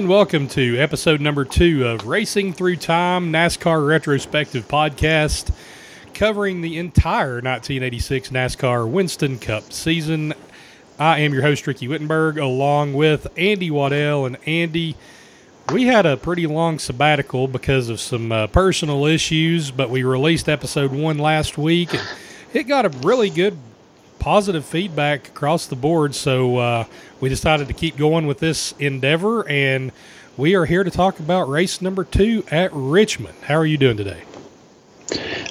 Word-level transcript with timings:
And 0.00 0.08
welcome 0.08 0.48
to 0.48 0.78
episode 0.78 1.20
number 1.20 1.44
two 1.44 1.86
of 1.86 2.06
Racing 2.06 2.54
Through 2.54 2.76
Time 2.76 3.30
NASCAR 3.30 3.86
Retrospective 3.86 4.66
Podcast, 4.66 5.54
covering 6.14 6.62
the 6.62 6.78
entire 6.78 7.34
1986 7.34 8.30
NASCAR 8.30 8.90
Winston 8.90 9.38
Cup 9.38 9.74
season. 9.74 10.32
I 10.98 11.18
am 11.18 11.34
your 11.34 11.42
host, 11.42 11.66
Ricky 11.66 11.86
Wittenberg, 11.86 12.38
along 12.38 12.94
with 12.94 13.26
Andy 13.36 13.70
Waddell. 13.70 14.24
And 14.24 14.38
Andy, 14.46 14.96
we 15.70 15.84
had 15.84 16.06
a 16.06 16.16
pretty 16.16 16.46
long 16.46 16.78
sabbatical 16.78 17.46
because 17.46 17.90
of 17.90 18.00
some 18.00 18.32
uh, 18.32 18.46
personal 18.46 19.04
issues, 19.04 19.70
but 19.70 19.90
we 19.90 20.02
released 20.02 20.48
episode 20.48 20.92
one 20.92 21.18
last 21.18 21.58
week. 21.58 21.92
And 21.92 22.08
it 22.54 22.62
got 22.62 22.86
a 22.86 22.88
really 23.00 23.28
good 23.28 23.58
positive 24.20 24.64
feedback 24.64 25.28
across 25.28 25.66
the 25.66 25.74
board. 25.74 26.14
So 26.14 26.58
uh, 26.58 26.84
we 27.18 27.28
decided 27.28 27.66
to 27.68 27.74
keep 27.74 27.96
going 27.96 28.26
with 28.26 28.38
this 28.38 28.72
endeavor, 28.78 29.48
and 29.48 29.90
we 30.36 30.54
are 30.54 30.66
here 30.66 30.84
to 30.84 30.90
talk 30.90 31.18
about 31.18 31.48
race 31.48 31.82
number 31.82 32.04
two 32.04 32.44
at 32.50 32.70
Richmond. 32.72 33.34
How 33.42 33.56
are 33.56 33.66
you 33.66 33.76
doing 33.78 33.96
today? 33.96 34.22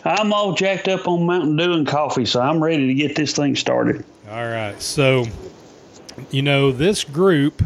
I'm 0.05 0.31
all 0.31 0.53
jacked 0.53 0.88
up 0.88 1.07
on 1.07 1.25
Mountain 1.25 1.57
Dew 1.57 1.73
and 1.73 1.85
coffee, 1.85 2.25
so 2.25 2.39
I'm 2.39 2.63
ready 2.63 2.88
to 2.88 2.94
get 2.94 3.16
this 3.16 3.33
thing 3.35 3.55
started. 3.55 4.05
All 4.29 4.47
right. 4.47 4.81
So, 4.81 5.25
you 6.31 6.41
know, 6.41 6.72
this 6.72 7.03
group, 7.03 7.61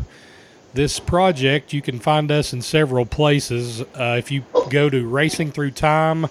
this 0.74 1.00
project, 1.00 1.72
you 1.74 1.82
can 1.82 2.00
find 2.00 2.32
us 2.32 2.52
in 2.52 2.62
several 2.62 3.06
places. 3.06 3.82
Uh, 3.82 4.16
if 4.18 4.32
you 4.32 4.44
go 4.70 4.90
to 4.90 5.08
Racing 5.08 5.52
Through 5.52 5.72
Time 5.72 6.26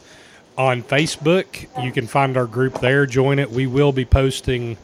on 0.57 0.83
Facebook. 0.83 1.69
You 1.83 1.93
can 1.93 2.07
find 2.07 2.37
our 2.37 2.47
group 2.47 2.81
there. 2.81 3.07
Join 3.07 3.39
it. 3.39 3.51
We 3.51 3.67
will 3.67 3.93
be 3.93 4.05
posting 4.05 4.77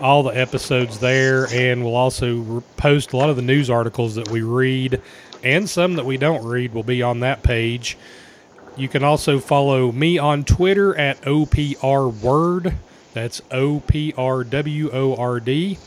all 0.00 0.22
the 0.22 0.30
episodes 0.30 0.98
there, 0.98 1.46
and 1.52 1.84
we'll 1.84 1.96
also 1.96 2.62
post 2.76 3.12
a 3.12 3.16
lot 3.16 3.30
of 3.30 3.36
the 3.36 3.42
news 3.42 3.70
articles 3.70 4.14
that 4.16 4.28
we 4.28 4.42
read 4.42 5.00
and 5.44 5.68
some 5.68 5.94
that 5.94 6.06
we 6.06 6.16
don't 6.16 6.44
read 6.44 6.72
will 6.72 6.82
be 6.82 7.02
on 7.02 7.20
that 7.20 7.42
page. 7.42 7.96
You 8.76 8.88
can 8.88 9.04
also 9.04 9.38
follow 9.38 9.92
me 9.92 10.18
on 10.18 10.42
Twitter 10.44 10.96
at 10.96 11.20
OPR 11.22 12.20
Word. 12.20 12.74
That's 13.12 13.40
O 13.52 13.80
P 13.80 14.12
R 14.16 14.42
W 14.42 14.90
O 14.90 15.14
R 15.14 15.38
D. 15.38 15.78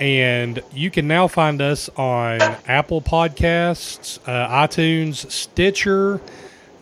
And 0.00 0.60
you 0.72 0.90
can 0.90 1.06
now 1.06 1.28
find 1.28 1.62
us 1.62 1.88
on 1.90 2.40
Apple 2.66 3.00
Podcasts, 3.00 4.18
uh, 4.26 4.66
iTunes, 4.66 5.30
Stitcher, 5.30 6.20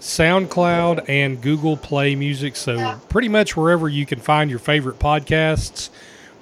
SoundCloud, 0.03 1.09
and 1.09 1.41
Google 1.41 1.77
Play 1.77 2.17
Music. 2.17 2.57
So 2.57 2.99
pretty 3.09 3.29
much 3.29 3.57
wherever 3.57 3.89
you 3.89 4.05
can 4.05 4.19
find 4.19 4.51
your 4.51 4.59
favorite 4.59 4.99
podcasts, 4.99 5.91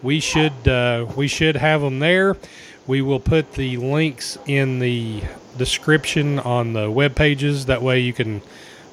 we 0.02 0.19
should 0.19 0.67
uh, 0.67 1.06
we 1.14 1.28
should 1.28 1.56
have 1.56 1.83
them 1.83 1.98
there. 1.98 2.39
We 2.86 3.02
will 3.02 3.20
put 3.20 3.52
the 3.52 3.77
links 3.77 4.39
in 4.47 4.78
the 4.78 5.22
description 5.58 6.39
on 6.39 6.72
the 6.72 6.91
web 6.91 7.14
pages. 7.14 7.67
That 7.67 7.83
way 7.83 8.00
you 8.00 8.14
can 8.14 8.41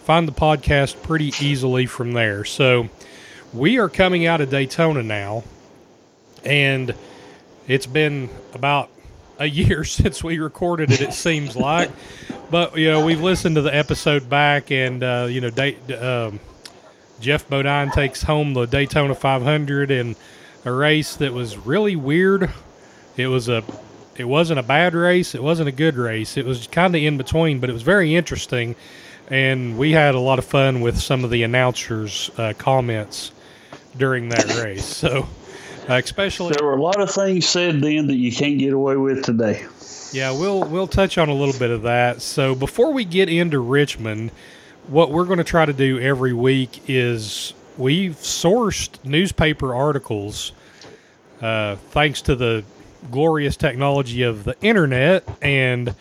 find 0.04 0.28
the 0.28 0.34
podcast 0.34 1.02
pretty 1.02 1.32
easily 1.40 1.86
from 1.86 2.12
there. 2.12 2.44
So 2.44 2.90
we 3.54 3.80
are 3.80 3.88
coming 3.88 4.26
out 4.26 4.42
of 4.42 4.50
Daytona 4.50 5.02
now, 5.02 5.46
and 6.44 6.94
it's 7.70 7.86
been 7.86 8.30
about 8.54 8.90
a 9.40 9.46
year 9.50 9.86
since 9.86 10.22
we 10.22 10.40
recorded 10.40 10.92
it. 10.92 11.00
It 11.00 11.14
seems 11.14 11.56
like, 11.56 11.90
but 12.50 12.78
you 12.78 12.90
know 12.90 13.06
we've 13.06 13.22
listened 13.22 13.56
to 13.56 13.62
the 13.62 13.76
episode 13.76 14.30
back, 14.30 14.72
and 14.72 15.04
uh, 15.04 15.28
you 15.30 15.42
know 15.42 15.50
Day, 15.50 15.76
um, 15.94 16.40
Geoff 17.20 17.48
Bodine 17.50 17.92
takes 17.92 18.22
home 18.24 18.54
the 18.54 18.66
Daytona 18.66 19.16
500 19.16 19.92
and 19.92 20.16
a 20.66 20.72
race 20.72 21.16
that 21.18 21.34
was 21.34 21.58
really 21.58 21.96
weird. 21.96 22.52
It 23.16 23.28
was 23.28 23.50
a 23.50 23.64
it 24.18 24.26
wasn't 24.26 24.60
a 24.60 24.64
bad 24.64 24.94
race. 24.94 25.36
It 25.36 25.44
wasn't 25.44 25.70
a 25.70 25.72
good 25.72 25.96
race. 25.96 26.38
It 26.38 26.46
was 26.46 26.68
kind 26.68 26.96
of 26.96 27.02
in 27.02 27.18
between, 27.18 27.60
but 27.60 27.70
it 27.70 27.74
was 27.74 27.84
very 27.84 28.16
interesting. 28.16 28.76
And 29.30 29.78
we 29.78 29.92
had 29.92 30.16
a 30.16 30.20
lot 30.20 30.40
of 30.40 30.46
fun 30.46 30.82
with 30.82 31.00
some 31.00 31.24
of 31.24 31.30
the 31.30 31.44
announcers' 31.44 32.32
uh, 32.38 32.54
comments 32.58 33.32
during 33.98 34.30
that 34.30 34.58
race. 34.58 34.86
So, 34.86 35.28
uh, 35.90 35.96
especially 35.96 36.54
there 36.54 36.66
were 36.66 36.78
a 36.78 36.82
lot 36.82 37.00
of 37.00 37.12
things 37.12 37.48
said 37.48 37.82
then 37.82 38.08
that 38.08 38.16
you 38.16 38.32
can't 38.32 38.58
get 38.58 38.74
away 38.74 38.96
with 38.96 39.24
today. 39.24 39.66
Yeah, 40.14 40.32
we'll 40.32 40.64
we'll 40.64 40.88
touch 40.88 41.18
on 41.18 41.30
a 41.30 41.34
little 41.34 41.58
bit 41.60 41.70
of 41.70 41.84
that. 41.84 42.22
So 42.22 42.56
before 42.56 42.94
we 42.94 43.04
get 43.06 43.30
into 43.30 43.60
Richmond, 43.60 44.32
what 44.88 45.12
we're 45.12 45.26
going 45.26 45.40
to 45.40 45.44
try 45.44 45.66
to 45.66 45.74
do 45.74 46.00
every 46.00 46.34
week 46.34 46.82
is 46.88 47.54
we've 47.78 48.16
sourced 48.16 49.04
newspaper 49.04 49.76
articles, 49.76 50.54
uh, 51.42 51.76
thanks 51.92 52.22
to 52.24 52.36
the 52.36 52.64
glorious 53.12 53.58
technology 53.58 54.24
of 54.24 54.44
the 54.44 54.56
internet, 54.62 55.28
and 55.42 55.94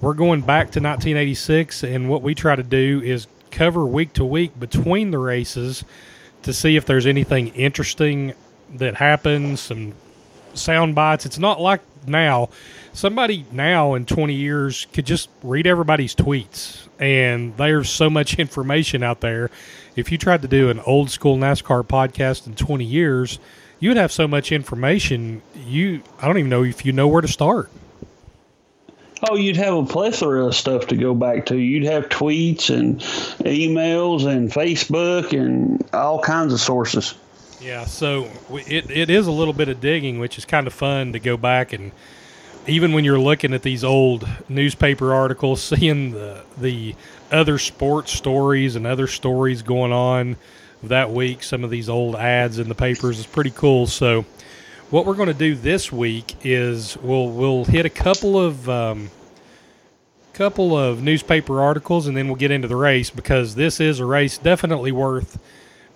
we're 0.00 0.14
going 0.14 0.40
back 0.42 0.70
to 0.72 0.80
1986. 0.80 1.82
And 1.82 2.08
what 2.08 2.22
we 2.22 2.34
try 2.34 2.56
to 2.56 2.62
do 2.62 3.00
is 3.02 3.26
cover 3.50 3.86
week 3.86 4.12
to 4.14 4.24
week 4.24 4.58
between 4.60 5.10
the 5.10 5.18
races 5.18 5.82
to 6.42 6.52
see 6.52 6.76
if 6.76 6.84
there's 6.84 7.06
anything 7.06 7.48
interesting 7.48 8.34
that 8.74 8.96
happens, 8.96 9.60
some 9.60 9.94
sound 10.54 10.94
bites. 10.94 11.24
It's 11.26 11.38
not 11.38 11.60
like 11.60 11.80
now. 12.06 12.50
Somebody 12.96 13.44
now 13.52 13.92
in 13.92 14.06
20 14.06 14.32
years 14.32 14.86
could 14.94 15.04
just 15.04 15.28
read 15.42 15.66
everybody's 15.66 16.14
tweets, 16.14 16.88
and 16.98 17.54
there's 17.58 17.90
so 17.90 18.08
much 18.08 18.38
information 18.38 19.02
out 19.02 19.20
there. 19.20 19.50
If 19.96 20.10
you 20.10 20.16
tried 20.16 20.40
to 20.40 20.48
do 20.48 20.70
an 20.70 20.80
old 20.80 21.10
school 21.10 21.36
NASCAR 21.36 21.86
podcast 21.86 22.46
in 22.46 22.54
20 22.54 22.86
years, 22.86 23.38
you 23.80 23.90
would 23.90 23.98
have 23.98 24.10
so 24.10 24.26
much 24.26 24.50
information. 24.50 25.42
You, 25.54 26.02
I 26.22 26.26
don't 26.26 26.38
even 26.38 26.48
know 26.48 26.64
if 26.64 26.86
you 26.86 26.92
know 26.92 27.06
where 27.06 27.20
to 27.20 27.28
start. 27.28 27.70
Oh, 29.28 29.36
you'd 29.36 29.58
have 29.58 29.74
a 29.74 29.84
plethora 29.84 30.46
of 30.46 30.54
stuff 30.54 30.86
to 30.86 30.96
go 30.96 31.14
back 31.14 31.44
to. 31.46 31.58
You'd 31.58 31.84
have 31.84 32.08
tweets 32.08 32.74
and 32.74 32.98
emails 33.44 34.26
and 34.26 34.50
Facebook 34.50 35.38
and 35.38 35.86
all 35.92 36.22
kinds 36.22 36.54
of 36.54 36.60
sources. 36.60 37.14
Yeah, 37.60 37.84
so 37.84 38.30
it, 38.50 38.90
it 38.90 39.10
is 39.10 39.26
a 39.26 39.32
little 39.32 39.52
bit 39.52 39.68
of 39.68 39.82
digging, 39.82 40.18
which 40.18 40.38
is 40.38 40.46
kind 40.46 40.66
of 40.66 40.72
fun 40.72 41.12
to 41.12 41.18
go 41.18 41.36
back 41.36 41.74
and 41.74 41.92
even 42.66 42.92
when 42.92 43.04
you're 43.04 43.18
looking 43.18 43.52
at 43.54 43.62
these 43.62 43.84
old 43.84 44.26
newspaper 44.48 45.14
articles, 45.14 45.62
seeing 45.78 46.12
the 46.12 46.42
the 46.58 46.94
other 47.30 47.58
sports 47.58 48.12
stories 48.12 48.76
and 48.76 48.86
other 48.86 49.06
stories 49.06 49.62
going 49.62 49.92
on 49.92 50.36
that 50.82 51.10
week, 51.10 51.42
some 51.42 51.64
of 51.64 51.70
these 51.70 51.88
old 51.88 52.16
ads 52.16 52.58
in 52.58 52.68
the 52.68 52.74
papers 52.74 53.18
is 53.18 53.26
pretty 53.26 53.50
cool. 53.50 53.86
So, 53.86 54.24
what 54.90 55.06
we're 55.06 55.14
going 55.14 55.28
to 55.28 55.34
do 55.34 55.54
this 55.54 55.90
week 55.90 56.36
is 56.44 56.96
we'll 56.98 57.30
we'll 57.30 57.64
hit 57.64 57.86
a 57.86 57.90
couple 57.90 58.38
of 58.38 58.68
um, 58.68 59.10
couple 60.32 60.76
of 60.76 61.02
newspaper 61.02 61.60
articles, 61.60 62.06
and 62.06 62.16
then 62.16 62.26
we'll 62.26 62.36
get 62.36 62.50
into 62.50 62.68
the 62.68 62.76
race 62.76 63.10
because 63.10 63.54
this 63.54 63.80
is 63.80 64.00
a 64.00 64.04
race 64.04 64.38
definitely 64.38 64.92
worth 64.92 65.38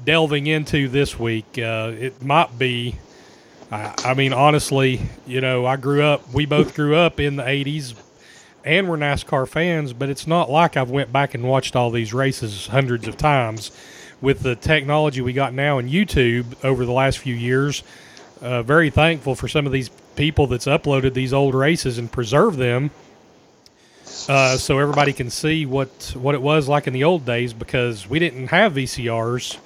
delving 0.05 0.47
into 0.47 0.89
this 0.89 1.19
week. 1.19 1.59
Uh, 1.59 1.93
it 1.99 2.23
might 2.23 2.59
be. 2.59 2.97
I, 3.71 3.95
I 4.05 4.15
mean, 4.15 4.33
honestly, 4.33 5.01
you 5.27 5.41
know, 5.41 5.65
I 5.67 5.77
grew 5.77 6.03
up. 6.03 6.33
We 6.33 6.47
both 6.47 6.75
grew 6.75 6.97
up 6.97 7.21
in 7.21 7.37
the 7.37 7.45
'80s, 7.45 7.95
and 8.65 8.89
we're 8.89 8.97
NASCAR 8.97 9.49
fans. 9.49 9.93
But 9.93 10.11
it's 10.11 10.27
not 10.27 10.51
like 10.51 10.77
I've 10.77 10.91
went 10.91 11.13
back 11.13 11.35
and 11.35 11.45
watched 11.45 11.77
all 11.77 11.91
these 11.91 12.13
races 12.13 12.67
hundreds 12.67 13.07
of 13.07 13.17
times. 13.17 13.71
With 14.21 14.41
the 14.41 14.55
technology 14.55 15.23
we 15.23 15.33
got 15.33 15.55
now 15.55 15.79
in 15.79 15.89
YouTube 15.89 16.45
over 16.63 16.85
the 16.85 16.93
last 16.93 17.19
few 17.19 17.35
years, 17.35 17.83
uh, 18.43 18.63
very 18.63 18.91
thankful 18.91 19.35
for 19.35 19.49
some 19.49 19.65
of 19.65 19.73
these 19.73 19.89
people 20.15 20.47
that's 20.47 20.67
uploaded 20.67 21.15
these 21.15 21.33
old 21.33 21.55
races 21.55 21.97
and 21.97 22.13
preserved 22.13 22.59
them, 22.59 22.91
uh, 24.29 24.59
so 24.59 24.79
everybody 24.79 25.15
can 25.15 25.31
see 25.31 25.65
what 25.65 26.15
what 26.15 26.35
it 26.35 26.43
was 26.43 26.69
like 26.69 26.87
in 26.87 26.93
the 26.93 27.05
old 27.05 27.25
days. 27.25 27.55
Because 27.55 28.11
we 28.11 28.19
didn't 28.19 28.49
have 28.49 28.75
VCRs 28.75 29.57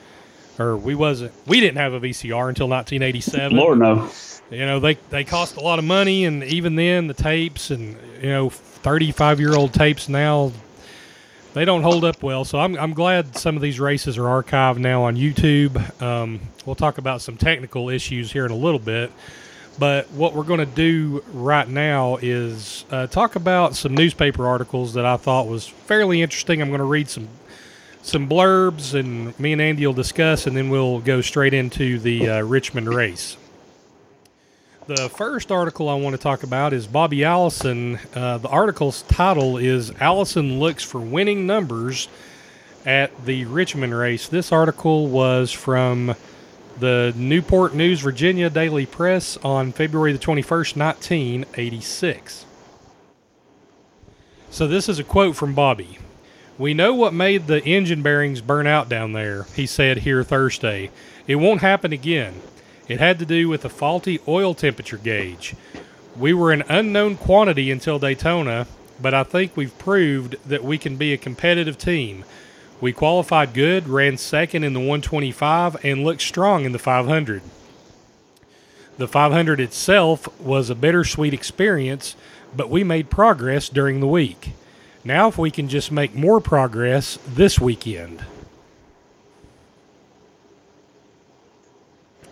or 0.58 0.76
we 0.76 0.94
wasn't 0.94 1.32
we 1.46 1.60
didn't 1.60 1.78
have 1.78 1.92
a 1.92 2.00
VCR 2.00 2.48
until 2.48 2.68
1987. 2.68 3.56
Lord 3.56 3.78
no. 3.78 4.10
You 4.50 4.66
know 4.66 4.80
they 4.80 4.94
they 5.10 5.24
cost 5.24 5.56
a 5.56 5.60
lot 5.60 5.78
of 5.78 5.84
money, 5.84 6.24
and 6.24 6.44
even 6.44 6.76
then 6.76 7.06
the 7.06 7.14
tapes 7.14 7.70
and 7.70 7.96
you 8.20 8.28
know 8.28 8.50
35 8.50 9.40
year 9.40 9.54
old 9.54 9.72
tapes 9.72 10.08
now 10.08 10.52
they 11.54 11.64
don't 11.64 11.82
hold 11.82 12.04
up 12.04 12.22
well. 12.22 12.44
So 12.44 12.58
I'm 12.58 12.76
I'm 12.76 12.92
glad 12.92 13.36
some 13.36 13.56
of 13.56 13.62
these 13.62 13.80
races 13.80 14.18
are 14.18 14.42
archived 14.42 14.78
now 14.78 15.04
on 15.04 15.16
YouTube. 15.16 16.02
Um, 16.02 16.40
we'll 16.66 16.74
talk 16.74 16.98
about 16.98 17.22
some 17.22 17.36
technical 17.36 17.88
issues 17.88 18.30
here 18.30 18.44
in 18.44 18.50
a 18.50 18.56
little 18.56 18.80
bit. 18.80 19.10
But 19.78 20.10
what 20.12 20.34
we're 20.34 20.44
going 20.44 20.60
to 20.60 20.66
do 20.66 21.24
right 21.32 21.66
now 21.66 22.18
is 22.22 22.84
uh, 22.90 23.08
talk 23.08 23.34
about 23.34 23.74
some 23.74 23.94
newspaper 23.94 24.46
articles 24.46 24.94
that 24.94 25.04
I 25.04 25.16
thought 25.16 25.48
was 25.48 25.66
fairly 25.66 26.22
interesting. 26.22 26.62
I'm 26.62 26.68
going 26.68 26.78
to 26.78 26.84
read 26.84 27.08
some 27.08 27.28
some 28.04 28.28
blurbs, 28.28 28.98
and 28.98 29.38
me 29.40 29.52
and 29.52 29.62
Andy 29.62 29.86
will 29.86 29.94
discuss, 29.94 30.46
and 30.46 30.54
then 30.54 30.68
we'll 30.68 31.00
go 31.00 31.22
straight 31.22 31.54
into 31.54 31.98
the 31.98 32.28
uh, 32.28 32.42
Richmond 32.42 32.88
race. 32.88 33.38
The 34.86 35.08
first 35.08 35.50
article 35.50 35.88
I 35.88 35.94
want 35.94 36.14
to 36.14 36.20
talk 36.20 36.42
about 36.42 36.74
is 36.74 36.86
Bobby 36.86 37.24
Allison. 37.24 37.98
Uh, 38.14 38.36
the 38.36 38.50
article's 38.50 39.00
title 39.02 39.56
is 39.56 39.90
Allison 40.00 40.60
Looks 40.60 40.84
for 40.84 41.00
Winning 41.00 41.46
Numbers 41.46 42.08
at 42.84 43.24
the 43.24 43.46
Richmond 43.46 43.96
race. 43.96 44.28
This 44.28 44.52
article 44.52 45.06
was 45.06 45.50
from 45.50 46.14
the 46.78 47.14
Newport 47.16 47.74
News, 47.74 48.00
Virginia 48.00 48.50
Daily 48.50 48.84
Press 48.84 49.38
on 49.38 49.72
February 49.72 50.12
the 50.12 50.18
21st, 50.18 50.76
1986. 50.76 52.44
So 54.50 54.68
this 54.68 54.90
is 54.90 54.98
a 54.98 55.04
quote 55.04 55.36
from 55.36 55.54
Bobby. 55.54 55.98
We 56.56 56.72
know 56.72 56.94
what 56.94 57.12
made 57.12 57.48
the 57.48 57.64
engine 57.64 58.02
bearings 58.02 58.40
burn 58.40 58.68
out 58.68 58.88
down 58.88 59.12
there, 59.12 59.44
he 59.56 59.66
said 59.66 59.98
here 59.98 60.22
Thursday. 60.22 60.90
It 61.26 61.36
won't 61.36 61.62
happen 61.62 61.92
again. 61.92 62.40
It 62.86 63.00
had 63.00 63.18
to 63.18 63.26
do 63.26 63.48
with 63.48 63.64
a 63.64 63.68
faulty 63.68 64.20
oil 64.28 64.54
temperature 64.54 64.98
gauge. 64.98 65.56
We 66.16 66.32
were 66.32 66.52
an 66.52 66.62
unknown 66.68 67.16
quantity 67.16 67.72
until 67.72 67.98
Daytona, 67.98 68.68
but 69.02 69.14
I 69.14 69.24
think 69.24 69.56
we've 69.56 69.76
proved 69.78 70.36
that 70.46 70.62
we 70.62 70.78
can 70.78 70.96
be 70.96 71.12
a 71.12 71.18
competitive 71.18 71.76
team. 71.76 72.24
We 72.80 72.92
qualified 72.92 73.52
good, 73.52 73.88
ran 73.88 74.16
second 74.16 74.62
in 74.62 74.74
the 74.74 74.80
125, 74.80 75.84
and 75.84 76.04
looked 76.04 76.22
strong 76.22 76.64
in 76.64 76.70
the 76.70 76.78
500. 76.78 77.42
The 78.96 79.08
500 79.08 79.58
itself 79.58 80.28
was 80.40 80.70
a 80.70 80.76
bittersweet 80.76 81.34
experience, 81.34 82.14
but 82.54 82.70
we 82.70 82.84
made 82.84 83.10
progress 83.10 83.68
during 83.68 83.98
the 83.98 84.06
week. 84.06 84.52
Now, 85.04 85.28
if 85.28 85.36
we 85.36 85.50
can 85.50 85.68
just 85.68 85.92
make 85.92 86.14
more 86.14 86.40
progress 86.40 87.18
this 87.28 87.60
weekend. 87.60 88.24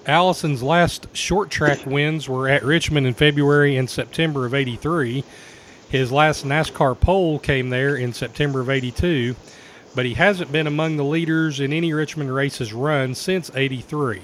Allison's 0.06 0.62
last 0.62 1.14
short 1.14 1.50
track 1.50 1.84
wins 1.84 2.28
were 2.28 2.48
at 2.48 2.64
Richmond 2.64 3.06
in 3.06 3.12
February 3.14 3.76
and 3.76 3.88
September 3.88 4.46
of 4.46 4.54
83. 4.54 5.22
His 5.90 6.10
last 6.10 6.46
NASCAR 6.46 6.98
pole 6.98 7.38
came 7.38 7.68
there 7.68 7.94
in 7.94 8.14
September 8.14 8.60
of 8.60 8.70
82, 8.70 9.36
but 9.94 10.06
he 10.06 10.14
hasn't 10.14 10.50
been 10.50 10.66
among 10.66 10.96
the 10.96 11.04
leaders 11.04 11.60
in 11.60 11.74
any 11.74 11.92
Richmond 11.92 12.34
races 12.34 12.72
run 12.72 13.14
since 13.14 13.50
83. 13.54 14.22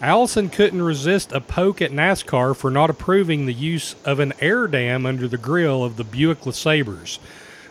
Allison 0.00 0.48
couldn't 0.48 0.82
resist 0.82 1.32
a 1.32 1.40
poke 1.40 1.82
at 1.82 1.92
NASCAR 1.92 2.56
for 2.56 2.70
not 2.70 2.88
approving 2.88 3.44
the 3.44 3.52
use 3.52 3.94
of 4.04 4.20
an 4.20 4.32
air 4.40 4.66
dam 4.66 5.04
under 5.04 5.28
the 5.28 5.36
grill 5.36 5.84
of 5.84 5.96
the 5.96 6.04
Buick 6.04 6.40
LeSabres. 6.40 7.18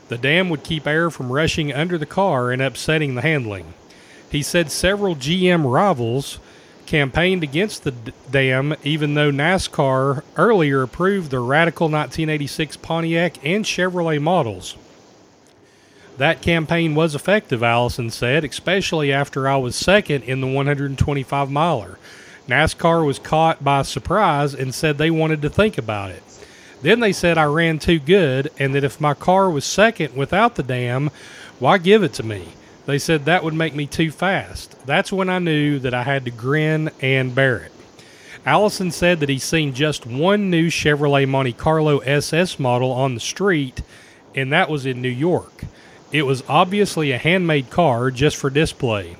The 0.09 0.18
dam 0.18 0.50
would 0.50 0.63
keep 0.63 0.88
air 0.88 1.09
from 1.09 1.31
rushing 1.31 1.74
under 1.74 1.98
the 1.98 2.06
car 2.06 2.51
and 2.51 2.62
upsetting 2.62 3.15
the 3.15 3.21
handling. 3.21 3.74
He 4.30 4.42
said 4.42 4.71
several 4.71 5.15
GM 5.15 5.71
rivals 5.71 6.39
campaigned 6.86 7.44
against 7.44 7.83
the 7.83 7.92
dam, 8.31 8.75
even 8.83 9.13
though 9.13 9.31
NASCAR 9.31 10.24
earlier 10.38 10.81
approved 10.81 11.31
the 11.31 11.39
radical 11.39 11.88
1986 11.88 12.77
Pontiac 12.77 13.38
and 13.44 13.65
Chevrolet 13.65 14.21
models. 14.21 14.75
That 16.18 16.42
campaign 16.42 16.95
was 16.95 17.13
effective, 17.13 17.62
Allison 17.62 18.09
said, 18.09 18.44
especially 18.44 19.13
after 19.13 19.48
I 19.48 19.57
was 19.57 19.75
second 19.75 20.24
in 20.24 20.42
the 20.42 20.48
125 20.48 21.51
miler. 21.51 22.00
NASCAR 22.48 23.06
was 23.06 23.19
caught 23.19 23.63
by 23.63 23.83
surprise 23.83 24.54
and 24.54 24.74
said 24.74 24.98
they 24.98 25.12
wanted 25.12 25.42
to 25.44 25.50
think 25.50 25.77
about 25.77 26.09
it. 26.09 26.24
Then 26.82 27.00
they 27.00 27.12
said 27.12 27.38
I 27.38 27.46
ran 27.46 27.80
too 27.80 28.00
good 28.00 28.52
and 28.60 28.76
that 28.76 28.84
if 28.84 29.02
my 29.02 29.14
car 29.14 29.50
was 29.50 29.66
second 29.66 30.16
without 30.16 30.56
the 30.56 30.64
dam, 30.64 31.10
why 31.60 31.78
give 31.78 32.04
it 32.04 32.14
to 32.14 32.24
me? 32.24 32.50
They 32.86 33.00
said 33.00 33.26
that 33.26 33.44
would 33.44 33.54
make 33.54 33.76
me 33.76 33.86
too 33.86 34.12
fast. 34.12 34.76
That's 34.86 35.12
when 35.12 35.30
I 35.30 35.40
knew 35.40 35.80
that 35.80 35.94
I 35.94 36.04
had 36.04 36.24
to 36.26 36.32
grin 36.32 36.90
and 37.02 37.36
bear 37.36 37.58
it. 37.58 37.72
Allison 38.46 38.92
said 38.92 39.20
that 39.20 39.28
he's 39.28 39.44
seen 39.44 39.74
just 39.74 40.06
one 40.06 40.50
new 40.50 40.70
Chevrolet 40.70 41.28
Monte 41.28 41.52
Carlo 41.54 41.98
SS 42.00 42.60
model 42.60 42.94
on 42.94 43.14
the 43.14 43.20
street, 43.20 43.82
and 44.34 44.54
that 44.54 44.70
was 44.70 44.86
in 44.86 45.02
New 45.02 45.10
York. 45.10 45.66
It 46.14 46.22
was 46.26 46.44
obviously 46.48 47.12
a 47.12 47.18
handmade 47.18 47.70
car 47.70 48.10
just 48.10 48.38
for 48.38 48.50
display. 48.50 49.18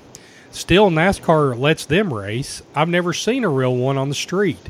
Still, 0.50 0.88
NASCAR 0.88 1.58
lets 1.58 1.84
them 1.84 2.14
race. 2.14 2.62
I've 2.74 2.88
never 2.88 3.12
seen 3.12 3.44
a 3.44 3.50
real 3.50 3.76
one 3.76 3.98
on 3.98 4.08
the 4.08 4.14
street. 4.14 4.66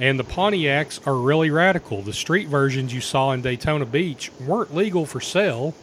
And 0.00 0.18
the 0.18 0.24
Pontiacs 0.24 1.06
are 1.06 1.14
really 1.14 1.50
radical. 1.50 2.00
The 2.00 2.14
street 2.14 2.48
versions 2.48 2.92
you 2.92 3.02
saw 3.02 3.32
in 3.32 3.42
Daytona 3.42 3.84
Beach 3.84 4.32
weren't 4.40 4.74
legal 4.74 5.04
for 5.04 5.20
sale 5.20 5.74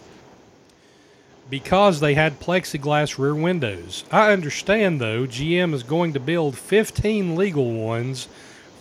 because 1.52 2.00
they 2.00 2.16
had 2.16 2.40
plexiglass 2.40 3.20
rear 3.20 3.36
windows. 3.36 4.04
I 4.12 4.34
understand, 4.34 5.00
though, 5.00 5.28
GM 5.28 5.74
is 5.74 5.84
going 5.84 6.14
to 6.14 6.20
build 6.20 6.58
15 6.58 7.36
legal 7.36 7.72
ones 7.72 8.28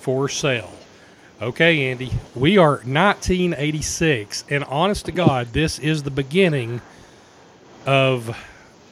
for 0.00 0.28
sale. 0.28 0.72
Okay, 1.40 1.90
Andy, 1.90 2.12
we 2.34 2.56
are 2.56 2.76
1986, 2.76 4.44
and 4.48 4.64
honest 4.64 5.04
to 5.04 5.12
God, 5.12 5.52
this 5.52 5.78
is 5.78 6.02
the 6.02 6.10
beginning 6.10 6.80
of 7.84 8.34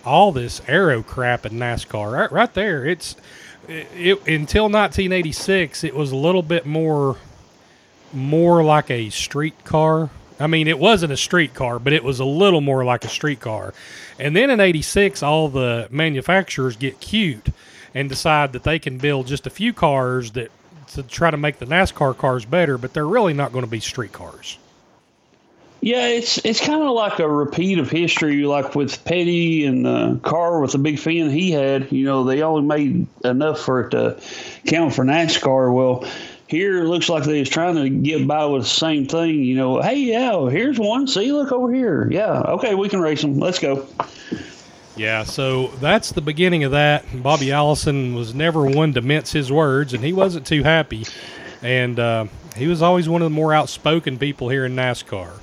all 0.04 0.30
this 0.30 0.60
aero 0.68 1.02
crap 1.02 1.46
in 1.46 1.52
NASCAR. 1.54 2.12
Right, 2.12 2.30
right 2.30 2.52
there, 2.52 2.84
it's 2.84 3.16
it, 3.68 4.26
until 4.26 4.64
1986, 4.64 5.84
it 5.84 5.94
was 5.94 6.12
a 6.12 6.16
little 6.16 6.42
bit 6.42 6.66
more 6.66 7.16
more 8.12 8.62
like 8.62 8.90
a 8.90 9.10
street 9.10 9.64
car. 9.64 10.08
I 10.38 10.46
mean, 10.46 10.68
it 10.68 10.78
wasn't 10.78 11.12
a 11.12 11.16
street 11.16 11.54
car, 11.54 11.78
but 11.78 11.92
it 11.92 12.04
was 12.04 12.20
a 12.20 12.24
little 12.24 12.60
more 12.60 12.84
like 12.84 13.04
a 13.04 13.08
street 13.08 13.40
car. 13.40 13.74
And 14.18 14.34
then 14.34 14.50
in 14.50 14.60
86, 14.60 15.22
all 15.22 15.48
the 15.48 15.88
manufacturers 15.90 16.76
get 16.76 17.00
cute 17.00 17.48
and 17.94 18.08
decide 18.08 18.52
that 18.52 18.64
they 18.64 18.78
can 18.78 18.98
build 18.98 19.26
just 19.26 19.46
a 19.46 19.50
few 19.50 19.72
cars 19.72 20.32
that 20.32 20.50
to 20.88 21.02
try 21.02 21.30
to 21.30 21.36
make 21.36 21.58
the 21.58 21.66
NASCAR 21.66 22.16
cars 22.16 22.44
better, 22.44 22.78
but 22.78 22.92
they're 22.92 23.06
really 23.06 23.34
not 23.34 23.52
going 23.52 23.64
to 23.64 23.70
be 23.70 23.80
street 23.80 24.12
cars. 24.12 24.58
Yeah, 25.84 26.06
it's 26.06 26.38
it's 26.38 26.60
kind 26.60 26.82
of 26.82 26.92
like 26.92 27.18
a 27.18 27.28
repeat 27.28 27.78
of 27.78 27.90
history, 27.90 28.46
like 28.46 28.74
with 28.74 29.04
Petty 29.04 29.66
and 29.66 29.84
the 29.84 30.18
car 30.22 30.58
with 30.60 30.72
the 30.72 30.78
big 30.78 30.98
fin 30.98 31.28
he 31.28 31.50
had. 31.50 31.92
You 31.92 32.06
know, 32.06 32.24
they 32.24 32.40
only 32.40 32.62
made 32.62 33.06
enough 33.22 33.60
for 33.60 33.82
it 33.82 33.90
to 33.90 34.18
count 34.66 34.94
for 34.94 35.04
NASCAR. 35.04 35.74
Well, 35.74 36.10
here 36.46 36.80
it 36.80 36.86
looks 36.86 37.10
like 37.10 37.24
they 37.24 37.38
was 37.38 37.50
trying 37.50 37.74
to 37.74 37.90
get 37.90 38.26
by 38.26 38.46
with 38.46 38.62
the 38.62 38.68
same 38.70 39.06
thing. 39.08 39.44
You 39.44 39.56
know, 39.56 39.82
hey, 39.82 39.98
yeah, 39.98 40.48
here's 40.48 40.78
one. 40.78 41.06
See, 41.06 41.30
look 41.32 41.52
over 41.52 41.70
here. 41.70 42.08
Yeah, 42.10 42.32
okay, 42.32 42.74
we 42.74 42.88
can 42.88 43.00
race 43.00 43.20
them. 43.20 43.38
Let's 43.38 43.58
go. 43.58 43.86
Yeah, 44.96 45.24
so 45.24 45.66
that's 45.82 46.12
the 46.12 46.22
beginning 46.22 46.64
of 46.64 46.72
that. 46.72 47.04
Bobby 47.22 47.52
Allison 47.52 48.14
was 48.14 48.34
never 48.34 48.64
one 48.64 48.94
to 48.94 49.02
mince 49.02 49.32
his 49.32 49.52
words, 49.52 49.92
and 49.92 50.02
he 50.02 50.14
wasn't 50.14 50.46
too 50.46 50.62
happy. 50.62 51.04
And 51.60 52.00
uh, 52.00 52.28
he 52.56 52.68
was 52.68 52.80
always 52.80 53.06
one 53.06 53.20
of 53.20 53.26
the 53.26 53.34
more 53.36 53.52
outspoken 53.52 54.18
people 54.18 54.48
here 54.48 54.64
in 54.64 54.74
NASCAR. 54.74 55.40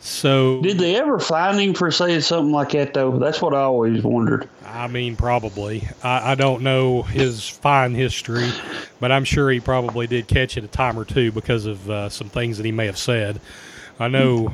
So 0.00 0.60
Did 0.62 0.78
they 0.78 0.96
ever 0.96 1.18
find 1.18 1.60
him 1.60 1.74
for 1.74 1.90
saying 1.90 2.20
something 2.20 2.52
like 2.52 2.70
that 2.70 2.94
though? 2.94 3.18
That's 3.18 3.42
what 3.42 3.52
I 3.52 3.62
always 3.62 4.02
wondered. 4.02 4.48
I 4.64 4.86
mean, 4.86 5.16
probably. 5.16 5.88
I, 6.02 6.32
I 6.32 6.34
don't 6.34 6.62
know 6.62 7.02
his 7.02 7.48
fine 7.48 7.94
history, 7.94 8.48
but 9.00 9.10
I'm 9.10 9.24
sure 9.24 9.50
he 9.50 9.60
probably 9.60 10.06
did 10.06 10.28
catch 10.28 10.56
it 10.56 10.64
a 10.64 10.68
time 10.68 10.98
or 10.98 11.04
two 11.04 11.32
because 11.32 11.66
of 11.66 11.90
uh, 11.90 12.08
some 12.08 12.28
things 12.28 12.58
that 12.58 12.66
he 12.66 12.72
may 12.72 12.86
have 12.86 12.98
said. 12.98 13.40
I 13.98 14.08
know 14.08 14.52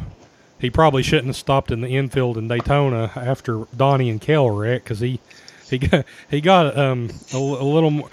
he 0.58 0.70
probably 0.70 1.02
shouldn't 1.02 1.26
have 1.26 1.36
stopped 1.36 1.70
in 1.70 1.82
the 1.82 1.88
infield 1.88 2.38
in 2.38 2.48
Daytona 2.48 3.12
after 3.14 3.66
Donnie 3.76 4.08
and 4.08 4.20
Cale 4.20 4.48
wrecked 4.48 4.84
because 4.84 5.00
he 5.00 5.20
he 5.68 5.78
got 5.78 6.06
he 6.30 6.40
got 6.40 6.76
um, 6.78 7.10
a, 7.32 7.36
a 7.36 7.38
little 7.38 7.90
more. 7.90 8.08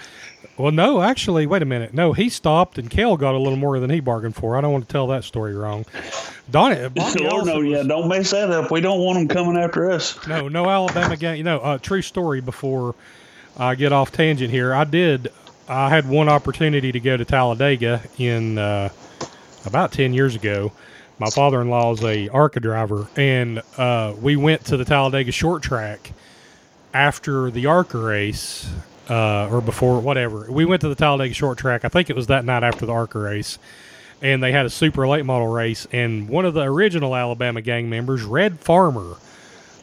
Well, 0.58 0.70
no, 0.70 1.00
actually, 1.00 1.46
wait 1.46 1.62
a 1.62 1.66
minute. 1.66 1.94
No, 1.94 2.12
he 2.12 2.28
stopped 2.28 2.76
and 2.78 2.90
Cale 2.90 3.16
got 3.16 3.34
a 3.34 3.38
little 3.38 3.56
more 3.56 3.80
than 3.80 3.88
he 3.90 4.00
bargained 4.00 4.36
for. 4.36 4.56
I 4.56 4.60
don't 4.60 4.72
want 4.72 4.86
to 4.86 4.92
tell 4.92 5.06
that 5.08 5.24
story 5.24 5.54
wrong. 5.54 5.86
Donnie, 6.50 6.76
Oh 6.98 7.42
no, 7.44 7.60
yeah, 7.60 7.82
don't 7.82 8.08
mess 8.08 8.32
that 8.32 8.50
up. 8.50 8.70
We 8.70 8.80
don't 8.80 9.00
want 9.00 9.18
them 9.18 9.28
coming 9.28 9.56
after 9.60 9.90
us. 9.90 10.24
no, 10.26 10.48
no 10.48 10.68
Alabama 10.68 11.16
game. 11.16 11.36
You 11.36 11.44
know, 11.44 11.58
uh, 11.60 11.78
true 11.78 12.02
story. 12.02 12.40
Before 12.40 12.94
I 13.56 13.74
get 13.74 13.92
off 13.92 14.12
tangent 14.12 14.50
here, 14.50 14.74
I 14.74 14.84
did. 14.84 15.32
I 15.68 15.88
had 15.88 16.06
one 16.08 16.28
opportunity 16.28 16.92
to 16.92 17.00
go 17.00 17.16
to 17.16 17.24
Talladega 17.24 18.02
in 18.18 18.58
uh, 18.58 18.90
about 19.64 19.92
ten 19.92 20.12
years 20.12 20.34
ago. 20.34 20.72
My 21.18 21.30
father-in-law 21.30 21.92
is 21.92 22.04
a 22.04 22.28
ARCA 22.28 22.60
driver, 22.60 23.06
and 23.16 23.62
uh, 23.78 24.12
we 24.20 24.36
went 24.36 24.64
to 24.66 24.76
the 24.76 24.84
Talladega 24.84 25.30
short 25.32 25.62
track 25.62 26.12
after 26.92 27.50
the 27.50 27.66
ARCA 27.66 27.96
race, 27.98 28.68
uh, 29.12 29.46
or 29.50 29.60
before, 29.60 30.00
whatever. 30.00 30.50
We 30.50 30.64
went 30.64 30.80
to 30.80 30.88
the 30.88 30.94
Talladega 30.94 31.34
short 31.34 31.58
track. 31.58 31.84
I 31.84 31.88
think 31.88 32.08
it 32.08 32.16
was 32.16 32.28
that 32.28 32.46
night 32.46 32.62
after 32.62 32.86
the 32.86 32.92
ARCA 32.92 33.18
race, 33.18 33.58
and 34.22 34.42
they 34.42 34.52
had 34.52 34.64
a 34.64 34.70
super 34.70 35.06
late 35.06 35.26
model 35.26 35.48
race. 35.48 35.86
And 35.92 36.30
one 36.30 36.46
of 36.46 36.54
the 36.54 36.62
original 36.62 37.14
Alabama 37.14 37.60
gang 37.60 37.90
members, 37.90 38.22
Red 38.22 38.58
Farmer, 38.60 39.16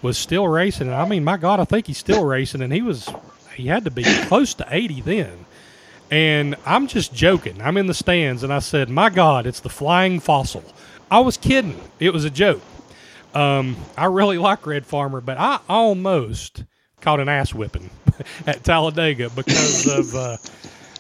was 0.02 0.18
still 0.18 0.48
racing. 0.48 0.88
And 0.88 0.96
I 0.96 1.08
mean, 1.08 1.24
my 1.24 1.38
God, 1.38 1.60
I 1.60 1.66
think 1.66 1.86
he's 1.86 2.00
still 2.00 2.26
racing. 2.26 2.64
And 2.64 2.74
he 2.74 2.82
was, 2.82 3.08
he 3.54 3.68
had 3.68 3.86
to 3.86 3.92
be 3.92 4.04
close 4.26 4.56
to 4.56 4.66
80 4.68 5.02
then. 5.02 5.46
And 6.10 6.56
I'm 6.66 6.88
just 6.88 7.14
joking. 7.14 7.62
I'm 7.62 7.78
in 7.78 7.86
the 7.86 7.94
stands, 7.94 8.42
and 8.42 8.52
I 8.52 8.58
said, 8.58 8.90
"My 8.90 9.12
God, 9.12 9.46
it's 9.46 9.60
the 9.60 9.70
flying 9.70 10.20
fossil." 10.20 10.64
I 11.12 11.20
was 11.20 11.38
kidding. 11.38 11.80
It 12.00 12.14
was 12.14 12.26
a 12.26 12.32
joke. 12.32 12.64
Um, 13.36 13.78
I 13.96 14.06
really 14.06 14.38
like 14.50 14.66
Red 14.66 14.88
Farmer, 14.88 15.22
but 15.22 15.38
I 15.38 15.60
almost 15.70 16.64
caught 17.00 17.20
an 17.20 17.30
ass 17.30 17.54
whipping 17.54 17.92
at 18.48 18.64
Talladega 18.64 19.30
because 19.30 19.88
of 19.88 20.16
uh, 20.16 20.38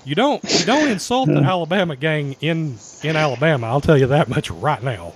you 0.06 0.16
don't 0.16 0.44
you 0.44 0.66
don't 0.66 0.90
insult 0.90 1.30
the 1.30 1.38
Alabama 1.38 1.96
gang 1.96 2.36
in 2.42 2.78
in 3.04 3.16
Alabama. 3.16 3.68
I'll 3.68 3.82
tell 3.82 3.98
you 3.98 4.08
that 4.08 4.30
much 4.30 4.50
right 4.52 4.82
now. 4.82 5.14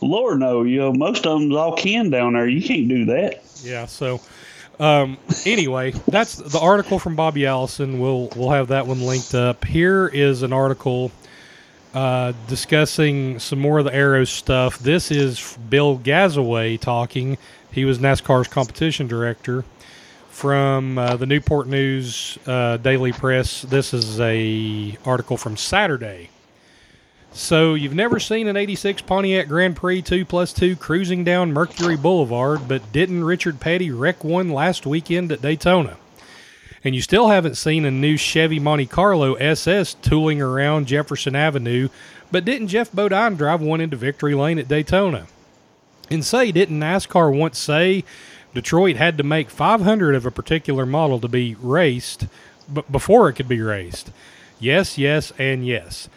Lord 0.00 0.38
no, 0.38 0.62
you 0.62 0.78
know, 0.78 0.92
most 0.92 1.26
of 1.26 1.40
them's 1.40 1.54
all 1.54 1.76
kin 1.76 2.10
down 2.10 2.34
there. 2.34 2.48
You 2.48 2.62
can't 2.62 2.88
do 2.88 3.04
that. 3.06 3.42
Yeah. 3.62 3.86
So 3.86 4.20
um, 4.80 5.18
anyway, 5.44 5.92
that's 6.06 6.36
the 6.36 6.60
article 6.60 6.98
from 6.98 7.16
Bobby 7.16 7.46
Allison. 7.46 7.98
We'll 7.98 8.28
we'll 8.36 8.50
have 8.50 8.68
that 8.68 8.86
one 8.86 9.02
linked 9.02 9.34
up. 9.34 9.64
Here 9.64 10.06
is 10.06 10.42
an 10.42 10.52
article 10.52 11.10
uh, 11.94 12.32
discussing 12.46 13.38
some 13.38 13.58
more 13.58 13.78
of 13.78 13.86
the 13.86 13.94
aero 13.94 14.24
stuff. 14.24 14.78
This 14.78 15.10
is 15.10 15.58
Bill 15.68 15.98
Gazaway 15.98 16.78
talking. 16.78 17.38
He 17.72 17.84
was 17.84 17.98
NASCAR's 17.98 18.48
competition 18.48 19.08
director 19.08 19.64
from 20.38 20.96
uh, 20.98 21.16
the 21.16 21.26
Newport 21.26 21.66
News 21.66 22.38
uh, 22.46 22.76
Daily 22.76 23.10
Press. 23.10 23.62
This 23.62 23.92
is 23.92 24.20
a 24.20 24.96
article 25.04 25.36
from 25.36 25.56
Saturday. 25.56 26.30
So 27.32 27.74
you've 27.74 27.96
never 27.96 28.20
seen 28.20 28.46
an 28.46 28.56
86 28.56 29.02
Pontiac 29.02 29.48
Grand 29.48 29.74
Prix 29.74 30.00
2 30.00 30.24
plus 30.24 30.52
2 30.52 30.76
cruising 30.76 31.24
down 31.24 31.52
Mercury 31.52 31.96
Boulevard, 31.96 32.68
but 32.68 32.92
didn't 32.92 33.24
Richard 33.24 33.58
Petty 33.58 33.90
wreck 33.90 34.22
one 34.22 34.50
last 34.50 34.86
weekend 34.86 35.32
at 35.32 35.42
Daytona? 35.42 35.96
And 36.84 36.94
you 36.94 37.02
still 37.02 37.30
haven't 37.30 37.56
seen 37.56 37.84
a 37.84 37.90
new 37.90 38.16
Chevy 38.16 38.60
Monte 38.60 38.86
Carlo 38.86 39.34
SS 39.34 39.94
tooling 39.94 40.40
around 40.40 40.86
Jefferson 40.86 41.34
Avenue, 41.34 41.88
but 42.30 42.44
didn't 42.44 42.68
Geoff 42.68 42.92
Bodine 42.92 43.34
drive 43.34 43.60
one 43.60 43.80
into 43.80 43.96
victory 43.96 44.36
lane 44.36 44.60
at 44.60 44.68
Daytona? 44.68 45.26
And 46.12 46.24
say, 46.24 46.52
didn't 46.52 46.78
NASCAR 46.78 47.36
once 47.36 47.58
say 47.58 48.04
Detroit 48.58 48.96
had 48.96 49.16
to 49.16 49.22
make 49.22 49.50
500 49.50 50.16
of 50.16 50.26
a 50.26 50.32
particular 50.32 50.84
model 50.84 51.20
to 51.20 51.28
be 51.28 51.54
raced 51.60 52.26
b- 52.72 52.82
before 52.90 53.28
it 53.28 53.34
could 53.34 53.46
be 53.46 53.60
raced? 53.60 54.10
Yes, 54.58 54.98
yes, 54.98 55.32
and 55.38 55.64
yes. 55.64 56.08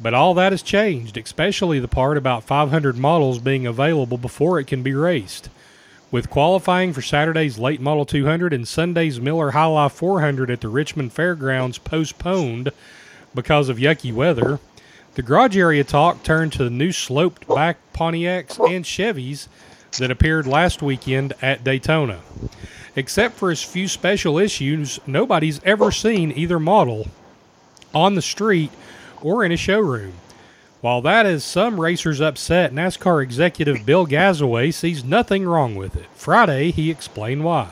But 0.00 0.14
all 0.14 0.32
that 0.34 0.52
has 0.52 0.62
changed, 0.62 1.16
especially 1.16 1.80
the 1.80 1.88
part 1.88 2.16
about 2.16 2.44
500 2.44 2.96
models 2.96 3.40
being 3.40 3.66
available 3.66 4.18
before 4.18 4.60
it 4.60 4.68
can 4.68 4.84
be 4.84 4.94
raced. 4.94 5.48
With 6.12 6.30
qualifying 6.30 6.92
for 6.92 7.02
Saturday's 7.02 7.58
late 7.58 7.80
Model 7.80 8.06
200 8.06 8.52
and 8.52 8.68
Sunday's 8.68 9.20
Miller 9.20 9.50
High 9.50 9.64
Life 9.64 9.90
400 9.94 10.48
at 10.48 10.60
the 10.60 10.68
Richmond 10.68 11.12
Fairgrounds 11.12 11.78
postponed 11.78 12.70
because 13.34 13.68
of 13.68 13.78
yucky 13.78 14.14
weather, 14.14 14.60
the 15.16 15.22
garage 15.22 15.56
area 15.56 15.82
talk 15.82 16.22
turned 16.22 16.52
to 16.52 16.62
the 16.62 16.70
new 16.70 16.92
sloped 16.92 17.48
back 17.48 17.78
Pontiacs 17.92 18.60
and 18.72 18.84
Chevys 18.84 19.48
that 19.98 20.10
appeared 20.10 20.46
last 20.46 20.82
weekend 20.82 21.34
at 21.42 21.64
Daytona. 21.64 22.20
Except 22.96 23.34
for 23.36 23.50
a 23.50 23.56
few 23.56 23.88
special 23.88 24.38
issues, 24.38 24.98
nobody's 25.06 25.62
ever 25.64 25.90
seen 25.90 26.32
either 26.32 26.58
model 26.58 27.08
on 27.94 28.14
the 28.14 28.22
street 28.22 28.70
or 29.22 29.44
in 29.44 29.52
a 29.52 29.56
showroom. 29.56 30.12
While 30.80 31.02
that 31.02 31.26
has 31.26 31.44
some 31.44 31.78
racers 31.78 32.20
upset, 32.20 32.72
NASCAR 32.72 33.22
executive 33.22 33.84
Bill 33.84 34.06
Gazaway 34.06 34.72
sees 34.72 35.04
nothing 35.04 35.44
wrong 35.44 35.74
with 35.74 35.94
it. 35.94 36.06
Friday, 36.14 36.70
he 36.70 36.90
explained 36.90 37.44
why. 37.44 37.68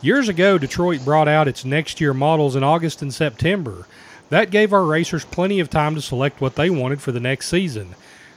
Years 0.00 0.28
ago, 0.28 0.58
Detroit 0.58 1.04
brought 1.04 1.28
out 1.28 1.46
its 1.46 1.64
next 1.64 2.00
year 2.00 2.14
models 2.14 2.56
in 2.56 2.64
August 2.64 3.02
and 3.02 3.12
September. 3.12 3.86
That 4.30 4.50
gave 4.50 4.72
our 4.72 4.84
racers 4.84 5.26
plenty 5.26 5.60
of 5.60 5.68
time 5.68 5.94
to 5.94 6.00
select 6.00 6.40
what 6.40 6.56
they 6.56 6.70
wanted 6.70 7.02
for 7.02 7.12
the 7.12 7.20
next 7.20 7.48
season. 7.48 7.94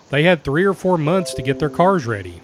They 0.10 0.24
had 0.24 0.44
three 0.44 0.66
or 0.66 0.74
four 0.74 0.98
months 0.98 1.34
to 1.34 1.42
get 1.42 1.60
their 1.60 1.70
cars 1.70 2.06
ready. 2.06 2.42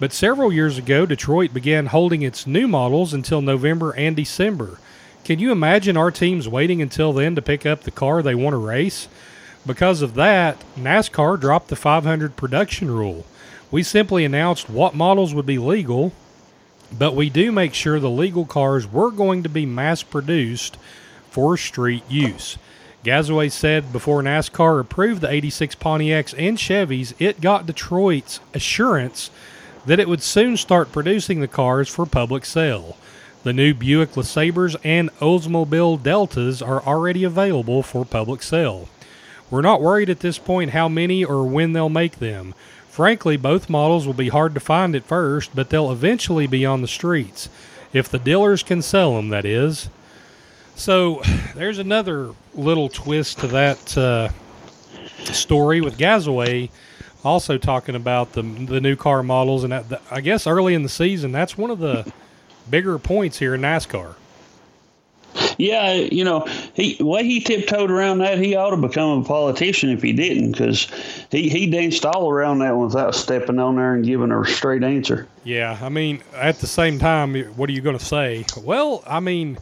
But 0.00 0.12
several 0.12 0.52
years 0.52 0.78
ago, 0.78 1.06
Detroit 1.06 1.52
began 1.52 1.86
holding 1.86 2.22
its 2.22 2.46
new 2.46 2.68
models 2.68 3.12
until 3.12 3.40
November 3.40 3.92
and 3.92 4.14
December. 4.14 4.78
Can 5.24 5.40
you 5.40 5.50
imagine 5.50 5.96
our 5.96 6.10
teams 6.10 6.48
waiting 6.48 6.80
until 6.80 7.12
then 7.12 7.34
to 7.34 7.42
pick 7.42 7.66
up 7.66 7.82
the 7.82 7.90
car 7.90 8.22
they 8.22 8.34
want 8.34 8.54
to 8.54 8.58
race? 8.58 9.08
Because 9.66 10.00
of 10.00 10.14
that, 10.14 10.62
NASCAR 10.76 11.38
dropped 11.38 11.68
the 11.68 11.76
500 11.76 12.36
production 12.36 12.90
rule. 12.90 13.26
We 13.70 13.82
simply 13.82 14.24
announced 14.24 14.70
what 14.70 14.94
models 14.94 15.34
would 15.34 15.44
be 15.44 15.58
legal, 15.58 16.12
but 16.96 17.14
we 17.14 17.28
do 17.28 17.52
make 17.52 17.74
sure 17.74 18.00
the 18.00 18.08
legal 18.08 18.46
cars 18.46 18.90
were 18.90 19.10
going 19.10 19.42
to 19.42 19.48
be 19.48 19.66
mass 19.66 20.02
produced 20.02 20.78
for 21.28 21.56
street 21.56 22.04
use. 22.08 22.56
Gazaway 23.04 23.50
said 23.50 23.92
before 23.92 24.22
NASCAR 24.22 24.80
approved 24.80 25.20
the 25.20 25.30
86 25.30 25.74
Pontiacs 25.74 26.34
and 26.38 26.56
Chevys, 26.56 27.14
it 27.18 27.40
got 27.40 27.66
Detroit's 27.66 28.40
assurance 28.54 29.30
that 29.88 29.98
it 29.98 30.06
would 30.06 30.22
soon 30.22 30.54
start 30.54 30.92
producing 30.92 31.40
the 31.40 31.48
cars 31.48 31.88
for 31.88 32.04
public 32.04 32.44
sale. 32.44 32.98
The 33.42 33.54
new 33.54 33.72
Buick 33.72 34.12
LeSabres 34.12 34.76
and 34.84 35.08
Oldsmobile 35.18 36.02
Deltas 36.02 36.60
are 36.60 36.82
already 36.82 37.24
available 37.24 37.82
for 37.82 38.04
public 38.04 38.42
sale. 38.42 38.90
We're 39.50 39.62
not 39.62 39.80
worried 39.80 40.10
at 40.10 40.20
this 40.20 40.36
point 40.36 40.72
how 40.72 40.90
many 40.90 41.24
or 41.24 41.42
when 41.46 41.72
they'll 41.72 41.88
make 41.88 42.18
them. 42.18 42.52
Frankly, 42.90 43.38
both 43.38 43.70
models 43.70 44.06
will 44.06 44.12
be 44.12 44.28
hard 44.28 44.52
to 44.52 44.60
find 44.60 44.94
at 44.94 45.04
first, 45.04 45.52
but 45.54 45.70
they'll 45.70 45.90
eventually 45.90 46.46
be 46.46 46.66
on 46.66 46.82
the 46.82 46.86
streets. 46.86 47.48
If 47.94 48.10
the 48.10 48.18
dealers 48.18 48.62
can 48.62 48.82
sell 48.82 49.16
them, 49.16 49.30
that 49.30 49.46
is. 49.46 49.88
So, 50.74 51.22
there's 51.54 51.78
another 51.78 52.34
little 52.54 52.90
twist 52.90 53.38
to 53.38 53.46
that 53.46 53.96
uh, 53.96 54.28
story 55.32 55.80
with 55.80 55.96
Gazaway 55.96 56.68
also 57.28 57.58
talking 57.58 57.94
about 57.94 58.32
the 58.32 58.42
the 58.42 58.80
new 58.80 58.96
car 58.96 59.22
models, 59.22 59.64
and 59.64 59.72
that, 59.72 60.02
I 60.10 60.20
guess 60.20 60.46
early 60.46 60.74
in 60.74 60.82
the 60.82 60.88
season, 60.88 61.32
that's 61.32 61.56
one 61.56 61.70
of 61.70 61.78
the 61.78 62.10
bigger 62.68 62.98
points 62.98 63.38
here 63.38 63.54
in 63.54 63.60
NASCAR. 63.60 64.14
Yeah, 65.56 65.92
you 65.92 66.24
know, 66.24 66.46
he 66.74 66.96
way 67.00 67.24
he 67.24 67.40
tiptoed 67.40 67.90
around 67.90 68.18
that, 68.18 68.38
he 68.38 68.54
ought 68.56 68.70
to 68.70 68.76
become 68.76 69.20
a 69.20 69.24
politician 69.24 69.90
if 69.90 70.02
he 70.02 70.12
didn't, 70.12 70.52
because 70.52 70.88
he 71.30 71.48
he 71.48 71.66
danced 71.66 72.04
all 72.06 72.30
around 72.30 72.60
that 72.60 72.76
without 72.76 73.14
stepping 73.14 73.58
on 73.58 73.76
there 73.76 73.94
and 73.94 74.04
giving 74.04 74.32
a 74.32 74.44
straight 74.44 74.82
answer. 74.82 75.28
Yeah, 75.44 75.78
I 75.80 75.88
mean, 75.88 76.22
at 76.34 76.58
the 76.60 76.66
same 76.66 76.98
time, 76.98 77.34
what 77.56 77.68
are 77.68 77.72
you 77.72 77.80
going 77.80 77.98
to 77.98 78.04
say? 78.04 78.44
Well, 78.56 79.02
I 79.06 79.20
mean, 79.20 79.58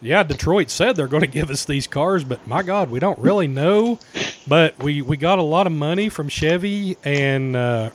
yeah, 0.00 0.22
Detroit 0.22 0.70
said 0.70 0.96
they're 0.96 1.08
going 1.08 1.22
to 1.22 1.26
give 1.26 1.50
us 1.50 1.64
these 1.64 1.86
cars, 1.86 2.24
but 2.24 2.46
my 2.46 2.62
God, 2.62 2.90
we 2.90 3.00
don't 3.00 3.18
really 3.18 3.48
know. 3.48 3.98
But 4.46 4.78
we 4.82 5.02
we 5.02 5.16
got 5.16 5.38
a 5.38 5.42
lot 5.42 5.66
of 5.66 5.72
money 5.72 6.08
from 6.08 6.28
Chevy 6.28 6.96
and 7.04 7.56
uh, 7.56 7.90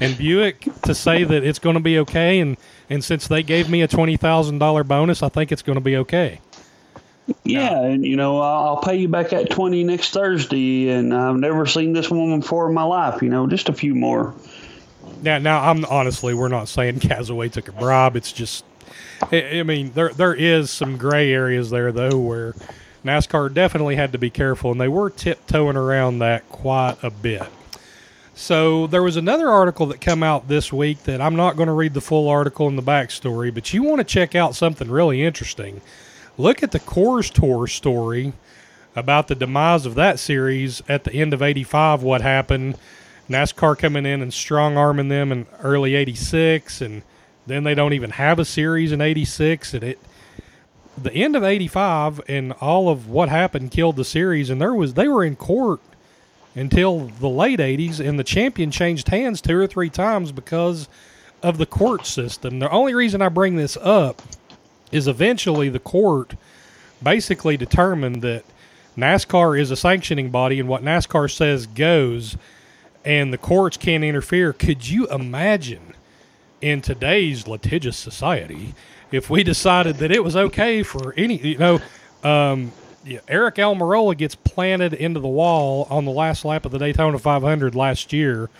and 0.00 0.16
Buick 0.16 0.66
to 0.82 0.94
say 0.94 1.24
that 1.24 1.44
it's 1.44 1.58
going 1.58 1.74
to 1.74 1.80
be 1.80 1.98
okay, 2.00 2.40
and 2.40 2.56
and 2.90 3.04
since 3.04 3.28
they 3.28 3.42
gave 3.42 3.68
me 3.70 3.82
a 3.82 3.88
twenty 3.88 4.16
thousand 4.16 4.58
dollar 4.58 4.84
bonus, 4.84 5.22
I 5.22 5.28
think 5.28 5.52
it's 5.52 5.62
going 5.62 5.76
to 5.76 5.84
be 5.84 5.96
okay. 5.98 6.40
Yeah, 7.44 7.82
and 7.82 8.04
you 8.04 8.16
know, 8.16 8.40
I'll 8.40 8.80
pay 8.80 8.96
you 8.96 9.08
back 9.08 9.32
at 9.32 9.50
twenty 9.50 9.84
next 9.84 10.10
Thursday, 10.10 10.88
and 10.90 11.12
I've 11.14 11.36
never 11.36 11.66
seen 11.66 11.92
this 11.92 12.10
woman 12.10 12.40
before 12.40 12.68
in 12.68 12.74
my 12.74 12.84
life. 12.84 13.22
You 13.22 13.28
know, 13.28 13.46
just 13.46 13.68
a 13.68 13.72
few 13.72 13.94
more. 13.94 14.34
Now, 15.22 15.38
now, 15.38 15.62
I'm 15.62 15.84
honestly, 15.86 16.34
we're 16.34 16.48
not 16.48 16.68
saying 16.68 16.98
Gazaway 17.00 17.50
took 17.50 17.68
a 17.68 17.72
bribe. 17.72 18.16
It's 18.16 18.32
just, 18.32 18.64
I, 19.22 19.62
mean, 19.62 19.92
there 19.94 20.10
there 20.10 20.34
is 20.34 20.70
some 20.70 20.96
gray 20.96 21.32
areas 21.32 21.70
there 21.70 21.92
though, 21.92 22.18
where 22.18 22.54
NASCAR 23.04 23.52
definitely 23.52 23.96
had 23.96 24.12
to 24.12 24.18
be 24.18 24.30
careful, 24.30 24.72
and 24.72 24.80
they 24.80 24.88
were 24.88 25.10
tiptoeing 25.10 25.76
around 25.76 26.18
that 26.18 26.48
quite 26.48 26.96
a 27.02 27.10
bit. 27.10 27.46
So 28.34 28.86
there 28.86 29.02
was 29.02 29.16
another 29.16 29.48
article 29.48 29.86
that 29.86 30.00
came 30.00 30.22
out 30.22 30.48
this 30.48 30.70
week 30.70 31.04
that 31.04 31.22
I'm 31.22 31.36
not 31.36 31.56
going 31.56 31.68
to 31.68 31.72
read 31.72 31.94
the 31.94 32.02
full 32.02 32.28
article 32.28 32.68
and 32.68 32.76
the 32.76 32.82
backstory, 32.82 33.52
but 33.52 33.72
you 33.72 33.82
want 33.82 33.98
to 33.98 34.04
check 34.04 34.34
out 34.34 34.54
something 34.54 34.90
really 34.90 35.22
interesting. 35.22 35.80
Look 36.36 36.62
at 36.62 36.72
the 36.72 36.80
Coors 36.80 37.32
Tour 37.32 37.66
story 37.66 38.34
about 38.94 39.28
the 39.28 39.34
demise 39.34 39.86
of 39.86 39.94
that 39.94 40.18
series 40.18 40.82
at 40.86 41.04
the 41.04 41.14
end 41.14 41.32
of 41.32 41.40
85, 41.40 42.02
what 42.02 42.20
happened. 42.20 42.76
NASCAR 43.30 43.78
coming 43.78 44.04
in 44.04 44.20
and 44.20 44.34
strong 44.34 44.76
arming 44.76 45.08
them 45.08 45.32
in 45.32 45.46
early 45.62 45.94
86, 45.94 46.82
and 46.82 47.02
then 47.46 47.64
they 47.64 47.74
don't 47.74 47.92
even 47.92 48.10
have 48.10 48.38
a 48.38 48.44
series 48.44 48.92
in 48.92 49.00
86. 49.00 49.74
And 49.74 49.84
it, 49.84 49.98
the 51.00 51.12
end 51.12 51.36
of 51.36 51.44
85 51.44 52.20
and 52.28 52.52
all 52.54 52.88
of 52.88 53.08
what 53.08 53.28
happened 53.28 53.70
killed 53.70 53.96
the 53.96 54.04
series, 54.04 54.50
and 54.50 54.60
there 54.60 54.74
was 54.74 54.94
they 54.94 55.08
were 55.08 55.24
in 55.24 55.36
court 55.36 55.80
until 56.54 57.08
the 57.20 57.28
late 57.28 57.58
80s, 57.58 58.00
and 58.00 58.18
the 58.18 58.24
champion 58.24 58.70
changed 58.70 59.08
hands 59.08 59.40
two 59.40 59.56
or 59.56 59.66
three 59.66 59.90
times 59.90 60.32
because 60.32 60.88
of 61.42 61.58
the 61.58 61.66
court 61.66 62.06
system. 62.06 62.58
The 62.58 62.70
only 62.70 62.94
reason 62.94 63.20
I 63.20 63.28
bring 63.28 63.56
this 63.56 63.76
up 63.80 64.22
is 64.90 65.06
eventually 65.06 65.68
the 65.68 65.78
court 65.78 66.34
basically 67.02 67.58
determined 67.58 68.22
that 68.22 68.44
NASCAR 68.96 69.60
is 69.60 69.70
a 69.70 69.76
sanctioning 69.76 70.30
body 70.30 70.58
and 70.58 70.68
what 70.68 70.82
NASCAR 70.82 71.30
says 71.30 71.66
goes, 71.66 72.38
and 73.04 73.32
the 73.32 73.38
courts 73.38 73.76
can't 73.76 74.02
interfere. 74.02 74.54
Could 74.54 74.88
you 74.88 75.06
imagine 75.08 75.94
in 76.60 76.80
today's 76.80 77.46
litigious 77.46 77.96
society 77.96 78.74
if 79.12 79.30
we 79.30 79.42
decided 79.42 79.96
that 79.96 80.10
it 80.10 80.22
was 80.22 80.36
okay 80.36 80.82
for 80.82 81.14
any, 81.16 81.36
you 81.36 81.58
know, 81.58 81.80
um, 82.24 82.72
yeah, 83.04 83.20
Aric 83.28 83.56
Almirola 83.56 84.16
gets 84.16 84.34
planted 84.34 84.92
into 84.92 85.20
the 85.20 85.28
wall 85.28 85.86
on 85.90 86.04
the 86.04 86.10
last 86.10 86.44
lap 86.44 86.64
of 86.64 86.72
the 86.72 86.78
Daytona 86.78 87.18
500 87.18 87.74
last 87.74 88.12
year, 88.12 88.50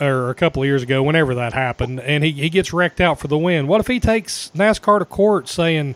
or 0.00 0.30
a 0.30 0.34
couple 0.34 0.62
of 0.62 0.66
years 0.66 0.82
ago, 0.82 1.02
whenever 1.02 1.34
that 1.36 1.52
happened, 1.52 2.00
and 2.00 2.24
he, 2.24 2.32
he 2.32 2.50
gets 2.50 2.72
wrecked 2.72 3.00
out 3.00 3.20
for 3.20 3.28
the 3.28 3.38
win. 3.38 3.68
What 3.68 3.80
if 3.80 3.86
he 3.86 4.00
takes 4.00 4.50
NASCAR 4.54 4.98
to 4.98 5.04
court 5.04 5.48
saying, 5.48 5.94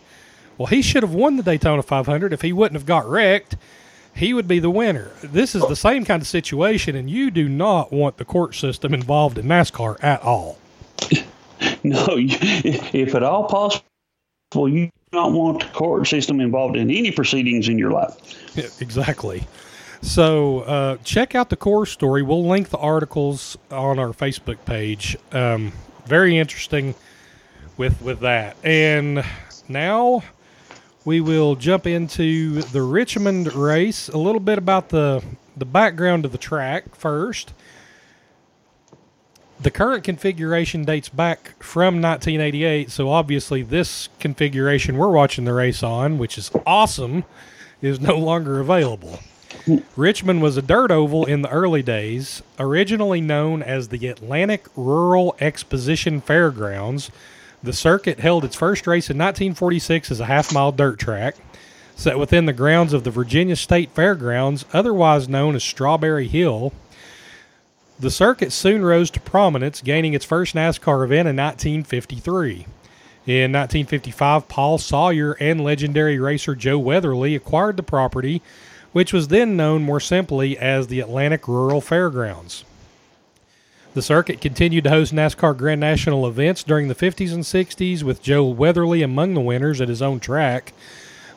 well, 0.57 0.67
he 0.67 0.81
should 0.81 1.03
have 1.03 1.13
won 1.13 1.35
the 1.35 1.43
Daytona 1.43 1.83
500 1.83 2.31
if 2.31 2.41
he 2.41 2.53
wouldn't 2.53 2.79
have 2.79 2.85
got 2.85 3.07
wrecked? 3.09 3.57
He 4.15 4.33
would 4.33 4.47
be 4.47 4.59
the 4.59 4.69
winner. 4.69 5.11
This 5.21 5.53
is 5.53 5.61
the 5.67 5.75
same 5.75 6.05
kind 6.05 6.21
of 6.21 6.27
situation, 6.27 6.95
and 6.95 7.09
you 7.09 7.29
do 7.29 7.49
not 7.49 7.91
want 7.91 8.17
the 8.17 8.25
court 8.25 8.55
system 8.55 8.93
involved 8.93 9.37
in 9.37 9.45
NASCAR 9.45 10.01
at 10.01 10.23
all. 10.23 10.57
No, 11.83 12.05
if 12.17 13.15
at 13.15 13.23
all 13.23 13.45
possible, 13.45 14.69
you 14.69 14.85
do 14.85 14.91
not 15.13 15.31
want 15.31 15.61
the 15.61 15.69
court 15.69 16.07
system 16.07 16.41
involved 16.41 16.75
in 16.75 16.91
any 16.91 17.11
proceedings 17.11 17.69
in 17.69 17.77
your 17.77 17.91
life. 17.91 18.15
Yeah, 18.55 18.65
exactly. 18.79 19.47
So 20.01 20.61
uh, 20.61 20.97
check 21.03 21.33
out 21.33 21.49
the 21.49 21.57
Coors 21.57 21.87
story. 21.87 22.21
We'll 22.21 22.45
link 22.45 22.69
the 22.69 22.77
articles 22.77 23.57
on 23.71 23.99
our 23.99 24.09
Facebook 24.09 24.63
page. 24.65 25.17
Um, 25.31 25.71
very 26.05 26.37
interesting 26.37 26.95
with 27.77 28.01
with 28.01 28.19
that. 28.21 28.57
And 28.63 29.23
now 29.67 30.23
we 31.05 31.21
will 31.21 31.55
jump 31.55 31.87
into 31.87 32.61
the 32.61 32.81
Richmond 32.81 33.53
race. 33.53 34.09
A 34.09 34.17
little 34.17 34.41
bit 34.41 34.57
about 34.57 34.89
the 34.89 35.23
the 35.55 35.65
background 35.65 36.25
of 36.25 36.31
the 36.31 36.37
track 36.37 36.95
first. 36.95 37.53
The 39.59 39.71
current 39.71 40.03
configuration 40.03 40.85
dates 40.85 41.09
back 41.09 41.61
from 41.63 41.99
1988, 41.99 42.91
so 42.91 43.09
obviously 43.09 43.63
this 43.63 44.07
configuration 44.19 44.97
we're 44.97 45.09
watching 45.09 45.45
the 45.45 45.53
race 45.53 45.81
on, 45.81 46.19
which 46.19 46.37
is 46.37 46.51
awesome, 46.65 47.23
is 47.81 47.99
no 47.99 48.17
longer 48.17 48.59
available. 48.59 49.19
Richmond 49.95 50.43
was 50.43 50.57
a 50.57 50.61
dirt 50.61 50.91
oval 50.91 51.25
in 51.25 51.41
the 51.41 51.49
early 51.49 51.81
days, 51.81 52.43
originally 52.59 53.19
known 53.19 53.63
as 53.63 53.87
the 53.87 54.07
Atlantic 54.07 54.67
Rural 54.75 55.35
Exposition 55.39 56.21
Fairgrounds. 56.21 57.09
The 57.63 57.73
circuit 57.73 58.19
held 58.19 58.45
its 58.45 58.55
first 58.55 58.85
race 58.85 59.09
in 59.09 59.17
1946 59.17 60.11
as 60.11 60.19
a 60.19 60.25
half 60.25 60.53
mile 60.53 60.71
dirt 60.71 60.99
track, 60.99 61.35
set 61.95 62.19
within 62.19 62.45
the 62.45 62.53
grounds 62.53 62.93
of 62.93 63.03
the 63.03 63.11
Virginia 63.11 63.55
State 63.55 63.89
Fairgrounds, 63.91 64.65
otherwise 64.71 65.27
known 65.27 65.55
as 65.55 65.63
Strawberry 65.63 66.27
Hill. 66.27 66.71
The 67.99 68.11
circuit 68.11 68.51
soon 68.51 68.85
rose 68.85 69.09
to 69.11 69.19
prominence, 69.19 69.81
gaining 69.81 70.13
its 70.13 70.25
first 70.25 70.53
NASCAR 70.53 71.03
event 71.03 71.27
in 71.27 71.35
1953. 71.35 72.67
In 73.25 73.51
1955, 73.51 74.47
Paul 74.47 74.77
Sawyer 74.77 75.33
and 75.39 75.63
legendary 75.63 76.19
racer 76.19 76.55
Joe 76.55 76.77
Weatherly 76.77 77.35
acquired 77.35 77.75
the 77.75 77.83
property 77.83 78.41
which 78.91 79.13
was 79.13 79.27
then 79.27 79.55
known 79.55 79.83
more 79.83 79.99
simply 79.99 80.57
as 80.57 80.87
the 80.87 80.99
Atlantic 80.99 81.47
Rural 81.47 81.81
Fairgrounds. 81.81 82.63
The 83.93 84.01
circuit 84.01 84.41
continued 84.41 84.85
to 84.85 84.89
host 84.89 85.13
NASCAR 85.13 85.57
Grand 85.57 85.81
National 85.81 86.27
events 86.27 86.63
during 86.63 86.87
the 86.87 86.95
50s 86.95 87.33
and 87.33 87.43
60s, 87.43 88.03
with 88.03 88.21
Joe 88.21 88.45
Weatherly 88.45 89.01
among 89.01 89.33
the 89.33 89.41
winners 89.41 89.81
at 89.81 89.89
his 89.89 90.01
own 90.01 90.19
track. 90.19 90.73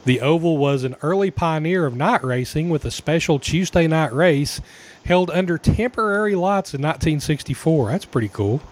The 0.05 0.21
Oval 0.21 0.57
was 0.57 0.85
an 0.85 0.97
early 1.03 1.31
pioneer 1.31 1.87
of 1.87 1.95
night 1.95 2.25
racing 2.25 2.71
with 2.71 2.85
a 2.85 2.91
special 2.91 3.39
Tuesday 3.39 3.87
night 3.87 4.13
race 4.13 4.61
held 5.05 5.31
under 5.31 5.59
temporary 5.59 6.35
lights 6.35 6.75
in 6.75 6.83
1964. 6.83 7.91
That's 7.91 8.05
pretty 8.05 8.29
cool. 8.29 8.63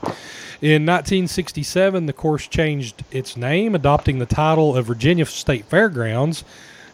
In 0.60 0.84
1967, 0.84 2.06
the 2.06 2.12
course 2.12 2.46
changed 2.46 3.04
its 3.10 3.36
name, 3.36 3.74
adopting 3.74 4.18
the 4.18 4.26
title 4.26 4.76
of 4.76 4.86
Virginia 4.86 5.26
State 5.26 5.66
Fairgrounds 5.66 6.44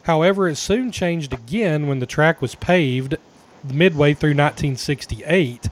However, 0.05 0.49
it 0.49 0.57
soon 0.57 0.93
changed 0.93 1.33
again 1.33 1.87
when 1.87 1.99
the 1.99 2.07
track 2.07 2.43
was 2.43 2.55
paved 2.55 3.17
midway 3.65 4.13
through 4.13 4.35
1968, 4.35 5.71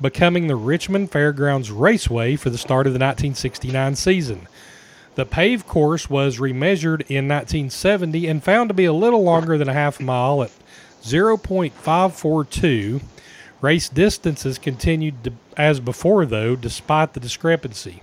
becoming 0.00 0.46
the 0.46 0.54
Richmond 0.54 1.10
Fairgrounds 1.10 1.72
Raceway 1.72 2.36
for 2.36 2.50
the 2.50 2.58
start 2.58 2.86
of 2.86 2.92
the 2.92 3.00
1969 3.00 3.96
season. 3.96 4.46
The 5.14 5.24
paved 5.24 5.66
course 5.66 6.10
was 6.10 6.38
remeasured 6.38 7.02
in 7.08 7.28
1970 7.28 8.26
and 8.26 8.42
found 8.42 8.68
to 8.70 8.74
be 8.74 8.84
a 8.84 8.92
little 8.92 9.22
longer 9.22 9.56
than 9.56 9.68
a 9.68 9.72
half 9.72 10.00
mile 10.00 10.42
at 10.42 10.50
0.542. 11.02 13.00
Race 13.60 13.88
distances 13.88 14.58
continued 14.58 15.22
to, 15.24 15.32
as 15.56 15.78
before, 15.78 16.26
though, 16.26 16.56
despite 16.56 17.12
the 17.12 17.20
discrepancy. 17.20 18.02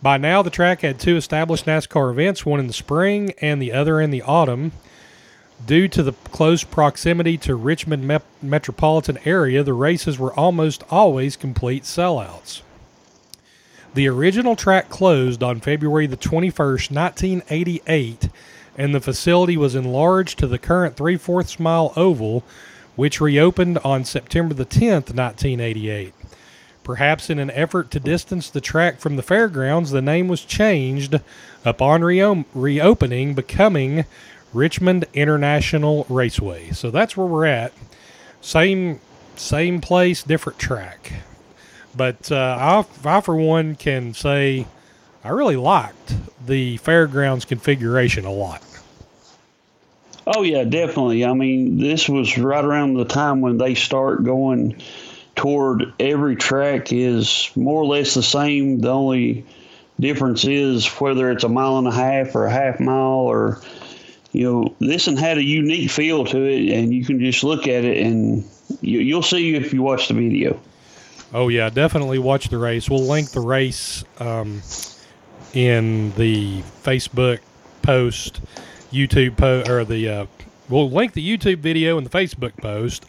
By 0.00 0.16
now, 0.16 0.42
the 0.42 0.50
track 0.50 0.80
had 0.80 0.98
two 0.98 1.16
established 1.16 1.66
NASCAR 1.66 2.10
events, 2.10 2.44
one 2.44 2.60
in 2.60 2.66
the 2.66 2.72
spring 2.72 3.32
and 3.40 3.60
the 3.60 3.72
other 3.72 4.00
in 4.00 4.10
the 4.10 4.22
autumn. 4.22 4.72
Due 5.64 5.88
to 5.88 6.02
the 6.02 6.12
close 6.12 6.64
proximity 6.64 7.38
to 7.38 7.54
Richmond 7.54 8.06
me- 8.06 8.18
metropolitan 8.42 9.18
area, 9.24 9.62
the 9.62 9.72
races 9.72 10.18
were 10.18 10.34
almost 10.34 10.82
always 10.90 11.36
complete 11.36 11.84
sellouts. 11.84 12.62
The 13.94 14.08
original 14.08 14.56
track 14.56 14.88
closed 14.88 15.42
on 15.44 15.60
February 15.60 16.08
the 16.08 16.16
21st, 16.16 16.90
1988, 16.90 18.28
and 18.76 18.92
the 18.92 19.00
facility 19.00 19.56
was 19.56 19.76
enlarged 19.76 20.36
to 20.40 20.48
the 20.48 20.58
current 20.58 20.96
three 20.96 21.16
fourths 21.16 21.60
mile 21.60 21.92
oval, 21.94 22.42
which 22.96 23.20
reopened 23.20 23.78
on 23.78 24.04
September 24.04 24.52
the 24.52 24.66
10th, 24.66 25.14
1988. 25.14 26.12
Perhaps 26.82 27.30
in 27.30 27.38
an 27.38 27.52
effort 27.52 27.92
to 27.92 28.00
distance 28.00 28.50
the 28.50 28.60
track 28.60 28.98
from 28.98 29.14
the 29.14 29.22
fairgrounds, 29.22 29.92
the 29.92 30.02
name 30.02 30.26
was 30.26 30.44
changed 30.44 31.20
upon 31.64 32.02
reo- 32.02 32.44
reopening, 32.52 33.34
becoming 33.34 34.06
Richmond 34.52 35.06
International 35.14 36.04
Raceway. 36.08 36.72
So 36.72 36.90
that's 36.90 37.16
where 37.16 37.28
we're 37.28 37.46
at. 37.46 37.72
Same 38.40 39.00
same 39.36 39.80
place, 39.80 40.22
different 40.24 40.58
track. 40.58 41.12
But 41.96 42.30
uh, 42.30 42.84
I, 43.04 43.16
I, 43.16 43.20
for 43.20 43.36
one, 43.36 43.76
can 43.76 44.14
say 44.14 44.66
I 45.22 45.30
really 45.30 45.56
liked 45.56 46.14
the 46.46 46.76
fairgrounds 46.78 47.44
configuration 47.44 48.24
a 48.24 48.32
lot. 48.32 48.62
Oh 50.26 50.42
yeah, 50.42 50.64
definitely. 50.64 51.24
I 51.24 51.34
mean, 51.34 51.78
this 51.78 52.08
was 52.08 52.38
right 52.38 52.64
around 52.64 52.94
the 52.94 53.04
time 53.04 53.40
when 53.40 53.58
they 53.58 53.74
start 53.74 54.24
going 54.24 54.80
toward 55.36 55.92
every 56.00 56.36
track 56.36 56.92
is 56.92 57.50
more 57.56 57.82
or 57.82 57.86
less 57.86 58.14
the 58.14 58.22
same. 58.22 58.80
The 58.80 58.90
only 58.90 59.44
difference 60.00 60.44
is 60.44 60.86
whether 60.86 61.30
it's 61.30 61.44
a 61.44 61.48
mile 61.48 61.78
and 61.78 61.86
a 61.86 61.92
half 61.92 62.34
or 62.34 62.46
a 62.46 62.50
half 62.50 62.80
mile 62.80 63.20
or 63.20 63.60
you 64.32 64.42
know 64.42 64.74
this 64.80 65.06
one 65.06 65.16
had 65.16 65.38
a 65.38 65.44
unique 65.44 65.90
feel 65.90 66.24
to 66.24 66.42
it 66.42 66.70
and 66.70 66.92
you 66.92 67.04
can 67.04 67.20
just 67.20 67.44
look 67.44 67.68
at 67.68 67.84
it 67.84 68.04
and 68.04 68.44
you, 68.80 69.14
will 69.14 69.22
see 69.22 69.54
if 69.54 69.72
you 69.72 69.82
watch 69.82 70.08
the 70.08 70.14
video 70.14 70.60
oh 71.32 71.48
yeah 71.48 71.68
definitely 71.70 72.18
watch 72.18 72.48
the 72.48 72.58
race 72.58 72.88
we'll 72.90 73.06
link 73.06 73.30
the 73.30 73.40
race 73.40 74.04
um, 74.18 74.62
in 75.52 76.12
the 76.12 76.60
facebook 76.82 77.40
post 77.82 78.40
youtube 78.92 79.36
post 79.36 79.68
or 79.68 79.84
the 79.84 80.08
uh, 80.08 80.26
we'll 80.68 80.90
link 80.90 81.12
the 81.12 81.36
youtube 81.36 81.58
video 81.58 81.98
and 81.98 82.06
the 82.06 82.10
facebook 82.10 82.56
post 82.58 83.04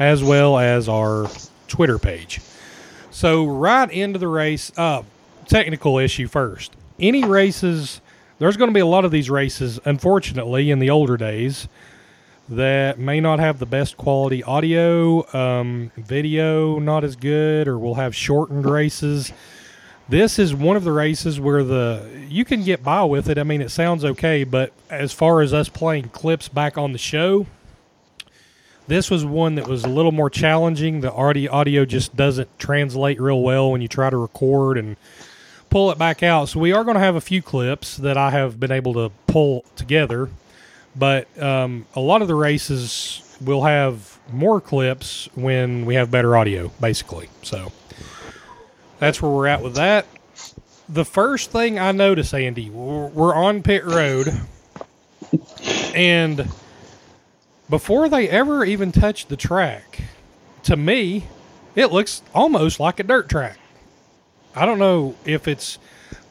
as 0.00 0.24
well 0.24 0.58
as 0.58 0.88
our 0.88 1.28
Twitter 1.68 1.98
page. 1.98 2.40
So 3.10 3.46
right 3.46 3.90
into 3.90 4.18
the 4.18 4.28
race, 4.28 4.72
uh, 4.76 5.02
technical 5.46 5.98
issue 5.98 6.26
first. 6.26 6.72
Any 6.98 7.24
races, 7.24 8.00
there's 8.38 8.56
going 8.56 8.70
to 8.70 8.74
be 8.74 8.80
a 8.80 8.86
lot 8.86 9.04
of 9.04 9.10
these 9.10 9.30
races, 9.30 9.78
unfortunately, 9.84 10.70
in 10.70 10.78
the 10.78 10.90
older 10.90 11.16
days 11.16 11.68
that 12.50 12.98
may 12.98 13.20
not 13.20 13.38
have 13.38 13.58
the 13.58 13.66
best 13.66 13.96
quality 13.96 14.42
audio, 14.42 15.24
um, 15.34 15.92
video 15.96 16.78
not 16.78 17.04
as 17.04 17.16
good, 17.16 17.68
or 17.68 17.78
will 17.78 17.94
have 17.94 18.14
shortened 18.14 18.68
races. 18.68 19.32
This 20.08 20.40
is 20.40 20.52
one 20.52 20.76
of 20.76 20.82
the 20.82 20.90
races 20.90 21.38
where 21.38 21.62
the 21.62 22.08
you 22.28 22.44
can 22.44 22.64
get 22.64 22.82
by 22.82 23.04
with 23.04 23.28
it. 23.28 23.38
I 23.38 23.44
mean, 23.44 23.62
it 23.62 23.70
sounds 23.70 24.04
okay, 24.04 24.42
but 24.42 24.72
as 24.90 25.12
far 25.12 25.40
as 25.40 25.54
us 25.54 25.68
playing 25.68 26.08
clips 26.08 26.48
back 26.48 26.76
on 26.76 26.92
the 26.92 26.98
show, 26.98 27.46
this 28.88 29.08
was 29.08 29.24
one 29.24 29.54
that 29.54 29.68
was 29.68 29.84
a 29.84 29.88
little 29.88 30.10
more 30.10 30.28
challenging. 30.28 31.00
The 31.00 31.12
audio 31.12 31.52
audio 31.52 31.84
just 31.84 32.16
doesn't 32.16 32.58
translate 32.58 33.20
real 33.20 33.40
well 33.40 33.70
when 33.70 33.80
you 33.80 33.86
try 33.86 34.10
to 34.10 34.16
record 34.16 34.76
and 34.76 34.96
pull 35.70 35.92
it 35.92 35.98
back 35.98 36.24
out. 36.24 36.48
So 36.48 36.58
we 36.58 36.72
are 36.72 36.82
going 36.82 36.96
to 36.96 37.00
have 37.00 37.14
a 37.14 37.20
few 37.20 37.40
clips 37.40 37.96
that 37.98 38.16
I 38.16 38.30
have 38.30 38.58
been 38.58 38.72
able 38.72 38.94
to 38.94 39.12
pull 39.28 39.64
together, 39.76 40.28
but 40.96 41.26
um, 41.42 41.86
a 41.94 42.00
lot 42.00 42.22
of 42.22 42.28
the 42.28 42.34
races 42.34 43.22
will 43.40 43.62
have 43.62 44.18
more 44.32 44.60
clips 44.60 45.28
when 45.34 45.86
we 45.86 45.94
have 45.94 46.10
better 46.10 46.36
audio, 46.36 46.70
basically. 46.80 47.28
So 47.42 47.72
that's 48.98 49.20
where 49.22 49.30
we're 49.30 49.46
at 49.46 49.62
with 49.62 49.74
that. 49.76 50.06
The 50.88 51.04
first 51.04 51.50
thing 51.50 51.78
I 51.78 51.92
notice, 51.92 52.34
Andy, 52.34 52.68
we're 52.68 53.34
on 53.34 53.62
pit 53.62 53.84
road, 53.84 54.28
and 55.94 56.48
before 57.68 58.08
they 58.08 58.28
ever 58.28 58.64
even 58.64 58.90
touch 58.90 59.26
the 59.26 59.36
track, 59.36 60.00
to 60.64 60.76
me, 60.76 61.26
it 61.76 61.92
looks 61.92 62.22
almost 62.34 62.80
like 62.80 62.98
a 62.98 63.04
dirt 63.04 63.28
track. 63.28 63.58
I 64.54 64.66
don't 64.66 64.80
know 64.80 65.14
if 65.24 65.46
it's 65.46 65.78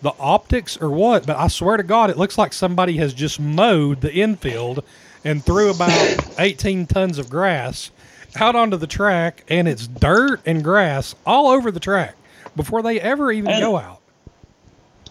the 0.02 0.14
optics 0.20 0.78
or 0.78 0.90
what, 0.90 1.26
but 1.26 1.38
I 1.38 1.48
swear 1.48 1.78
to 1.78 1.84
God, 1.84 2.10
it 2.10 2.18
looks 2.18 2.38
like 2.38 2.54
somebody 2.54 2.98
has 2.98 3.14
just 3.14 3.40
mowed 3.40 4.02
the 4.02 4.14
infield 4.14 4.84
and 5.24 5.44
threw 5.44 5.72
about 5.72 6.36
18 6.40 6.88
tons 6.88 7.18
of 7.18 7.30
grass 7.30 7.92
out 8.36 8.56
onto 8.56 8.78
the 8.78 8.88
track, 8.88 9.44
and 9.50 9.68
it's 9.68 9.88
dirt 9.88 10.42
and 10.46 10.64
grass 10.64 11.16
all 11.26 11.48
over 11.48 11.72
the 11.72 11.80
track 11.80 12.16
before 12.56 12.82
they 12.82 13.00
ever 13.00 13.32
even 13.32 13.52
and, 13.52 13.62
go 13.62 13.78
out. 13.78 14.00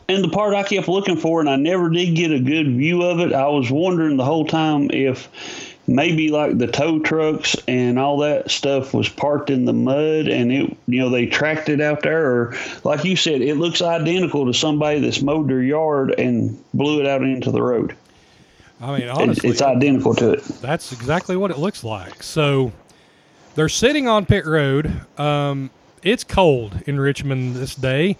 And 0.09 0.24
the 0.24 0.29
part 0.29 0.55
I 0.55 0.62
kept 0.62 0.88
looking 0.88 1.16
for, 1.16 1.40
and 1.40 1.51
I 1.51 1.57
never 1.57 1.90
did 1.90 2.14
get 2.14 2.33
a 2.33 2.38
good 2.38 2.68
view 2.68 3.03
of 3.03 3.20
it, 3.20 3.33
I 3.33 3.46
was 3.48 3.70
wondering 3.70 4.16
the 4.16 4.24
whole 4.24 4.46
time 4.46 4.90
if 4.90 5.67
maybe 5.88 6.31
like 6.31 6.59
the 6.59 6.66
tow 6.66 7.01
trucks 7.01 7.57
and 7.66 7.98
all 7.98 8.18
that 8.18 8.51
stuff 8.51 8.92
was 8.92 9.09
parked 9.09 9.51
in 9.51 9.64
the 9.64 9.72
mud 9.72 10.29
and 10.29 10.53
it 10.53 10.77
you 10.87 11.01
know 11.01 11.09
they 11.09 11.27
tracked 11.27 11.68
it 11.68 11.81
out 11.81 12.03
there 12.03 12.31
or 12.31 12.57
like 12.85 13.05
you 13.05 13.16
said 13.16 13.40
it 13.40 13.57
looks 13.57 13.81
identical 13.81 14.46
to 14.46 14.53
somebody 14.53 15.01
that's 15.01 15.22
mowed 15.22 15.48
their 15.48 15.62
yard 15.62 16.14
and 16.18 16.62
blew 16.74 17.01
it 17.01 17.07
out 17.07 17.22
into 17.22 17.51
the 17.51 17.62
road 17.62 17.96
I 18.81 18.98
mean, 18.98 19.09
honestly, 19.09 19.51
it's 19.51 19.61
identical 19.61 20.14
to 20.14 20.35
it. 20.35 20.44
That's 20.61 20.92
exactly 20.92 21.37
what 21.37 21.51
it 21.51 21.59
looks 21.59 21.83
like. 21.83 22.22
So 22.22 22.70
they're 23.57 23.68
sitting 23.68 24.07
on 24.07 24.24
pit 24.24 24.46
road. 24.46 25.01
Um, 25.18 25.70
it's 26.05 26.22
cold 26.22 26.81
in 26.87 27.01
Richmond 27.01 27.57
this 27.57 27.74
day. 27.74 28.16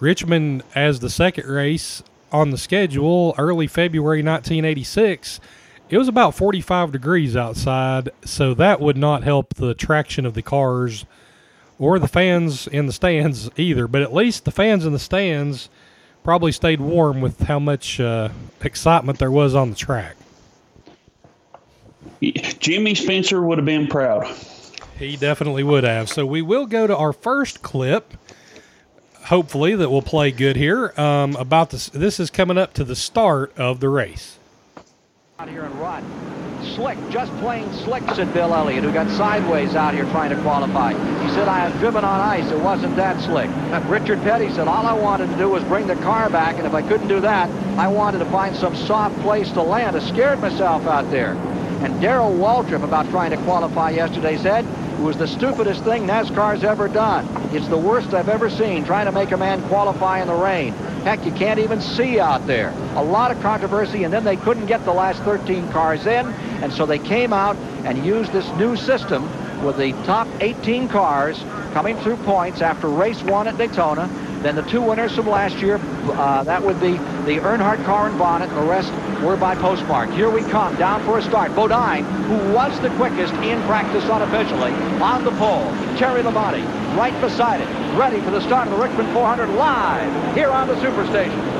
Richmond, 0.00 0.62
as 0.74 1.00
the 1.00 1.10
second 1.10 1.46
race 1.46 2.02
on 2.32 2.50
the 2.50 2.58
schedule, 2.58 3.34
early 3.36 3.66
February 3.66 4.22
1986, 4.22 5.40
it 5.90 5.98
was 5.98 6.08
about 6.08 6.34
45 6.34 6.92
degrees 6.92 7.36
outside, 7.36 8.10
so 8.24 8.54
that 8.54 8.80
would 8.80 8.96
not 8.96 9.22
help 9.22 9.54
the 9.54 9.74
traction 9.74 10.26
of 10.26 10.34
the 10.34 10.42
cars 10.42 11.06
or 11.78 11.98
the 11.98 12.08
fans 12.08 12.66
in 12.66 12.86
the 12.86 12.92
stands 12.92 13.50
either. 13.56 13.88
But 13.88 14.02
at 14.02 14.12
least 14.12 14.44
the 14.44 14.50
fans 14.50 14.84
in 14.84 14.92
the 14.92 14.98
stands 14.98 15.68
probably 16.22 16.52
stayed 16.52 16.80
warm 16.80 17.20
with 17.20 17.40
how 17.40 17.58
much 17.58 18.00
uh, 18.00 18.28
excitement 18.60 19.18
there 19.18 19.30
was 19.30 19.54
on 19.54 19.70
the 19.70 19.76
track. 19.76 20.16
Jimmy 22.20 22.94
Spencer 22.94 23.40
would 23.42 23.58
have 23.58 23.64
been 23.64 23.86
proud. 23.86 24.26
He 24.98 25.16
definitely 25.16 25.62
would 25.62 25.84
have. 25.84 26.08
So 26.08 26.26
we 26.26 26.42
will 26.42 26.66
go 26.66 26.86
to 26.86 26.96
our 26.96 27.12
first 27.12 27.62
clip. 27.62 28.14
Hopefully 29.26 29.74
that 29.76 29.88
will 29.90 30.02
play 30.02 30.32
good 30.32 30.56
here. 30.56 30.92
Um, 31.00 31.36
about 31.36 31.70
this, 31.70 31.88
this 31.90 32.18
is 32.18 32.30
coming 32.30 32.58
up 32.58 32.74
to 32.74 32.84
the 32.84 32.96
start 32.96 33.56
of 33.56 33.80
the 33.80 33.88
race. 33.88 34.37
Out 35.40 35.48
here 35.48 35.62
and 35.62 35.74
run. 35.78 36.02
Slick, 36.74 36.98
just 37.10 37.30
plain 37.36 37.72
slick, 37.84 38.02
said 38.16 38.34
Bill 38.34 38.52
Elliott, 38.52 38.82
who 38.82 38.92
got 38.92 39.08
sideways 39.10 39.76
out 39.76 39.94
here 39.94 40.02
trying 40.06 40.30
to 40.30 40.42
qualify. 40.42 40.94
He 40.94 41.28
said, 41.28 41.46
I 41.46 41.60
have 41.60 41.78
driven 41.78 42.04
on 42.04 42.20
ice. 42.20 42.50
It 42.50 42.58
wasn't 42.58 42.96
that 42.96 43.20
slick. 43.20 43.48
Richard 43.88 44.20
Petty 44.22 44.48
said, 44.48 44.66
all 44.66 44.84
I 44.84 44.94
wanted 44.94 45.30
to 45.30 45.36
do 45.36 45.48
was 45.48 45.62
bring 45.62 45.86
the 45.86 45.94
car 45.94 46.28
back, 46.28 46.56
and 46.56 46.66
if 46.66 46.74
I 46.74 46.82
couldn't 46.82 47.06
do 47.06 47.20
that, 47.20 47.48
I 47.78 47.86
wanted 47.86 48.18
to 48.18 48.24
find 48.32 48.56
some 48.56 48.74
soft 48.74 49.16
place 49.20 49.48
to 49.52 49.62
land. 49.62 49.94
I 49.94 50.00
scared 50.00 50.40
myself 50.40 50.86
out 50.86 51.08
there. 51.12 51.34
And 51.84 52.00
Darrell 52.00 52.32
Waltrip, 52.32 52.82
about 52.82 53.08
trying 53.10 53.30
to 53.30 53.36
qualify 53.44 53.90
yesterday, 53.90 54.38
said, 54.38 54.64
it 54.98 55.02
was 55.02 55.16
the 55.16 55.28
stupidest 55.28 55.84
thing 55.84 56.08
NASCAR's 56.08 56.64
ever 56.64 56.88
done. 56.88 57.24
It's 57.54 57.68
the 57.68 57.78
worst 57.78 58.14
I've 58.14 58.28
ever 58.28 58.50
seen, 58.50 58.84
trying 58.84 59.06
to 59.06 59.12
make 59.12 59.30
a 59.30 59.36
man 59.36 59.62
qualify 59.68 60.20
in 60.20 60.26
the 60.26 60.34
rain. 60.34 60.72
Heck, 61.04 61.24
you 61.24 61.30
can't 61.30 61.60
even 61.60 61.80
see 61.80 62.18
out 62.18 62.44
there. 62.48 62.70
A 62.96 63.02
lot 63.04 63.30
of 63.30 63.40
controversy, 63.40 64.02
and 64.02 64.12
then 64.12 64.24
they 64.24 64.36
couldn't 64.36 64.66
get 64.66 64.84
the 64.84 64.92
last 64.92 65.22
13 65.22 65.70
cars 65.70 66.04
in, 66.04 66.26
and 66.62 66.72
so 66.72 66.84
they 66.84 66.98
came 66.98 67.32
out 67.32 67.56
and 67.84 68.04
used 68.04 68.32
this 68.32 68.48
new 68.56 68.74
system 68.74 69.22
with 69.64 69.76
the 69.76 69.92
top 70.04 70.26
18 70.40 70.88
cars 70.88 71.38
coming 71.72 71.96
through 71.98 72.16
points 72.16 72.60
after 72.60 72.88
race 72.88 73.22
one 73.22 73.46
at 73.46 73.56
Daytona. 73.56 74.10
Then 74.42 74.54
the 74.54 74.62
two 74.62 74.80
winners 74.80 75.14
from 75.16 75.28
last 75.28 75.56
year, 75.56 75.80
uh, 75.82 76.44
that 76.44 76.62
would 76.62 76.80
be 76.80 76.92
the 76.92 77.40
Earnhardt 77.40 77.84
car 77.84 78.08
and 78.08 78.18
Bonnett, 78.18 78.48
the 78.54 78.62
rest 78.62 78.92
were 79.22 79.36
by 79.36 79.56
postmark. 79.56 80.10
Here 80.10 80.30
we 80.30 80.42
come, 80.42 80.76
down 80.76 81.04
for 81.04 81.18
a 81.18 81.22
start. 81.22 81.54
Bodine, 81.56 82.04
who 82.04 82.54
was 82.54 82.78
the 82.80 82.90
quickest 82.90 83.34
in 83.34 83.60
practice 83.62 84.04
unofficially, 84.04 84.72
on 85.00 85.24
the 85.24 85.32
pole. 85.32 85.64
Terry 85.96 86.22
Labonte, 86.22 86.64
right 86.96 87.18
beside 87.20 87.60
it, 87.60 87.98
ready 87.98 88.20
for 88.20 88.30
the 88.30 88.40
start 88.40 88.68
of 88.68 88.74
the 88.74 88.82
Richmond 88.82 89.12
400 89.12 89.48
live 89.50 90.34
here 90.36 90.50
on 90.50 90.68
the 90.68 90.74
Superstation. 90.74 91.58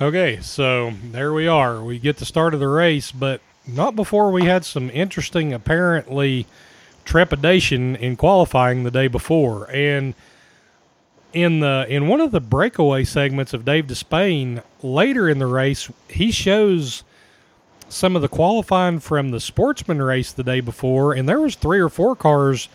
Okay, 0.00 0.38
so 0.40 0.94
there 1.10 1.32
we 1.32 1.46
are. 1.48 1.82
We 1.82 1.98
get 1.98 2.18
the 2.18 2.24
start 2.24 2.54
of 2.54 2.60
the 2.60 2.68
race, 2.68 3.10
but 3.10 3.40
not 3.66 3.96
before 3.96 4.30
we 4.30 4.44
had 4.44 4.64
some 4.64 4.88
interesting, 4.90 5.52
apparently, 5.52 6.46
trepidation 7.04 7.96
in 7.96 8.16
qualifying 8.16 8.84
the 8.84 8.90
day 8.90 9.08
before. 9.08 9.68
And 9.70 10.14
in 11.32 11.60
the 11.60 11.86
in 11.88 12.08
one 12.08 12.20
of 12.20 12.30
the 12.30 12.40
breakaway 12.40 13.04
segments 13.04 13.52
of 13.52 13.64
Dave 13.64 13.86
Despain 13.86 14.62
later 14.82 15.28
in 15.28 15.38
the 15.38 15.46
race, 15.46 15.90
he 16.08 16.30
shows 16.30 17.04
some 17.88 18.14
of 18.14 18.22
the 18.22 18.28
qualifying 18.28 19.00
from 19.00 19.30
the 19.30 19.40
sportsman 19.40 20.00
race 20.00 20.32
the 20.32 20.44
day 20.44 20.60
before, 20.60 21.12
and 21.12 21.28
there 21.28 21.40
was 21.40 21.54
three 21.56 21.80
or 21.80 21.88
four 21.88 22.14
cars 22.14 22.68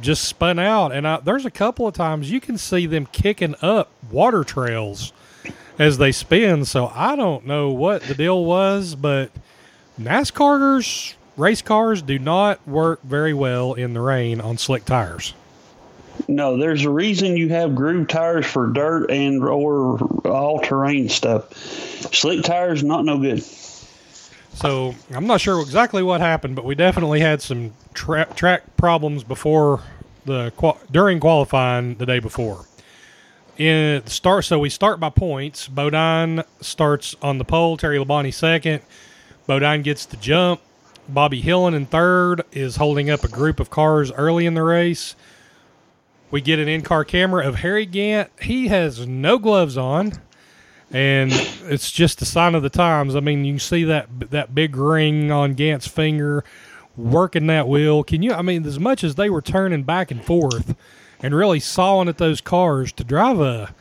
just 0.00 0.24
spun 0.24 0.58
out, 0.58 0.92
and 0.92 1.06
I, 1.06 1.20
there's 1.20 1.46
a 1.46 1.50
couple 1.50 1.86
of 1.86 1.94
times 1.94 2.30
you 2.30 2.40
can 2.40 2.58
see 2.58 2.86
them 2.86 3.06
kicking 3.06 3.54
up 3.62 3.90
water 4.10 4.44
trails 4.44 5.12
as 5.78 5.98
they 5.98 6.12
spin. 6.12 6.64
So 6.64 6.90
I 6.94 7.16
don't 7.16 7.46
know 7.46 7.70
what 7.70 8.02
the 8.02 8.14
deal 8.14 8.44
was, 8.44 8.94
but 8.94 9.30
NASCAR's 10.00 11.14
race 11.36 11.62
cars 11.62 12.02
do 12.02 12.18
not 12.18 12.66
work 12.66 13.02
very 13.02 13.34
well 13.34 13.74
in 13.74 13.94
the 13.94 14.00
rain 14.00 14.40
on 14.40 14.58
slick 14.58 14.84
tires. 14.84 15.34
No, 16.28 16.56
there's 16.56 16.84
a 16.84 16.90
reason 16.90 17.36
you 17.36 17.48
have 17.50 17.74
groove 17.74 18.08
tires 18.08 18.46
for 18.46 18.68
dirt 18.68 19.10
and 19.10 19.42
or 19.42 19.98
all 20.26 20.60
terrain 20.60 21.08
stuff. 21.08 21.52
Slick 22.14 22.44
tires, 22.44 22.82
not 22.82 23.04
no 23.04 23.18
good. 23.18 23.42
So 24.54 24.94
I'm 25.12 25.26
not 25.26 25.40
sure 25.40 25.60
exactly 25.60 26.02
what 26.02 26.20
happened, 26.20 26.54
but 26.56 26.64
we 26.64 26.74
definitely 26.74 27.20
had 27.20 27.42
some 27.42 27.72
tra- 27.92 28.32
track 28.34 28.76
problems 28.76 29.24
before 29.24 29.82
the 30.24 30.52
during 30.90 31.20
qualifying 31.20 31.96
the 31.96 32.06
day 32.06 32.20
before. 32.20 32.64
In 33.56 34.04
start, 34.06 34.44
so 34.44 34.58
we 34.58 34.70
start 34.70 34.98
by 34.98 35.10
points. 35.10 35.68
Bodine 35.68 36.42
starts 36.60 37.14
on 37.22 37.38
the 37.38 37.44
pole. 37.44 37.76
Terry 37.76 37.98
Labonte 37.98 38.32
second. 38.32 38.82
Bodine 39.46 39.82
gets 39.82 40.06
the 40.06 40.16
jump. 40.16 40.60
Bobby 41.08 41.42
Hillin 41.42 41.74
in 41.74 41.86
third 41.86 42.42
is 42.52 42.76
holding 42.76 43.10
up 43.10 43.24
a 43.24 43.28
group 43.28 43.60
of 43.60 43.70
cars 43.70 44.10
early 44.12 44.46
in 44.46 44.54
the 44.54 44.62
race. 44.62 45.14
We 46.34 46.40
get 46.40 46.58
an 46.58 46.66
in-car 46.66 47.04
camera 47.04 47.46
of 47.46 47.54
Harry 47.54 47.86
Gant. 47.86 48.28
He 48.42 48.66
has 48.66 49.06
no 49.06 49.38
gloves 49.38 49.78
on, 49.78 50.14
and 50.90 51.30
it's 51.32 51.92
just 51.92 52.22
a 52.22 52.24
sign 52.24 52.56
of 52.56 52.64
the 52.64 52.68
times. 52.68 53.14
I 53.14 53.20
mean, 53.20 53.44
you 53.44 53.52
can 53.52 53.60
see 53.60 53.84
that 53.84 54.08
that 54.32 54.52
big 54.52 54.74
ring 54.74 55.30
on 55.30 55.54
Gant's 55.54 55.86
finger, 55.86 56.42
working 56.96 57.46
that 57.46 57.68
wheel. 57.68 58.02
Can 58.02 58.24
you? 58.24 58.32
I 58.32 58.42
mean, 58.42 58.66
as 58.66 58.80
much 58.80 59.04
as 59.04 59.14
they 59.14 59.30
were 59.30 59.42
turning 59.42 59.84
back 59.84 60.10
and 60.10 60.24
forth, 60.24 60.74
and 61.20 61.36
really 61.36 61.60
sawing 61.60 62.08
at 62.08 62.18
those 62.18 62.40
cars 62.40 62.90
to 62.94 63.04
drive 63.04 63.38
a, 63.38 63.72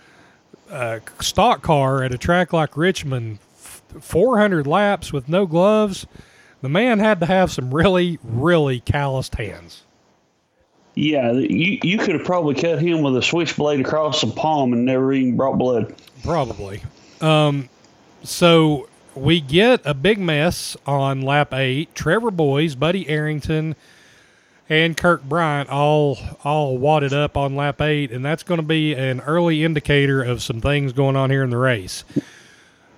a 0.69 1.01
stock 1.21 1.63
car 1.63 2.03
at 2.03 2.13
a 2.13 2.19
track 2.19 2.53
like 2.53 2.77
Richmond, 2.77 3.39
400 3.99 4.67
laps 4.67 5.11
with 5.11 5.27
no 5.27 5.47
gloves. 5.47 6.05
The 6.61 6.69
man 6.69 6.99
had 6.99 7.19
to 7.21 7.25
have 7.25 7.51
some 7.51 7.73
really, 7.73 8.19
really 8.23 8.79
calloused 8.79 9.33
hands. 9.33 9.82
Yeah, 10.95 11.31
you 11.31 11.79
you 11.81 11.97
could 11.97 12.15
have 12.15 12.23
probably 12.23 12.53
cut 12.53 12.79
him 12.79 13.01
with 13.01 13.17
a 13.17 13.21
switchblade 13.21 13.79
across 13.79 14.21
the 14.21 14.27
palm 14.27 14.73
and 14.73 14.85
never 14.85 15.11
even 15.11 15.35
brought 15.35 15.57
blood. 15.57 15.95
Probably. 16.23 16.83
Um, 17.19 17.69
so 18.23 18.87
we 19.15 19.41
get 19.41 19.81
a 19.85 19.93
big 19.95 20.19
mess 20.19 20.77
on 20.85 21.21
lap 21.21 21.53
eight. 21.53 21.93
Trevor 21.95 22.29
Boys, 22.29 22.75
Buddy 22.75 23.09
Arrington, 23.09 23.75
and 24.69 24.95
Kirk 24.95 25.23
Bryant 25.23 25.69
all 25.69 26.19
all 26.43 26.77
wadded 26.77 27.13
up 27.13 27.37
on 27.37 27.55
lap 27.55 27.81
eight, 27.81 28.11
and 28.11 28.23
that's 28.23 28.43
going 28.43 28.59
to 28.59 28.65
be 28.65 28.93
an 28.93 29.19
early 29.21 29.63
indicator 29.63 30.21
of 30.21 30.43
some 30.43 30.61
things 30.61 30.93
going 30.93 31.15
on 31.15 31.31
here 31.31 31.43
in 31.43 31.49
the 31.49 31.57
race. 31.57 32.03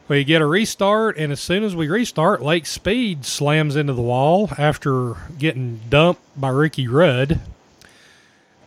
We 0.10 0.24
get 0.24 0.42
a 0.42 0.46
restart, 0.46 1.18
and 1.18 1.32
as 1.32 1.40
soon 1.40 1.64
as 1.64 1.76
we 1.76 1.88
restart, 1.88 2.44
Lake 2.44 2.68
Speed 2.68 3.26
slams 3.26 3.76
into 3.76 3.94
the 3.94 4.04
wall 4.04 4.52
after 4.58 5.16
getting 5.40 5.80
dumped 5.90 6.22
by 6.40 6.50
Ricky 6.50 6.88
Rudd 6.88 7.40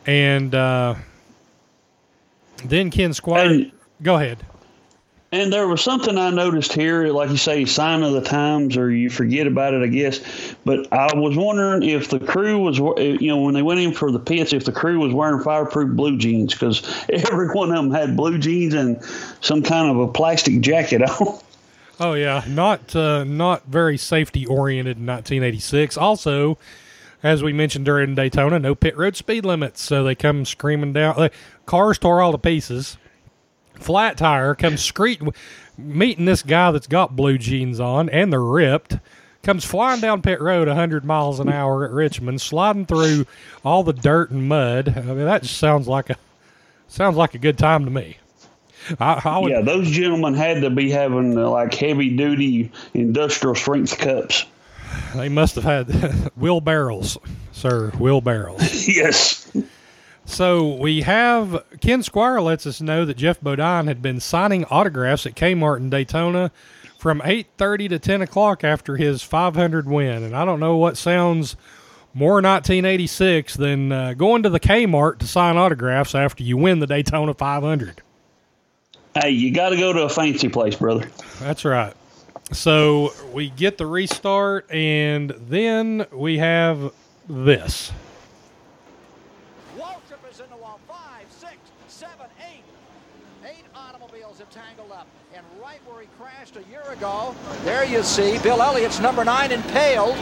and 0.08 0.54
uh, 0.54 0.94
then 2.64 2.90
Ken 2.90 3.10
Squier. 3.10 3.46
And, 3.46 3.72
go 4.02 4.16
ahead. 4.16 4.38
And 5.30 5.52
there 5.52 5.68
was 5.68 5.82
something 5.82 6.16
I 6.16 6.30
noticed 6.30 6.72
here, 6.72 7.08
like 7.08 7.28
you 7.28 7.36
say, 7.36 7.66
sign 7.66 8.02
of 8.02 8.14
the 8.14 8.22
times, 8.22 8.78
or 8.78 8.90
you 8.90 9.10
forget 9.10 9.46
about 9.46 9.74
it, 9.74 9.82
I 9.82 9.88
guess. 9.88 10.54
But 10.64 10.90
I 10.90 11.14
was 11.14 11.36
wondering 11.36 11.82
if 11.82 12.08
the 12.08 12.18
crew 12.18 12.58
was, 12.58 12.78
you 12.78 13.26
know, 13.26 13.42
when 13.42 13.52
they 13.52 13.60
went 13.60 13.80
in 13.80 13.92
for 13.92 14.10
the 14.10 14.18
pits, 14.18 14.54
if 14.54 14.64
the 14.64 14.72
crew 14.72 14.98
was 14.98 15.12
wearing 15.12 15.42
fireproof 15.42 15.94
blue 15.94 16.16
jeans, 16.16 16.54
because 16.54 16.82
every 17.10 17.48
one 17.48 17.70
of 17.70 17.76
them 17.76 17.90
had 17.90 18.16
blue 18.16 18.38
jeans 18.38 18.72
and 18.72 19.04
some 19.42 19.62
kind 19.62 19.90
of 19.90 19.98
a 19.98 20.10
plastic 20.10 20.62
jacket 20.62 21.02
on. 21.20 21.38
Oh 22.00 22.14
yeah, 22.14 22.44
not 22.48 22.96
uh, 22.96 23.24
not 23.24 23.66
very 23.66 23.98
safety 23.98 24.46
oriented 24.46 24.96
in 24.96 25.04
1986. 25.04 25.98
Also, 25.98 26.56
as 27.22 27.42
we 27.42 27.52
mentioned 27.52 27.84
during 27.84 28.14
Daytona, 28.14 28.58
no 28.58 28.74
pit 28.74 28.96
road 28.96 29.16
speed 29.16 29.44
limits. 29.44 29.82
So 29.82 30.04
they 30.04 30.14
come 30.14 30.44
screaming 30.44 30.92
down. 30.92 31.16
The 31.16 31.30
cars 31.66 31.98
tore 31.98 32.20
all 32.22 32.32
to 32.32 32.38
pieces. 32.38 32.96
Flat 33.74 34.16
tire 34.16 34.54
comes 34.54 34.82
screeching, 34.82 35.32
meeting 35.76 36.24
this 36.24 36.42
guy 36.42 36.70
that's 36.72 36.86
got 36.88 37.16
blue 37.16 37.38
jeans 37.38 37.80
on 37.80 38.08
and 38.10 38.32
they're 38.32 38.40
ripped. 38.40 38.98
Comes 39.42 39.64
flying 39.64 40.00
down 40.00 40.20
pit 40.20 40.40
road 40.40 40.66
100 40.66 41.04
miles 41.04 41.38
an 41.38 41.48
hour 41.48 41.84
at 41.84 41.92
Richmond, 41.92 42.40
sliding 42.40 42.86
through 42.86 43.24
all 43.64 43.84
the 43.84 43.92
dirt 43.92 44.30
and 44.30 44.48
mud. 44.48 44.94
I 44.96 45.00
mean, 45.00 45.24
that 45.24 45.42
just 45.42 45.58
sounds 45.58 45.86
like 45.86 46.10
a 46.10 46.16
sounds 46.88 47.16
like 47.16 47.34
a 47.34 47.38
good 47.38 47.56
time 47.56 47.84
to 47.84 47.90
me. 47.90 48.18
I, 49.00 49.20
I 49.24 49.38
would, 49.38 49.50
yeah, 49.50 49.60
those 49.60 49.90
gentlemen 49.90 50.34
had 50.34 50.62
to 50.62 50.70
be 50.70 50.90
having 50.90 51.38
uh, 51.38 51.48
like 51.50 51.74
heavy 51.74 52.16
duty 52.16 52.72
industrial 52.94 53.54
strength 53.54 53.96
cups. 53.98 54.44
They 55.14 55.28
must 55.28 55.54
have 55.54 55.64
had 55.64 55.90
wheelbarrows, 56.36 57.18
sir, 57.52 57.90
wheelbarrows. 57.92 58.88
yes. 58.96 59.50
So 60.24 60.74
we 60.74 61.02
have 61.02 61.64
Ken 61.80 62.02
Squier 62.02 62.42
lets 62.42 62.66
us 62.66 62.80
know 62.80 63.04
that 63.06 63.16
Geoff 63.16 63.40
Bodine 63.40 63.86
had 63.86 64.02
been 64.02 64.20
signing 64.20 64.64
autographs 64.66 65.24
at 65.24 65.34
Kmart 65.34 65.78
in 65.78 65.88
Daytona 65.88 66.50
from 66.98 67.20
8.30 67.20 67.88
to 67.90 67.98
10 67.98 68.22
o'clock 68.22 68.62
after 68.62 68.96
his 68.96 69.22
500 69.22 69.88
win. 69.88 70.22
And 70.22 70.36
I 70.36 70.44
don't 70.44 70.60
know 70.60 70.76
what 70.76 70.96
sounds 70.98 71.56
more 72.12 72.34
1986 72.34 73.54
than 73.54 73.92
uh, 73.92 74.14
going 74.14 74.42
to 74.42 74.50
the 74.50 74.60
Kmart 74.60 75.18
to 75.18 75.26
sign 75.26 75.56
autographs 75.56 76.14
after 76.14 76.42
you 76.42 76.56
win 76.56 76.80
the 76.80 76.86
Daytona 76.86 77.32
500. 77.32 78.02
Hey, 79.14 79.30
you 79.30 79.52
got 79.52 79.70
to 79.70 79.76
go 79.76 79.92
to 79.92 80.02
a 80.02 80.08
fancy 80.08 80.48
place, 80.48 80.76
brother. 80.76 81.08
That's 81.40 81.64
right. 81.64 81.94
So 82.52 83.12
we 83.32 83.50
get 83.50 83.76
the 83.76 83.86
restart, 83.86 84.70
and 84.70 85.30
then 85.30 86.06
we 86.10 86.38
have 86.38 86.92
this. 87.28 87.92
Waltrip 89.76 90.30
is 90.30 90.40
in 90.40 90.48
the 90.48 90.56
wall. 90.56 90.80
Five, 90.88 91.26
six, 91.28 91.56
seven, 91.88 92.26
eight. 92.50 92.64
Eight 93.44 93.64
automobiles 93.76 94.38
have 94.38 94.48
tangled 94.48 94.92
up. 94.92 95.06
And 95.34 95.44
right 95.62 95.78
where 95.86 96.00
he 96.00 96.08
crashed 96.18 96.56
a 96.56 96.62
year 96.70 96.82
ago, 96.90 97.34
there 97.64 97.84
you 97.84 98.02
see 98.02 98.38
Bill 98.38 98.62
Elliott's 98.62 98.98
number 98.98 99.24
nine 99.24 99.52
impaled. 99.52 100.16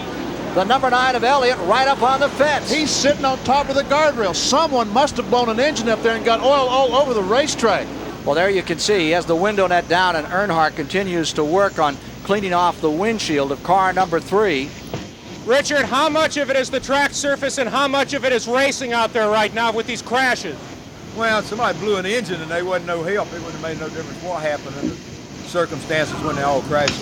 The 0.54 0.64
number 0.64 0.90
nine 0.90 1.14
of 1.14 1.22
Elliott 1.22 1.58
right 1.60 1.86
up 1.86 2.02
on 2.02 2.18
the 2.18 2.28
fence. 2.30 2.70
He's 2.70 2.90
sitting 2.90 3.24
on 3.24 3.38
top 3.44 3.68
of 3.68 3.76
the 3.76 3.82
guardrail. 3.82 4.34
Someone 4.34 4.92
must 4.92 5.16
have 5.18 5.30
blown 5.30 5.48
an 5.48 5.60
engine 5.60 5.88
up 5.88 6.02
there 6.02 6.16
and 6.16 6.24
got 6.24 6.40
oil 6.40 6.68
all 6.68 6.94
over 6.96 7.14
the 7.14 7.22
racetrack. 7.22 7.86
Well, 8.24 8.34
there 8.34 8.50
you 8.50 8.62
can 8.62 8.80
see 8.80 8.98
he 8.98 9.10
has 9.10 9.26
the 9.26 9.36
window 9.36 9.68
net 9.68 9.86
down, 9.88 10.16
and 10.16 10.26
Earnhardt 10.26 10.74
continues 10.74 11.32
to 11.34 11.44
work 11.44 11.78
on 11.78 11.96
cleaning 12.26 12.52
off 12.52 12.80
the 12.80 12.90
windshield 12.90 13.52
of 13.52 13.62
car 13.62 13.92
number 13.92 14.18
three. 14.18 14.68
Richard, 15.44 15.84
how 15.84 16.08
much 16.08 16.36
of 16.36 16.50
it 16.50 16.56
is 16.56 16.68
the 16.68 16.80
track 16.80 17.12
surface 17.12 17.58
and 17.58 17.68
how 17.68 17.86
much 17.86 18.14
of 18.14 18.24
it 18.24 18.32
is 18.32 18.48
racing 18.48 18.92
out 18.92 19.12
there 19.12 19.30
right 19.30 19.54
now 19.54 19.70
with 19.70 19.86
these 19.86 20.02
crashes? 20.02 20.58
Well, 21.16 21.40
somebody 21.42 21.78
blew 21.78 21.98
an 21.98 22.04
engine 22.04 22.42
and 22.42 22.50
they 22.50 22.64
wasn't 22.64 22.88
no 22.88 23.04
help. 23.04 23.32
It 23.32 23.40
would 23.42 23.52
have 23.52 23.62
made 23.62 23.78
no 23.78 23.88
difference 23.88 24.20
what 24.24 24.42
happened 24.42 24.76
in 24.82 24.88
the 24.88 24.96
circumstances 25.46 26.20
when 26.24 26.34
they 26.34 26.42
all 26.42 26.62
crashed. 26.62 27.00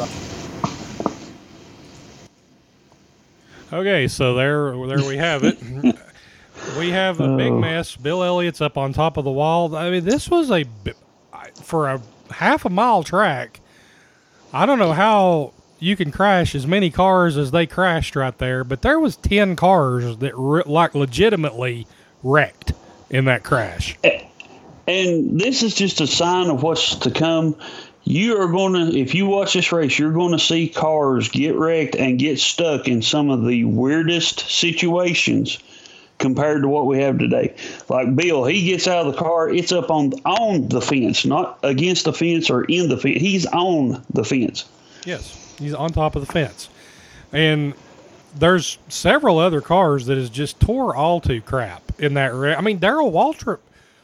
Okay, 3.73 4.07
so 4.09 4.35
there, 4.35 4.77
there 4.87 5.09
we 5.09 5.17
have 5.17 5.43
it. 5.43 5.59
we 6.79 6.91
have 6.91 7.19
a 7.21 7.35
big 7.35 7.51
oh. 7.51 7.59
mess. 7.59 7.97
Bill 7.97 8.23
Elliott's 8.23 8.61
up 8.61 8.77
on 8.77 8.93
top 8.93 9.17
of 9.17 9.25
the 9.25 9.33
wall. 9.33 9.75
I 9.75 9.89
mean, 9.89 10.05
this 10.05 10.29
was 10.29 10.51
a 10.51 10.67
for 11.63 11.89
a 11.89 12.03
half 12.31 12.67
a 12.67 12.71
mile 12.71 13.03
track. 13.03 13.63
I 14.55 14.67
don't 14.67 14.79
know 14.79 14.93
how 14.93 15.53
you 15.81 15.97
can 15.97 16.13
crash 16.13 16.55
as 16.55 16.65
many 16.65 16.89
cars 16.89 17.37
as 17.37 17.51
they 17.51 17.67
crashed 17.67 18.15
right 18.15 18.39
there, 18.39 18.63
but 18.63 18.83
there 18.83 19.01
was 19.01 19.17
ten 19.17 19.57
cars 19.57 20.19
that 20.19 20.33
re- 20.37 20.63
like 20.65 20.95
legitimately 20.95 21.89
wrecked 22.23 22.73
in 23.11 23.25
that 23.25 23.43
crash. 23.43 23.99
And 24.87 25.41
this 25.41 25.65
is 25.65 25.75
just 25.75 26.01
a 26.01 26.07
sign 26.07 26.51
of 26.51 26.63
what's 26.63 26.95
to 26.95 27.11
come. 27.11 27.57
You 28.05 28.41
are 28.41 28.47
going 28.47 28.75
to, 28.75 28.97
if 28.97 29.13
you 29.13 29.27
watch 29.27 29.55
this 29.55 29.73
race, 29.73 29.99
you're 29.99 30.13
going 30.13 30.31
to 30.31 30.39
see 30.39 30.69
cars 30.69 31.29
get 31.29 31.57
wrecked 31.57 31.97
and 31.97 32.17
get 32.17 32.39
stuck 32.39 32.87
in 32.87 33.03
some 33.03 33.31
of 33.31 33.45
the 33.45 33.65
weirdest 33.65 34.49
situations 34.49 35.59
compared 36.25 36.63
to 36.63 36.69
what 36.69 36.87
we 36.87 36.99
have 37.01 37.19
today. 37.19 37.55
Like 37.91 38.17
Bill, 38.17 38.47
he 38.47 38.65
gets 38.65 38.89
out 38.89 39.07
of 39.07 39.13
the 39.13 39.19
car, 39.19 39.51
it's 39.51 39.73
up 39.73 39.91
on 39.91 40.15
on 40.25 40.69
the 40.71 40.81
fence, 40.81 41.27
not 41.27 41.59
against 41.63 42.07
the 42.07 42.15
fence 42.15 42.49
or 42.49 42.65
in 42.65 42.89
the 42.89 42.97
fence. 42.97 43.21
He's 43.21 43.45
on 43.45 44.03
the 44.11 44.25
fence. 44.25 44.65
Yes, 45.05 45.55
he's 45.59 45.75
on 45.75 45.91
top 45.91 46.17
of 46.17 46.27
the 46.27 46.33
fence, 46.33 46.71
and 47.31 47.75
there's 48.35 48.79
several 48.89 49.39
other 49.39 49.61
cars 49.61 50.07
that 50.07 50.17
is 50.17 50.31
just 50.31 50.59
tore 50.61 50.97
all 50.97 51.21
to 51.21 51.43
crap 51.43 51.83
in 51.99 52.15
that. 52.15 52.33
I 52.33 52.63
mean, 52.63 52.79
Darrell 52.79 53.13
Waltrip 53.13 53.59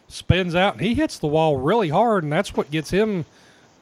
spins 0.08 0.54
out 0.54 0.74
and 0.74 0.82
he 0.82 0.92
hits 0.94 1.18
the 1.18 1.26
wall 1.26 1.56
really 1.56 1.88
hard, 1.88 2.22
and 2.22 2.30
that's 2.30 2.54
what 2.54 2.70
gets 2.70 2.90
him 2.90 3.24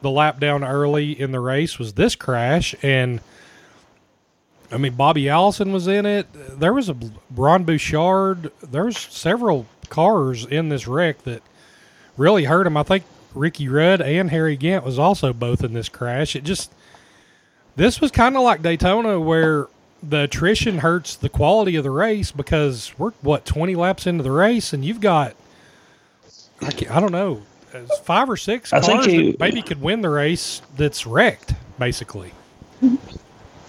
the 0.00 0.10
lap 0.10 0.38
down 0.38 0.62
early 0.62 1.20
in 1.20 1.32
the 1.32 1.40
race. 1.40 1.76
Was 1.76 1.94
this 1.94 2.14
crash 2.14 2.76
and. 2.82 3.20
I 4.70 4.76
mean, 4.76 4.94
Bobby 4.94 5.28
Allison 5.28 5.72
was 5.72 5.86
in 5.88 6.04
it. 6.04 6.26
There 6.60 6.74
was 6.74 6.88
a 6.88 6.96
Ron 7.34 7.64
Bouchard. 7.64 8.52
There's 8.62 8.98
several 8.98 9.66
cars 9.88 10.44
in 10.44 10.68
this 10.68 10.86
wreck 10.86 11.22
that 11.22 11.42
really 12.16 12.44
hurt 12.44 12.66
him. 12.66 12.76
I 12.76 12.82
think 12.82 13.04
Ricky 13.34 13.68
Rudd 13.68 14.02
and 14.02 14.30
Harry 14.30 14.56
Gant 14.56 14.84
was 14.84 14.98
also 14.98 15.32
both 15.32 15.64
in 15.64 15.72
this 15.72 15.88
crash. 15.88 16.36
It 16.36 16.44
just 16.44 16.72
this 17.76 18.00
was 18.00 18.10
kind 18.10 18.36
of 18.36 18.42
like 18.42 18.62
Daytona 18.62 19.20
where 19.20 19.68
the 20.02 20.24
attrition 20.24 20.78
hurts 20.78 21.16
the 21.16 21.28
quality 21.28 21.76
of 21.76 21.84
the 21.84 21.90
race 21.90 22.30
because 22.30 22.92
we're 22.98 23.10
what 23.22 23.44
20 23.44 23.74
laps 23.74 24.06
into 24.06 24.22
the 24.22 24.30
race 24.30 24.72
and 24.72 24.84
you've 24.84 25.00
got 25.00 25.34
I, 26.60 26.72
I 26.90 27.00
don't 27.00 27.12
know 27.12 27.42
uh, 27.74 27.80
five 28.02 28.30
or 28.30 28.36
six 28.36 28.72
I 28.72 28.80
cars 28.80 29.06
think 29.06 29.32
that 29.32 29.40
maybe 29.40 29.62
could 29.62 29.80
win 29.80 30.02
the 30.02 30.08
race 30.08 30.62
that's 30.76 31.06
wrecked 31.06 31.54
basically. 31.78 32.32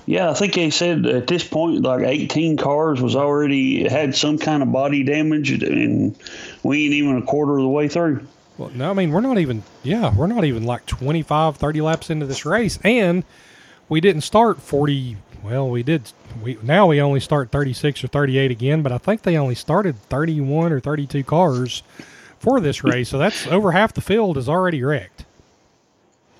Yeah, 0.10 0.32
I 0.32 0.34
think 0.34 0.56
they 0.56 0.72
said 0.72 1.06
at 1.06 1.28
this 1.28 1.48
point 1.48 1.84
like 1.84 2.02
18 2.02 2.58
cars 2.58 3.00
was 3.00 3.16
already 3.16 3.88
had 3.88 4.16
some 4.16 4.40
kind 4.40 4.64
of 4.64 4.72
body 4.72 5.04
damage, 5.04 5.52
and 5.52 6.18
we 6.64 6.86
ain't 6.86 6.96
even 6.96 7.18
a 7.18 7.22
quarter 7.22 7.60
of 7.60 7.62
the 7.62 7.70
way 7.70 7.88
through. 7.88 8.26
Well, 8.58 8.72
no, 8.74 8.90
I 8.90 8.94
mean, 8.94 9.12
we're 9.12 9.22
not 9.22 9.38
even, 9.38 9.62
yeah, 9.84 10.12
we're 10.16 10.26
not 10.26 10.46
even 10.46 10.64
like 10.64 10.88
25, 10.88 11.58
30 11.58 11.82
laps 11.82 12.10
into 12.10 12.26
this 12.26 12.44
race. 12.44 12.80
And 12.84 13.24
we 13.88 14.02
didn't 14.02 14.22
start 14.22 14.60
40. 14.60 15.18
Well, 15.44 15.70
we 15.70 15.84
did. 15.84 16.12
We 16.42 16.58
Now 16.64 16.88
we 16.88 17.00
only 17.00 17.20
start 17.20 17.52
36 17.52 18.04
or 18.04 18.08
38 18.08 18.50
again, 18.50 18.82
but 18.82 18.92
I 18.92 18.98
think 18.98 19.22
they 19.22 19.38
only 19.38 19.54
started 19.54 19.96
31 20.10 20.74
or 20.74 20.80
32 20.80 21.24
cars 21.24 21.84
for 22.40 22.60
this 22.60 22.84
race. 22.84 23.10
So 23.10 23.20
that's 23.20 23.46
over 23.46 23.74
half 23.74 23.94
the 23.94 24.02
field 24.02 24.40
is 24.40 24.50
already 24.50 24.82
wrecked. 24.82 25.26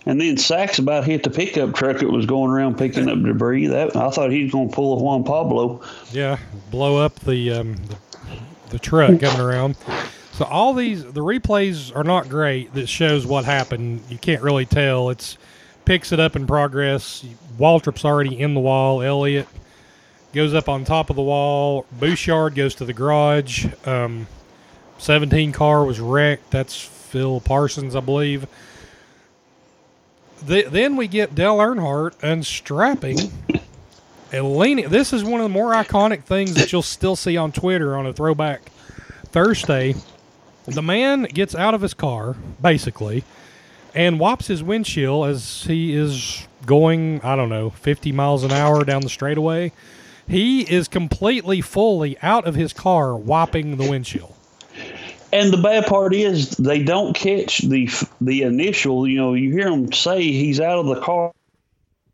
And 0.06 0.20
then 0.20 0.38
Sacks 0.38 0.80
about 0.80 1.04
hit 1.04 1.24
the 1.24 1.30
pickup 1.30 1.76
truck 1.76 1.98
that 1.98 2.10
was 2.10 2.26
going 2.26 2.52
around 2.52 2.78
picking 2.78 3.10
up 3.10 3.22
debris. 3.22 3.68
That 3.68 3.96
I 3.96 4.10
thought 4.10 4.32
he 4.32 4.44
was 4.44 4.52
going 4.52 4.70
to 4.70 4.76
pull 4.76 4.98
a 4.98 5.04
Juan 5.04 5.24
Pablo. 5.24 5.82
Yeah, 6.12 6.38
blow 6.72 6.98
up 6.98 7.20
the, 7.20 7.52
um, 7.52 7.76
the, 7.76 7.98
the 8.72 8.80
truck 8.80 9.20
coming 9.20 9.42
around. 9.42 9.76
So 10.34 10.46
all 10.46 10.74
these, 10.74 11.04
the 11.04 11.22
replays 11.22 11.94
are 11.96 12.06
not 12.06 12.30
great 12.30 12.74
that 12.74 12.88
shows 12.88 13.26
what 13.26 13.44
happened. 13.44 14.02
You 14.10 14.18
can't 14.18 14.42
really 14.42 14.66
tell. 14.66 15.10
It's 15.10 15.38
picks 15.84 16.12
it 16.12 16.20
up 16.20 16.36
in 16.36 16.48
progress. 16.48 17.26
Waltrip's 17.58 18.06
already 18.06 18.40
in 18.40 18.54
the 18.54 18.60
wall. 18.60 19.02
Elliott 19.02 19.48
goes 20.34 20.54
up 20.54 20.70
on 20.70 20.86
top 20.86 21.10
of 21.10 21.16
the 21.16 21.22
wall. 21.22 21.86
Bouchard 21.92 22.56
goes 22.56 22.76
to 22.76 22.86
the 22.86 22.94
garage. 22.94 23.66
Um, 23.86 24.28
17 24.98 25.52
car 25.52 25.84
was 25.84 26.00
wrecked. 26.00 26.52
That's 26.52 26.80
Phil 26.80 27.42
Parsons, 27.42 27.96
I 27.96 28.00
believe. 28.02 28.48
The, 30.46 30.64
then 30.64 30.96
we 30.96 31.08
get 31.08 31.36
Dale 31.36 31.58
Earnhardt 31.58 32.14
unstrapping 32.22 33.32
and 34.32 34.58
leaning. 34.58 34.90
This 34.90 35.12
is 35.12 35.24
one 35.24 35.42
of 35.42 35.44
the 35.44 35.50
more 35.50 35.74
iconic 35.74 36.24
things 36.24 36.54
that 36.56 36.72
you'll 36.72 36.82
still 36.82 37.16
see 37.16 37.36
on 37.38 37.52
Twitter 37.52 37.96
on 37.98 38.06
a 38.06 38.14
throwback 38.14 38.72
Thursday. 39.28 39.96
The 40.66 40.82
man 40.82 41.24
gets 41.24 41.56
out 41.56 41.74
of 41.74 41.82
his 41.82 41.94
car, 41.94 42.36
basically, 42.62 43.24
and 43.94 44.20
whops 44.20 44.48
his 44.48 44.64
windshield 44.64 45.28
as 45.28 45.64
he 45.64 45.94
is 45.94 46.48
going, 46.66 47.22
I 47.22 47.36
don't 47.36 47.50
know, 47.50 47.72
50 47.72 48.12
miles 48.12 48.44
an 48.44 48.52
hour 48.52 48.84
down 48.86 49.02
the 49.02 49.10
straightaway. 49.10 49.72
He 50.28 50.62
is 50.62 50.88
completely, 50.88 51.60
fully 51.62 52.18
out 52.22 52.46
of 52.46 52.54
his 52.56 52.72
car, 52.72 53.16
whopping 53.16 53.78
the 53.78 53.90
windshield. 53.90 54.36
And 55.32 55.54
the 55.54 55.58
bad 55.58 55.86
part 55.86 56.14
is 56.14 56.52
they 56.52 56.84
don't 56.84 57.16
catch 57.16 57.60
the 57.60 57.90
the 58.20 58.44
initial. 58.44 59.08
You 59.08 59.18
know, 59.18 59.34
you 59.34 59.52
hear 59.52 59.70
them 59.70 59.94
say 59.94 60.24
he's 60.24 60.60
out 60.60 60.80
of 60.80 60.88
the 60.88 61.02
car 61.02 61.32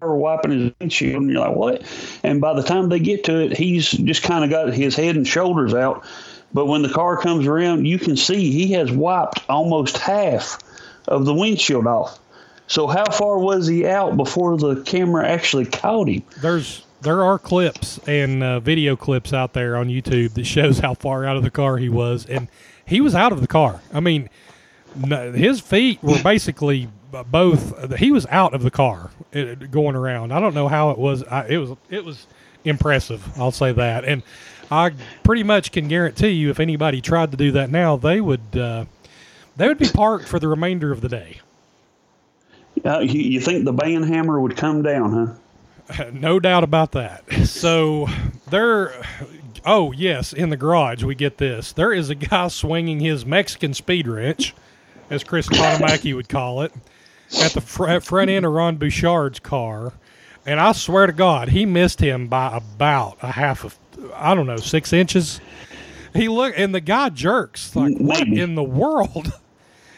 wiping 0.02 0.52
his 0.52 0.72
windshield, 0.80 1.24
and 1.24 1.32
you're 1.32 1.40
like, 1.40 1.56
what? 1.56 1.84
And 2.24 2.42
by 2.42 2.54
the 2.54 2.64
time 2.64 2.90
they 2.90 3.00
get 3.00 3.24
to 3.26 3.40
it, 3.40 3.58
he's 3.58 3.90
just 3.90 4.24
kind 4.24 4.44
of 4.44 4.50
got 4.50 4.74
his 4.74 4.96
head 4.96 5.16
and 5.16 5.28
shoulders 5.28 5.74
out. 5.74 6.06
But 6.54 6.68
when 6.68 6.82
the 6.82 6.90
car 6.90 7.18
comes 7.18 7.48
around, 7.48 7.86
you 7.86 7.98
can 7.98 8.16
see 8.16 8.52
he 8.52 8.74
has 8.74 8.92
wiped 8.92 9.42
almost 9.50 9.98
half 9.98 10.60
of 11.08 11.26
the 11.26 11.34
windshield 11.34 11.88
off. 11.88 12.20
So 12.68 12.88
how 12.88 13.10
far 13.12 13.40
was 13.40 13.68
he 13.68 13.86
out 13.86 14.18
before 14.18 14.58
the 14.58 14.82
camera 14.84 15.28
actually 15.28 15.66
caught 15.66 16.08
him? 16.08 16.24
There's 16.42 16.84
there 17.02 17.24
are 17.24 17.38
clips 17.38 18.00
and 18.08 18.42
uh, 18.42 18.60
video 18.60 18.96
clips 18.96 19.34
out 19.34 19.54
there 19.54 19.78
on 19.78 19.88
YouTube 19.88 20.34
that 20.34 20.46
shows 20.46 20.80
how 20.80 20.96
far 20.96 21.26
out 21.26 21.38
of 21.38 21.44
the 21.44 21.52
car 21.52 21.78
he 21.78 21.90
was, 21.90 22.26
and 22.26 22.48
he 22.86 23.02
was 23.02 23.16
out 23.16 23.32
of 23.32 23.42
the 23.42 23.48
car. 23.48 23.82
I 23.94 24.00
mean, 24.00 24.30
no, 24.96 25.32
his 25.32 25.60
feet 25.60 26.02
were 26.04 26.20
basically 26.24 26.90
both. 27.32 27.96
He 27.98 28.12
was 28.12 28.26
out 28.28 28.54
of 28.54 28.64
the 28.64 28.72
car 28.72 29.12
uh, 29.34 29.56
going 29.56 29.96
around. 29.96 30.32
I 30.32 30.40
don't 30.40 30.54
know 30.54 30.68
how 30.68 30.92
it 30.92 30.98
was. 30.98 31.24
I, 31.24 31.48
it 31.48 31.58
was 31.58 31.72
it 31.90 32.04
was 32.04 32.28
impressive. 32.64 33.38
I'll 33.38 33.52
say 33.52 33.72
that, 33.72 34.06
and 34.06 34.24
I 34.72 34.92
pretty 35.24 35.44
much 35.44 35.72
can 35.72 35.88
guarantee 35.88 36.30
you, 36.30 36.50
if 36.50 36.60
anybody 36.60 37.02
tried 37.02 37.32
to 37.32 37.38
do 37.38 37.52
that 37.52 37.70
now, 37.70 37.98
they 37.98 38.22
would 38.22 38.58
uh, 38.58 38.86
they 39.56 39.68
would 39.68 39.78
be 39.78 39.90
parked 39.90 40.28
for 40.28 40.40
the 40.40 40.48
remainder 40.48 40.92
of 40.92 41.02
the 41.02 41.10
day. 41.10 41.40
Uh, 42.84 43.00
you, 43.00 43.20
you 43.20 43.40
think 43.40 43.66
the 43.66 43.74
band 43.74 44.06
hammer 44.06 44.40
would 44.40 44.58
come 44.58 44.82
down, 44.82 45.12
huh? 45.88 46.06
No 46.14 46.40
doubt 46.40 46.64
about 46.64 46.92
that. 46.94 47.24
So 47.46 48.08
there, 48.50 48.94
oh 49.66 49.92
yes, 49.92 50.34
in 50.34 50.50
the 50.50 50.58
garage 50.58 51.04
we 51.04 51.16
get 51.16 51.38
this. 51.38 51.74
There 51.74 51.94
is 51.94 52.10
a 52.10 52.16
guy 52.16 52.48
swinging 52.48 53.00
his 53.00 53.26
Mexican 53.26 53.74
speed 53.74 54.08
wrench, 54.08 54.54
as 55.10 55.24
Chris 55.24 55.48
Economaki 55.48 56.16
would 56.16 56.30
call 56.30 56.62
it, 56.62 56.74
at 57.42 57.52
the 57.54 57.62
fr- 57.62 58.00
front 58.00 58.30
end 58.30 58.46
of 58.46 58.52
Ron 58.54 58.78
Bouchard's 58.78 59.40
car, 59.40 59.94
and 60.46 60.60
I 60.60 60.74
swear 60.74 61.08
to 61.08 61.14
God, 61.14 61.50
he 61.50 61.66
missed 61.66 62.00
him 62.00 62.28
by 62.28 62.56
about 62.56 63.18
a 63.22 63.32
half 63.32 63.64
of, 63.64 63.78
I 64.14 64.36
don't 64.36 64.46
know, 64.46 64.58
six 64.58 64.94
inches. 64.94 65.42
He 66.14 66.28
looked, 66.30 66.58
and 66.58 66.74
the 66.74 66.82
guy 66.82 67.10
jerks 67.10 67.76
like, 67.76 67.98
what 67.98 68.28
in 68.28 68.56
the 68.56 68.64
world? 68.64 69.34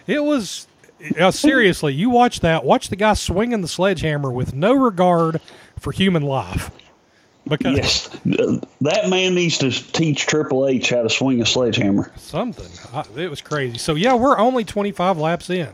It 0.07 0.23
was 0.23 0.67
uh, 1.19 1.31
seriously. 1.31 1.93
You 1.93 2.09
watch 2.09 2.39
that. 2.39 2.63
Watch 2.63 2.87
the 2.87 2.95
guy 2.95 3.13
swinging 3.13 3.59
the 3.59 3.67
sledgehammer 3.67 4.31
with 4.31 4.53
no 4.53 4.73
regard 4.73 5.41
for 5.77 5.91
human 5.91 6.23
life. 6.23 6.71
Because 7.49 7.77
Yes, 7.77 8.07
that 8.81 9.09
man 9.09 9.35
needs 9.35 9.57
to 9.59 9.71
teach 9.71 10.25
Triple 10.25 10.67
H 10.67 10.89
how 10.91 11.03
to 11.03 11.09
swing 11.09 11.41
a 11.41 11.45
sledgehammer. 11.45 12.11
something, 12.17 12.67
I, 12.93 13.03
it 13.19 13.29
was 13.29 13.41
crazy. 13.41 13.77
So 13.77 13.95
yeah, 13.95 14.13
we're 14.15 14.37
only 14.37 14.63
25 14.63 15.17
laps 15.17 15.49
in. 15.49 15.69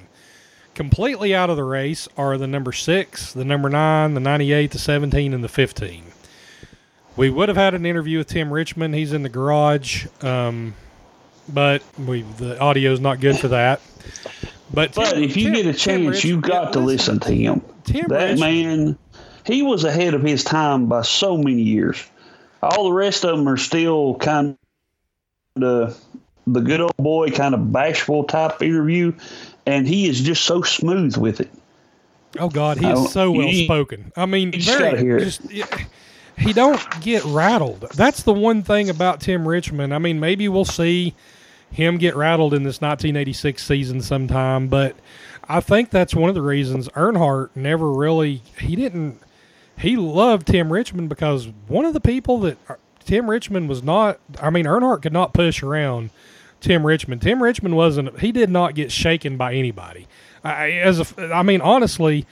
Completely 0.76 1.36
out 1.36 1.50
of 1.52 1.56
the 1.58 1.64
race 1.64 2.08
are 2.18 2.38
the 2.38 2.48
number 2.48 2.72
six, 2.72 3.32
the 3.34 3.46
number 3.46 3.70
nine, 3.70 4.16
the 4.16 4.20
98, 4.20 4.72
the 4.72 4.80
17, 4.80 5.34
and 5.34 5.44
the 5.44 5.48
15. 5.50 6.04
We 7.16 7.30
would 7.30 7.48
have 7.48 7.58
had 7.58 7.76
an 7.76 7.86
interview 7.86 8.18
with 8.18 8.28
Tim 8.28 8.52
Richmond. 8.52 8.96
He's 8.96 9.14
in 9.14 9.22
the 9.22 9.30
garage, 9.30 10.08
um, 10.22 10.74
but 11.48 11.84
we 12.00 12.24
the 12.40 12.60
audio's 12.60 13.00
not 13.00 13.20
good 13.20 13.38
for 13.38 13.50
that. 13.50 13.82
But, 14.74 14.96
But 14.96 15.20
if 15.22 15.38
you 15.38 15.44
Tim- 15.52 15.54
get 15.54 15.66
a 15.68 15.74
Tim 15.74 16.04
chance, 16.06 16.24
you 16.24 16.38
Richmond- 16.38 16.44
got 16.44 16.74
to 16.74 16.80
listen 16.80 17.20
to 17.20 17.32
him. 17.36 17.62
Tim 17.84 18.08
that 18.08 18.32
Richmond- 18.32 18.40
man, 18.40 18.98
he 19.46 19.62
was 19.62 19.84
ahead 19.84 20.14
of 20.14 20.24
his 20.24 20.44
time 20.44 20.88
by 20.88 21.02
so 21.02 21.38
many 21.38 21.62
years. 21.62 22.10
All 22.62 22.86
the 22.86 22.94
rest 22.94 23.26
of 23.26 23.38
them 23.38 23.48
are 23.48 23.58
still 23.58 24.16
kind 24.16 24.58
of 25.58 26.00
the 26.48 26.62
good 26.62 26.82
old 26.82 26.98
boy, 26.98 27.30
kind 27.32 27.54
of 27.54 27.72
bashful 27.72 28.24
type 28.24 28.62
interview, 28.62 29.14
and 29.66 29.88
he 29.88 30.08
is 30.08 30.22
just 30.22 30.44
so 30.44 30.62
smooth 30.62 31.18
with 31.18 31.42
it. 31.42 31.50
Oh 32.40 32.50
God, 32.50 32.78
he 32.78 32.88
is 32.88 33.12
so 33.12 33.32
well 33.32 33.52
spoken. 33.52 34.12
I 34.16 34.26
mean, 34.26 34.52
very 34.60 35.20
just 35.24 35.42
he 36.38 36.54
don't 36.54 36.82
get 37.02 37.24
rattled. 37.26 37.82
That's 37.96 38.24
the 38.24 38.34
one 38.34 38.64
thing 38.64 38.90
about 38.90 39.22
Tim 39.22 39.48
Richmond. 39.48 39.94
I 39.94 40.00
mean, 40.00 40.20
maybe 40.20 40.50
we'll 40.50 40.66
see 40.66 41.14
him 41.72 41.98
get 41.98 42.16
rattled 42.16 42.54
in 42.54 42.64
this 42.64 42.82
1986 42.82 43.64
season 43.64 44.02
sometime, 44.02 44.68
but 44.68 44.96
I 45.48 45.60
think 45.60 45.90
that's 45.90 46.16
one 46.16 46.30
of 46.30 46.36
the 46.36 46.42
reasons 46.42 46.88
Earnhardt 46.90 47.50
never 47.56 47.92
really 47.92 48.42
he 48.60 48.76
didn't 48.76 49.20
he 49.78 49.98
loved 49.98 50.48
Tim 50.48 50.72
Richmond 50.72 51.10
because 51.10 51.48
one 51.68 51.86
of 51.86 51.94
the 51.94 52.00
people 52.02 52.40
that 52.42 52.58
uh, 52.70 52.76
Tim 53.04 53.30
Richmond 53.30 53.70
was 53.70 53.84
not 53.84 54.20
I 54.42 54.50
mean 54.50 54.66
Earnhardt 54.66 55.02
could 55.02 55.14
not 55.14 55.34
push 55.34 55.62
around 55.64 56.10
Tim 56.62 56.86
Richmond. 56.86 57.22
Tim 57.22 57.42
Richmond 57.44 57.76
wasn't 57.76 58.20
he 58.20 58.32
did 58.32 58.50
not 58.50 58.76
get 58.76 58.92
shaken 58.92 59.38
by 59.38 59.54
anybody. 59.54 60.08
I, 60.44 60.72
as 60.72 61.00
a, 61.00 61.34
I 61.34 61.44
mean 61.44 61.62
honestly 61.62 62.26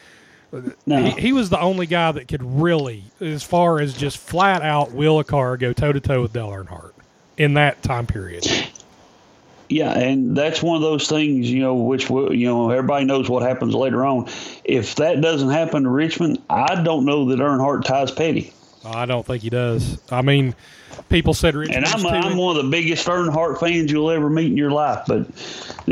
No, 0.86 1.02
he, 1.04 1.12
he 1.12 1.34
was 1.34 1.50
the 1.50 1.60
only 1.60 1.86
guy 1.86 2.12
that 2.12 2.28
could 2.28 2.44
really, 2.44 3.04
as 3.22 3.44
far 3.44 3.80
as 3.80 3.94
just 3.94 4.18
flat 4.18 4.62
out 4.62 4.92
will 4.92 5.20
a 5.20 5.24
car 5.24 5.56
go 5.58 5.72
toe 5.74 5.94
to 5.94 6.00
toe 6.00 6.22
with 6.22 6.34
Dale 6.34 6.50
Earnhardt 6.50 6.92
in 7.38 7.54
that 7.56 7.82
time 7.84 8.06
period. 8.06 8.46
Yeah, 9.72 9.92
and 9.98 10.36
that's 10.36 10.62
one 10.62 10.76
of 10.76 10.82
those 10.82 11.08
things, 11.08 11.50
you 11.50 11.62
know, 11.62 11.76
which 11.76 12.10
you 12.10 12.46
know 12.46 12.70
everybody 12.72 13.06
knows 13.06 13.30
what 13.30 13.42
happens 13.42 13.74
later 13.74 14.06
on. 14.06 14.28
If 14.66 14.96
that 14.96 15.22
doesn't 15.22 15.50
happen 15.50 15.84
to 15.84 15.90
Richmond, 15.90 16.42
I 16.50 16.84
don't 16.84 17.06
know 17.06 17.26
that 17.30 17.40
Earnhardt 17.40 17.86
ties 17.86 18.12
Petty. 18.12 18.54
I 18.84 19.06
don't 19.06 19.26
think 19.26 19.44
he 19.44 19.50
does. 19.50 20.00
I 20.12 20.22
mean, 20.24 20.56
people 21.08 21.34
said 21.34 21.56
Richmond. 21.56 21.86
And 21.86 22.06
I'm, 22.06 22.06
I'm 22.06 22.38
one 22.38 22.58
of 22.58 22.66
the 22.66 22.70
biggest 22.70 23.08
Earnhardt 23.08 23.60
fans 23.60 23.92
you'll 23.92 24.12
ever 24.12 24.30
meet 24.30 24.48
in 24.48 24.58
your 24.58 24.72
life. 24.72 25.06
But 25.08 25.28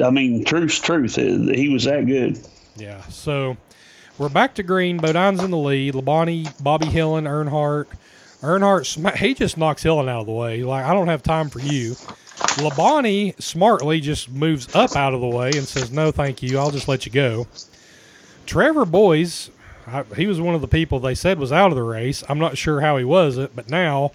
I 0.03 0.09
mean, 0.09 0.43
truth's 0.43 0.79
truth. 0.79 1.17
uh, 1.17 1.21
He 1.21 1.69
was 1.69 1.85
that 1.85 2.05
good. 2.05 2.37
Yeah. 2.75 3.01
So 3.03 3.55
we're 4.17 4.27
back 4.29 4.55
to 4.55 4.63
green. 4.63 4.97
Bodine's 4.97 5.41
in 5.41 5.51
the 5.51 5.57
lead. 5.57 5.93
Labonte, 5.93 6.61
Bobby 6.61 6.87
Hillin, 6.87 7.25
Earnhardt. 7.25 7.85
Earnhardt, 8.41 9.15
he 9.17 9.33
just 9.33 9.57
knocks 9.57 9.83
Hillin 9.83 10.09
out 10.09 10.21
of 10.21 10.25
the 10.25 10.31
way. 10.33 10.63
Like, 10.63 10.83
I 10.85 10.93
don't 10.93 11.07
have 11.09 11.23
time 11.23 11.49
for 11.49 11.59
you. 11.59 11.95
Labonte 12.59 13.39
smartly 13.41 13.99
just 14.01 14.29
moves 14.29 14.73
up 14.75 14.95
out 14.95 15.13
of 15.13 15.21
the 15.21 15.27
way 15.27 15.51
and 15.55 15.67
says, 15.67 15.91
no, 15.91 16.11
thank 16.11 16.41
you. 16.41 16.57
I'll 16.57 16.71
just 16.71 16.87
let 16.87 17.05
you 17.05 17.11
go. 17.11 17.47
Trevor 18.45 18.85
Boys, 18.85 19.51
I, 19.87 20.03
he 20.15 20.27
was 20.27 20.41
one 20.41 20.55
of 20.55 20.61
the 20.61 20.67
people 20.67 20.99
they 20.99 21.15
said 21.15 21.39
was 21.39 21.51
out 21.51 21.71
of 21.71 21.75
the 21.75 21.83
race. 21.83 22.23
I'm 22.27 22.39
not 22.39 22.57
sure 22.57 22.81
how 22.81 22.97
he 22.97 23.03
was 23.03 23.37
it, 23.37 23.55
but 23.55 23.69
now 23.69 24.11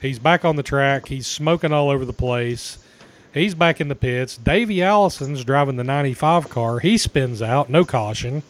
he's 0.00 0.18
back 0.18 0.44
on 0.44 0.56
the 0.56 0.62
track. 0.62 1.08
He's 1.08 1.26
smoking 1.26 1.72
all 1.72 1.90
over 1.90 2.04
the 2.04 2.12
place. 2.12 2.78
He's 3.32 3.54
back 3.54 3.80
in 3.80 3.88
the 3.88 3.94
pits. 3.94 4.36
Davey 4.36 4.82
Allison's 4.82 5.44
driving 5.44 5.76
the 5.76 5.84
95 5.84 6.48
car. 6.48 6.80
He 6.80 6.98
spins 6.98 7.40
out, 7.40 7.70
no 7.70 7.84
caution. 7.84 8.42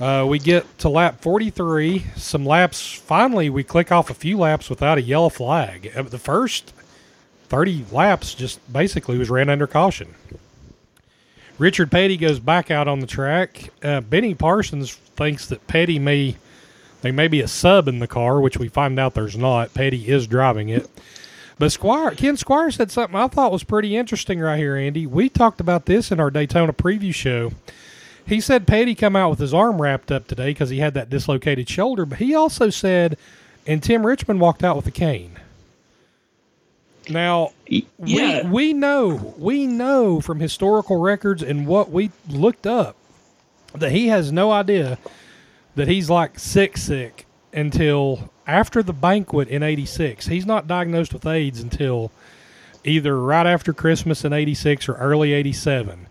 Uh, 0.00 0.24
we 0.26 0.38
get 0.38 0.78
to 0.78 0.88
lap 0.88 1.20
43. 1.20 2.06
Some 2.16 2.44
laps. 2.46 2.92
Finally, 2.92 3.50
we 3.50 3.62
click 3.62 3.92
off 3.92 4.10
a 4.10 4.14
few 4.14 4.38
laps 4.38 4.70
without 4.70 4.98
a 4.98 5.02
yellow 5.02 5.28
flag. 5.28 5.92
Uh, 5.94 6.02
The 6.02 6.18
first 6.18 6.72
30 7.50 7.84
laps 7.90 8.32
just 8.32 8.72
basically 8.72 9.18
was 9.18 9.28
ran 9.28 9.48
under 9.48 9.66
caution. 9.66 10.14
Richard 11.58 11.90
Petty 11.90 12.16
goes 12.16 12.38
back 12.38 12.70
out 12.70 12.88
on 12.88 13.00
the 13.00 13.06
track. 13.06 13.70
Uh, 13.82 14.00
Benny 14.00 14.34
Parsons 14.34 14.94
thinks 14.94 15.46
that 15.48 15.66
Petty 15.66 15.98
may 15.98 16.36
they 17.02 17.10
may 17.10 17.28
be 17.28 17.40
a 17.40 17.48
sub 17.48 17.88
in 17.88 17.98
the 17.98 18.06
car, 18.06 18.40
which 18.40 18.58
we 18.58 18.68
find 18.68 18.98
out 18.98 19.14
there's 19.14 19.36
not. 19.36 19.74
Petty 19.74 20.08
is 20.08 20.26
driving 20.26 20.68
it. 20.68 20.88
But 21.58 21.72
Squier 21.72 22.16
Ken 22.16 22.36
Squier 22.36 22.72
said 22.72 22.90
something 22.92 23.16
I 23.16 23.26
thought 23.26 23.52
was 23.52 23.64
pretty 23.64 23.96
interesting 23.96 24.38
right 24.38 24.56
here, 24.56 24.76
Andy. 24.76 25.06
We 25.06 25.28
talked 25.28 25.60
about 25.60 25.86
this 25.86 26.12
in 26.12 26.20
our 26.20 26.30
Daytona 26.30 26.72
preview 26.72 27.12
show. 27.12 27.50
He 28.24 28.40
said 28.40 28.68
Petty 28.68 28.94
come 28.94 29.16
out 29.16 29.30
with 29.30 29.40
his 29.40 29.52
arm 29.52 29.82
wrapped 29.82 30.12
up 30.12 30.28
today 30.28 30.50
because 30.50 30.70
he 30.70 30.78
had 30.78 30.94
that 30.94 31.10
dislocated 31.10 31.68
shoulder, 31.68 32.06
but 32.06 32.18
he 32.18 32.32
also 32.32 32.70
said, 32.70 33.18
and 33.66 33.82
Tim 33.82 34.06
Richmond 34.06 34.40
walked 34.40 34.62
out 34.62 34.76
with 34.76 34.86
a 34.86 34.92
cane. 34.92 35.39
Now 37.10 37.52
Yeah, 37.66 38.44
we 38.44 38.50
we 38.50 38.72
know 38.72 39.34
we 39.38 39.66
know 39.66 40.20
from 40.20 40.40
historical 40.40 40.98
records 41.00 41.42
and 41.42 41.66
what 41.66 41.90
we 41.90 42.10
looked 42.28 42.66
up 42.66 42.96
that 43.74 43.92
he 43.92 44.08
has 44.08 44.32
no 44.32 44.50
idea 44.50 44.98
that 45.74 45.88
he's 45.88 46.10
like 46.10 46.38
sick 46.38 46.76
sick 46.76 47.26
until 47.52 48.30
after 48.46 48.82
the 48.82 48.92
banquet 48.92 49.48
in 49.48 49.62
86 49.62 50.26
he's 50.26 50.46
not 50.46 50.66
diagnosed 50.66 51.12
with 51.12 51.26
aids 51.26 51.60
until 51.60 52.10
either 52.84 53.20
right 53.20 53.46
after 53.46 53.72
christmas 53.72 54.24
in 54.24 54.32
86 54.32 54.88
or 54.88 54.94
early 54.94 55.32
87 55.32 56.08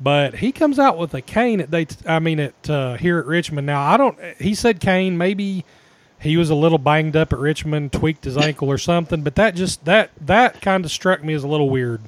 but 0.00 0.36
he 0.36 0.52
comes 0.52 0.78
out 0.78 0.96
with 0.96 1.12
a 1.14 1.20
cane 1.20 1.60
at 1.60 1.70
they 1.70 1.86
i 2.06 2.18
mean 2.18 2.40
at 2.40 2.70
uh, 2.70 2.94
here 2.96 3.18
at 3.18 3.26
richmond. 3.26 3.66
Now 3.66 3.82
i 3.82 3.96
don't 3.96 4.18
he 4.38 4.54
said 4.54 4.80
cane 4.80 5.18
maybe 5.18 5.64
he 6.20 6.36
was 6.36 6.50
a 6.50 6.54
little 6.54 6.78
banged 6.78 7.16
up 7.16 7.32
at 7.32 7.38
Richmond, 7.38 7.92
tweaked 7.92 8.24
his 8.24 8.36
ankle 8.36 8.70
or 8.70 8.78
something. 8.78 9.22
But 9.22 9.36
that 9.36 9.54
just 9.54 9.84
that 9.84 10.10
that 10.20 10.60
kind 10.60 10.84
of 10.84 10.90
struck 10.90 11.22
me 11.22 11.34
as 11.34 11.44
a 11.44 11.48
little 11.48 11.70
weird. 11.70 12.00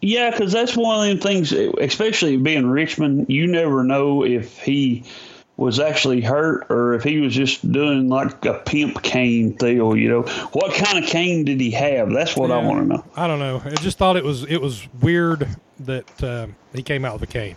yeah, 0.00 0.30
because 0.30 0.52
that's 0.52 0.76
one 0.76 1.00
of 1.00 1.06
them 1.08 1.18
things. 1.18 1.52
Especially 1.52 2.36
being 2.36 2.66
Richmond, 2.66 3.26
you 3.28 3.46
never 3.46 3.82
know 3.84 4.24
if 4.24 4.58
he 4.58 5.04
was 5.56 5.80
actually 5.80 6.20
hurt 6.20 6.66
or 6.68 6.92
if 6.92 7.02
he 7.02 7.18
was 7.18 7.34
just 7.34 7.72
doing 7.72 8.10
like 8.10 8.44
a 8.44 8.54
pimp 8.66 9.02
cane 9.02 9.52
deal. 9.52 9.96
You 9.96 10.08
know, 10.10 10.22
what 10.52 10.74
kind 10.74 11.02
of 11.02 11.08
cane 11.08 11.44
did 11.44 11.60
he 11.60 11.70
have? 11.70 12.10
That's 12.12 12.36
what 12.36 12.50
I 12.50 12.58
want 12.58 12.80
to 12.80 12.86
know. 12.86 13.04
I 13.16 13.26
don't 13.26 13.38
know. 13.38 13.62
I 13.64 13.70
just 13.76 13.96
thought 13.96 14.16
it 14.16 14.24
was 14.24 14.44
it 14.44 14.60
was 14.60 14.86
weird 15.00 15.48
that 15.80 16.22
uh, 16.22 16.48
he 16.74 16.82
came 16.82 17.04
out 17.04 17.18
with 17.18 17.22
a 17.22 17.32
cane. 17.32 17.56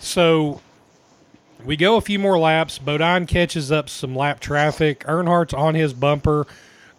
So 0.00 0.60
we 1.64 1.76
go 1.76 1.96
a 1.96 2.00
few 2.00 2.18
more 2.18 2.38
laps. 2.38 2.78
Bodine 2.78 3.26
catches 3.26 3.72
up 3.72 3.88
some 3.88 4.14
lap 4.14 4.40
traffic. 4.40 5.04
Earnhardt's 5.06 5.54
on 5.54 5.74
his 5.74 5.92
bumper. 5.92 6.46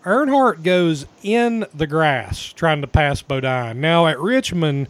Earnhardt 0.05 0.64
goes 0.64 1.05
in 1.24 1.66
the 1.74 1.88
grass 1.88 2.53
trying 2.53 2.82
to 2.82 2.88
pass 2.88 3.22
Bodine. 3.22 3.82
Now 3.82 4.07
at 4.07 4.20
Richmond, 4.20 4.88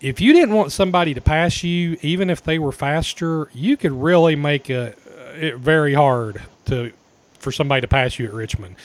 if 0.00 0.20
you 0.20 0.32
didn't 0.32 0.54
want 0.54 0.72
somebody 0.72 1.14
to 1.14 1.20
pass 1.20 1.62
you, 1.62 1.98
even 2.02 2.30
if 2.30 2.42
they 2.42 2.58
were 2.58 2.72
faster, 2.72 3.48
you 3.52 3.76
could 3.76 3.92
really 3.92 4.36
make 4.36 4.70
a, 4.70 4.94
it 5.34 5.56
very 5.56 5.94
hard 5.94 6.42
to 6.66 6.92
for 7.38 7.52
somebody 7.52 7.80
to 7.82 7.88
pass 7.88 8.18
you 8.18 8.26
at 8.26 8.32
Richmond 8.32 8.76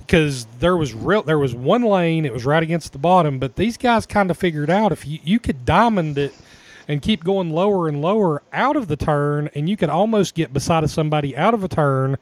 because 0.00 0.46
there 0.58 0.76
was 0.76 0.92
real 0.92 1.22
there 1.22 1.38
was 1.38 1.54
one 1.54 1.82
lane 1.82 2.26
it 2.26 2.32
was 2.32 2.44
right 2.44 2.62
against 2.62 2.92
the 2.92 2.98
bottom 2.98 3.38
but 3.38 3.56
these 3.56 3.78
guys 3.78 4.04
kind 4.04 4.30
of 4.30 4.36
figured 4.36 4.68
out 4.68 4.92
if 4.92 5.06
you, 5.06 5.18
you 5.24 5.38
could 5.40 5.64
diamond 5.64 6.18
it 6.18 6.34
and 6.88 7.00
keep 7.02 7.24
going 7.24 7.50
lower 7.50 7.88
and 7.88 8.00
lower 8.02 8.42
out 8.52 8.76
of 8.76 8.88
the 8.88 8.96
turn 8.96 9.48
and 9.54 9.68
you 9.68 9.76
could 9.76 9.88
almost 9.90 10.34
get 10.34 10.52
beside 10.52 10.84
of 10.84 10.90
somebody 10.90 11.36
out 11.36 11.54
of 11.54 11.64
a 11.64 11.68
turn 11.68 12.16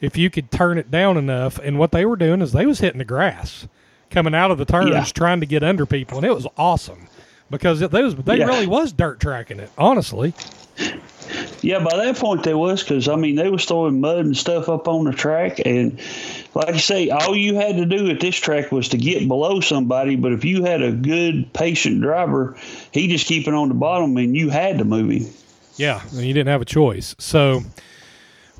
if 0.00 0.16
you 0.16 0.28
could 0.30 0.50
turn 0.50 0.76
it 0.78 0.90
down 0.90 1.16
enough 1.16 1.58
and 1.58 1.78
what 1.78 1.90
they 1.92 2.04
were 2.04 2.16
doing 2.16 2.40
is 2.42 2.52
they 2.52 2.66
was 2.66 2.80
hitting 2.80 2.98
the 2.98 3.04
grass 3.04 3.66
coming 4.10 4.34
out 4.34 4.50
of 4.50 4.58
the 4.58 4.64
turns 4.64 4.90
Yeah. 4.90 5.04
trying 5.04 5.40
to 5.40 5.46
get 5.46 5.62
under 5.62 5.86
people 5.86 6.18
and 6.18 6.26
it 6.26 6.34
was 6.34 6.46
awesome 6.58 7.08
because 7.50 7.80
it, 7.82 7.90
they, 7.90 8.02
was, 8.02 8.14
they 8.16 8.38
Yeah. 8.38 8.46
really 8.46 8.66
was 8.66 8.92
dirt 8.92 9.20
tracking 9.20 9.60
it 9.60 9.70
honestly 9.78 10.34
Yeah, 11.62 11.78
by 11.78 11.96
that 11.96 12.16
point 12.16 12.42
they 12.42 12.54
was 12.54 12.82
because 12.82 13.08
I 13.08 13.16
mean 13.16 13.36
they 13.36 13.48
was 13.48 13.64
throwing 13.64 14.00
mud 14.00 14.18
and 14.18 14.36
stuff 14.36 14.68
up 14.68 14.88
on 14.88 15.04
the 15.04 15.12
track, 15.12 15.60
and 15.64 15.98
like 16.54 16.68
I 16.68 16.76
say, 16.76 17.10
all 17.10 17.36
you 17.36 17.54
had 17.54 17.76
to 17.76 17.86
do 17.86 18.08
at 18.10 18.20
this 18.20 18.36
track 18.36 18.70
was 18.72 18.88
to 18.90 18.98
get 18.98 19.26
below 19.26 19.60
somebody. 19.60 20.16
But 20.16 20.32
if 20.32 20.44
you 20.44 20.64
had 20.64 20.82
a 20.82 20.92
good 20.92 21.52
patient 21.52 22.02
driver, 22.02 22.56
he 22.92 23.08
just 23.08 23.26
keeping 23.26 23.54
on 23.54 23.68
the 23.68 23.74
bottom, 23.74 24.16
and 24.16 24.36
you 24.36 24.50
had 24.50 24.78
to 24.78 24.84
move 24.84 25.10
him. 25.10 25.32
Yeah, 25.76 26.02
and 26.12 26.20
you 26.20 26.32
didn't 26.32 26.48
have 26.48 26.62
a 26.62 26.66
choice. 26.66 27.16
So 27.18 27.62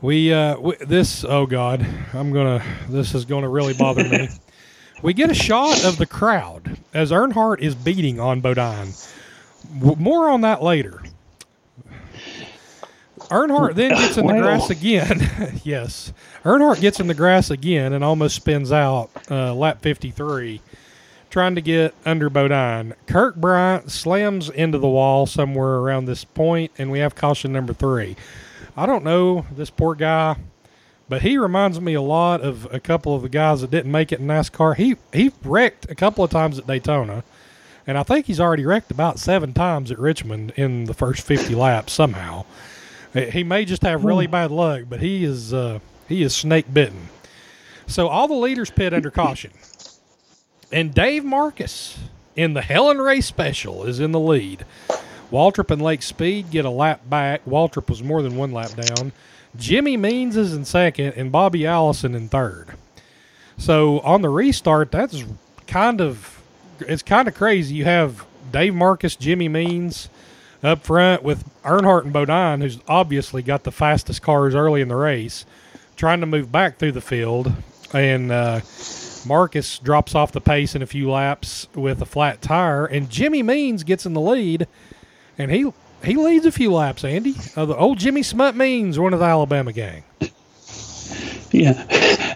we, 0.01 0.33
uh, 0.33 0.59
we 0.59 0.77
this 0.77 1.25
oh 1.25 1.47
god, 1.47 1.87
I'm 2.12 2.33
gonna 2.33 2.65
this 2.89 3.15
is 3.15 3.25
gonna 3.25 3.49
really 3.49 3.75
bother 3.75 4.05
me. 4.05 4.29
We 5.05 5.12
get 5.12 5.29
a 5.29 5.35
shot 5.35 5.85
of 5.85 5.99
the 5.99 6.07
crowd 6.07 6.79
as 6.95 7.11
Earnhardt 7.11 7.61
is 7.61 7.75
beating 7.75 8.19
on 8.19 8.41
Bodine. 8.41 8.95
More 9.79 10.31
on 10.31 10.41
that 10.41 10.62
later. 10.62 11.03
Earnhardt 13.31 13.75
then 13.75 13.91
gets 13.91 14.16
in 14.16 14.27
the 14.27 14.35
grass 14.35 14.70
again. 14.70 15.61
yes. 15.64 16.12
Earnhardt 16.45 16.81
gets 16.81 17.01
in 17.01 17.07
the 17.07 17.14
grass 17.14 17.51
again 17.51 17.93
and 17.93 18.05
almost 18.05 18.37
spins 18.37 18.70
out 18.70 19.11
uh, 19.31 19.55
lap 19.55 19.81
53, 19.83 20.61
trying 21.31 21.55
to 21.55 21.61
get 21.62 21.95
under 22.05 22.29
Bodine. 22.29 22.95
Kirk 23.07 23.37
Bryant 23.37 23.91
slams 23.91 24.51
into 24.51 24.79
the 24.79 24.89
wall 24.89 25.27
somewhere 25.27 25.77
around 25.77 26.05
this 26.05 26.25
point, 26.25 26.72
and 26.79 26.91
we 26.91 26.99
have 26.99 27.14
caution 27.14 27.53
number 27.53 27.72
three. 27.72 28.16
I 28.77 28.87
don't 28.87 29.05
know 29.05 29.47
this 29.55 29.70
poor 29.70 29.95
guy, 29.95 30.37
but 31.09 31.22
he 31.22 31.39
reminds 31.39 31.81
me 31.81 31.95
a 31.95 32.03
lot 32.03 32.41
of 32.41 32.66
a 32.72 32.81
couple 32.81 33.14
of 33.14 33.22
the 33.22 33.29
guys 33.29 33.61
that 33.61 33.70
didn't 33.70 33.93
make 33.93 34.11
it 34.12 34.20
in 34.20 34.27
NASCAR. 34.27 34.77
He 34.77 34.97
he 35.12 35.33
wrecked 35.45 35.91
a 35.91 35.95
couple 35.95 36.25
of 36.25 36.31
times 36.31 36.59
at 36.59 36.66
Daytona, 36.66 37.22
and 37.87 37.97
I 37.97 38.03
think 38.03 38.27
he's 38.27 38.41
already 38.41 38.64
wrecked 38.66 38.91
about 38.91 39.18
seven 39.18 39.53
times 39.53 39.91
at 39.91 39.99
Richmond 39.99 40.53
in 40.57 40.87
the 40.87 40.95
first 40.95 41.22
50 41.22 41.55
laps 41.55 41.93
somehow. 41.93 42.45
He- 43.15 43.45
may 43.45 43.65
just 43.65 43.83
have 43.83 44.05
really 44.05 44.27
bad 44.27 44.51
luck, 44.51 44.83
but 44.89 45.01
he 45.01 45.25
is 45.25 45.55
uh, 45.55 45.79
he 46.09 46.23
is 46.23 46.35
snake 46.35 46.67
bitten. 46.73 47.09
So 47.87 48.09
all 48.09 48.29
the 48.29 48.35
leaders 48.35 48.71
pit 48.71 48.93
under 48.93 49.11
caution, 49.23 49.53
and 50.73 50.93
Dave 50.95 51.23
Marcis 51.25 51.97
in 52.37 52.55
the 52.55 52.62
Helen 52.62 52.99
Rae 52.99 53.21
Special 53.21 53.85
is 53.85 54.01
in 54.01 54.12
the 54.12 54.21
lead. 54.21 54.65
Waltrip 55.31 55.71
and 55.71 55.81
Lake 55.83 56.03
Speed 56.03 56.51
get 56.51 56.65
a 56.65 56.71
lap 56.71 57.03
back. 57.09 57.45
Waltrip 57.45 57.89
was 57.89 58.03
more 58.03 58.23
than 58.23 58.37
one 58.37 58.53
lap 58.53 58.71
down. 58.77 59.12
Jimmy 59.57 59.97
Means 59.97 60.37
is 60.37 60.53
in 60.53 60.65
second, 60.65 61.12
and 61.17 61.31
Bobby 61.33 61.67
Allison 61.67 62.15
in 62.15 62.29
third. 62.29 62.69
So 63.57 64.01
on 64.01 64.23
the 64.23 64.29
restart, 64.29 64.91
that's 64.91 65.25
kind 65.69 66.01
of 66.01 66.43
it's 66.81 67.03
kind 67.03 67.29
of 67.29 67.35
crazy. 67.35 67.77
You 67.77 67.85
have 67.85 68.25
Dave 68.51 68.73
Marcis, 68.75 69.17
Jimmy 69.19 69.49
Means 69.49 70.09
up 70.65 70.83
front 70.83 71.23
with 71.23 71.45
Earnhardt 71.62 72.05
and 72.05 72.12
Bodine, 72.12 72.61
who's 72.61 72.79
obviously 72.89 73.43
got 73.43 73.65
the 73.65 73.73
fastest 73.73 74.23
cars 74.23 74.55
early 74.55 74.81
in 74.81 74.89
the 74.89 74.97
race, 74.97 75.45
trying 75.97 76.21
to 76.21 76.27
move 76.27 76.51
back 76.51 76.79
through 76.79 76.93
the 76.93 77.01
field, 77.01 77.53
and 77.93 78.33
uh, 78.33 78.61
Marcis 79.27 79.79
drops 79.83 80.15
off 80.15 80.33
the 80.33 80.41
pace 80.41 80.75
in 80.75 80.83
a 80.83 80.87
few 80.87 81.11
laps 81.11 81.69
with 81.75 82.01
a 82.03 82.07
flat 82.07 82.43
tire, 82.43 82.87
and 82.87 83.11
Jimmy 83.11 83.43
Means 83.43 83.85
gets 83.85 84.07
in 84.07 84.15
the 84.15 84.21
lead, 84.21 84.67
and 85.39 85.51
he 85.51 85.73
he 86.05 86.17
leads 86.17 86.45
a 86.45 86.53
few 86.53 86.73
laps. 86.73 87.05
Andy, 87.05 87.35
uh, 87.57 87.65
the 87.65 87.77
old 87.77 87.99
Jimmy 87.99 88.23
Smut 88.23 88.55
Means, 88.55 88.99
one 88.99 89.15
of 89.15 89.21
the 89.21 89.25
Alabama 89.25 89.73
gang. 89.73 90.05
Yeah. 91.51 91.73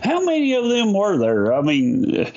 How 0.05 0.25
many 0.25 0.55
of 0.55 0.69
them 0.69 0.95
were 0.95 1.19
there? 1.19 1.53
I 1.53 1.61
mean, 1.61 2.33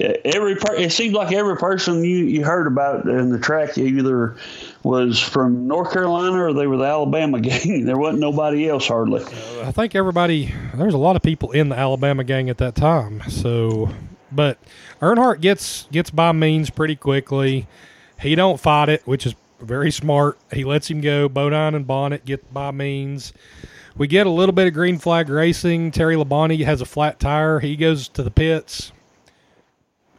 every 0.00 0.56
per- 0.56 0.74
it 0.74 0.92
seemed 0.92 1.14
like 1.14 1.32
every 1.32 1.56
person 1.56 2.04
you, 2.04 2.18
you 2.18 2.44
heard 2.44 2.66
about 2.66 3.08
in 3.08 3.30
the 3.30 3.38
track 3.38 3.78
either 3.78 4.36
was 4.84 5.18
from 5.18 5.66
North 5.66 5.92
Carolina 5.92 6.44
or 6.44 6.52
they 6.52 6.66
were 6.66 6.76
the 6.76 6.84
Alabama 6.84 7.40
gang. 7.40 7.84
there 7.86 7.98
wasn't 7.98 8.20
nobody 8.20 8.68
else 8.68 8.86
hardly. 8.86 9.22
I 9.62 9.72
think 9.72 9.94
everybody 9.94 10.54
there 10.74 10.86
was 10.86 10.94
a 10.94 10.98
lot 10.98 11.16
of 11.16 11.22
people 11.22 11.50
in 11.52 11.70
the 11.70 11.76
Alabama 11.76 12.22
gang 12.22 12.50
at 12.50 12.58
that 12.58 12.74
time. 12.76 13.22
So, 13.28 13.90
but 14.30 14.58
Earnhardt 15.00 15.40
gets 15.40 15.88
gets 15.90 16.10
by 16.10 16.32
Means 16.32 16.70
pretty 16.70 16.96
quickly. 16.96 17.66
He 18.20 18.34
don't 18.34 18.60
fight 18.60 18.88
it, 18.88 19.02
which 19.06 19.26
is 19.26 19.34
very 19.60 19.90
smart. 19.90 20.38
He 20.52 20.64
lets 20.64 20.88
him 20.90 21.00
go. 21.00 21.28
Bodine 21.28 21.74
and 21.74 21.86
Bonnett 21.86 22.24
get 22.24 22.52
by 22.52 22.70
Means. 22.70 23.32
We 23.96 24.06
get 24.08 24.26
a 24.26 24.30
little 24.30 24.52
bit 24.52 24.66
of 24.66 24.74
green 24.74 24.98
flag 24.98 25.28
racing. 25.28 25.92
Terry 25.92 26.16
Labonte 26.16 26.64
has 26.64 26.80
a 26.80 26.84
flat 26.84 27.20
tire. 27.20 27.60
He 27.60 27.76
goes 27.76 28.08
to 28.10 28.22
the 28.22 28.30
pits. 28.30 28.92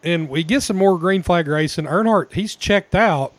And 0.04 0.30
we 0.30 0.44
get 0.44 0.62
some 0.64 0.78
more 0.78 0.98
green 0.98 1.24
flag 1.24 1.48
racing. 1.48 1.86
Earnhardt, 1.86 2.34
he's 2.34 2.56
checked 2.56 2.96
out, 2.96 3.34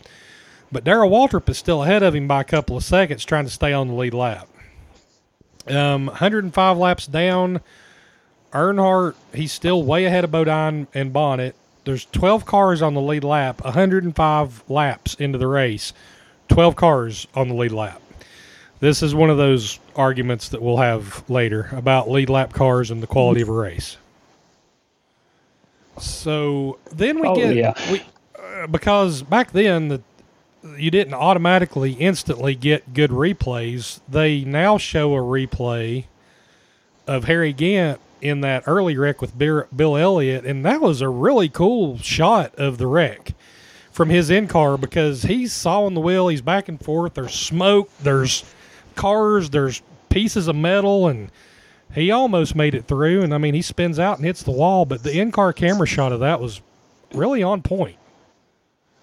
but 0.72 0.84
Darrell 0.84 1.10
Waltrip 1.10 1.48
is 1.48 1.58
still 1.58 1.82
ahead 1.82 2.02
of 2.02 2.14
him 2.14 2.26
by 2.28 2.40
a 2.40 2.44
couple 2.44 2.76
of 2.76 2.84
seconds 2.84 3.24
trying 3.24 3.44
to 3.44 3.50
stay 3.50 3.72
on 3.72 3.88
the 3.88 3.94
lead 3.94 4.14
lap. 4.14 4.48
Um, 5.68 6.06
105 6.06 6.76
laps 6.76 7.06
down. 7.06 7.60
Earnhardt, 8.52 9.14
he's 9.34 9.52
still 9.52 9.82
way 9.82 10.04
ahead 10.04 10.24
of 10.24 10.30
Bodine 10.30 10.86
and 10.94 11.12
Bonnett. 11.12 11.54
There's 11.84 12.04
12 12.06 12.46
cars 12.46 12.82
on 12.82 12.94
the 12.94 13.00
lead 13.00 13.22
lap, 13.24 13.62
105 13.64 14.64
laps 14.68 15.14
into 15.16 15.38
the 15.38 15.46
race, 15.46 15.92
12 16.48 16.74
cars 16.76 17.26
on 17.34 17.48
the 17.48 17.54
lead 17.54 17.72
lap. 17.72 18.00
This 18.80 19.02
is 19.02 19.14
one 19.14 19.30
of 19.30 19.36
those 19.36 19.78
arguments 19.94 20.48
that 20.50 20.60
we'll 20.62 20.76
have 20.78 21.28
later 21.30 21.68
about 21.72 22.10
lead 22.10 22.28
lap 22.28 22.52
cars 22.52 22.90
and 22.90 23.02
the 23.02 23.06
quality 23.06 23.40
of 23.40 23.48
a 23.48 23.52
race. 23.52 23.96
So 25.98 26.78
then 26.92 27.20
we 27.20 27.28
Oh, 27.28 27.34
get 27.34 27.56
yeah. 27.56 27.72
we, 27.90 28.02
uh, 28.38 28.66
because 28.66 29.22
back 29.22 29.52
then 29.52 29.88
the 29.88 30.02
you 30.78 30.90
didn't 30.90 31.14
automatically 31.14 31.92
instantly 31.92 32.54
get 32.54 32.94
good 32.94 33.10
replays. 33.10 34.00
They 34.08 34.44
now 34.44 34.78
show 34.78 35.14
a 35.14 35.20
replay 35.20 36.04
of 37.06 37.24
Harry 37.24 37.52
Gant 37.52 38.00
in 38.20 38.40
that 38.40 38.64
early 38.66 38.96
wreck 38.96 39.20
with 39.20 39.38
Bill, 39.38 39.96
Elliott, 39.96 40.44
and 40.44 40.64
that 40.64 40.80
was 40.80 41.00
a 41.00 41.08
really 41.08 41.48
cool 41.48 41.98
shot 41.98 42.54
of 42.56 42.78
the 42.78 42.86
wreck 42.86 43.34
from 43.92 44.10
his 44.10 44.30
in 44.30 44.48
car 44.48 44.76
because 44.76 45.22
he's 45.22 45.52
sawing 45.52 45.94
the 45.94 46.00
wheel, 46.00 46.28
he's 46.28 46.42
back 46.42 46.68
and 46.68 46.82
forth. 46.82 47.14
There's 47.14 47.34
smoke, 47.34 47.90
there's 48.02 48.44
cars, 48.94 49.50
there's 49.50 49.82
pieces 50.08 50.48
of 50.48 50.56
metal, 50.56 51.08
and 51.08 51.30
he 51.94 52.10
almost 52.10 52.54
made 52.54 52.74
it 52.74 52.86
through. 52.86 53.22
And 53.22 53.32
I 53.32 53.38
mean, 53.38 53.54
he 53.54 53.62
spins 53.62 53.98
out 53.98 54.18
and 54.18 54.26
hits 54.26 54.42
the 54.42 54.50
wall, 54.50 54.84
but 54.84 55.02
the 55.02 55.18
in 55.18 55.30
car 55.30 55.52
camera 55.52 55.86
shot 55.86 56.12
of 56.12 56.20
that 56.20 56.40
was 56.40 56.60
really 57.12 57.42
on 57.42 57.62
point. 57.62 57.96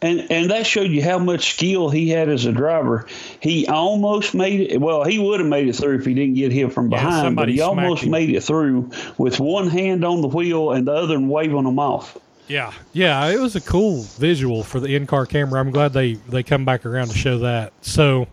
And 0.04 0.30
and 0.30 0.52
that 0.52 0.68
showed 0.68 0.92
you 0.92 1.02
how 1.02 1.18
much 1.18 1.54
skill 1.54 1.90
he 1.90 2.10
had 2.10 2.28
as 2.28 2.46
a 2.46 2.52
driver. 2.52 3.08
He 3.40 3.66
almost 3.68 4.34
made 4.34 4.60
it. 4.60 4.82
Well, 4.82 5.06
he 5.06 5.18
would 5.18 5.40
have 5.40 5.48
made 5.48 5.70
it 5.70 5.78
through 5.78 6.00
if 6.00 6.06
he 6.06 6.14
didn't 6.14 6.34
get 6.36 6.52
hit 6.52 6.74
from 6.74 6.90
behind. 6.90 7.24
Yeah, 7.24 7.30
but 7.42 7.48
he 7.48 7.62
almost 7.62 8.04
him. 8.04 8.12
made 8.12 8.30
it 8.30 8.42
through 8.44 8.92
with 9.18 9.40
one 9.40 9.70
hand 9.70 10.04
on 10.04 10.20
the 10.20 10.28
wheel 10.28 10.74
and 10.74 10.86
the 10.86 10.92
other 10.92 11.18
one 11.18 11.30
waving 11.30 11.64
them 11.64 11.80
off. 11.80 12.18
Yeah, 12.50 12.74
yeah, 12.92 13.30
it 13.30 13.40
was 13.40 13.56
a 13.56 13.62
cool 13.62 14.02
visual 14.02 14.64
for 14.64 14.82
the 14.82 14.94
in-car 14.94 15.26
camera. 15.26 15.62
I'm 15.62 15.72
glad 15.72 15.94
they 15.94 16.16
they 16.16 16.44
come 16.44 16.66
back 16.66 16.86
around 16.86 17.08
to 17.08 17.18
show 17.18 17.40
that. 17.40 17.72
So, 17.80 18.28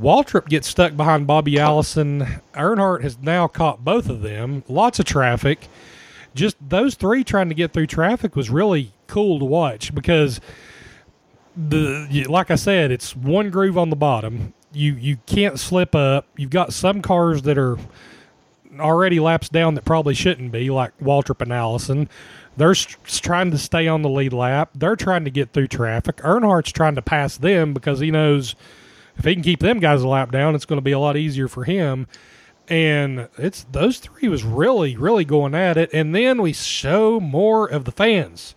Waltrip 0.00 0.48
gets 0.48 0.68
stuck 0.68 0.96
behind 0.96 1.26
Bobby 1.26 1.58
Allison. 1.58 2.40
Earnhardt 2.54 3.02
has 3.02 3.18
now 3.18 3.48
caught 3.48 3.84
both 3.84 4.08
of 4.08 4.22
them. 4.22 4.62
Lots 4.68 5.00
of 5.00 5.06
traffic. 5.06 5.66
Just 6.36 6.56
those 6.68 6.94
three 6.94 7.24
trying 7.24 7.48
to 7.48 7.54
get 7.56 7.72
through 7.72 7.88
traffic 7.88 8.36
was 8.36 8.48
really 8.48 8.92
cool 9.08 9.40
to 9.40 9.44
watch 9.44 9.92
because 9.92 10.40
the 11.58 12.24
like 12.28 12.50
I 12.50 12.54
said, 12.54 12.90
it's 12.90 13.16
one 13.16 13.50
groove 13.50 13.76
on 13.76 13.90
the 13.90 13.96
bottom. 13.96 14.54
You 14.72 14.94
you 14.94 15.18
can't 15.26 15.58
slip 15.58 15.94
up. 15.94 16.26
You've 16.36 16.50
got 16.50 16.72
some 16.72 17.02
cars 17.02 17.42
that 17.42 17.58
are 17.58 17.78
already 18.78 19.18
laps 19.18 19.48
down 19.48 19.74
that 19.74 19.84
probably 19.84 20.14
shouldn't 20.14 20.52
be, 20.52 20.70
like 20.70 20.96
Waltrip 20.98 21.40
and 21.40 21.52
Allison. 21.52 22.08
They're 22.56 22.74
trying 22.74 23.50
to 23.50 23.58
stay 23.58 23.88
on 23.88 24.02
the 24.02 24.08
lead 24.08 24.32
lap. 24.32 24.70
They're 24.74 24.96
trying 24.96 25.24
to 25.24 25.30
get 25.30 25.52
through 25.52 25.68
traffic. 25.68 26.16
Earnhardt's 26.18 26.72
trying 26.72 26.96
to 26.96 27.02
pass 27.02 27.36
them 27.36 27.72
because 27.72 28.00
he 28.00 28.10
knows 28.10 28.54
if 29.16 29.24
he 29.24 29.34
can 29.34 29.42
keep 29.42 29.60
them 29.60 29.80
guys 29.80 30.02
a 30.02 30.08
lap 30.08 30.30
down, 30.30 30.54
it's 30.54 30.64
going 30.64 30.78
to 30.78 30.82
be 30.82 30.92
a 30.92 30.98
lot 30.98 31.16
easier 31.16 31.48
for 31.48 31.64
him. 31.64 32.06
And 32.68 33.28
it's 33.38 33.64
those 33.70 33.98
three 33.98 34.28
was 34.28 34.44
really, 34.44 34.96
really 34.96 35.24
going 35.24 35.54
at 35.54 35.76
it. 35.76 35.90
And 35.92 36.14
then 36.14 36.42
we 36.42 36.52
show 36.52 37.18
more 37.18 37.66
of 37.66 37.84
the 37.84 37.92
fans. 37.92 38.54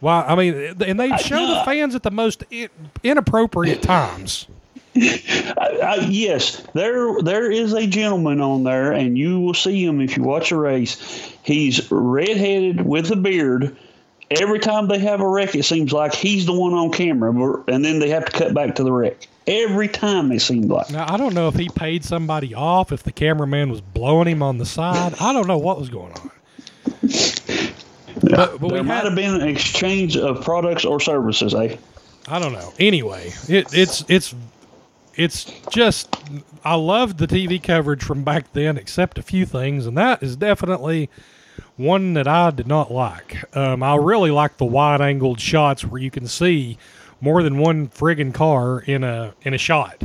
Wow, 0.00 0.24
I 0.26 0.36
mean, 0.36 0.54
and 0.80 1.00
they 1.00 1.16
show 1.16 1.46
the 1.46 1.62
fans 1.64 1.94
at 1.94 2.04
the 2.04 2.10
most 2.10 2.44
inappropriate 3.02 3.82
times. 3.82 4.46
I, 4.96 5.78
I, 5.82 5.94
yes, 6.08 6.66
there 6.74 7.20
there 7.22 7.50
is 7.50 7.72
a 7.72 7.86
gentleman 7.86 8.40
on 8.40 8.64
there, 8.64 8.92
and 8.92 9.18
you 9.18 9.40
will 9.40 9.54
see 9.54 9.84
him 9.84 10.00
if 10.00 10.16
you 10.16 10.22
watch 10.22 10.52
a 10.52 10.56
race. 10.56 11.36
He's 11.42 11.90
redheaded 11.90 12.84
with 12.86 13.10
a 13.10 13.16
beard. 13.16 13.76
Every 14.30 14.58
time 14.58 14.88
they 14.88 14.98
have 14.98 15.20
a 15.20 15.28
wreck, 15.28 15.54
it 15.54 15.64
seems 15.64 15.92
like 15.92 16.14
he's 16.14 16.46
the 16.46 16.52
one 16.52 16.74
on 16.74 16.92
camera, 16.92 17.30
and 17.66 17.84
then 17.84 17.98
they 17.98 18.10
have 18.10 18.24
to 18.26 18.32
cut 18.32 18.54
back 18.54 18.74
to 18.76 18.84
the 18.84 18.92
wreck. 18.92 19.26
Every 19.46 19.88
time 19.88 20.30
it 20.32 20.40
seemed 20.40 20.68
like. 20.68 20.90
Now 20.90 21.12
I 21.12 21.16
don't 21.16 21.34
know 21.34 21.48
if 21.48 21.54
he 21.54 21.68
paid 21.68 22.04
somebody 22.04 22.54
off, 22.54 22.92
if 22.92 23.02
the 23.02 23.12
cameraman 23.12 23.70
was 23.70 23.80
blowing 23.80 24.28
him 24.28 24.42
on 24.42 24.58
the 24.58 24.66
side. 24.66 25.14
I 25.20 25.32
don't 25.32 25.46
know 25.46 25.58
what 25.58 25.78
was 25.78 25.88
going 25.88 26.12
on. 26.12 26.30
But, 28.20 28.58
but 28.58 28.60
we 28.60 28.68
there 28.70 28.82
might 28.82 28.94
had, 28.96 29.04
have 29.06 29.14
been 29.14 29.34
an 29.34 29.48
exchange 29.48 30.16
of 30.16 30.42
products 30.42 30.84
or 30.84 31.00
services, 31.00 31.54
eh? 31.54 31.76
I 32.28 32.38
don't 32.38 32.52
know. 32.52 32.72
Anyway, 32.78 33.32
it, 33.48 33.66
it's 33.72 34.04
it's 34.08 34.34
it's 35.14 35.44
just 35.70 36.14
I 36.64 36.74
loved 36.74 37.18
the 37.18 37.26
TV 37.26 37.62
coverage 37.62 38.02
from 38.02 38.22
back 38.22 38.52
then, 38.52 38.76
except 38.76 39.18
a 39.18 39.22
few 39.22 39.46
things, 39.46 39.86
and 39.86 39.96
that 39.96 40.22
is 40.22 40.36
definitely 40.36 41.10
one 41.76 42.14
that 42.14 42.28
I 42.28 42.50
did 42.50 42.66
not 42.66 42.92
like. 42.92 43.56
Um, 43.56 43.82
I 43.82 43.96
really 43.96 44.30
like 44.30 44.58
the 44.58 44.64
wide 44.64 45.00
angled 45.00 45.40
shots 45.40 45.84
where 45.84 46.00
you 46.00 46.10
can 46.10 46.26
see 46.26 46.76
more 47.20 47.42
than 47.42 47.58
one 47.58 47.88
friggin' 47.88 48.34
car 48.34 48.80
in 48.80 49.04
a 49.04 49.34
in 49.42 49.54
a 49.54 49.58
shot. 49.58 50.04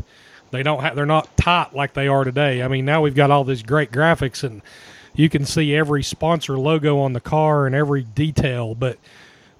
They 0.52 0.64
don't 0.64 0.82
have 0.82 0.96
they're 0.96 1.06
not 1.06 1.36
tight 1.36 1.74
like 1.74 1.94
they 1.94 2.08
are 2.08 2.24
today. 2.24 2.62
I 2.62 2.68
mean, 2.68 2.86
now 2.86 3.02
we've 3.02 3.16
got 3.16 3.32
all 3.32 3.44
these 3.44 3.64
great 3.64 3.92
graphics 3.92 4.44
and 4.44 4.62
you 5.16 5.30
can 5.30 5.46
see 5.46 5.76
every 5.76 6.04
sponsor 6.04 6.58
logo 6.58 7.00
on 7.00 7.14
the 7.14 7.22
car 7.22 7.66
and 7.66 7.76
every 7.76 8.04
detail, 8.04 8.76
but 8.76 8.98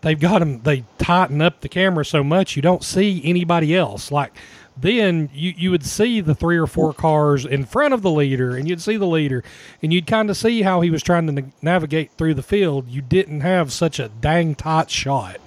they've 0.02 0.20
got 0.20 0.40
them 0.40 0.62
they 0.64 0.84
tighten 0.98 1.42
up 1.42 1.62
the 1.62 1.70
camera 1.70 2.04
so 2.06 2.24
much 2.24 2.56
you 2.56 2.62
don't 2.62 2.84
see 2.84 3.22
anybody 3.24 3.76
else. 3.76 4.12
Like 4.12 4.34
then 4.76 5.30
you, 5.34 5.54
you 5.56 5.72
would 5.72 5.86
see 5.86 6.20
the 6.20 6.34
three 6.36 6.58
or 6.58 6.66
four 6.68 6.94
cars 6.94 7.46
in 7.46 7.64
front 7.66 7.94
of 7.94 8.02
the 8.02 8.10
leader 8.10 8.56
and 8.56 8.68
you'd 8.68 8.82
see 8.82 8.98
the 8.98 9.06
leader 9.06 9.44
and 9.84 9.94
you'd 9.94 10.08
kind 10.08 10.30
of 10.30 10.36
see 10.38 10.64
how 10.64 10.82
he 10.82 10.90
was 10.90 11.04
trying 11.04 11.28
to 11.28 11.32
na- 11.34 11.48
navigate 11.62 12.12
through 12.18 12.34
the 12.34 12.42
field 12.44 12.90
you 12.90 13.00
didn't 13.02 13.42
have 13.42 13.72
such 13.72 14.00
a 14.00 14.10
dang 14.10 14.56
tight 14.56 14.90
shot 14.90 15.38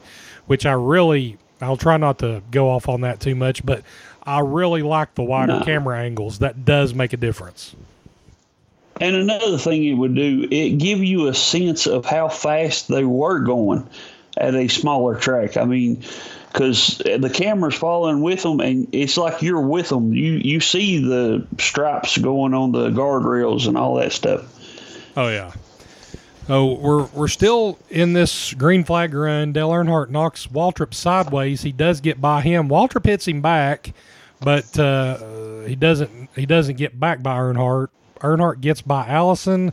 which 0.47 0.65
i 0.65 0.71
really 0.71 1.37
i'll 1.61 1.77
try 1.77 1.97
not 1.97 2.21
to 2.21 2.41
go 2.53 2.71
off 2.71 2.89
on 2.89 3.01
that 3.01 3.19
too 3.19 3.35
much 3.35 3.67
but 3.67 3.83
i 4.23 4.39
really 4.39 4.83
like 4.83 5.13
the 5.17 5.25
wider 5.25 5.59
No. 5.59 5.65
camera 5.65 5.99
angles 5.99 6.39
that 6.39 6.65
does 6.65 6.95
make 6.95 7.13
a 7.13 7.17
difference 7.17 7.75
And 9.01 9.15
another 9.15 9.59
thing 9.59 9.85
it 9.85 9.95
would 9.95 10.15
do, 10.15 10.49
it 10.51 10.79
give 10.79 11.05
you 11.05 11.29
a 11.29 11.35
sense 11.35 11.87
of 11.87 12.05
how 12.07 12.29
fast 12.29 12.89
they 12.89 13.05
were 13.05 13.41
going 13.41 13.87
at 14.39 14.55
a 14.55 14.69
smaller 14.69 15.17
track. 15.17 15.57
I 15.57 15.65
mean, 15.65 16.03
because 16.53 16.99
the 16.99 17.31
camera's 17.33 17.75
following 17.75 18.23
with 18.23 18.43
them, 18.43 18.61
and 18.61 18.89
it's 18.93 19.19
like 19.19 19.43
you're 19.43 19.61
with 19.61 19.91
them. 19.91 20.15
You 20.15 20.33
you 20.33 20.61
see 20.61 20.99
the 20.99 21.47
stripes 21.59 22.17
going 22.17 22.55
on 22.55 22.73
the 22.73 22.89
guardrails 22.89 23.69
and 23.69 23.77
all 23.77 23.97
that 23.97 24.13
stuff. 24.13 24.45
Oh 25.17 25.29
yeah. 25.29 25.53
Oh, 26.49 26.75
we're 26.75 27.05
we're 27.07 27.29
still 27.29 27.79
in 27.91 28.15
this 28.15 28.55
green 28.55 28.85
flag 28.85 29.13
run. 29.13 29.53
Dale 29.53 29.71
Earnhardt 29.71 30.11
knocks 30.11 30.47
Waltrip 30.47 30.95
sideways. 30.95 31.63
He 31.63 31.73
does 31.73 32.01
get 32.01 32.21
by 32.21 32.41
him. 32.41 32.69
Waltrip 32.69 33.05
hits 33.05 33.29
him 33.29 33.43
back, 33.43 33.93
but 34.41 34.79
uh, 34.79 35.61
he 35.67 35.75
doesn't 35.75 36.31
he 36.37 36.47
doesn't 36.47 36.77
get 36.77 36.99
back 36.99 37.23
by 37.23 37.37
Earnhardt. 37.37 37.89
Earnhardt 38.21 38.61
gets 38.61 38.83
by 38.83 39.07
Allison. 39.07 39.73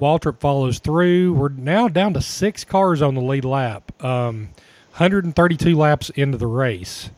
Waltrip 0.00 0.40
follows 0.40 0.78
through. 0.78 1.34
We're 1.34 1.48
now 1.50 1.88
down 1.88 2.14
to 2.14 2.20
six 2.20 2.64
cars 2.64 3.00
on 3.00 3.14
the 3.14 3.20
lead 3.20 3.44
lap. 3.44 3.92
Um, 4.04 4.50
132 4.92 5.76
laps 5.76 6.10
into 6.10 6.38
the 6.38 6.46
race. 6.46 7.10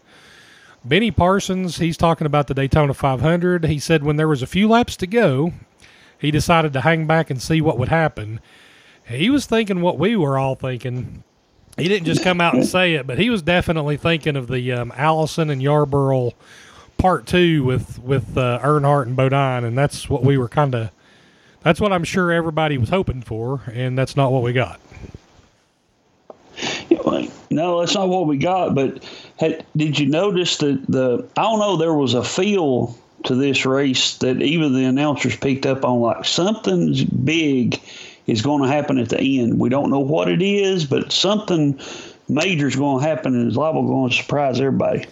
Benny 0.84 1.10
Parsons, 1.10 1.78
he's 1.78 1.96
talking 1.96 2.26
about 2.26 2.46
the 2.46 2.54
Daytona 2.54 2.94
500. 2.94 3.64
He 3.64 3.78
said 3.78 4.04
when 4.04 4.16
there 4.16 4.28
was 4.28 4.42
a 4.42 4.46
few 4.46 4.68
laps 4.68 4.96
to 4.98 5.06
go, 5.06 5.52
he 6.18 6.30
decided 6.30 6.72
to 6.74 6.82
hang 6.82 7.06
back 7.06 7.28
and 7.28 7.42
see 7.42 7.60
what 7.60 7.78
would 7.78 7.88
happen. 7.88 8.40
He 9.04 9.30
was 9.30 9.46
thinking 9.46 9.80
what 9.80 9.98
we 9.98 10.16
were 10.16 10.38
all 10.38 10.54
thinking. 10.54 11.24
He 11.76 11.88
didn't 11.88 12.06
just 12.06 12.22
come 12.22 12.40
out 12.40 12.54
and 12.54 12.66
say 12.66 12.94
it, 12.94 13.06
but 13.06 13.18
he 13.18 13.30
was 13.30 13.42
definitely 13.42 13.96
thinking 13.96 14.36
of 14.36 14.48
the 14.48 14.72
um, 14.72 14.92
Allison 14.96 15.50
and 15.50 15.62
Yarborough 15.62 16.32
part 16.98 17.26
two 17.26 17.64
with 17.64 17.98
with 18.00 18.36
uh, 18.36 18.58
Earnhardt 18.62 19.06
and 19.06 19.16
Bodine, 19.16 19.64
and 19.64 19.76
that's 19.76 20.08
what 20.08 20.22
we 20.22 20.38
were 20.38 20.48
kind 20.48 20.74
of. 20.74 20.90
That's 21.62 21.80
what 21.80 21.92
I'm 21.92 22.04
sure 22.04 22.30
everybody 22.30 22.78
was 22.78 22.90
hoping 22.90 23.22
for, 23.22 23.62
and 23.72 23.98
that's 23.98 24.16
not 24.16 24.30
what 24.30 24.42
we 24.42 24.52
got. 24.52 24.80
No, 27.56 27.80
that's 27.80 27.94
not 27.94 28.10
what 28.10 28.26
we 28.26 28.36
got. 28.36 28.74
But 28.74 29.02
had, 29.38 29.64
did 29.76 29.98
you 29.98 30.06
notice 30.06 30.58
that 30.58 30.84
the? 30.88 31.26
I 31.36 31.42
don't 31.42 31.58
know. 31.58 31.76
There 31.76 31.94
was 31.94 32.12
a 32.12 32.22
feel 32.22 32.96
to 33.24 33.34
this 33.34 33.64
race 33.64 34.18
that 34.18 34.42
even 34.42 34.74
the 34.74 34.84
announcers 34.84 35.36
picked 35.36 35.64
up 35.64 35.82
on. 35.82 36.00
Like 36.00 36.24
something's 36.26 37.04
big 37.04 37.80
is 38.26 38.42
going 38.42 38.62
to 38.62 38.68
happen 38.68 38.98
at 38.98 39.08
the 39.08 39.40
end. 39.40 39.58
We 39.58 39.70
don't 39.70 39.90
know 39.90 40.00
what 40.00 40.28
it 40.28 40.42
is, 40.42 40.84
but 40.84 41.12
something 41.12 41.80
major 42.28 42.66
is 42.66 42.76
going 42.76 43.02
to 43.02 43.08
happen, 43.08 43.34
and 43.34 43.48
it's 43.48 43.56
liable 43.56 43.86
going 43.86 44.10
to 44.10 44.16
surprise 44.16 44.60
everybody. 44.60 45.06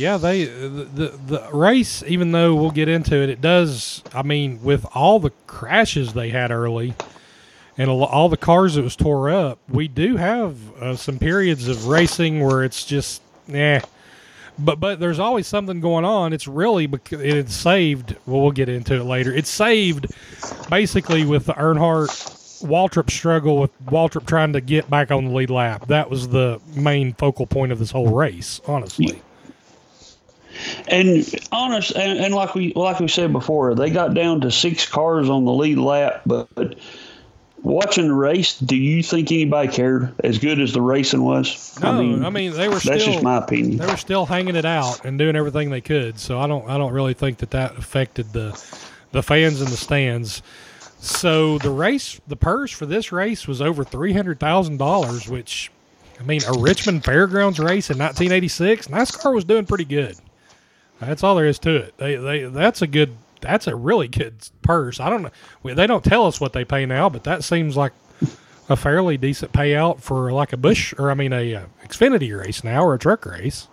Yeah, 0.00 0.16
they 0.16 0.44
the, 0.46 1.18
the 1.26 1.48
race. 1.52 2.02
Even 2.06 2.32
though 2.32 2.54
we'll 2.54 2.70
get 2.70 2.88
into 2.88 3.16
it, 3.16 3.28
it 3.28 3.40
does. 3.40 4.02
I 4.14 4.22
mean, 4.22 4.62
with 4.62 4.86
all 4.94 5.20
the 5.20 5.30
crashes 5.46 6.14
they 6.14 6.30
had 6.30 6.50
early, 6.50 6.94
and 7.76 7.90
all 7.90 8.28
the 8.30 8.38
cars 8.38 8.74
that 8.74 8.82
was 8.82 8.96
tore 8.96 9.28
up, 9.30 9.58
we 9.68 9.88
do 9.88 10.16
have 10.16 10.56
uh, 10.76 10.96
some 10.96 11.18
periods 11.18 11.68
of 11.68 11.86
racing 11.86 12.40
where 12.40 12.64
it's 12.64 12.84
just 12.84 13.20
yeah. 13.46 13.82
But 14.58 14.80
but 14.80 15.00
there's 15.00 15.18
always 15.18 15.46
something 15.46 15.80
going 15.80 16.06
on. 16.06 16.32
It's 16.32 16.48
really 16.48 16.88
it's 17.10 17.54
saved. 17.54 18.16
Well, 18.24 18.40
we'll 18.40 18.52
get 18.52 18.70
into 18.70 18.94
it 18.94 19.04
later. 19.04 19.34
It's 19.34 19.50
saved 19.50 20.06
basically 20.70 21.26
with 21.26 21.44
the 21.44 21.54
Earnhardt 21.54 22.08
Waltrip 22.62 23.10
struggle 23.10 23.58
with 23.58 23.86
Waltrip 23.86 24.26
trying 24.26 24.52
to 24.54 24.60
get 24.60 24.88
back 24.88 25.10
on 25.10 25.26
the 25.26 25.30
lead 25.30 25.50
lap. 25.50 25.88
That 25.88 26.10
was 26.10 26.28
the 26.28 26.60
main 26.74 27.12
focal 27.14 27.46
point 27.46 27.72
of 27.72 27.78
this 27.78 27.90
whole 27.90 28.14
race, 28.14 28.60
honestly. 28.66 29.22
And 30.88 31.24
honest, 31.52 31.92
and, 31.92 32.18
and 32.18 32.34
like 32.34 32.54
we 32.54 32.72
like 32.74 33.00
we 33.00 33.08
said 33.08 33.32
before, 33.32 33.74
they 33.74 33.90
got 33.90 34.14
down 34.14 34.40
to 34.42 34.50
six 34.50 34.86
cars 34.86 35.28
on 35.28 35.44
the 35.44 35.52
lead 35.52 35.78
lap. 35.78 36.22
But, 36.26 36.54
but 36.54 36.76
watching 37.62 38.08
the 38.08 38.14
race, 38.14 38.58
do 38.58 38.76
you 38.76 39.02
think 39.02 39.30
anybody 39.32 39.68
cared 39.68 40.14
as 40.24 40.38
good 40.38 40.60
as 40.60 40.72
the 40.72 40.82
racing 40.82 41.22
was? 41.22 41.78
No, 41.80 41.90
I 41.90 42.30
mean, 42.30 42.52
they 42.52 42.68
were 42.68 42.74
that's 42.74 43.02
still 43.02 43.12
just 43.12 43.22
my 43.22 43.38
opinion. 43.38 43.78
they 43.78 43.86
were 43.86 43.96
still 43.96 44.26
hanging 44.26 44.56
it 44.56 44.64
out 44.64 45.04
and 45.04 45.18
doing 45.18 45.36
everything 45.36 45.70
they 45.70 45.80
could. 45.80 46.18
So 46.18 46.38
I 46.38 46.46
don't 46.46 46.68
I 46.68 46.78
don't 46.78 46.92
really 46.92 47.14
think 47.14 47.38
that 47.38 47.50
that 47.50 47.76
affected 47.76 48.32
the 48.32 48.50
the 49.12 49.22
fans 49.22 49.60
in 49.60 49.70
the 49.70 49.76
stands. 49.76 50.42
So 51.02 51.56
the 51.58 51.70
race, 51.70 52.20
the 52.28 52.36
purse 52.36 52.70
for 52.70 52.84
this 52.84 53.10
race 53.10 53.48
was 53.48 53.62
over 53.62 53.84
three 53.84 54.12
hundred 54.12 54.38
thousand 54.38 54.76
dollars, 54.76 55.28
which 55.28 55.70
I 56.20 56.22
mean, 56.22 56.42
a 56.46 56.52
Richmond 56.52 57.02
Fairgrounds 57.02 57.58
race 57.58 57.88
in 57.88 57.98
1986, 57.98 58.88
NASCAR 58.88 59.34
was 59.34 59.44
doing 59.44 59.64
pretty 59.64 59.86
good. 59.86 60.16
That's 61.00 61.24
all 61.24 61.34
there 61.34 61.46
is 61.46 61.58
to 61.60 61.76
it. 61.76 61.96
They 61.96 62.16
they 62.16 62.44
that's 62.44 62.82
a 62.82 62.86
good 62.86 63.16
that's 63.40 63.66
a 63.66 63.74
really 63.74 64.08
good 64.08 64.34
purse. 64.62 65.00
I 65.00 65.08
don't 65.08 65.22
know. 65.22 65.74
They 65.74 65.86
don't 65.86 66.04
tell 66.04 66.26
us 66.26 66.40
what 66.40 66.52
they 66.52 66.64
pay 66.64 66.86
now, 66.86 67.08
but 67.08 67.24
that 67.24 67.42
seems 67.42 67.76
like 67.76 67.92
a 68.68 68.76
fairly 68.76 69.16
decent 69.16 69.52
payout 69.52 70.00
for 70.00 70.30
like 70.32 70.52
a 70.52 70.56
Bush 70.56 70.94
or 70.98 71.10
I 71.10 71.14
mean 71.14 71.32
a 71.32 71.54
uh, 71.54 71.64
Xfinity 71.84 72.38
race 72.38 72.62
now 72.62 72.84
or 72.84 72.94
a 72.94 72.98
truck 72.98 73.24
race. 73.26 73.66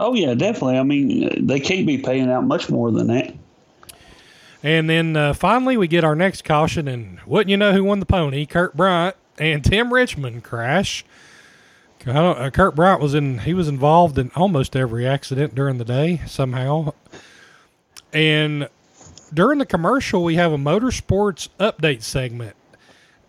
Oh 0.00 0.14
yeah, 0.14 0.32
definitely. 0.32 0.78
I 0.78 0.82
mean, 0.82 1.46
they 1.46 1.60
can't 1.60 1.86
be 1.86 1.98
paying 1.98 2.30
out 2.30 2.44
much 2.44 2.70
more 2.70 2.90
than 2.90 3.08
that. 3.08 3.34
And 4.62 4.88
then 4.88 5.16
uh, 5.16 5.34
finally 5.34 5.76
we 5.76 5.88
get 5.88 6.04
our 6.04 6.14
next 6.14 6.44
caution, 6.44 6.88
and 6.88 7.20
wouldn't 7.26 7.50
you 7.50 7.58
know 7.58 7.72
who 7.72 7.84
won 7.84 8.00
the 8.00 8.06
pony? 8.06 8.46
Kirk 8.46 8.74
Bryant 8.74 9.16
and 9.38 9.62
Tim 9.64 9.92
Richmond 9.92 10.42
crash. 10.42 11.04
Uh, 12.06 12.50
Kirk 12.50 12.74
Bryant 12.74 13.00
was 13.00 13.14
in. 13.14 13.38
He 13.40 13.54
was 13.54 13.68
involved 13.68 14.18
in 14.18 14.30
almost 14.34 14.74
every 14.74 15.06
accident 15.06 15.54
during 15.54 15.78
the 15.78 15.84
day 15.84 16.22
somehow. 16.26 16.94
And 18.12 18.68
during 19.32 19.58
the 19.58 19.66
commercial, 19.66 20.24
we 20.24 20.36
have 20.36 20.52
a 20.52 20.56
motorsports 20.56 21.48
update 21.58 22.02
segment, 22.02 22.56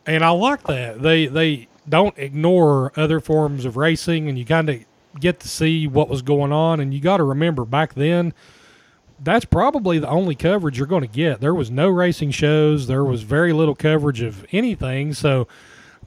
and 0.06 0.24
I 0.24 0.30
like 0.30 0.64
that. 0.64 1.02
They 1.02 1.28
they 1.28 1.68
don't 1.88 2.18
ignore 2.18 2.92
other 2.96 3.20
forms 3.20 3.66
of 3.66 3.78
racing, 3.78 4.30
and 4.30 4.38
you 4.38 4.46
kind 4.46 4.70
of 4.70 4.80
get 5.20 5.40
to 5.42 5.48
see 5.48 5.88
what 5.88 6.10
was 6.10 6.22
going 6.22 6.52
on. 6.52 6.80
And 6.80 6.94
you 6.94 7.02
got 7.02 7.18
to 7.18 7.24
remember 7.24 7.66
back 7.66 7.94
then, 7.94 8.34
that's 9.20 9.46
probably 9.46 10.00
the 10.00 10.08
only 10.08 10.36
coverage 10.36 10.78
you're 10.78 10.88
going 10.88 11.02
to 11.02 11.08
get. 11.08 11.42
There 11.42 11.54
was 11.54 11.70
no 11.70 11.90
racing 11.90 12.32
shows. 12.32 12.88
There 12.88 13.04
was 13.04 13.24
very 13.24 13.54
little 13.54 13.76
coverage 13.76 14.22
of 14.22 14.46
anything. 14.52 15.14
So 15.14 15.48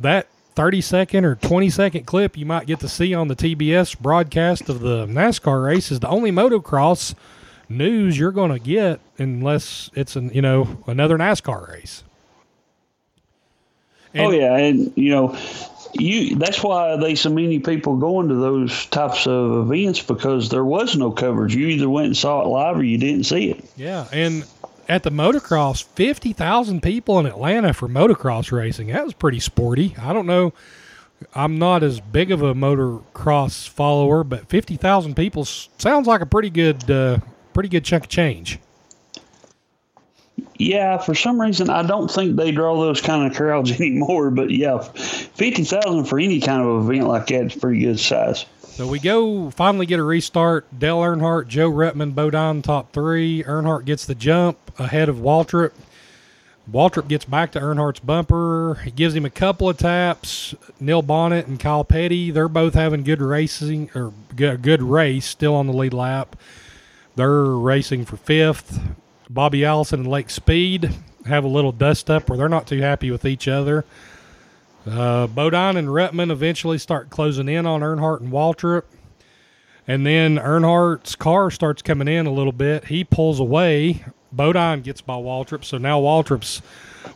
that 0.00 0.26
30 0.54 0.80
second 0.80 1.24
or 1.24 1.34
20 1.34 1.68
second 1.70 2.06
clip 2.06 2.36
you 2.36 2.46
might 2.46 2.66
get 2.66 2.80
to 2.80 2.88
see 2.88 3.12
on 3.14 3.28
the 3.28 3.36
TBS 3.36 3.98
broadcast 3.98 4.68
of 4.68 4.80
the 4.80 5.06
NASCAR 5.06 5.64
race 5.64 5.90
is 5.90 6.00
the 6.00 6.08
only 6.08 6.30
motocross 6.30 7.14
news 7.68 8.18
you're 8.18 8.32
going 8.32 8.52
to 8.52 8.58
get 8.58 9.00
unless 9.18 9.90
it's 9.94 10.16
an, 10.16 10.30
you 10.30 10.42
know, 10.42 10.78
another 10.86 11.18
NASCAR 11.18 11.68
race. 11.72 12.04
oh 14.14 14.30
yeah, 14.30 14.56
and 14.56 14.92
you 14.96 15.10
know, 15.10 15.36
you 15.94 16.36
that's 16.36 16.62
why 16.62 16.96
they 16.96 17.14
so 17.14 17.30
many 17.30 17.58
people 17.58 17.96
going 17.96 18.28
to 18.28 18.34
those 18.34 18.86
types 18.86 19.26
of 19.26 19.70
events 19.70 20.02
because 20.02 20.50
there 20.50 20.64
was 20.64 20.96
no 20.96 21.10
coverage. 21.10 21.54
You 21.54 21.66
either 21.68 21.88
went 21.88 22.06
and 22.06 22.16
saw 22.16 22.42
it 22.42 22.48
live 22.48 22.78
or 22.78 22.84
you 22.84 22.98
didn't 22.98 23.24
see 23.24 23.50
it. 23.50 23.64
Yeah, 23.76 24.06
and 24.12 24.44
at 24.88 25.02
the 25.02 25.10
motocross, 25.10 25.82
fifty 25.82 26.32
thousand 26.32 26.82
people 26.82 27.18
in 27.18 27.26
Atlanta 27.26 27.72
for 27.72 27.88
motocross 27.88 28.52
racing. 28.52 28.88
That 28.88 29.04
was 29.04 29.14
pretty 29.14 29.40
sporty. 29.40 29.94
I 29.98 30.12
don't 30.12 30.26
know. 30.26 30.52
I'm 31.34 31.58
not 31.58 31.82
as 31.82 32.00
big 32.00 32.30
of 32.30 32.42
a 32.42 32.54
motocross 32.54 33.68
follower, 33.68 34.24
but 34.24 34.48
fifty 34.48 34.76
thousand 34.76 35.16
people 35.16 35.44
sounds 35.44 36.06
like 36.06 36.20
a 36.20 36.26
pretty 36.26 36.50
good, 36.50 36.90
uh, 36.90 37.18
pretty 37.52 37.68
good 37.68 37.84
chunk 37.84 38.04
of 38.04 38.10
change. 38.10 38.58
Yeah, 40.56 40.98
for 40.98 41.14
some 41.14 41.40
reason 41.40 41.70
I 41.70 41.82
don't 41.82 42.10
think 42.10 42.36
they 42.36 42.52
draw 42.52 42.80
those 42.80 43.00
kind 43.00 43.28
of 43.28 43.36
crowds 43.36 43.72
anymore. 43.80 44.30
But 44.30 44.50
yeah, 44.50 44.78
fifty 44.78 45.64
thousand 45.64 46.04
for 46.04 46.18
any 46.18 46.40
kind 46.40 46.62
of 46.62 46.84
event 46.84 47.08
like 47.08 47.26
that 47.28 47.46
is 47.46 47.54
pretty 47.54 47.80
good 47.80 47.98
size. 47.98 48.44
So 48.74 48.88
we 48.88 48.98
go 48.98 49.50
finally 49.50 49.86
get 49.86 50.00
a 50.00 50.02
restart. 50.02 50.66
Dale 50.76 50.98
Earnhardt, 50.98 51.46
Joe 51.46 51.70
Ruttman, 51.70 52.12
Bodine 52.12 52.60
top 52.60 52.92
three. 52.92 53.44
Earnhardt 53.44 53.84
gets 53.84 54.04
the 54.04 54.16
jump 54.16 54.58
ahead 54.80 55.08
of 55.08 55.18
Waltrip. 55.18 55.70
Waltrip 56.68 57.06
gets 57.06 57.24
back 57.24 57.52
to 57.52 57.60
Earnhardt's 57.60 58.00
bumper. 58.00 58.80
He 58.82 58.90
gives 58.90 59.14
him 59.14 59.24
a 59.24 59.30
couple 59.30 59.68
of 59.68 59.78
taps. 59.78 60.56
Neil 60.80 61.04
Bonnett 61.04 61.46
and 61.46 61.60
Kyle 61.60 61.84
Petty, 61.84 62.32
they're 62.32 62.48
both 62.48 62.74
having 62.74 63.04
good 63.04 63.22
racing 63.22 63.90
or 63.94 64.12
good 64.34 64.82
race, 64.82 65.26
still 65.26 65.54
on 65.54 65.68
the 65.68 65.72
lead 65.72 65.94
lap. 65.94 66.34
They're 67.14 67.44
racing 67.44 68.06
for 68.06 68.16
fifth. 68.16 68.80
Bobby 69.30 69.64
Allison 69.64 70.00
and 70.00 70.08
Lake 70.10 70.30
Speed 70.30 70.90
have 71.26 71.44
a 71.44 71.48
little 71.48 71.70
dust 71.70 72.10
up 72.10 72.28
where 72.28 72.36
they're 72.36 72.48
not 72.48 72.66
too 72.66 72.80
happy 72.80 73.12
with 73.12 73.24
each 73.24 73.46
other. 73.46 73.84
Uh, 74.86 75.26
Bodine 75.26 75.76
and 75.76 75.88
Ruttman 75.88 76.30
eventually 76.30 76.78
start 76.78 77.10
closing 77.10 77.48
in 77.48 77.66
on 77.66 77.80
Earnhardt 77.80 78.20
and 78.20 78.32
Waltrip. 78.32 78.84
And 79.86 80.06
then 80.06 80.36
Earnhardt's 80.36 81.14
car 81.14 81.50
starts 81.50 81.82
coming 81.82 82.08
in 82.08 82.26
a 82.26 82.32
little 82.32 82.52
bit. 82.52 82.86
He 82.86 83.04
pulls 83.04 83.40
away. 83.40 84.04
Bodine 84.32 84.82
gets 84.82 85.00
by 85.00 85.14
Waltrip. 85.14 85.64
So 85.64 85.78
now 85.78 86.00
Waltrip's 86.00 86.62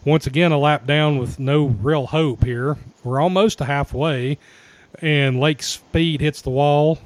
once 0.04 0.26
again 0.26 0.52
a 0.52 0.58
lap 0.58 0.86
down 0.86 1.18
with 1.18 1.38
no 1.38 1.66
real 1.66 2.06
hope 2.06 2.44
here. 2.44 2.76
We're 3.04 3.20
almost 3.20 3.58
halfway. 3.60 4.38
And 5.00 5.40
Lake 5.40 5.62
Speed 5.62 6.20
hits 6.20 6.42
the 6.42 6.50
wall. 6.50 6.98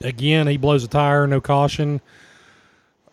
Again, 0.00 0.46
he 0.46 0.56
blows 0.56 0.84
a 0.84 0.88
tire, 0.88 1.26
no 1.26 1.40
caution. 1.40 2.00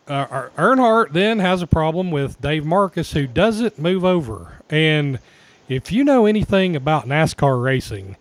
Uh, 0.08 0.50
Earnhardt 0.58 1.14
then 1.14 1.40
has 1.40 1.62
a 1.62 1.68
problem 1.68 2.10
with 2.10 2.42
Dave 2.42 2.64
Marcis, 2.64 3.14
who 3.14 3.28
doesn't 3.28 3.78
move 3.78 4.04
over. 4.04 4.64
And 4.70 5.20
if 5.70 5.92
you 5.92 6.04
know 6.04 6.26
anything 6.26 6.76
about 6.76 7.06
NASCAR 7.06 7.62
racing, 7.64 8.18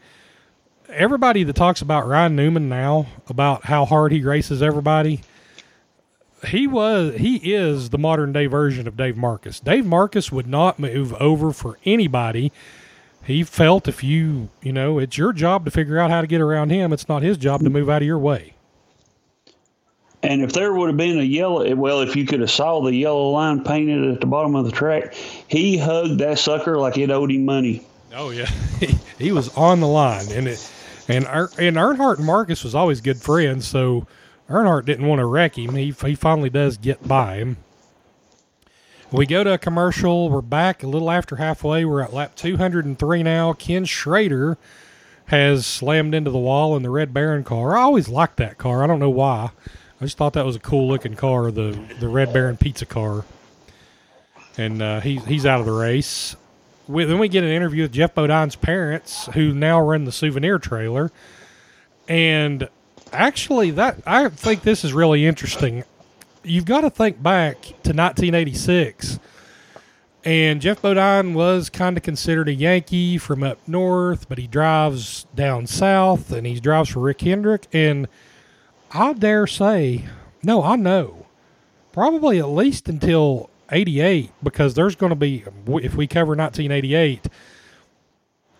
everybody 0.90 1.42
that 1.44 1.56
talks 1.56 1.80
about 1.80 2.06
Ryan 2.06 2.36
Newman 2.36 2.68
now, 2.68 3.06
about 3.26 3.64
how 3.64 3.86
hard 3.86 4.12
he 4.12 4.22
races 4.22 4.62
everybody, 4.62 5.22
he 6.46 6.66
was 6.66 7.16
he 7.16 7.36
is 7.54 7.90
the 7.90 7.98
modern 7.98 8.32
day 8.32 8.46
version 8.46 8.86
of 8.86 8.96
Dave 8.96 9.16
Marcis. 9.16 9.60
Dave 9.64 9.84
Marcis 9.84 10.30
would 10.30 10.46
not 10.46 10.78
move 10.78 11.14
over 11.14 11.52
for 11.52 11.78
anybody. 11.84 12.52
He 13.24 13.42
felt 13.42 13.88
if 13.88 14.04
you 14.04 14.50
you 14.62 14.72
know 14.72 14.98
it's 14.98 15.18
your 15.18 15.32
job 15.32 15.64
to 15.64 15.70
figure 15.70 15.98
out 15.98 16.10
how 16.10 16.20
to 16.20 16.26
get 16.26 16.40
around 16.40 16.70
him. 16.70 16.92
It's 16.92 17.08
not 17.08 17.22
his 17.22 17.38
job 17.38 17.62
to 17.62 17.70
move 17.70 17.88
out 17.88 18.02
of 18.02 18.06
your 18.06 18.18
way. 18.18 18.54
And 20.22 20.42
if 20.42 20.52
there 20.52 20.72
would 20.72 20.88
have 20.88 20.96
been 20.96 21.18
a 21.18 21.22
yellow, 21.22 21.74
well, 21.76 22.00
if 22.00 22.16
you 22.16 22.26
could 22.26 22.40
have 22.40 22.50
saw 22.50 22.80
the 22.80 22.94
yellow 22.94 23.30
line 23.30 23.62
painted 23.62 24.12
at 24.12 24.20
the 24.20 24.26
bottom 24.26 24.56
of 24.56 24.64
the 24.64 24.72
track, 24.72 25.14
he 25.14 25.78
hugged 25.78 26.18
that 26.18 26.38
sucker 26.38 26.76
like 26.76 26.98
it 26.98 27.10
owed 27.10 27.30
him 27.30 27.44
money. 27.44 27.86
Oh 28.14 28.30
yeah, 28.30 28.46
he, 28.80 28.98
he 29.18 29.32
was 29.32 29.54
on 29.56 29.80
the 29.80 29.86
line, 29.86 30.26
and 30.32 30.48
it, 30.48 30.72
and 31.06 31.24
and 31.24 31.76
Earnhardt 31.76 32.18
and 32.18 32.26
Marcis 32.26 32.64
was 32.64 32.74
always 32.74 33.00
good 33.00 33.20
friends, 33.20 33.68
so 33.68 34.06
Earnhardt 34.48 34.86
didn't 34.86 35.06
want 35.06 35.20
to 35.20 35.26
wreck 35.26 35.56
him. 35.56 35.74
He 35.74 35.92
he 35.92 36.14
finally 36.16 36.50
does 36.50 36.78
get 36.78 37.06
by 37.06 37.36
him. 37.36 37.58
We 39.10 39.24
go 39.24 39.42
to 39.42 39.54
a 39.54 39.58
commercial. 39.58 40.28
We're 40.28 40.42
back 40.42 40.82
a 40.82 40.86
little 40.86 41.10
after 41.10 41.36
halfway. 41.36 41.84
We're 41.84 42.02
at 42.02 42.12
lap 42.12 42.34
203 42.34 43.22
now. 43.22 43.54
Ken 43.54 43.86
Schrader 43.86 44.58
has 45.26 45.64
slammed 45.64 46.14
into 46.14 46.30
the 46.30 46.38
wall 46.38 46.76
in 46.76 46.82
the 46.82 46.90
Red 46.90 47.14
Baron 47.14 47.44
car. 47.44 47.76
I 47.76 47.82
always 47.82 48.08
liked 48.08 48.36
that 48.38 48.58
car. 48.58 48.84
I 48.84 48.86
don't 48.86 48.98
know 48.98 49.08
why. 49.08 49.50
I 50.00 50.04
just 50.04 50.16
thought 50.16 50.34
that 50.34 50.46
was 50.46 50.56
a 50.56 50.60
cool 50.60 50.86
looking 50.86 51.14
car, 51.14 51.50
the 51.50 51.78
the 51.98 52.08
Red 52.08 52.32
Baron 52.32 52.56
pizza 52.56 52.86
car. 52.86 53.24
And 54.56 54.82
uh, 54.82 55.00
he, 55.00 55.16
he's 55.18 55.46
out 55.46 55.60
of 55.60 55.66
the 55.66 55.72
race. 55.72 56.34
We, 56.88 57.04
then 57.04 57.18
we 57.18 57.28
get 57.28 57.44
an 57.44 57.50
interview 57.50 57.82
with 57.82 57.92
Geoff 57.92 58.14
Bodine's 58.14 58.56
parents, 58.56 59.26
who 59.34 59.54
now 59.54 59.80
run 59.80 60.04
the 60.04 60.10
souvenir 60.10 60.58
trailer. 60.58 61.12
And 62.08 62.68
actually, 63.12 63.70
that 63.72 63.98
I 64.04 64.28
think 64.28 64.62
this 64.62 64.84
is 64.84 64.92
really 64.92 65.26
interesting. 65.26 65.84
You've 66.42 66.64
got 66.64 66.80
to 66.80 66.90
think 66.90 67.22
back 67.22 67.60
to 67.62 67.92
1986. 67.92 69.20
And 70.24 70.60
Geoff 70.60 70.82
Bodine 70.82 71.34
was 71.34 71.70
kind 71.70 71.96
of 71.96 72.02
considered 72.02 72.48
a 72.48 72.52
Yankee 72.52 73.18
from 73.18 73.44
up 73.44 73.58
north, 73.68 74.28
but 74.28 74.38
he 74.38 74.46
drives 74.48 75.26
down 75.34 75.66
south 75.68 76.32
and 76.32 76.46
he 76.46 76.58
drives 76.58 76.90
for 76.90 77.00
Rick 77.00 77.20
Hendrick. 77.20 77.66
And– 77.72 78.08
I 78.92 79.12
dare 79.12 79.46
say, 79.46 80.04
no, 80.42 80.62
I 80.62 80.76
know, 80.76 81.26
probably 81.92 82.38
at 82.38 82.48
least 82.48 82.88
until 82.88 83.50
88, 83.70 84.30
because 84.42 84.74
there's 84.74 84.96
going 84.96 85.10
to 85.10 85.16
be, 85.16 85.44
if 85.66 85.94
we 85.94 86.06
cover 86.06 86.34
1988, 86.34 87.26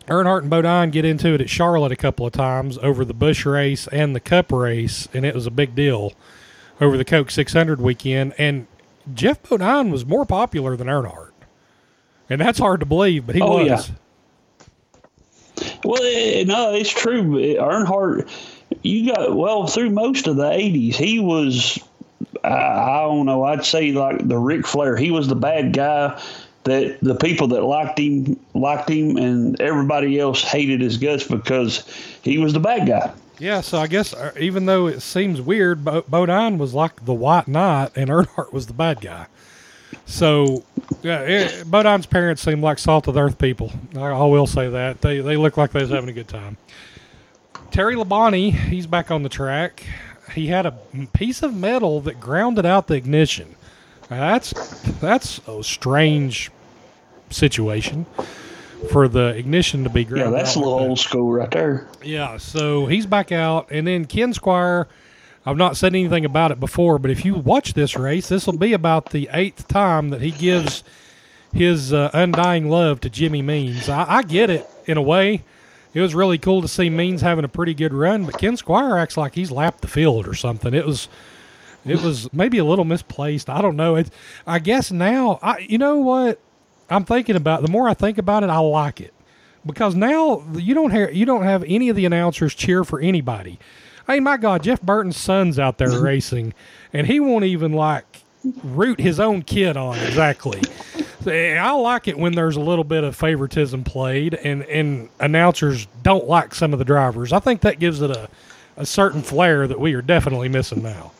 Earnhardt 0.06 0.40
and 0.42 0.50
Bodine 0.50 0.90
get 0.90 1.04
into 1.04 1.34
it 1.34 1.40
at 1.40 1.50
Charlotte 1.50 1.92
a 1.92 1.96
couple 1.96 2.26
of 2.26 2.32
times 2.32 2.78
over 2.78 3.04
the 3.04 3.14
Bush 3.14 3.44
race 3.44 3.86
and 3.88 4.14
the 4.14 4.20
Cup 4.20 4.50
race, 4.52 5.08
and 5.12 5.24
it 5.24 5.34
was 5.34 5.46
a 5.46 5.50
big 5.50 5.74
deal 5.74 6.12
over 6.80 6.96
the 6.96 7.04
Coke 7.04 7.30
600 7.30 7.80
weekend. 7.80 8.34
And 8.38 8.66
Geoff 9.12 9.42
Bodine 9.42 9.90
was 9.90 10.06
more 10.06 10.24
popular 10.24 10.76
than 10.76 10.86
Earnhardt. 10.86 11.32
And 12.30 12.40
that's 12.40 12.58
hard 12.58 12.80
to 12.80 12.86
believe, 12.86 13.26
but 13.26 13.34
he 13.34 13.42
oh, 13.42 13.64
was. 13.64 13.90
Yeah. 13.90 13.94
Well, 15.84 16.44
no, 16.46 16.74
it's 16.74 16.90
true. 16.90 17.22
Earnhardt 17.56 18.30
you 18.82 19.14
got 19.14 19.36
well 19.36 19.66
through 19.66 19.90
most 19.90 20.26
of 20.26 20.36
the 20.36 20.50
'80s. 20.50 20.94
He 20.94 21.18
was, 21.18 21.78
I, 22.44 22.48
I 22.48 23.00
don't 23.02 23.26
know. 23.26 23.44
I'd 23.44 23.64
say 23.64 23.92
like 23.92 24.26
the 24.26 24.38
Ric 24.38 24.66
Flair. 24.66 24.96
He 24.96 25.10
was 25.10 25.28
the 25.28 25.36
bad 25.36 25.72
guy 25.72 26.20
that 26.64 26.98
the 27.00 27.14
people 27.14 27.48
that 27.48 27.62
liked 27.62 27.98
him 27.98 28.38
liked 28.54 28.88
him, 28.88 29.16
and 29.16 29.60
everybody 29.60 30.18
else 30.18 30.42
hated 30.42 30.80
his 30.80 30.96
guts 30.96 31.24
because 31.24 31.84
he 32.22 32.38
was 32.38 32.52
the 32.52 32.60
bad 32.60 32.86
guy. 32.86 33.12
Yeah, 33.38 33.60
so 33.60 33.78
I 33.78 33.86
guess 33.86 34.12
uh, 34.12 34.32
even 34.38 34.66
though 34.66 34.86
it 34.88 35.00
seems 35.00 35.40
weird, 35.40 35.84
Bo- 35.84 36.02
Bodine 36.02 36.58
was 36.58 36.74
like 36.74 37.04
the 37.04 37.14
white 37.14 37.48
knight, 37.48 37.92
and 37.96 38.10
Earnhardt 38.10 38.52
was 38.52 38.66
the 38.66 38.72
bad 38.72 39.00
guy. 39.00 39.26
So, 40.06 40.64
yeah, 41.02 41.20
it, 41.20 41.70
Bodine's 41.70 42.06
parents 42.06 42.42
seem 42.42 42.62
like 42.62 42.78
salt 42.78 43.08
of 43.08 43.14
the 43.14 43.20
earth 43.20 43.38
people. 43.38 43.72
I, 43.96 44.06
I 44.06 44.24
will 44.24 44.46
say 44.46 44.68
that 44.68 45.00
they 45.00 45.20
they 45.20 45.36
look 45.36 45.56
like 45.56 45.72
they 45.72 45.80
was 45.80 45.90
having 45.90 46.10
a 46.10 46.12
good 46.12 46.28
time. 46.28 46.56
Terry 47.70 47.94
Labonte, 47.94 48.52
he's 48.52 48.86
back 48.86 49.10
on 49.10 49.22
the 49.22 49.28
track. 49.28 49.84
He 50.34 50.48
had 50.48 50.66
a 50.66 50.72
piece 51.12 51.42
of 51.42 51.54
metal 51.54 52.00
that 52.02 52.20
grounded 52.20 52.66
out 52.66 52.86
the 52.86 52.94
ignition. 52.94 53.54
Now 54.10 54.32
that's 54.32 54.52
that's 55.00 55.40
a 55.46 55.62
strange 55.62 56.50
situation 57.30 58.06
for 58.90 59.08
the 59.08 59.28
ignition 59.28 59.84
to 59.84 59.90
be 59.90 60.04
ground. 60.04 60.32
Yeah, 60.32 60.38
that's 60.38 60.54
a 60.54 60.58
little 60.58 60.78
old 60.78 60.98
school 60.98 61.32
right 61.32 61.50
there. 61.50 61.88
Yeah, 62.02 62.36
so 62.36 62.86
he's 62.86 63.06
back 63.06 63.32
out, 63.32 63.70
and 63.70 63.86
then 63.86 64.04
Ken 64.04 64.32
Squier. 64.32 64.86
I've 65.46 65.56
not 65.56 65.78
said 65.78 65.94
anything 65.94 66.26
about 66.26 66.50
it 66.50 66.60
before, 66.60 66.98
but 66.98 67.10
if 67.10 67.24
you 67.24 67.34
watch 67.34 67.72
this 67.72 67.96
race, 67.96 68.28
this 68.28 68.44
will 68.44 68.58
be 68.58 68.74
about 68.74 69.10
the 69.10 69.30
eighth 69.32 69.66
time 69.66 70.10
that 70.10 70.20
he 70.20 70.30
gives 70.30 70.84
his 71.54 71.90
uh, 71.90 72.10
undying 72.12 72.68
love 72.68 73.00
to 73.00 73.08
Jimmy 73.08 73.40
Means. 73.40 73.88
I, 73.88 74.16
I 74.16 74.22
get 74.22 74.50
it 74.50 74.68
in 74.84 74.98
a 74.98 75.02
way 75.02 75.42
it 75.98 76.02
was 76.02 76.14
really 76.14 76.38
cool 76.38 76.62
to 76.62 76.68
see 76.68 76.88
Means 76.88 77.22
having 77.22 77.44
a 77.44 77.48
pretty 77.48 77.74
good 77.74 77.92
run, 77.92 78.24
but 78.24 78.38
Ken 78.38 78.56
Squier 78.56 79.02
acts 79.02 79.16
like 79.16 79.34
he's 79.34 79.50
lapped 79.50 79.80
the 79.80 79.88
field 79.88 80.28
or 80.28 80.34
something. 80.34 80.72
It 80.72 80.86
was 80.86 81.08
it 81.84 82.00
was 82.00 82.32
maybe 82.32 82.58
a 82.58 82.64
little 82.64 82.84
misplaced. 82.84 83.50
I 83.50 83.60
don't 83.60 83.74
know. 83.74 83.96
It 83.96 84.08
I 84.46 84.60
guess 84.60 84.92
now 84.92 85.40
I 85.42 85.58
you 85.58 85.76
know 85.76 85.96
what 85.96 86.38
I'm 86.88 87.04
thinking 87.04 87.34
about 87.34 87.62
the 87.62 87.68
more 87.68 87.88
I 87.88 87.94
think 87.94 88.16
about 88.16 88.44
it, 88.44 88.48
I 88.48 88.58
like 88.58 89.00
it. 89.00 89.12
Because 89.66 89.96
now 89.96 90.44
you 90.52 90.72
don't 90.72 90.92
have 90.92 91.12
you 91.16 91.26
don't 91.26 91.42
have 91.42 91.64
any 91.66 91.88
of 91.88 91.96
the 91.96 92.04
announcers 92.04 92.54
cheer 92.54 92.84
for 92.84 93.00
anybody. 93.00 93.58
Hey 94.06 94.20
my 94.20 94.36
God, 94.36 94.62
Jeff 94.62 94.80
Burton's 94.80 95.16
son's 95.16 95.58
out 95.58 95.78
there 95.78 96.00
racing 96.00 96.54
and 96.92 97.08
he 97.08 97.18
won't 97.18 97.44
even 97.44 97.72
like 97.72 98.22
root 98.62 99.00
his 99.00 99.18
own 99.18 99.42
kid 99.42 99.76
on 99.76 99.98
exactly. 99.98 100.62
I 101.26 101.72
like 101.72 102.08
it 102.08 102.18
when 102.18 102.34
there's 102.34 102.56
a 102.56 102.60
little 102.60 102.84
bit 102.84 103.04
of 103.04 103.16
favoritism 103.16 103.84
played, 103.84 104.34
and 104.34 104.62
and 104.64 105.08
announcers 105.20 105.86
don't 106.02 106.26
like 106.26 106.54
some 106.54 106.72
of 106.72 106.78
the 106.78 106.84
drivers. 106.84 107.32
I 107.32 107.40
think 107.40 107.62
that 107.62 107.78
gives 107.78 108.00
it 108.00 108.10
a 108.10 108.28
a 108.76 108.86
certain 108.86 109.22
flair 109.22 109.66
that 109.66 109.80
we 109.80 109.94
are 109.94 110.02
definitely 110.02 110.48
missing 110.48 110.82
now. 110.82 111.12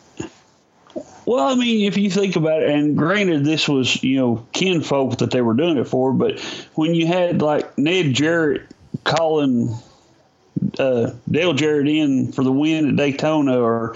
Well, 1.25 1.45
I 1.45 1.55
mean, 1.55 1.85
if 1.85 1.95
you 1.97 2.09
think 2.09 2.35
about 2.35 2.63
it, 2.63 2.69
and 2.69 2.97
granted, 2.97 3.45
this 3.45 3.67
was 3.67 4.01
you 4.01 4.17
know 4.17 4.47
kinfolk 4.53 5.19
that 5.19 5.31
they 5.31 5.41
were 5.41 5.53
doing 5.53 5.77
it 5.77 5.87
for, 5.87 6.13
but 6.13 6.39
when 6.73 6.95
you 6.95 7.05
had 7.05 7.41
like 7.41 7.77
Ned 7.77 8.13
Jarrett 8.13 8.63
calling 9.03 9.77
uh, 10.79 11.11
Dale 11.29 11.53
Jarrett 11.53 11.87
in 11.87 12.31
for 12.31 12.43
the 12.43 12.51
win 12.51 12.89
at 12.89 12.95
Daytona, 12.95 13.59
or 13.59 13.95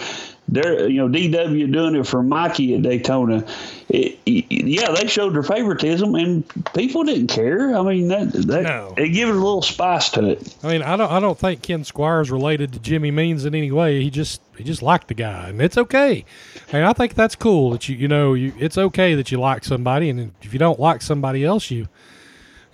they're 0.54 0.88
you 0.88 0.97
know 1.01 1.10
DW 1.10 1.72
doing 1.72 1.95
it 1.95 2.06
for 2.06 2.22
Mikey 2.22 2.76
at 2.76 2.84
Daytona. 2.84 3.45
It, 3.89 4.20
it, 4.26 4.45
yeah, 4.51 4.91
they 4.91 5.08
showed 5.08 5.34
their 5.34 5.43
favoritism, 5.43 6.14
and 6.16 6.43
people 6.74 7.04
didn't 7.04 7.28
care. 7.28 7.76
I 7.76 7.82
mean, 7.82 8.08
that 8.10 8.32
that 8.34 8.64
no. 8.64 8.93
it 8.95 9.10
gave 9.10 9.28
it 9.28 9.32
a 9.32 9.34
little 9.34 9.62
spice 9.64 10.10
to 10.12 10.30
it. 10.30 10.56
I 10.64 10.72
mean, 10.72 10.82
I 10.84 10.95
don't 10.95 11.12
I 11.12 11.20
don't 11.20 11.38
think 11.38 11.64
Ken 11.64 11.84
Squier's 11.84 12.30
related 12.30 12.72
to 12.74 12.80
Jimmy 12.80 13.10
Means 13.10 13.45
in 13.45 13.56
any 13.56 13.72
way. 13.72 14.01
He 14.04 14.10
just 14.10 14.41
he 14.56 14.64
just 14.64 14.84
liked 14.84 15.08
the 15.08 15.16
guy, 15.16 15.49
and 15.49 15.60
it's 15.62 15.78
okay. 15.78 16.24
And 16.72 16.86
I 16.86 16.93
think 16.93 17.16
that's 17.16 17.36
cool 17.36 17.72
that 17.72 17.89
you 17.89 17.95
you 17.95 18.08
know 18.08 18.34
you 18.36 18.54
it's 18.60 18.78
okay 18.78 19.16
that 19.16 19.32
you 19.32 19.39
like 19.39 19.64
somebody, 19.64 20.10
and 20.10 20.34
if 20.43 20.54
you 20.54 20.60
don't 20.60 20.80
like 20.80 21.01
somebody 21.01 21.43
else, 21.43 21.72
you 21.72 21.88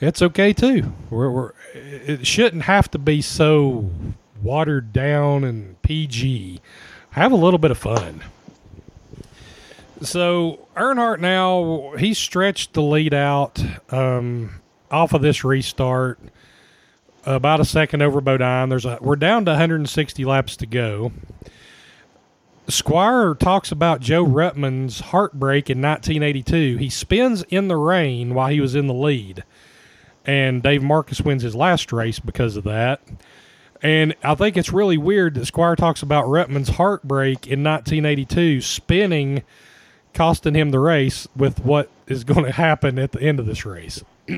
it's 0.02 0.22
okay 0.22 0.52
too. 0.52 0.94
We're, 1.10 1.30
we're 1.30 1.52
it 1.74 2.28
shouldn't 2.28 2.64
have 2.64 2.92
to 2.92 3.00
be 3.00 3.22
so 3.22 3.90
watered 4.42 4.94
down 4.94 5.44
and 5.44 5.82
PG. 5.82 6.62
Have 7.12 7.32
a 7.32 7.36
little 7.36 7.58
bit 7.58 7.72
of 7.72 7.78
fun. 7.78 8.24
So 10.02 10.68
Earnhardt 10.76 11.20
now 11.20 11.94
he 11.98 12.14
stretched 12.14 12.74
the 12.74 12.82
lead 12.82 13.14
out 13.14 13.62
um, 13.92 14.62
off 14.90 15.14
of 15.14 15.22
this 15.22 15.44
restart 15.44 16.20
about 17.26 17.60
a 17.60 17.66
second 17.66 18.02
over 18.02 18.22
Bodine. 18.22 18.70
There's 18.70 18.86
a 18.86 18.98
we're 19.02 19.16
down 19.18 19.46
to 19.46 19.52
160 19.52 20.26
laps 20.26 20.56
to 20.58 20.66
go. 20.66 21.12
Squier 22.68 23.38
talks 23.38 23.72
about 23.72 24.00
Joe 24.00 24.24
Ruttman's 24.24 25.00
heartbreak 25.00 25.70
in 25.72 25.82
1982. 25.82 26.78
He 26.78 26.90
spins 26.90 27.44
in 27.50 27.68
the 27.68 27.76
rain 27.76 28.36
while 28.36 28.50
he 28.50 28.62
was 28.62 28.76
in 28.76 28.86
the 28.86 28.94
lead, 28.94 29.44
and 30.24 30.62
Dave 30.62 30.82
Marcis 30.82 31.22
wins 31.22 31.42
his 31.42 31.56
last 31.56 31.92
race 31.92 32.20
because 32.20 32.56
of 32.56 32.64
that. 32.66 33.02
And 33.82 34.16
I 34.24 34.36
think 34.36 34.58
it's 34.58 34.74
really 34.74 34.98
weird 34.98 35.36
that 35.36 35.46
Squier 35.46 35.78
talks 35.78 36.02
about 36.02 36.26
Ruttman's 36.26 36.70
heartbreak 36.70 37.48
in 37.48 37.64
1982 37.64 38.62
spinning, 38.62 39.44
costing 40.14 40.54
him 40.54 40.72
the 40.72 40.80
race 40.80 41.28
with 41.36 41.60
what 41.60 41.90
is 42.08 42.24
going 42.24 42.44
to 42.46 42.52
happen 42.52 43.00
at 43.00 43.12
the 43.14 43.22
end 43.22 43.40
of 43.40 43.46
this 43.46 43.66
race. 43.66 44.04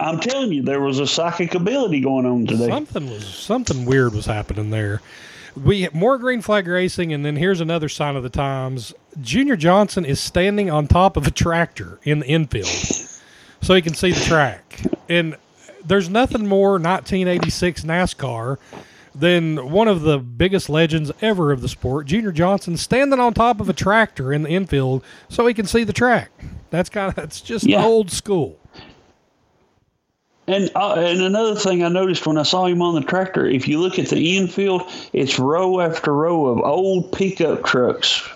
I'm 0.00 0.18
telling 0.18 0.52
you, 0.52 0.62
there 0.62 0.80
was 0.80 0.98
a 0.98 1.06
psychic 1.06 1.54
ability 1.54 2.00
going 2.00 2.26
on 2.26 2.46
today. 2.46 2.68
Something 2.68 3.10
was 3.10 3.26
something 3.26 3.84
weird 3.84 4.14
was 4.14 4.26
happening 4.26 4.70
there. 4.70 5.02
We 5.62 5.88
more 5.92 6.16
green 6.18 6.40
flag 6.40 6.66
racing, 6.66 7.12
and 7.12 7.24
then 7.24 7.36
here's 7.36 7.60
another 7.60 7.88
sign 7.88 8.16
of 8.16 8.22
the 8.22 8.30
times. 8.30 8.94
Junior 9.20 9.56
Johnson 9.56 10.04
is 10.04 10.18
standing 10.20 10.70
on 10.70 10.86
top 10.86 11.16
of 11.16 11.26
a 11.26 11.30
tractor 11.30 11.98
in 12.02 12.20
the 12.20 12.26
infield, 12.26 12.66
so 12.66 13.74
he 13.74 13.82
can 13.82 13.94
see 13.94 14.12
the 14.12 14.20
track. 14.20 14.80
And 15.08 15.36
there's 15.84 16.08
nothing 16.08 16.46
more 16.46 16.72
1986 16.72 17.82
NASCAR 17.82 18.58
than 19.14 19.70
one 19.70 19.88
of 19.88 20.02
the 20.02 20.18
biggest 20.18 20.68
legends 20.68 21.10
ever 21.20 21.50
of 21.52 21.62
the 21.62 21.68
sport, 21.68 22.06
Junior 22.06 22.32
Johnson, 22.32 22.76
standing 22.76 23.18
on 23.18 23.34
top 23.34 23.60
of 23.60 23.68
a 23.68 23.72
tractor 23.72 24.32
in 24.32 24.42
the 24.44 24.50
infield 24.50 25.02
so 25.28 25.46
he 25.46 25.54
can 25.54 25.66
see 25.66 25.84
the 25.84 25.92
track. 25.92 26.30
That's 26.70 26.88
kind 26.88 27.08
of 27.08 27.14
that's 27.16 27.40
just 27.40 27.66
Yeah. 27.66 27.84
old 27.84 28.10
school. 28.10 28.56
And 30.46 30.70
uh, 30.74 30.94
and 30.94 31.20
another 31.20 31.54
thing 31.54 31.84
I 31.84 31.88
noticed 31.88 32.26
when 32.26 32.36
I 32.38 32.42
saw 32.42 32.66
him 32.66 32.82
on 32.82 32.94
the 32.94 33.02
tractor, 33.02 33.46
if 33.46 33.68
you 33.68 33.78
look 33.80 33.98
at 33.98 34.08
the 34.08 34.36
infield, 34.36 34.82
it's 35.12 35.38
row 35.38 35.80
after 35.80 36.12
row 36.12 36.46
of 36.46 36.58
old 36.60 37.12
pickup 37.12 37.64
trucks 37.64 38.28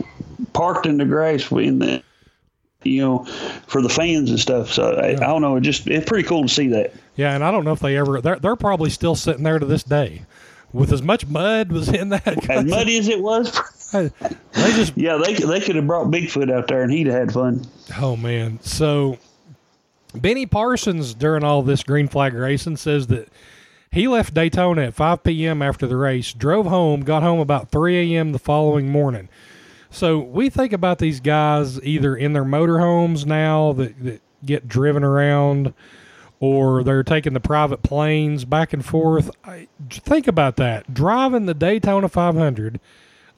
parked 0.52 0.86
in 0.86 0.98
the 0.98 1.04
grass 1.04 1.50
in 1.50 1.80
the, 1.80 2.02
you 2.84 3.00
know, 3.00 3.24
for 3.66 3.82
the 3.82 3.88
fans 3.88 4.30
and 4.30 4.38
stuff. 4.38 4.72
So 4.72 4.92
I, 4.92 5.10
I 5.10 5.14
don't 5.14 5.42
know, 5.42 5.56
it 5.56 5.62
just 5.62 5.86
it's 5.86 6.06
pretty 6.06 6.26
cool 6.28 6.42
to 6.42 6.48
see 6.48 6.68
that. 6.68 6.92
Yeah, 7.16 7.34
and 7.34 7.44
I 7.44 7.50
don't 7.50 7.64
know 7.64 7.72
if 7.72 7.80
they 7.80 7.96
ever 7.96 8.20
they're, 8.20 8.38
they're 8.38 8.56
probably 8.56 8.90
still 8.90 9.14
sitting 9.14 9.44
there 9.44 9.58
to 9.58 9.66
this 9.66 9.82
day. 9.82 10.22
With 10.72 10.92
as 10.92 11.02
much 11.02 11.26
mud 11.28 11.70
was 11.70 11.88
in 11.88 12.08
that, 12.08 12.50
As 12.50 12.64
muddy 12.64 12.98
as 12.98 13.06
it 13.06 13.20
was, 13.20 13.52
they 13.92 14.10
just 14.52 14.96
yeah, 14.96 15.16
they 15.16 15.34
they 15.34 15.60
could 15.60 15.76
have 15.76 15.86
brought 15.86 16.08
Bigfoot 16.08 16.52
out 16.52 16.66
there 16.66 16.82
and 16.82 16.90
he'd 16.90 17.06
have 17.06 17.14
had 17.14 17.32
fun. 17.32 17.64
Oh 17.96 18.16
man. 18.16 18.58
So 18.60 19.18
Benny 20.14 20.46
Parsons 20.46 21.14
during 21.14 21.44
all 21.44 21.62
this 21.62 21.82
green 21.82 22.08
flag 22.08 22.34
racing 22.34 22.76
says 22.76 23.06
that 23.08 23.28
he 23.90 24.08
left 24.08 24.34
Daytona 24.34 24.86
at 24.86 24.94
5 24.94 25.22
p.m. 25.22 25.62
after 25.62 25.86
the 25.86 25.96
race, 25.96 26.32
drove 26.32 26.66
home, 26.66 27.02
got 27.02 27.22
home 27.22 27.38
about 27.38 27.70
3 27.70 28.14
a.m. 28.16 28.32
the 28.32 28.40
following 28.40 28.88
morning. 28.88 29.28
So 29.94 30.18
we 30.18 30.50
think 30.50 30.72
about 30.72 30.98
these 30.98 31.20
guys 31.20 31.80
either 31.84 32.16
in 32.16 32.32
their 32.32 32.44
motorhomes 32.44 33.24
now 33.26 33.72
that, 33.74 34.02
that 34.02 34.22
get 34.44 34.66
driven 34.66 35.04
around 35.04 35.72
or 36.40 36.82
they're 36.82 37.04
taking 37.04 37.32
the 37.32 37.38
private 37.38 37.84
planes 37.84 38.44
back 38.44 38.72
and 38.72 38.84
forth. 38.84 39.30
I, 39.44 39.68
think 39.88 40.26
about 40.26 40.56
that. 40.56 40.92
Driving 40.92 41.46
the 41.46 41.54
Daytona 41.54 42.08
500, 42.08 42.80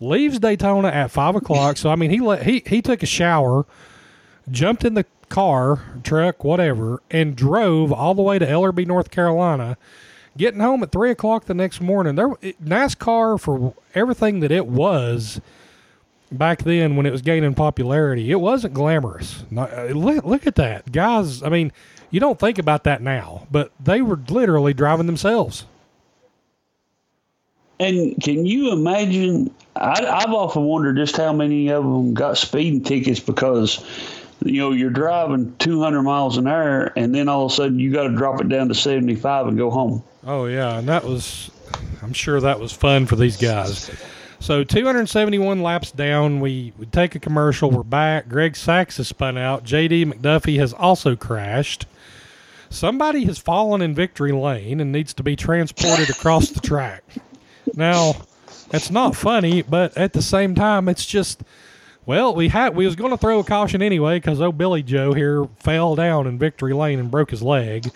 leaves 0.01 0.39
Daytona 0.39 0.89
at 0.89 1.11
5 1.11 1.37
o'clock. 1.37 1.77
So, 1.77 1.91
I 1.91 1.95
mean, 1.95 2.11
he, 2.11 2.21
let, 2.21 2.45
he, 2.45 2.63
he 2.67 2.81
took 2.81 3.03
a 3.03 3.07
shower, 3.07 3.67
jumped 4.51 4.83
in 4.83 4.95
the 4.95 5.05
car, 5.29 5.83
truck, 6.03 6.43
whatever, 6.43 7.03
and 7.11 7.37
drove 7.37 7.93
all 7.93 8.15
the 8.15 8.23
way 8.23 8.39
to 8.39 8.47
Ellerbe, 8.47 8.87
North 8.87 9.11
Carolina, 9.11 9.77
getting 10.39 10.61
home 10.61 10.83
at 10.83 10.91
three 10.91 11.11
o'clock 11.11 11.45
the 11.45 11.55
next 11.55 11.83
morning. 11.83 12.15
There, 12.15 12.29
NASCAR 12.65 13.39
for 13.39 13.75
everything 13.95 14.41
that 14.41 14.51
it 14.51 14.67
was 14.67 15.43
back 16.31 16.63
then 16.63 16.97
when 16.97 17.07
it 17.07 17.13
was 17.13 17.23
gaining 17.23 17.55
popularity, 17.55 18.31
it 18.31 18.41
wasn't 18.41 18.75
glamorous. 18.75 19.45
Not, 19.51 19.73
uh, 19.73 19.85
look, 19.87 20.25
look 20.25 20.47
at 20.47 20.57
that, 20.57 20.91
guys. 20.93 21.43
I 21.43 21.49
mean, 21.49 21.73
you 22.11 22.21
don't 22.21 22.39
think 22.39 22.59
about 22.59 22.85
that 22.85 23.03
now, 23.03 23.47
but 23.51 23.73
they 23.81 24.03
were 24.03 24.19
literally 24.29 24.75
driving 24.75 25.07
themselves. 25.07 25.65
And 27.79 28.21
can 28.23 28.47
you 28.47 28.73
imagine? 28.73 29.55
I, 29.75 30.07
I've 30.07 30.33
often 30.33 30.65
wondered 30.65 30.97
just 30.97 31.17
how 31.17 31.33
many 31.33 31.69
of 31.69 31.85
them 31.85 32.15
got 32.15 32.39
speeding 32.39 32.83
tickets 32.83 33.21
because, 33.21 33.85
you 34.43 34.61
know, 34.61 34.73
you're 34.73 34.89
driving 34.89 35.55
200 35.59 36.03
miles 36.03 36.39
an 36.39 36.47
hour 36.47 36.93
and 36.97 37.15
then 37.15 37.29
all 37.29 37.45
of 37.45 37.53
a 37.53 37.55
sudden 37.55 37.79
you 37.79 37.93
got 37.93 38.05
to 38.05 38.17
drop 38.17 38.41
it 38.41 38.49
down 38.49 38.69
to 38.69 38.75
75 38.75 39.49
and 39.49 39.59
go 39.59 39.71
home. 39.71 40.03
Oh 40.25 40.47
yeah, 40.47 40.79
and 40.79 40.89
that 40.89 41.05
was 41.05 41.51
I'm 42.03 42.15
sure 42.15 42.41
that 42.41 42.59
was 42.59 42.73
fun 42.73 43.05
for 43.07 43.17
these 43.17 43.37
guys. 43.37 43.91
So 44.39 44.65
271 44.65 45.63
laps 45.63 45.91
down, 45.91 46.41
we, 46.41 46.73
we 46.79 46.87
take 46.87 47.15
a 47.15 47.19
commercial. 47.19 47.71
We're 47.71 47.83
back. 47.83 48.29
Greg 48.29 48.55
Sacks 48.57 48.99
has 48.99 49.09
spun 49.09 49.39
out. 49.39 49.65
JD 49.65 50.13
McDuffie 50.13 50.59
has 50.59 50.73
also 50.73 51.17
crashed. 51.17 51.87
Somebody 52.69 53.25
has 53.25 53.39
fallen 53.39 53.81
in 53.81 53.95
victory 53.95 54.33
lane 54.33 54.81
and 54.81 54.93
needs 54.93 55.15
to 55.15 55.23
be 55.23 55.37
transported 55.37 56.11
across 56.11 56.51
the 56.51 56.61
track. 56.61 57.03
Now, 57.75 58.15
that's 58.69 58.91
not 58.91 59.17
funny, 59.17 59.63
but 59.63 59.97
at 59.97 60.13
the 60.13 60.23
same 60.23 60.55
time, 60.55 60.89
it's 60.89 61.07
just 61.07 61.43
well, 62.07 62.37
we 62.37 62.49
had 62.49 62.77
we 62.77 62.87
was 62.87 62.95
going 62.95 63.11
to 63.11 63.17
throw 63.17 63.41
a 63.41 63.45
caution 63.45 63.83
anyway 63.83 64.19
because 64.19 64.41
old 64.41 64.57
Billy 64.57 64.83
Joe 64.83 65.13
here 65.13 65.49
fell 65.59 65.97
down 65.97 66.29
in 66.29 66.39
victory 66.39 66.73
lane 66.73 67.01
and 67.01 67.11
broke 67.11 67.31
his 67.33 67.43
leg, 67.43 67.91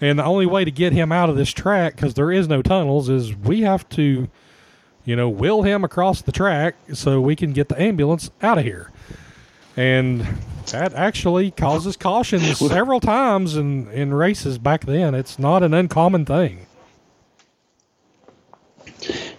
and 0.00 0.18
the 0.18 0.24
only 0.24 0.46
way 0.46 0.64
to 0.64 0.70
get 0.70 0.94
him 0.94 1.12
out 1.12 1.28
of 1.28 1.36
this 1.36 1.50
track 1.50 1.94
because 1.94 2.14
there 2.14 2.32
is 2.32 2.48
no 2.48 2.62
tunnels 2.62 3.10
is 3.10 3.36
we 3.36 3.60
have 3.60 3.86
to, 3.90 4.28
you 5.04 5.16
know, 5.16 5.28
wheel 5.28 5.62
him 5.62 5.84
across 5.84 6.22
the 6.22 6.32
track 6.32 6.76
so 6.92 7.20
we 7.20 7.36
can 7.36 7.52
get 7.52 7.68
the 7.68 7.80
ambulance 7.80 8.30
out 8.42 8.58
of 8.58 8.64
here, 8.64 8.90
and 9.76 10.26
that 10.66 10.94
actually 10.94 11.50
causes 11.50 11.96
cautions 11.96 12.58
several 12.68 13.00
times 13.00 13.56
in 13.56 13.88
in 13.92 14.14
races 14.14 14.58
back 14.58 14.84
then. 14.84 15.14
It's 15.14 15.38
not 15.38 15.62
an 15.62 15.74
uncommon 15.74 16.24
thing. 16.24 16.66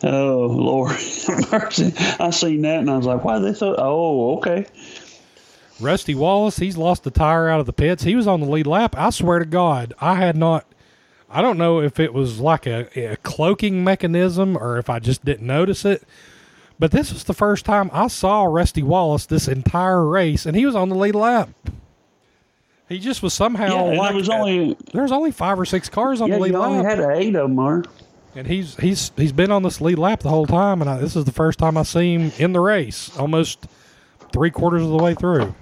Oh, 0.03 0.47
Lord. 0.47 0.91
Mercy. 1.51 1.93
I 2.19 2.31
seen 2.31 2.61
that 2.63 2.79
and 2.79 2.89
I 2.89 2.97
was 2.97 3.05
like, 3.05 3.23
why 3.23 3.39
they 3.39 3.53
thought, 3.53 3.75
oh, 3.77 4.37
okay. 4.37 4.65
Rusty 5.79 6.15
Wallace, 6.15 6.57
he's 6.57 6.77
lost 6.77 7.03
the 7.03 7.11
tire 7.11 7.49
out 7.49 7.59
of 7.59 7.65
the 7.65 7.73
pits. 7.73 8.03
He 8.03 8.15
was 8.15 8.27
on 8.27 8.41
the 8.41 8.47
lead 8.47 8.67
lap. 8.67 8.95
I 8.97 9.09
swear 9.09 9.39
to 9.39 9.45
God, 9.45 9.93
I 9.99 10.15
had 10.15 10.35
not. 10.35 10.65
I 11.31 11.41
don't 11.41 11.57
know 11.57 11.81
if 11.81 11.99
it 11.99 12.13
was 12.13 12.39
like 12.39 12.65
a, 12.67 12.87
a 13.13 13.15
cloaking 13.17 13.83
mechanism 13.83 14.57
or 14.57 14.77
if 14.77 14.89
I 14.89 14.99
just 14.99 15.23
didn't 15.23 15.47
notice 15.47 15.85
it. 15.85 16.03
But 16.77 16.91
this 16.91 17.13
was 17.13 17.23
the 17.25 17.33
first 17.33 17.63
time 17.65 17.89
I 17.93 18.07
saw 18.07 18.43
Rusty 18.45 18.81
Wallace 18.83 19.27
this 19.27 19.47
entire 19.47 20.03
race, 20.05 20.45
and 20.47 20.55
he 20.57 20.65
was 20.65 20.75
on 20.75 20.89
the 20.89 20.95
lead 20.95 21.15
lap. 21.15 21.49
He 22.89 22.99
just 22.99 23.21
was 23.23 23.33
somehow 23.33 23.67
Yeah, 23.91 23.97
like 23.99 24.09
there 24.09 24.17
was 24.17 24.29
only, 24.29 24.75
there 24.91 25.03
was 25.03 25.11
only 25.11 25.31
five 25.31 25.59
or 25.59 25.65
six 25.65 25.87
cars 25.89 26.19
on 26.21 26.29
yeah, 26.29 26.35
the 26.35 26.41
lead 26.41 26.51
you 26.53 26.57
only 26.57 26.83
lap, 26.83 26.97
had 26.97 27.17
eight 27.17 27.35
of 27.35 27.43
them, 27.43 27.55
Mark. 27.55 27.87
and 28.35 28.47
he's 28.47 28.75
he's 28.77 29.11
he's 29.15 29.31
been 29.31 29.51
on 29.51 29.63
this 29.63 29.79
lead 29.79 29.97
lap 29.99 30.21
the 30.21 30.29
whole 30.29 30.45
time. 30.47 30.81
And 30.81 30.89
I, 30.89 30.97
this 30.97 31.15
is 31.15 31.23
the 31.23 31.31
first 31.31 31.59
time 31.59 31.77
I 31.77 31.83
see 31.83 32.15
him 32.15 32.31
in 32.39 32.51
the 32.51 32.59
race, 32.59 33.15
almost 33.17 33.65
three 34.33 34.49
quarters 34.51 34.81
of 34.81 34.89
the 34.89 34.97
way 34.97 35.13
through. 35.13 35.53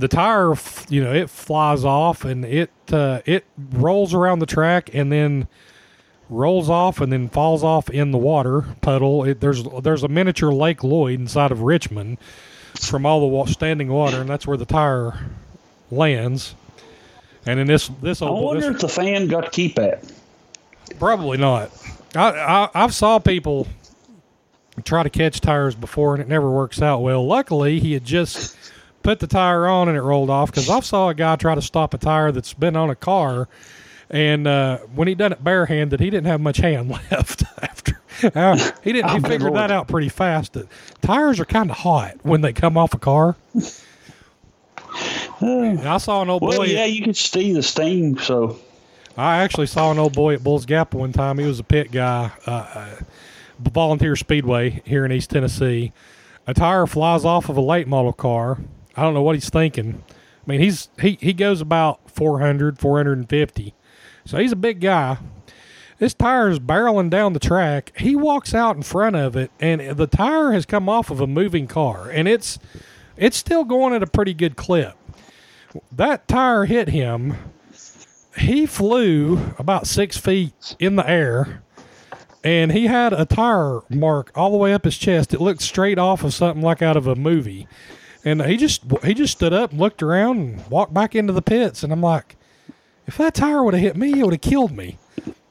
The 0.00 0.08
tire, 0.08 0.54
you 0.88 1.04
know, 1.04 1.12
it 1.12 1.30
flies 1.30 1.84
off 1.84 2.24
and 2.24 2.44
it 2.44 2.70
uh, 2.90 3.20
it 3.26 3.44
rolls 3.72 4.14
around 4.14 4.38
the 4.38 4.46
track 4.46 4.90
and 4.94 5.12
then 5.12 5.46
rolls 6.30 6.70
off 6.70 7.00
and 7.00 7.12
then 7.12 7.28
falls 7.28 7.62
off 7.62 7.90
in 7.90 8.10
the 8.10 8.18
water 8.18 8.64
puddle. 8.80 9.24
It, 9.24 9.40
there's 9.40 9.62
there's 9.82 10.02
a 10.02 10.08
miniature 10.08 10.52
Lake 10.52 10.82
Lloyd 10.82 11.20
inside 11.20 11.52
of 11.52 11.60
Richmond 11.60 12.18
from 12.80 13.04
all 13.04 13.20
the 13.20 13.26
wa- 13.26 13.44
standing 13.44 13.88
water, 13.88 14.20
and 14.22 14.30
that's 14.30 14.46
where 14.46 14.56
the 14.56 14.64
tire 14.64 15.18
lands. 15.90 16.54
And 17.46 17.60
in 17.60 17.66
this 17.66 17.88
this 18.02 18.22
I 18.22 18.30
wonder 18.30 18.72
this, 18.72 18.76
if 18.76 18.80
the 18.80 18.88
fan 18.88 19.28
got 19.28 19.44
to 19.44 19.50
keep 19.50 19.74
that. 19.76 20.10
Probably 20.98 21.36
not. 21.36 21.70
I, 22.14 22.30
I 22.30 22.70
I've 22.74 22.94
saw 22.94 23.18
people 23.18 23.68
try 24.84 25.02
to 25.02 25.10
catch 25.10 25.40
tires 25.40 25.74
before 25.74 26.14
and 26.14 26.22
it 26.22 26.28
never 26.28 26.50
works 26.50 26.80
out 26.80 27.02
well. 27.02 27.26
Luckily, 27.26 27.80
he 27.80 27.92
had 27.92 28.04
just 28.04 28.56
put 29.02 29.20
the 29.20 29.26
tire 29.26 29.66
on 29.66 29.88
and 29.88 29.96
it 29.96 30.02
rolled 30.02 30.30
off 30.30 30.50
because 30.50 30.68
I 30.68 30.80
saw 30.80 31.08
a 31.08 31.14
guy 31.14 31.36
try 31.36 31.54
to 31.54 31.62
stop 31.62 31.94
a 31.94 31.98
tire 31.98 32.32
that's 32.32 32.52
been 32.54 32.76
on 32.76 32.90
a 32.90 32.94
car, 32.96 33.48
and 34.10 34.46
uh, 34.46 34.78
when 34.94 35.08
he 35.08 35.14
done 35.14 35.32
it 35.32 35.42
barehanded, 35.42 36.00
he 36.00 36.10
didn't 36.10 36.26
have 36.26 36.40
much 36.40 36.58
hand 36.58 36.90
left 37.10 37.44
after. 37.62 38.00
Uh, 38.22 38.56
he 38.84 38.92
didn't. 38.92 39.10
Oh, 39.10 39.14
he 39.14 39.20
figured 39.20 39.42
Lord. 39.42 39.54
that 39.56 39.70
out 39.70 39.88
pretty 39.88 40.08
fast. 40.10 40.52
That 40.52 40.66
tires 41.00 41.40
are 41.40 41.44
kind 41.46 41.70
of 41.70 41.78
hot 41.78 42.16
when 42.22 42.40
they 42.42 42.52
come 42.52 42.76
off 42.76 42.92
a 42.94 42.98
car. 42.98 43.36
And 45.40 45.80
I 45.88 45.96
saw 45.98 46.20
an 46.20 46.28
old 46.28 46.42
Well, 46.42 46.58
boy. 46.58 46.64
yeah, 46.64 46.84
you 46.84 47.02
could 47.02 47.16
see 47.16 47.52
the 47.52 47.62
steam, 47.62 48.18
so 48.18 48.58
I 49.16 49.38
actually 49.42 49.68
saw 49.68 49.90
an 49.90 49.98
old 49.98 50.12
boy 50.14 50.34
at 50.34 50.44
Bulls 50.44 50.66
Gap 50.66 50.92
one 50.92 51.12
time. 51.12 51.38
He 51.38 51.46
was 51.46 51.58
a 51.58 51.64
pit 51.64 51.90
guy, 51.90 52.30
uh, 52.46 52.50
uh, 52.50 52.96
volunteer 53.58 54.16
speedway 54.16 54.82
here 54.84 55.04
in 55.06 55.12
East 55.12 55.30
Tennessee. 55.30 55.92
A 56.46 56.52
tire 56.52 56.86
flies 56.86 57.24
off 57.24 57.48
of 57.48 57.56
a 57.56 57.60
late 57.62 57.88
model 57.88 58.12
car. 58.12 58.58
I 58.96 59.02
don't 59.02 59.14
know 59.14 59.22
what 59.22 59.36
he's 59.36 59.50
thinking. 59.50 60.02
I 60.08 60.50
mean, 60.50 60.60
he's 60.60 60.88
he, 61.00 61.18
he 61.20 61.32
goes 61.32 61.60
about 61.60 62.10
400, 62.10 62.78
450. 62.78 63.74
So 64.24 64.38
he's 64.38 64.52
a 64.52 64.56
big 64.56 64.80
guy. 64.80 65.18
This 65.98 66.14
tire 66.14 66.48
is 66.48 66.58
barreling 66.58 67.10
down 67.10 67.34
the 67.34 67.38
track. 67.38 67.92
He 67.98 68.16
walks 68.16 68.54
out 68.54 68.74
in 68.74 68.82
front 68.82 69.16
of 69.16 69.36
it, 69.36 69.50
and 69.60 69.82
the 69.98 70.06
tire 70.06 70.52
has 70.52 70.64
come 70.64 70.88
off 70.88 71.10
of 71.10 71.20
a 71.20 71.26
moving 71.26 71.66
car, 71.66 72.08
and 72.08 72.26
it's 72.26 72.58
it's 73.18 73.36
still 73.36 73.64
going 73.64 73.92
at 73.92 74.02
a 74.02 74.06
pretty 74.06 74.32
good 74.32 74.56
clip. 74.56 74.96
That 75.92 76.26
tire 76.26 76.64
hit 76.64 76.88
him. 76.88 77.36
He 78.38 78.64
flew 78.64 79.52
about 79.58 79.86
six 79.86 80.16
feet 80.16 80.74
in 80.78 80.96
the 80.96 81.08
air, 81.08 81.62
and 82.42 82.72
he 82.72 82.86
had 82.86 83.12
a 83.12 83.26
tire 83.26 83.80
mark 83.90 84.30
all 84.34 84.50
the 84.52 84.56
way 84.56 84.72
up 84.72 84.84
his 84.84 84.96
chest. 84.96 85.34
It 85.34 85.40
looked 85.40 85.60
straight 85.60 85.98
off 85.98 86.24
of 86.24 86.32
something 86.32 86.62
like 86.62 86.80
out 86.80 86.96
of 86.96 87.06
a 87.06 87.14
movie. 87.14 87.68
And 88.24 88.42
he 88.44 88.56
just 88.56 88.82
he 89.02 89.14
just 89.14 89.36
stood 89.36 89.52
up 89.52 89.70
and 89.70 89.80
looked 89.80 90.02
around 90.02 90.38
and 90.38 90.70
walked 90.70 90.92
back 90.92 91.14
into 91.14 91.32
the 91.32 91.42
pits. 91.42 91.82
And 91.82 91.92
I'm 91.92 92.02
like, 92.02 92.36
if 93.06 93.16
that 93.16 93.34
tire 93.34 93.62
would 93.64 93.74
have 93.74 93.82
hit 93.82 93.96
me, 93.96 94.20
it 94.20 94.24
would 94.24 94.34
have 94.34 94.40
killed 94.40 94.72
me. 94.72 94.98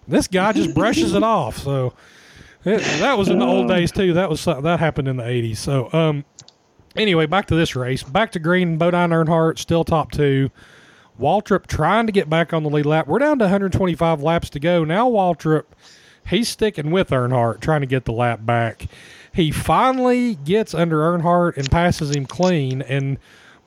This 0.07 0.27
guy 0.27 0.53
just 0.53 0.73
brushes 0.75 1.13
it 1.13 1.23
off. 1.23 1.57
So 1.57 1.93
it, 2.65 2.81
that 2.99 3.17
was 3.17 3.29
in 3.29 3.39
the 3.39 3.45
old 3.45 3.67
days 3.67 3.91
too. 3.91 4.13
That 4.13 4.29
was 4.29 4.43
that 4.45 4.79
happened 4.79 5.07
in 5.07 5.17
the 5.17 5.23
80s. 5.23 5.57
So 5.57 5.89
um, 5.93 6.25
anyway, 6.95 7.25
back 7.25 7.47
to 7.47 7.55
this 7.55 7.75
race. 7.75 8.03
Back 8.03 8.31
to 8.33 8.39
Green, 8.39 8.77
Bodine 8.77 9.09
Earnhardt 9.09 9.57
still 9.59 9.83
top 9.83 10.11
two. 10.11 10.49
Waltrip 11.19 11.67
trying 11.67 12.05
to 12.05 12.11
get 12.11 12.29
back 12.29 12.53
on 12.53 12.63
the 12.63 12.69
lead 12.69 12.85
lap. 12.85 13.07
We're 13.07 13.19
down 13.19 13.39
to 13.39 13.45
125 13.45 14.21
laps 14.21 14.49
to 14.51 14.59
go. 14.59 14.85
Now 14.85 15.09
Waltrip, 15.09 15.65
he's 16.27 16.47
sticking 16.47 16.91
with 16.91 17.09
Earnhardt, 17.09 17.59
trying 17.59 17.81
to 17.81 17.87
get 17.87 18.05
the 18.05 18.13
lap 18.13 18.45
back. 18.45 18.87
He 19.33 19.51
finally 19.51 20.35
gets 20.35 20.73
under 20.73 20.97
Earnhardt 20.99 21.57
and 21.57 21.69
passes 21.69 22.15
him 22.15 22.25
clean, 22.25 22.81
and 22.81 23.17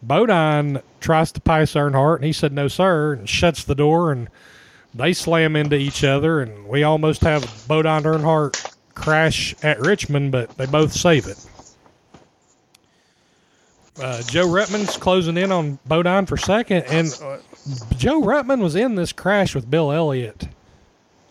Bodine 0.03 0.81
tries 1.01 1.31
to 1.33 1.41
pass 1.41 1.73
Earnhardt, 1.75 2.17
and 2.17 2.25
he 2.25 2.33
said, 2.33 2.53
"No, 2.53 2.69
sir," 2.69 3.15
and 3.15 3.29
shuts 3.29 3.65
the 3.65 3.75
door, 3.75 4.11
and 4.13 4.29
they 4.95 5.13
slam 5.13 5.57
into 5.57 5.77
each 5.77 6.05
other, 6.05 6.41
and 6.41 6.67
we 6.67 6.83
almost 6.83 7.23
have 7.23 7.65
Bodine 7.69 8.03
Earnhardt 8.03 8.75
crash 8.95 9.55
at 9.63 9.81
Richmond, 9.81 10.33
but 10.33 10.57
they 10.57 10.67
both 10.67 10.93
save 10.93 11.27
it. 11.27 11.39
Uh, 14.01 14.23
Joe 14.23 14.47
Ruttman's 14.47 14.97
closing 14.97 15.37
in 15.37 15.53
on 15.53 15.79
Bodine 15.87 16.27
for 16.27 16.37
second, 16.37 16.85
and 16.85 17.09
uh, 17.23 17.39
Joe 17.97 18.21
Ruttman 18.23 18.61
was 18.61 18.75
in 18.75 18.95
this 18.95 19.13
crash 19.13 19.55
with 19.55 19.71
Bill 19.71 19.93
Elliott 19.93 20.49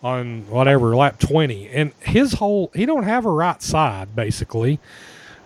on 0.02 0.48
whatever 0.48 0.96
lap 0.96 1.18
20 1.18 1.68
and 1.68 1.92
his 2.00 2.34
whole 2.34 2.70
he 2.74 2.84
don't 2.84 3.04
have 3.04 3.24
a 3.24 3.30
right 3.30 3.62
side 3.62 4.14
basically 4.16 4.80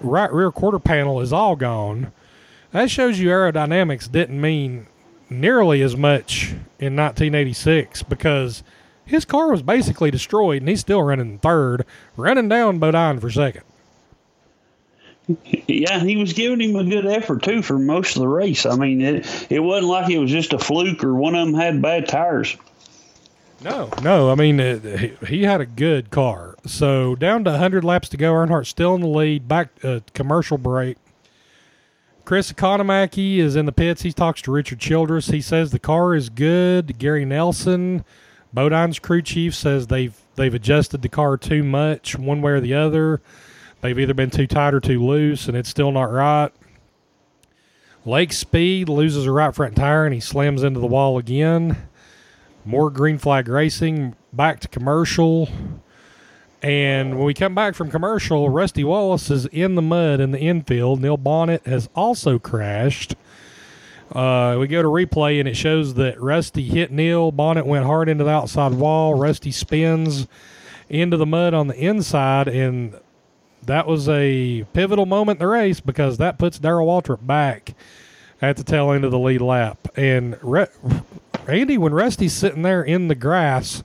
right 0.01 0.33
rear 0.33 0.51
quarter 0.51 0.79
panel 0.79 1.21
is 1.21 1.33
all 1.33 1.57
gone 1.57 2.11
that 2.73 2.91
shows 2.91 3.19
you 3.19 3.29
aerodynamics 3.29 4.11
didn't 4.11 4.41
mean 4.41 4.87
nearly 5.29 5.83
as 5.83 5.97
much 5.97 6.51
in 6.79 6.97
1986 6.97 8.03
because 8.05 8.63
his 9.05 9.25
car 9.25 9.51
was 9.51 9.63
basically 9.63 10.11
destroyed 10.11 10.63
and 10.63 10.69
he's 10.69 10.81
still 10.81 11.03
running 11.03 11.39
third 11.39 11.85
running 12.17 12.49
down 12.49 12.79
bodine 12.79 13.21
for 13.21 13.31
second 13.31 13.63
Yeah, 15.67 16.01
he 16.05 16.17
was 16.17 16.33
giving 16.33 16.61
him 16.61 16.77
a 16.77 16.85
good 16.85 17.07
effort 17.07 17.43
too 17.43 17.61
for 17.63 17.79
most 17.79 18.17
of 18.17 18.21
the 18.23 18.29
race. 18.29 18.65
I 18.65 18.77
mean, 18.77 19.01
it 19.01 19.47
it 19.51 19.61
wasn't 19.61 19.89
like 19.89 20.11
it 20.11 20.19
was 20.19 20.31
just 20.31 20.53
a 20.53 20.59
fluke 20.59 21.03
or 21.03 21.15
one 21.15 21.35
of 21.35 21.45
them 21.47 21.55
had 21.55 21.83
bad 21.83 22.07
tires. 22.07 22.57
No, 23.63 23.91
no. 24.03 24.31
I 24.31 24.35
mean, 24.35 24.59
he, 24.59 25.13
he 25.27 25.43
had 25.45 25.61
a 25.61 25.67
good 25.67 26.11
car. 26.11 26.57
So 26.67 27.15
down 27.15 27.45
to 27.45 27.51
100 27.53 27.85
laps 27.85 28.09
to 28.11 28.17
go. 28.17 28.33
Earnhardt 28.33 28.67
still 28.67 28.95
in 28.95 29.01
the 29.01 29.09
lead. 29.09 29.49
Back 29.49 29.71
uh, 29.83 30.01
commercial 30.15 30.59
break. 30.59 30.99
Chris 32.25 32.53
Economaki 32.53 33.39
is 33.39 33.55
in 33.55 33.67
the 33.67 33.73
pits. 33.73 34.03
He 34.03 34.13
talks 34.13 34.43
to 34.43 34.53
Richard 34.53 34.81
Childress. 34.81 35.29
He 35.29 35.41
says 35.41 35.71
the 35.71 35.79
car 35.79 36.15
is 36.15 36.29
good. 36.29 36.99
Gary 36.99 37.25
Nelson, 37.25 38.05
Bodine's 38.53 38.99
crew 38.99 39.23
chief, 39.23 39.55
says 39.55 39.87
they've 39.87 40.17
they've 40.35 40.53
adjusted 40.53 41.03
the 41.03 41.09
car 41.09 41.37
too 41.37 41.63
much, 41.63 42.19
one 42.19 42.43
way 42.43 42.53
or 42.53 42.61
the 42.61 42.75
other. 42.75 43.23
They've 43.81 43.99
either 43.99 44.15
been 44.15 44.31
too 44.31 44.49
tight 44.49 44.75
or 44.75 44.81
too 44.81 45.05
loose, 45.05 45.47
and 45.47 45.57
it's 45.57 45.69
still 45.69 45.93
not 45.93 46.11
right. 46.11 46.51
Lake 48.05 48.33
Speed 48.33 48.89
loses 48.89 49.27
a 49.27 49.33
right 49.33 49.55
front 49.55 49.77
tire 49.77 50.05
and 50.05 50.15
he 50.15 50.21
slams 50.21 50.63
into 50.63 50.81
the 50.81 50.87
wall 50.87 51.19
again 51.19 51.77
more 52.67 52.91
green 52.91 53.19
flag 53.19 53.49
racing, 53.49 54.15
back 54.33 54.61
to 54.61 54.69
commercial. 54.69 55.49
And 56.63 57.17
when 57.17 57.25
we 57.25 57.35
come 57.35 57.55
back 57.55 57.75
from 57.75 57.91
commercial, 57.91 58.49
Rusty 58.49 58.83
Wallace 58.83 59.31
is 59.31 59.47
in 59.47 59.77
the 59.77 59.83
mud 59.83 60.21
in 60.21 60.33
the 60.33 60.41
infield. 60.41 61.01
Neil 61.01 61.17
Bonnett 61.17 61.65
has 61.67 61.89
also 61.95 62.39
crashed. 62.39 63.15
Uh, 64.13 64.57
we 64.59 64.67
go 64.67 64.83
to 64.83 64.89
replay 64.89 65.39
and 65.39 65.49
it 65.49 65.57
shows 65.57 65.95
that 65.95 66.21
Rusty 66.21 66.63
hit 66.65 66.91
Neil. 66.91 67.33
Bonnett 67.33 67.67
went 67.67 67.85
hard 67.85 68.09
into 68.09 68.25
the 68.25 68.31
outside 68.31 68.73
wall. 68.75 69.15
Rusty 69.15 69.53
spins 69.53 70.27
into 70.89 71.17
the 71.17 71.27
mud 71.27 71.55
on 71.55 71.67
the 71.67 71.77
inside, 71.77 72.47
and 72.47 72.95
that 73.65 73.87
was 73.87 74.09
a 74.09 74.65
pivotal 74.73 75.07
moment 75.07 75.41
in 75.41 75.47
the 75.47 75.49
race 75.49 75.81
because 75.81 76.19
that 76.19 76.39
puts 76.39 76.59
Darrell 76.59 76.87
Waltrip 76.87 77.27
back 77.27 77.75
at 78.41 78.57
the 78.57 78.65
tail 78.65 78.93
end 78.93 79.05
of 79.05 79.11
the 79.11 79.19
lead 79.19 79.41
lap. 79.41 79.89
And 79.97 80.39
Re- 80.43 80.69
Andy, 81.49 81.79
when 81.79 81.93
Rusty's 81.93 82.33
sitting 82.33 82.63
there 82.63 82.83
in 82.83 83.09
the 83.09 83.15
grass, 83.15 83.83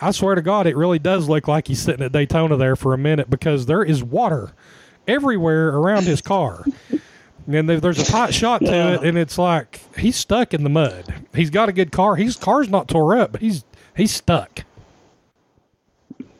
I 0.00 0.10
swear 0.10 0.34
to 0.34 0.42
God, 0.42 0.66
it 0.66 0.76
really 0.76 0.98
does 0.98 1.28
look 1.28 1.48
like 1.48 1.68
he's 1.68 1.80
sitting 1.80 2.04
at 2.04 2.12
Daytona 2.12 2.56
there 2.56 2.76
for 2.76 2.94
a 2.94 2.98
minute 2.98 3.28
because 3.30 3.66
there 3.66 3.82
is 3.82 4.02
water 4.02 4.52
everywhere 5.06 5.68
around 5.70 6.04
his 6.04 6.20
car. 6.20 6.64
And 7.50 7.66
there's 7.66 7.98
a 7.98 8.04
tight 8.04 8.34
shot 8.34 8.60
to 8.60 8.92
it, 8.92 9.04
and 9.04 9.16
it's 9.16 9.38
like 9.38 9.80
he's 9.96 10.16
stuck 10.16 10.52
in 10.52 10.64
the 10.64 10.68
mud. 10.68 11.14
He's 11.34 11.48
got 11.48 11.70
a 11.70 11.72
good 11.72 11.90
car. 11.90 12.14
His 12.14 12.36
car's 12.36 12.68
not 12.68 12.88
tore 12.88 13.16
up, 13.16 13.32
but 13.32 13.40
he's 13.40 13.64
he's 13.96 14.10
stuck. 14.14 14.64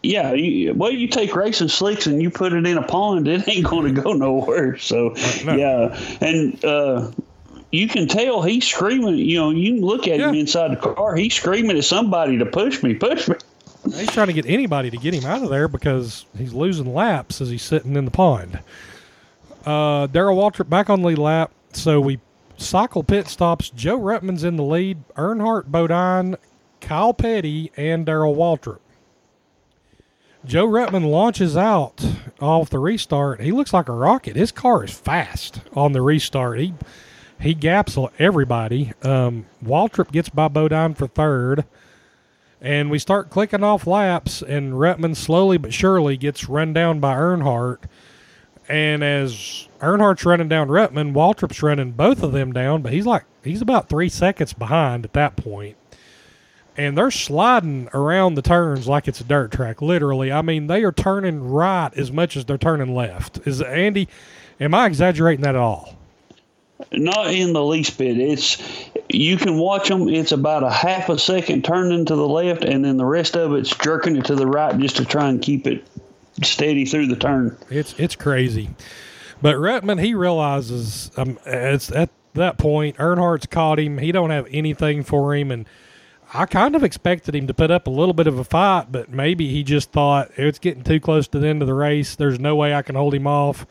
Yeah, 0.03 0.35
you, 0.35 0.75
well, 0.75 0.91
you 0.91 1.09
take 1.09 1.35
racing 1.35 1.69
slicks 1.69 2.07
and 2.07 2.23
you 2.23 2.29
put 2.29 2.53
it 2.53 2.67
in 2.67 2.77
a 2.77 2.83
pond, 2.83 3.27
it 3.27 3.49
ain't 3.49 3.67
going 3.67 3.95
to 3.95 4.03
go 4.03 4.13
nowhere. 4.13 4.77
So, 4.77 5.15
No. 5.47 5.55
yeah, 5.57 5.99
and 6.21 6.63
uh, 6.63 7.11
you 7.71 7.89
can 7.89 8.07
tell 8.07 8.43
he's 8.43 8.67
screaming. 8.67 9.17
You 9.17 9.39
know, 9.39 9.51
you 9.51 9.75
can 9.75 9.83
look 9.83 10.09
at 10.09 10.21
him 10.21 10.35
inside 10.35 10.73
the 10.73 10.77
car. 10.77 11.17
He's 11.17 11.35
screaming 11.35 11.77
at 11.77 11.85
somebody 11.85 12.39
to 12.39 12.47
push 12.47 12.83
me, 12.83 12.95
push 12.95 13.29
me. 13.29 13.37
He's 13.85 14.11
trying 14.11 14.27
to 14.27 14.33
get 14.33 14.47
anybody 14.47 14.91
to 14.91 14.97
get 14.97 15.15
him 15.15 15.25
out 15.25 15.43
of 15.43 15.51
there 15.51 15.69
because 15.69 16.27
he's 16.37 16.53
losing 16.53 16.93
laps 16.93 17.41
as 17.41 17.51
he's 17.51 17.63
sitting 17.63 17.97
in 17.97 18.05
the 18.05 18.11
pond. 18.11 18.61
Uh, 19.65 20.07
Darrell 20.07 20.37
Waltrip 20.37 20.69
back 20.69 20.91
on 20.91 21.03
the 21.03 21.09
lead 21.09 21.19
lap. 21.19 21.53
So 21.73 22.01
we 22.01 22.19
cycle 22.57 23.03
pit 23.03 23.29
stops. 23.29 23.71
Joe 23.71 23.99
Ruttman's 23.99 24.45
in 24.45 24.57
the 24.57 24.65
lead. 24.65 24.99
Earnhardt 25.17 25.67
Bodine, 25.71 26.37
Kyle 26.81 27.15
Petty, 27.15 27.71
and 27.77 28.05
Darrell 28.05 28.35
Waltrip. 28.35 28.81
Joe 30.45 30.67
Ruttman 30.67 31.11
launches 31.11 31.57
out 31.57 32.05
off 32.41 32.71
the 32.71 32.79
restart. 32.79 33.41
He 33.41 33.53
looks 33.53 33.73
like 33.73 33.89
a 33.89 33.93
rocket. 33.93 34.37
His 34.37 34.53
car 34.53 34.85
is 34.85 34.93
fast 34.93 35.61
on 35.75 35.93
the 35.93 36.01
restart. 36.01 36.59
He 36.61 36.75
he 37.41 37.55
gaps 37.55 37.97
everybody. 38.19 38.93
Um, 39.03 39.47
Waltrip 39.65 40.13
gets 40.13 40.29
by 40.29 40.49
Bodine 40.49 40.95
for 40.95 41.07
third. 41.07 41.65
And 42.61 42.91
we 42.91 42.99
start 42.99 43.31
clicking 43.31 43.63
off 43.63 43.87
laps, 43.87 44.43
and 44.43 44.73
Ruttman 44.73 45.15
slowly 45.15 45.59
but 45.59 45.73
surely 45.73 46.17
gets 46.17 46.49
run 46.49 46.73
down 46.73 46.99
by 46.99 47.15
Earnhardt. 47.15 47.85
And 48.69 49.05
as 49.05 49.69
Earnhardt's 49.81 50.25
running 50.25 50.49
down 50.49 50.69
Ruttman, 50.69 51.13
Waltrip's 51.13 51.63
running 51.63 51.93
both 51.93 52.23
of 52.23 52.33
them 52.33 52.53
down, 52.53 52.83
but 52.83 52.93
he's 52.93 53.07
like 53.07 53.25
he's 53.45 53.63
about 53.63 53.89
three 53.89 54.09
seconds 54.09 54.53
behind 54.53 55.05
at 55.05 55.13
that 55.13 55.37
point. 55.37 55.77
And 56.77 56.97
they're 56.97 57.11
sliding 57.11 57.89
around 57.95 58.35
the 58.35 58.43
turns 58.43 58.87
like 58.87 59.09
it's 59.09 59.21
a 59.21 59.25
dirt 59.25 59.51
track, 59.53 59.81
literally. 59.81 60.31
I 60.31 60.43
mean, 60.43 60.67
they 60.67 60.85
are 60.85 60.93
turning 60.93 61.43
right 61.43 61.91
as 61.97 62.13
much 62.13 62.37
as 62.37 62.45
they're 62.45 62.59
turning 62.59 62.95
left. 62.95 63.47
Is 63.47 63.63
Andy? 63.63 64.09
Am 64.61 64.75
I 64.75 64.87
exaggerating 64.87 65.43
that 65.43 65.55
at 65.55 65.61
all? 65.61 65.98
Not 66.93 67.33
in 67.35 67.53
the 67.53 67.65
least 67.65 67.99
bit. 67.99 68.19
It's 68.19 68.59
you 69.09 69.37
can 69.37 69.59
watch 69.59 69.89
them. 69.89 70.09
It's 70.09 70.33
about 70.33 70.63
a 70.63 70.71
half 70.71 71.09
a 71.09 71.19
second 71.19 71.65
turning 71.65 72.05
to 72.05 72.15
the 72.15 72.29
left, 72.29 72.65
and 72.65 72.85
then 72.85 72.97
the 72.97 73.05
rest 73.05 73.37
of 73.37 73.53
it's 73.55 73.77
jerking 73.77 74.17
it 74.17 74.27
to 74.27 74.37
the 74.37 74.47
right 74.47 74.79
just 74.79 74.97
to 74.97 75.05
try 75.05 75.29
and 75.29 75.43
keep 75.43 75.67
it 75.67 75.85
steady 76.43 76.85
through 76.85 77.09
the 77.09 77.17
turn. 77.17 77.57
It's 77.69 77.99
it's 77.99 78.15
crazy. 78.15 78.71
But 79.43 79.57
Ruttman, 79.57 80.03
he 80.03 80.15
realizes 80.15 81.11
um, 81.17 81.39
it's 81.47 81.91
at 81.91 82.11
that 82.35 82.59
point 82.59 82.97
Earnhardt's 82.99 83.47
caught 83.47 83.79
him. 83.79 83.99
He 83.99 84.13
don't 84.13 84.31
have 84.31 84.47
anything 84.51 85.03
for 85.03 85.35
him, 85.35 85.51
and 85.51 85.67
I 86.33 86.45
kind 86.47 86.77
of 86.77 86.85
expected 86.85 87.35
him 87.35 87.47
to 87.47 87.55
put 87.55 87.71
up 87.71 87.87
a 87.87 87.91
little 87.91 88.13
bit 88.13 88.27
of 88.27 88.39
a 88.39 88.45
fight, 88.45 88.93
but 88.93 89.09
maybe 89.11 89.49
he 89.49 89.63
just 89.63 89.93
thought 89.93 90.31
it's 90.37 90.59
getting 90.59 90.83
too 90.83 91.01
close 91.01 91.27
to 91.29 91.39
the 91.39 91.49
end 91.49 91.63
of 91.63 91.69
the 91.69 91.75
race. 91.75 92.17
There's 92.17 92.39
no 92.39 92.55
way 92.55 92.75
I 92.75 92.83
can 92.83 92.97
hold 92.97 93.15
him 93.15 93.27
off. 93.27 93.67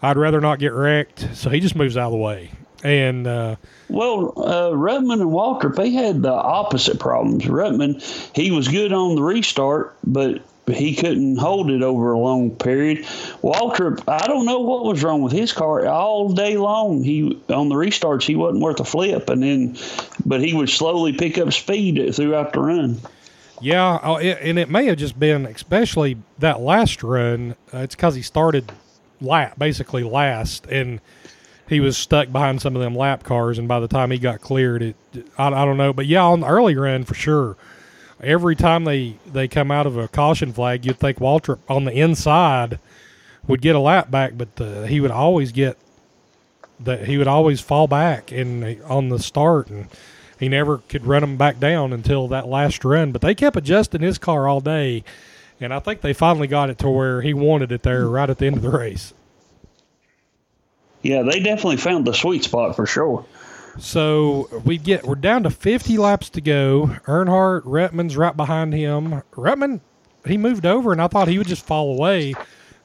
I'd 0.00 0.16
rather 0.16 0.40
not 0.40 0.58
get 0.58 0.72
wrecked, 0.72 1.28
so 1.34 1.50
he 1.50 1.60
just 1.60 1.76
moves 1.76 1.96
out 1.96 2.06
of 2.06 2.12
the 2.12 2.18
way. 2.18 2.50
And 2.82 3.26
uh, 3.26 3.56
Well, 3.88 4.32
uh, 4.36 4.70
Ruttman 4.70 5.20
and 5.20 5.30
Waltrip, 5.30 5.76
they 5.76 5.90
had 5.90 6.22
the 6.22 6.32
opposite 6.32 6.98
problems. 6.98 7.44
Ruttman, 7.44 8.02
he 8.34 8.50
was 8.50 8.68
good 8.68 8.92
on 8.92 9.14
the 9.14 9.22
restart, 9.22 9.94
but 10.04 10.42
he 10.68 10.94
couldn't 10.94 11.36
hold 11.36 11.70
it 11.70 11.82
over 11.82 12.12
a 12.12 12.18
long 12.18 12.54
period. 12.54 12.98
Waltrip, 13.42 14.02
I 14.06 14.26
don't 14.26 14.46
know 14.46 14.60
what 14.60 14.84
was 14.84 15.02
wrong 15.02 15.22
with 15.22 15.32
his 15.32 15.52
car 15.52 15.86
all 15.86 16.32
day 16.32 16.56
long. 16.56 17.02
He 17.02 17.40
on 17.48 17.68
the 17.68 17.74
restarts, 17.74 18.22
he 18.22 18.36
wasn't 18.36 18.62
worth 18.62 18.78
a 18.78 18.84
flip, 18.84 19.28
and 19.28 19.42
then, 19.42 19.76
but 20.24 20.40
he 20.40 20.54
would 20.54 20.70
slowly 20.70 21.12
pick 21.12 21.36
up 21.38 21.52
speed 21.52 22.14
throughout 22.14 22.52
the 22.52 22.60
run. 22.60 23.00
yeah, 23.60 23.98
oh, 24.02 24.18
and 24.18 24.58
it 24.58 24.70
may 24.70 24.86
have 24.86 24.98
just 24.98 25.18
been, 25.18 25.46
especially 25.46 26.16
that 26.38 26.60
last 26.60 27.02
run. 27.02 27.56
Uh, 27.74 27.78
it's 27.78 27.96
because 27.96 28.14
he 28.14 28.22
started 28.22 28.70
lap, 29.20 29.58
basically 29.58 30.04
last, 30.04 30.66
and 30.66 31.00
he 31.68 31.80
was 31.80 31.96
stuck 31.96 32.30
behind 32.30 32.60
some 32.60 32.76
of 32.76 32.82
them 32.82 32.94
lap 32.94 33.24
cars. 33.24 33.58
And 33.58 33.66
by 33.66 33.80
the 33.80 33.88
time 33.88 34.10
he 34.10 34.18
got 34.18 34.40
cleared, 34.40 34.82
it 34.82 34.96
I, 35.36 35.48
I 35.48 35.64
don't 35.64 35.76
know, 35.76 35.92
but 35.92 36.06
yeah, 36.06 36.22
on 36.22 36.40
the 36.40 36.46
early 36.46 36.76
run 36.76 37.04
for 37.04 37.14
sure. 37.14 37.56
Every 38.22 38.56
time 38.56 38.84
they 38.84 39.16
they 39.26 39.48
come 39.48 39.70
out 39.70 39.86
of 39.86 39.96
a 39.96 40.08
caution 40.08 40.52
flag, 40.52 40.86
you'd 40.86 40.98
think 40.98 41.18
Waltrip 41.18 41.58
on 41.68 41.84
the 41.84 41.92
inside 41.92 42.78
would 43.48 43.60
get 43.60 43.74
a 43.76 43.80
lap 43.80 44.10
back, 44.10 44.34
but 44.36 44.56
the, 44.56 44.86
he 44.86 45.00
would 45.00 45.10
always 45.10 45.52
get 45.52 45.76
that 46.80 47.06
he 47.06 47.18
would 47.18 47.28
always 47.28 47.60
fall 47.60 47.86
back 47.86 48.32
and 48.32 48.80
on 48.84 49.08
the 49.08 49.18
start 49.18 49.68
and 49.68 49.88
he 50.38 50.48
never 50.48 50.78
could 50.78 51.06
run 51.06 51.20
them 51.22 51.36
back 51.36 51.60
down 51.60 51.92
until 51.92 52.26
that 52.28 52.48
last 52.48 52.84
run 52.84 53.12
but 53.12 53.20
they 53.20 53.34
kept 53.34 53.56
adjusting 53.56 54.00
his 54.00 54.18
car 54.18 54.48
all 54.48 54.60
day 54.60 55.04
and 55.60 55.72
i 55.72 55.78
think 55.78 56.00
they 56.00 56.12
finally 56.12 56.48
got 56.48 56.70
it 56.70 56.78
to 56.78 56.88
where 56.90 57.22
he 57.22 57.32
wanted 57.32 57.70
it 57.70 57.82
there 57.84 58.08
right 58.08 58.30
at 58.30 58.38
the 58.38 58.46
end 58.46 58.56
of 58.56 58.62
the 58.62 58.70
race 58.70 59.14
Yeah, 61.02 61.22
they 61.22 61.40
definitely 61.40 61.78
found 61.78 62.06
the 62.06 62.14
sweet 62.14 62.44
spot 62.44 62.76
for 62.76 62.86
sure. 62.86 63.24
So 63.78 64.48
we 64.64 64.78
get 64.78 65.04
we're 65.04 65.14
down 65.14 65.42
to 65.44 65.50
50 65.50 65.98
laps 65.98 66.30
to 66.30 66.40
go 66.40 66.96
earnhardt 67.06 67.62
Ruttman's 67.62 68.16
right 68.16 68.36
behind 68.36 68.74
him 68.74 69.22
Ruttman 69.32 69.80
he 70.26 70.36
moved 70.38 70.66
over 70.66 70.92
and 70.92 71.02
i 71.02 71.08
thought 71.08 71.26
he 71.26 71.38
would 71.38 71.48
just 71.48 71.66
fall 71.66 71.92
away 71.92 72.34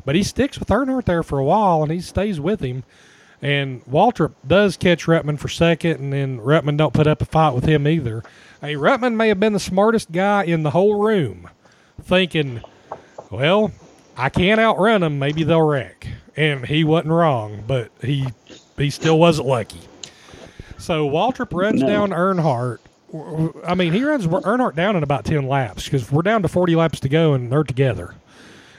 but 0.05 0.15
he 0.15 0.23
sticks 0.23 0.57
with 0.57 0.69
earnhardt 0.69 1.05
there 1.05 1.21
for 1.23 1.37
a 1.39 1.43
while 1.43 1.83
and 1.83 1.91
he 1.91 1.99
stays 2.01 2.39
with 2.39 2.61
him 2.61 2.83
And 3.41 3.85
Waltrip 3.85 4.33
does 4.47 4.77
catch 4.77 5.05
Ruttman 5.05 5.37
for 5.37 5.47
second, 5.47 5.99
and 5.99 6.11
then 6.11 6.39
Ruttman 6.39 6.77
don't 6.77 6.93
put 6.93 7.05
up 7.05 7.21
a 7.21 7.25
fight 7.25 7.53
with 7.53 7.65
him 7.65 7.87
either. 7.87 8.23
Hey, 8.61 8.73
Ruttman 8.73 9.15
may 9.15 9.27
have 9.27 9.39
been 9.39 9.53
the 9.53 9.59
smartest 9.59 10.11
guy 10.11 10.43
in 10.43 10.63
the 10.63 10.71
whole 10.71 10.95
room, 10.99 11.47
thinking, 12.01 12.61
well, 13.29 13.71
I 14.17 14.29
can't 14.29 14.59
outrun 14.59 15.03
him. 15.03 15.19
Maybe 15.19 15.43
they'll 15.43 15.61
wreck. 15.61 16.07
And 16.35 16.65
he 16.65 16.83
wasn't 16.83 17.13
wrong, 17.13 17.63
but 17.67 17.91
he 18.01 18.27
he 18.77 18.89
still 18.89 19.19
wasn't 19.19 19.47
lucky. 19.47 19.81
So 20.77 21.09
Waltrip 21.09 21.57
runs 21.57 21.81
No. 21.81 21.87
down 21.87 22.09
Earnhardt. 22.11 22.79
I 23.65 23.73
mean, 23.73 23.93
he 23.93 24.03
runs 24.03 24.27
Earnhardt 24.27 24.75
down 24.75 24.95
in 24.95 25.03
about 25.03 25.25
10 25.25 25.47
laps 25.47 25.85
because 25.85 26.11
we're 26.11 26.21
down 26.21 26.41
to 26.41 26.47
40 26.47 26.75
laps 26.75 26.99
to 27.01 27.09
go 27.09 27.33
and 27.33 27.51
they're 27.51 27.63
together. 27.63 28.15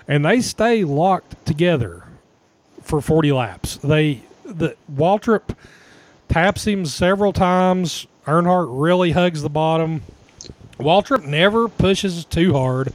And 0.06 0.24
they 0.24 0.40
stay 0.40 0.84
locked 0.84 1.44
together 1.46 2.04
for 2.82 3.00
40 3.00 3.32
laps. 3.32 3.76
They 3.76 4.22
the 4.44 4.76
Waltrip 4.94 5.54
taps 6.28 6.66
him 6.66 6.86
several 6.86 7.32
times. 7.32 8.06
Earnhardt 8.26 8.68
really 8.70 9.12
hugs 9.12 9.42
the 9.42 9.50
bottom. 9.50 10.02
Waltrip 10.78 11.24
never 11.24 11.68
pushes 11.68 12.24
too 12.24 12.52
hard. 12.54 12.92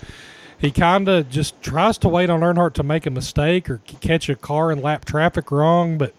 He 0.59 0.71
kind 0.71 1.09
of 1.09 1.29
just 1.29 1.61
tries 1.61 1.97
to 1.99 2.09
wait 2.09 2.29
on 2.29 2.39
Earnhardt 2.39 2.73
to 2.75 2.83
make 2.83 3.05
a 3.05 3.09
mistake 3.11 3.69
or 3.69 3.79
catch 4.01 4.29
a 4.29 4.35
car 4.35 4.71
and 4.71 4.81
lap 4.81 5.03
traffic 5.05 5.51
wrong, 5.51 5.97
but 5.97 6.13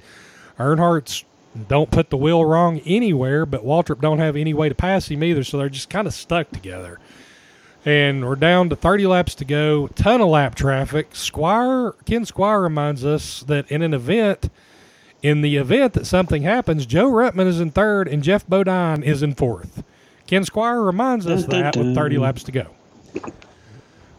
Earnhardt's 0.58 1.24
don't 1.68 1.90
put 1.90 2.10
the 2.10 2.16
wheel 2.16 2.44
wrong 2.44 2.80
anywhere, 2.80 3.46
but 3.46 3.64
Waltrip 3.64 4.00
don't 4.00 4.18
have 4.18 4.36
any 4.36 4.52
way 4.52 4.68
to 4.68 4.74
pass 4.74 5.08
him 5.08 5.22
either, 5.22 5.44
so 5.44 5.58
they're 5.58 5.68
just 5.68 5.90
kind 5.90 6.06
of 6.06 6.14
stuck 6.14 6.50
together. 6.50 6.98
And 7.84 8.24
we're 8.24 8.36
down 8.36 8.70
to 8.70 8.76
30 8.76 9.06
laps 9.06 9.34
to 9.36 9.44
go. 9.44 9.88
Ton 9.88 10.20
of 10.20 10.28
lap 10.28 10.54
traffic. 10.54 11.10
Squier 11.12 11.94
Ken 12.06 12.24
Squier 12.24 12.62
reminds 12.62 13.04
us 13.04 13.40
that 13.40 13.70
in 13.70 13.82
an 13.82 13.92
event, 13.92 14.50
in 15.22 15.42
the 15.42 15.56
event 15.56 15.92
that 15.92 16.06
something 16.06 16.42
happens, 16.42 16.86
Joe 16.86 17.10
Ruttman 17.10 17.46
is 17.46 17.60
in 17.60 17.70
third 17.70 18.08
and 18.08 18.22
Geoff 18.22 18.46
Bodine 18.48 19.02
is 19.02 19.22
in 19.22 19.34
fourth. 19.34 19.84
Ken 20.26 20.44
Squier 20.44 20.84
reminds 20.84 21.26
us 21.26 21.44
that 21.46 21.76
with 21.76 21.94
30 21.94 22.18
laps 22.18 22.42
to 22.44 22.52
go. 22.52 22.68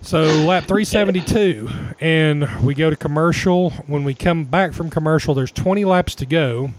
So 0.01 0.21
lap 0.21 0.65
372, 0.65 1.67
and 1.99 2.47
we 2.63 2.75
go 2.75 2.91
to 2.91 2.95
commercial. 2.95 3.71
When 3.87 4.03
we 4.03 4.13
come 4.13 4.45
back 4.45 4.73
from 4.73 4.91
commercial, 4.91 5.33
there's 5.33 5.51
20 5.51 5.83
laps 5.83 6.13
to 6.15 6.27
go. 6.27 6.69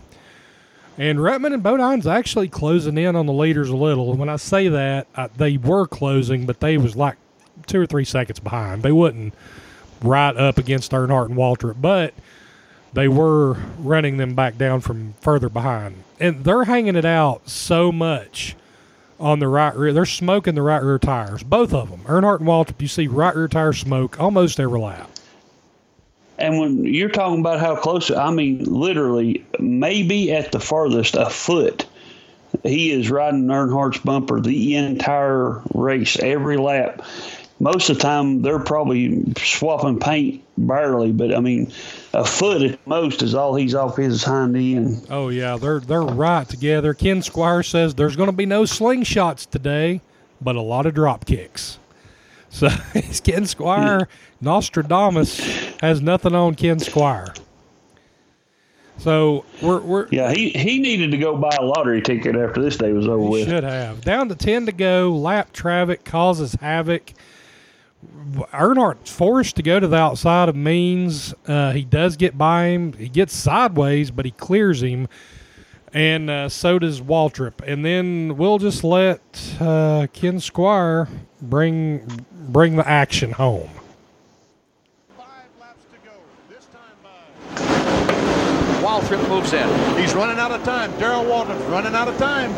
And 0.99 1.19
Ruttman 1.19 1.53
and 1.53 1.63
Bodine's 1.63 2.07
actually 2.07 2.49
closing 2.49 2.97
in 2.97 3.17
on 3.17 3.27
the 3.27 3.33
leaders 3.33 3.69
a 3.69 3.77
little. 3.77 4.11
And 4.11 4.19
When 4.19 4.29
I 4.29 4.37
say 4.37 4.69
that, 4.69 5.07
I, 5.15 5.29
they 5.29 5.57
were 5.59 5.87
closing, 5.87 6.47
but 6.47 6.61
they 6.61 6.79
was 6.79 6.97
like 6.97 7.17
two 7.67 7.81
or 7.81 7.87
three 7.87 8.05
seconds 8.05 8.41
behind. 8.41 8.83
They 8.83 8.93
wasn't 8.93 9.35
right 10.03 10.35
up 10.37 10.59
against 10.59 10.93
Earnhardt 10.93 11.27
and 11.27 11.37
Waltrip, 11.37 11.81
but 11.81 12.15
they 12.93 13.09
were 13.09 13.55
running 13.79 14.17
them 14.17 14.35
back 14.35 14.57
down 14.57 14.81
from 14.81 15.15
further 15.21 15.49
behind. 15.51 16.03
And 16.19 16.45
they're 16.45 16.65
hanging 16.65 16.97
it 16.97 17.05
out 17.05 17.49
so 17.49 17.93
much 17.93 18.57
on 19.21 19.39
the 19.39 19.49
right 19.49 19.75
rear. 19.75 19.93
They're 19.93 20.07
smoking 20.07 20.55
the 20.55 20.63
right 20.63 20.83
rear 20.83 20.99
tires, 20.99 21.43
both 21.43 21.75
of 21.75 21.91
them. 21.91 22.01
Earnhardt 22.05 22.41
and 22.41 22.49
Waltrip, 22.49 22.81
you 22.81 22.89
see 22.89 23.07
right 23.07 23.35
rear 23.35 23.49
tire 23.49 23.73
smoke 23.75 24.19
almost 24.19 24.59
every 24.61 24.81
lap. 24.81 25.11
And 26.39 26.59
when 26.59 26.85
you're 26.85 27.09
talking 27.09 27.41
about 27.41 27.61
how 27.61 27.77
close, 27.77 28.11
I 28.11 28.31
mean, 28.31 28.65
literally, 28.65 29.45
maybe 29.59 30.33
at 30.33 30.53
the 30.53 30.61
farthest, 30.61 31.15
a 31.15 31.31
foot. 31.31 31.87
He 32.63 32.91
is 32.91 33.11
riding 33.11 33.47
Earnhardt's 33.47 33.99
bumper 33.99 34.41
the 34.41 34.77
entire 34.77 35.63
race, 35.75 36.19
every 36.19 36.57
lap. 36.57 37.03
Most 37.59 37.89
of 37.89 37.97
the 37.97 38.03
time, 38.03 38.43
they're 38.43 38.59
probably 38.59 39.33
swapping 39.39 39.99
paint 39.99 40.45
barely, 40.59 41.13
but 41.13 41.35
I 41.35 41.41
mean, 41.41 41.73
a 42.13 42.25
foot 42.25 42.63
at 42.63 42.87
most 42.87 43.23
is 43.23 43.35
all 43.35 43.55
he's 43.55 43.75
off 43.75 43.97
his 43.97 44.23
hind 44.23 44.57
end. 44.57 45.07
Oh 45.09 45.31
yeah, 45.31 45.57
they're 45.57 45.81
they're 45.81 46.03
right 46.03 46.47
together. 46.47 46.93
Ken 46.93 47.21
Squier 47.21 47.65
says 47.65 47.95
there's 47.95 48.17
going 48.17 48.29
to 48.29 48.37
be 48.37 48.47
no 48.47 48.63
slingshots 48.63 49.49
today, 49.49 50.03
but 50.41 50.57
a 50.57 50.61
lot 50.61 50.85
of 50.85 50.95
drop 50.95 51.25
kicks. 51.25 51.79
So 52.51 52.69
it's 52.95 53.21
Ken 53.21 53.45
Squier. 53.45 54.07
Hmm. 54.07 54.45
Nostradamus 54.45 55.66
has 55.81 56.01
nothing 56.01 56.35
on 56.35 56.55
Ken 56.55 56.79
Squier. 56.79 57.39
So 58.99 59.45
we're 59.63 59.81
we're 59.81 60.09
Yeah, 60.11 60.33
he, 60.33 60.51
he 60.51 60.79
needed 60.79 61.11
to 61.11 61.19
go 61.19 61.37
buy 61.37 61.55
a 61.61 61.65
lottery 61.65 62.01
ticket 62.01 62.35
after 62.35 62.63
this 62.63 62.77
day 62.77 62.93
was 62.93 63.07
over 63.07 63.19
with. 63.19 63.47
should 63.47 63.65
have 63.65 64.01
down 64.01 64.29
to 64.31 64.35
ten 64.35 64.67
to 64.67 64.73
go. 64.73 65.11
Lap 65.13 65.53
traffic 65.53 66.05
causes 66.05 66.55
havoc. 66.55 67.13
Earnhardt's 68.53 69.11
forced 69.11 69.57
to 69.57 69.63
go 69.63 69.81
to 69.81 69.87
the 69.89 69.97
outside 69.97 70.49
of 70.49 70.57
Means. 70.57 71.35
Uh, 71.47 71.73
he 71.73 71.83
does 71.85 72.17
get 72.17 72.39
by 72.39 72.67
him. 72.67 72.93
He 72.93 73.09
gets 73.09 73.35
sideways, 73.35 74.11
but 74.11 74.25
he 74.25 74.31
clears 74.31 74.83
him. 74.83 75.09
And 75.93 76.29
uh, 76.29 76.49
so 76.49 76.79
does 76.79 77.01
Waltrip. 77.01 77.63
And 77.67 77.85
then 77.85 78.37
we'll 78.37 78.59
just 78.59 78.85
let 78.85 79.21
uh, 79.61 80.07
Ken 80.13 80.37
Squier 80.37 81.09
bring 81.41 82.07
bring 82.49 82.77
the 82.77 82.87
action 82.87 83.33
home. 83.33 83.71
Five 85.17 85.27
laps 85.59 85.85
to 85.93 86.09
go. 86.09 86.13
This 86.49 86.67
time 86.67 86.97
by. 87.03 88.83
Waltrip 88.97 89.29
moves 89.29 89.53
in. 89.53 89.69
He's 90.01 90.15
running 90.15 90.39
out 90.39 90.53
of 90.53 90.65
time. 90.65 90.91
Darrell 90.99 91.23
Waltrip's 91.23 91.63
running 91.67 91.95
out 91.95 92.09
of 92.09 92.17
time. 92.17 92.51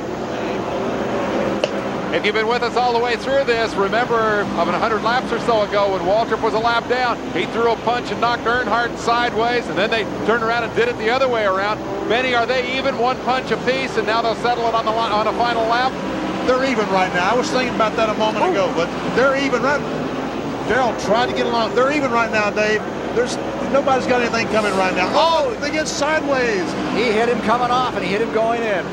If 2.15 2.25
you've 2.25 2.35
been 2.37 2.47
with 2.47 2.63
us 2.63 2.77
all 2.77 2.93
the 2.93 3.01
way 3.01 3.17
through 3.17 3.43
this, 3.43 3.75
remember 3.75 4.43
of 4.43 4.57
100 4.57 5.03
laps 5.03 5.33
or 5.33 5.41
so 5.41 5.63
ago 5.63 5.93
when 5.93 6.03
Waltrip 6.03 6.41
was 6.41 6.55
a 6.55 6.59
lap 6.59 6.89
down, 6.89 7.19
he 7.33 7.47
threw 7.47 7.73
a 7.73 7.77
punch 7.79 8.13
and 8.13 8.21
knocked 8.21 8.45
Earnhardt 8.45 8.97
sideways, 8.99 9.67
and 9.67 9.77
then 9.77 9.91
they 9.91 10.05
turned 10.27 10.45
around 10.45 10.63
and 10.63 10.73
did 10.77 10.89
it 10.89 10.97
the 10.99 11.11
other 11.11 11.27
way 11.27 11.45
around. 11.45 11.79
Benny, 12.09 12.37
are 12.37 12.47
they 12.47 12.79
even 12.79 12.97
one 12.99 13.17
punch 13.23 13.51
apiece, 13.51 13.97
and 13.97 14.07
now 14.07 14.23
they'll 14.23 14.37
settle 14.37 14.65
it 14.69 14.75
on 14.75 14.85
the 14.85 14.93
on 14.93 15.27
a 15.27 15.33
final 15.33 15.67
lap? 15.67 15.91
They're 16.47 16.71
even 16.71 16.89
right 16.91 17.13
now. 17.15 17.33
I 17.33 17.35
was 17.35 17.51
thinking 17.51 17.75
about 17.75 17.97
that 17.97 18.11
a 18.11 18.15
moment 18.15 18.45
ago, 18.53 18.73
but 18.77 18.87
they're 19.17 19.37
even 19.45 19.61
right. 19.61 19.81
Darrell 20.69 20.97
tried 21.01 21.27
to 21.27 21.35
get 21.35 21.47
along. 21.47 21.75
They're 21.75 21.91
even 21.91 22.13
right 22.13 22.31
now, 22.31 22.49
Dave. 22.51 22.81
There's 23.19 23.37
nobody's 23.73 24.07
got 24.07 24.21
anything 24.21 24.47
coming 24.55 24.71
right 24.75 24.95
now. 24.95 25.11
Oh, 25.11 25.53
they 25.61 25.73
get 25.73 25.89
sideways. 25.89 26.63
He 26.95 27.11
hit 27.11 27.29
him 27.29 27.41
coming 27.41 27.69
off 27.69 27.97
and 27.97 28.05
he 28.05 28.13
hit 28.13 28.21
him 28.21 28.33
going 28.33 28.63
in. 28.63 28.87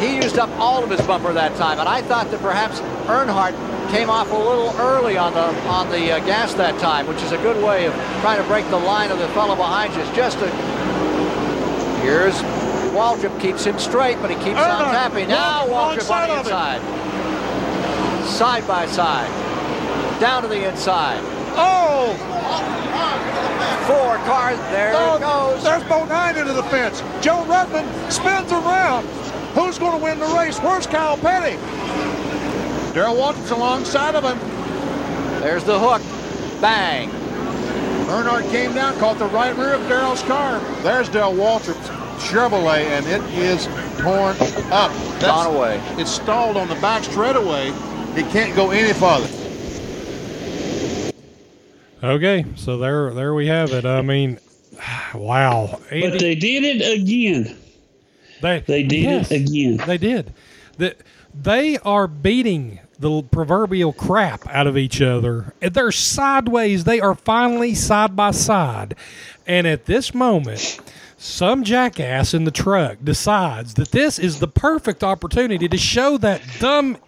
He 0.00 0.16
used 0.16 0.36
up 0.36 0.50
all 0.58 0.82
of 0.82 0.90
his 0.90 1.00
bumper 1.02 1.32
that 1.32 1.54
time, 1.54 1.78
and 1.78 1.88
I 1.88 2.02
thought 2.02 2.32
that 2.32 2.40
perhaps 2.40 2.80
Earnhardt 3.06 3.54
came 3.92 4.10
off 4.10 4.32
a 4.32 4.36
little 4.36 4.74
early 4.80 5.16
on 5.16 5.32
the 5.32 5.44
on 5.68 5.88
the 5.90 6.10
uh, 6.10 6.18
gas 6.26 6.54
that 6.54 6.76
time, 6.80 7.06
which 7.06 7.22
is 7.22 7.30
a 7.30 7.38
good 7.38 7.64
way 7.64 7.86
of 7.86 7.94
trying 8.20 8.42
to 8.42 8.48
break 8.48 8.68
the 8.68 8.80
line 8.80 9.12
of 9.12 9.20
the 9.20 9.28
fellow 9.28 9.54
behind 9.54 9.94
you. 9.94 10.00
It's 10.00 10.16
just 10.16 10.38
a 10.38 10.50
here's 12.02 12.34
Waltrip 12.90 13.40
keeps 13.40 13.64
him 13.64 13.78
straight, 13.78 14.20
but 14.20 14.28
he 14.28 14.36
keeps 14.38 14.58
on 14.58 14.92
tapping. 14.92 15.28
Now 15.28 15.68
Waltrip, 15.68 16.10
on 16.10 16.28
the 16.28 16.38
inside, 16.40 16.80
side 18.26 18.66
by 18.66 18.86
side, 18.86 19.30
down 20.20 20.42
to 20.42 20.48
the 20.48 20.68
inside. 20.68 21.33
Oh, 21.56 22.14
four 23.86 24.16
cars. 24.26 24.58
There 24.70 24.92
Oh, 24.94 25.16
it 25.16 25.20
goes. 25.20 25.62
There's 25.62 25.82
Bodine 25.84 26.36
into 26.36 26.52
the 26.52 26.62
fence. 26.64 27.00
Joe 27.20 27.44
Ruttman 27.46 27.86
spins 28.10 28.50
around. 28.52 29.06
Who's 29.54 29.78
going 29.78 29.92
to 29.98 30.02
win 30.04 30.18
the 30.18 30.26
race? 30.26 30.58
Where's 30.58 30.86
Kyle 30.86 31.16
Petty? 31.16 31.56
Darrell 32.92 33.14
Waltrip's 33.16 33.50
alongside 33.50 34.14
of 34.14 34.24
him. 34.24 34.38
There's 35.40 35.64
the 35.64 35.78
hook. 35.78 36.02
Bang. 36.60 37.10
Earnhardt 38.08 38.50
came 38.50 38.74
down, 38.74 38.96
caught 38.98 39.18
the 39.18 39.26
right 39.26 39.56
rear 39.56 39.74
of 39.74 39.88
Darrell's 39.88 40.22
car. 40.22 40.58
There's 40.82 41.08
Dale 41.08 41.32
Waltrip's 41.32 41.88
Chevrolet, 42.24 42.84
and 42.86 43.06
it 43.06 43.22
is 43.38 43.66
torn 43.98 44.36
up. 44.72 44.90
That's- 44.92 45.22
Gone 45.22 45.54
away. 45.54 45.80
It's 45.98 46.10
stalled 46.10 46.56
on 46.56 46.68
the 46.68 46.74
back 46.76 47.04
straightaway. 47.04 47.72
It 48.16 48.28
can't 48.30 48.54
go 48.54 48.70
any 48.70 48.92
farther. 48.92 49.28
Okay, 52.04 52.44
so 52.56 52.76
there 52.76 53.14
there 53.14 53.32
we 53.32 53.46
have 53.46 53.72
it. 53.72 53.86
I 53.86 54.02
mean, 54.02 54.38
wow. 55.14 55.80
But 55.90 56.18
they 56.18 56.34
did 56.34 56.62
it 56.62 57.00
again. 57.00 57.56
they, 58.42 58.60
They 58.60 58.82
did 58.82 59.02
yes, 59.02 59.30
it 59.30 59.48
again. 59.48 59.76
They 59.86 59.96
did. 59.96 60.34
That 60.76 60.98
they 61.32 61.78
are 61.78 62.06
beating 62.06 62.80
the 62.98 63.22
proverbial 63.22 63.94
crap 63.94 64.46
out 64.48 64.66
of 64.66 64.76
each 64.76 65.00
other. 65.00 65.54
They're 65.60 65.90
sideways. 65.92 66.84
They 66.84 67.00
are 67.00 67.14
finally 67.14 67.74
side 67.74 68.14
by 68.14 68.32
side. 68.32 68.96
And 69.46 69.66
at 69.66 69.86
this 69.86 70.12
moment, 70.12 70.80
some 71.16 71.64
jackass 71.64 72.34
in 72.34 72.44
the 72.44 72.50
truck 72.50 72.98
decides 73.02 73.74
that 73.74 73.92
this 73.92 74.18
is 74.18 74.40
the 74.40 74.48
perfect 74.48 75.02
opportunity 75.02 75.68
to 75.68 75.78
show 75.78 76.18
that 76.18 76.42
dumb 76.60 76.98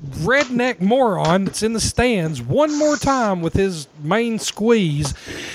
redneck 0.00 0.80
moron 0.80 1.44
that's 1.44 1.62
in 1.62 1.72
the 1.72 1.80
stands 1.80 2.40
one 2.42 2.76
more 2.78 2.96
time 2.96 3.40
with 3.40 3.54
his 3.54 3.88
main 4.02 4.38
squeeze, 4.38 5.14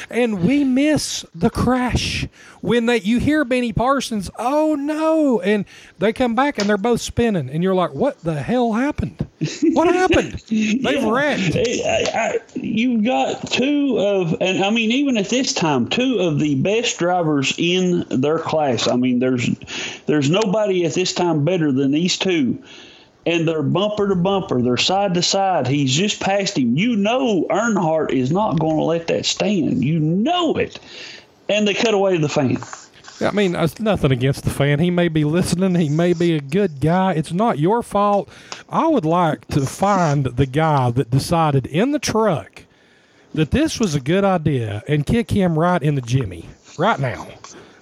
and 0.10 0.46
we 0.46 0.64
miss 0.64 1.26
the 1.36 1.50
crash. 1.50 2.28
When 2.62 2.88
they 2.88 2.98
you 3.00 3.20
hear 3.20 3.46
Benny 3.46 3.72
Parsons, 3.72 4.30
oh 4.38 4.76
no, 4.76 5.40
and 5.42 5.66
they 6.00 6.12
come 6.12 6.34
back 6.36 6.58
and 6.58 6.68
they're 6.68 6.78
both 6.78 7.02
spinning, 7.02 7.50
and 7.50 7.62
you're 7.64 7.76
like, 7.76 7.94
what 7.94 8.20
the 8.22 8.34
hell 8.36 8.74
happened? 8.74 9.28
What 9.74 9.94
happened? 9.94 10.34
They've 10.50 10.84
Yeah. 10.84 11.12
wrecked. 11.12 11.56
I, 11.56 12.06
I, 12.14 12.40
you've 12.56 13.04
got 13.06 13.52
two 13.52 13.98
of, 14.00 14.36
and 14.42 14.64
I 14.64 14.70
mean, 14.72 14.92
even 14.92 15.18
at 15.18 15.30
this 15.30 15.54
time, 15.54 15.88
two 15.88 16.18
of 16.20 16.40
the 16.40 16.56
best 16.56 16.98
drivers 16.98 17.54
in 17.58 18.06
their 18.10 18.40
class. 18.40 18.88
I 18.88 18.96
mean, 18.96 19.20
there's 19.20 19.48
there's 20.08 20.30
nobody 20.30 20.84
at 20.86 20.94
this 20.94 21.14
time 21.14 21.46
better 21.46 21.72
than 21.72 21.92
these 21.92 22.18
two. 22.18 22.62
And 23.28 23.46
they're 23.46 23.62
bumper 23.62 24.08
to 24.08 24.16
bumper, 24.16 24.62
they're 24.62 24.78
side 24.78 25.14
to 25.16 25.22
side. 25.22 25.68
He's 25.68 25.94
just 25.94 26.22
passed 26.22 26.58
him. 26.58 26.78
You 26.78 26.96
know, 26.96 27.46
Earnhardt 27.50 28.12
is 28.12 28.32
not 28.32 28.58
going 28.58 28.78
to 28.78 28.84
let 28.84 29.08
that 29.08 29.26
stand. 29.26 29.84
You 29.84 30.00
know 30.00 30.56
it. 30.56 30.80
And 31.50 31.68
they 31.68 31.74
cut 31.74 31.94
away 31.94 32.18
the 32.18 32.30
fan. 32.30 32.58
I 33.20 33.32
mean, 33.32 33.54
it's 33.54 33.82
nothing 33.82 34.14
against 34.14 34.46
the 34.46 34.50
fan. 34.50 34.80
He 34.80 34.92
may 34.92 35.10
be 35.10 35.26
listening. 35.26 35.76
He 35.76 35.90
may 35.90 36.14
be 36.14 36.36
a 36.36 36.40
good 36.40 36.80
guy. 36.80 37.14
It's 37.14 37.34
not 37.34 37.60
your 37.60 37.84
fault. 37.84 38.30
I 38.70 38.88
would 38.88 39.06
like 39.06 39.46
to 39.50 39.66
find 39.66 40.26
the 40.26 40.46
guy 40.46 40.92
that 40.92 41.12
decided 41.12 41.66
in 41.66 41.92
the 41.92 42.00
truck 42.00 42.64
that 43.34 43.52
this 43.52 43.78
was 43.78 43.94
a 43.94 44.00
good 44.00 44.24
idea 44.24 44.84
and 44.88 45.06
kick 45.06 45.32
him 45.32 45.60
right 45.60 45.84
in 45.84 45.96
the 45.96 46.02
jimmy 46.02 46.48
right 46.78 47.00
now. 47.00 47.28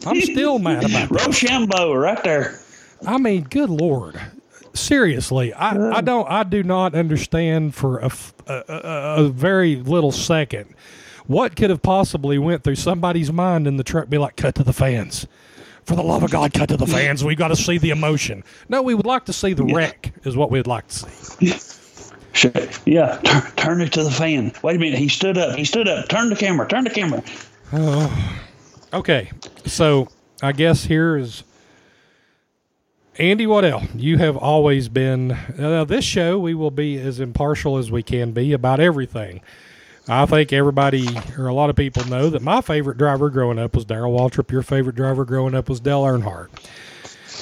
I'm 0.07 0.21
still 0.21 0.57
mad 0.57 0.85
about 0.85 1.09
that. 1.09 1.11
Rochambeau 1.27 1.93
right 1.93 2.23
there. 2.23 2.59
I 3.05 3.19
mean, 3.19 3.43
good 3.43 3.69
lord. 3.69 4.19
Seriously, 4.75 5.53
I, 5.53 5.97
I 5.97 6.01
don't 6.01 6.29
I 6.29 6.43
do 6.43 6.61
not 6.63 6.93
understand 6.95 7.73
for 7.75 7.97
a 7.99 8.11
a 8.47 9.29
very 9.29 9.77
little 9.77 10.11
second 10.11 10.75
what 11.27 11.55
could 11.55 11.69
have 11.71 11.81
possibly 11.81 12.37
went 12.37 12.63
through 12.63 12.75
somebody's 12.75 13.31
mind 13.31 13.65
in 13.67 13.77
the 13.77 13.83
truck 13.83 14.09
be 14.09 14.17
like 14.17 14.35
cut 14.35 14.53
to 14.55 14.63
the 14.63 14.73
fans. 14.73 15.25
For 15.85 15.95
the 15.95 16.03
love 16.03 16.23
of 16.23 16.31
God, 16.31 16.51
cut 16.53 16.69
to 16.69 16.77
the 16.77 16.87
fans. 16.87 17.23
We've 17.23 17.37
got 17.37 17.49
to 17.49 17.55
see 17.55 17.77
the 17.77 17.91
emotion. 17.91 18.43
No, 18.69 18.81
we 18.81 18.93
would 18.95 19.05
like 19.05 19.25
to 19.25 19.33
see 19.33 19.53
the 19.53 19.65
wreck 19.65 20.13
is 20.23 20.35
what 20.35 20.49
we'd 20.51 20.65
like 20.67 20.87
to 20.87 20.93
see. 20.95 21.47
Sh- 22.33 22.47
Yeah, 22.85 23.17
turn, 23.23 23.41
turn 23.55 23.81
it 23.81 23.93
to 23.93 24.03
the 24.03 24.09
fan. 24.11 24.51
Wait 24.63 24.75
a 24.75 24.79
minute. 24.79 24.99
He 24.99 25.07
stood 25.07 25.37
up. 25.37 25.55
He 25.55 25.63
stood 25.63 25.87
up. 25.87 26.09
Turn 26.09 26.29
the 26.29 26.35
camera. 26.35 26.67
Turn 26.67 26.83
the 26.83 26.89
camera. 26.89 27.23
Okay, 28.93 29.31
so 29.65 30.07
I 30.41 30.51
guess 30.53 30.83
here 30.85 31.17
is 31.17 31.43
Andy 33.17 33.47
Waddell. 33.47 33.83
You 33.95 34.17
have 34.17 34.35
always 34.35 34.89
been 34.89 35.31
uh, 35.31 35.85
this 35.85 36.03
show. 36.03 36.37
We 36.37 36.53
will 36.53 36.71
be 36.71 36.97
as 36.99 37.19
impartial 37.19 37.77
as 37.77 37.89
we 37.91 38.03
can 38.03 38.31
be 38.31 38.51
about 38.53 38.79
everything. 38.79 39.41
I 40.07 40.25
think 40.25 40.53
everybody 40.53 41.07
or 41.37 41.47
a 41.47 41.53
lot 41.53 41.69
of 41.69 41.75
people 41.75 42.05
know 42.05 42.29
that 42.29 42.41
my 42.41 42.61
favorite 42.61 42.97
driver 42.97 43.29
growing 43.29 43.57
up 43.57 43.73
was 43.75 43.85
Darrell 43.85 44.17
Waltrip. 44.17 44.51
Your 44.51 44.61
favorite 44.61 44.95
driver 44.95 45.25
growing 45.25 45.55
up 45.55 45.69
was 45.69 45.79
Dale 45.79 46.03
Earnhardt. 46.03 46.49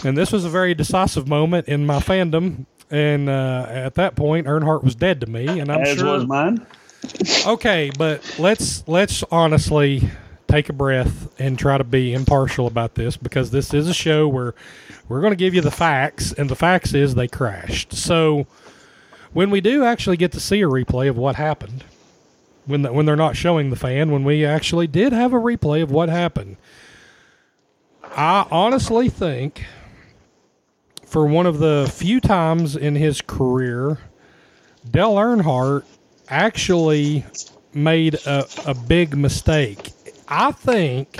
And 0.05 0.17
this 0.17 0.31
was 0.31 0.45
a 0.45 0.49
very 0.49 0.73
decisive 0.73 1.27
moment 1.27 1.67
in 1.67 1.85
my 1.85 1.99
fandom. 1.99 2.65
And 2.89 3.27
uh, 3.27 3.65
at 3.69 3.95
that 3.95 4.15
point, 4.15 4.47
Earnhardt 4.47 4.83
was 4.83 4.95
dead 4.95 5.21
to 5.21 5.27
me. 5.27 5.59
And 5.59 5.71
I'm 5.71 5.81
As 5.81 5.97
sure 5.97 6.05
was 6.13 6.25
mine. 6.27 6.65
okay, 7.47 7.91
but 7.97 8.37
let's 8.39 8.87
let's 8.87 9.23
honestly 9.31 10.09
take 10.47 10.69
a 10.69 10.73
breath 10.73 11.29
and 11.39 11.57
try 11.57 11.77
to 11.77 11.83
be 11.83 12.13
impartial 12.13 12.67
about 12.67 12.95
this 12.95 13.17
because 13.17 13.51
this 13.51 13.73
is 13.73 13.87
a 13.87 13.93
show 13.93 14.27
where 14.27 14.53
we're 15.07 15.21
going 15.21 15.31
to 15.31 15.37
give 15.37 15.53
you 15.53 15.61
the 15.61 15.71
facts, 15.71 16.31
and 16.33 16.49
the 16.49 16.55
facts 16.55 16.93
is 16.93 17.15
they 17.15 17.27
crashed. 17.27 17.93
So 17.93 18.47
when 19.33 19.49
we 19.49 19.61
do 19.61 19.83
actually 19.83 20.17
get 20.17 20.31
to 20.33 20.39
see 20.39 20.61
a 20.61 20.67
replay 20.67 21.09
of 21.09 21.17
what 21.17 21.35
happened, 21.35 21.83
when 22.65 22.83
the, 22.83 22.93
when 22.93 23.05
they're 23.05 23.15
not 23.15 23.35
showing 23.35 23.69
the 23.69 23.75
fan, 23.75 24.11
when 24.11 24.23
we 24.23 24.45
actually 24.45 24.87
did 24.87 25.11
have 25.11 25.33
a 25.33 25.37
replay 25.37 25.81
of 25.81 25.91
what 25.91 26.09
happened, 26.09 26.57
I 28.15 28.45
honestly 28.51 29.09
think 29.09 29.65
for 31.05 31.25
one 31.25 31.45
of 31.45 31.59
the 31.59 31.91
few 31.93 32.19
times 32.19 32.75
in 32.75 32.95
his 32.95 33.21
career, 33.21 33.99
Dale 34.89 35.15
Earnhardt 35.15 35.83
actually 36.29 37.25
made 37.73 38.15
a, 38.25 38.47
a 38.65 38.73
big 38.73 39.17
mistake. 39.17 39.92
I 40.27 40.51
think 40.51 41.19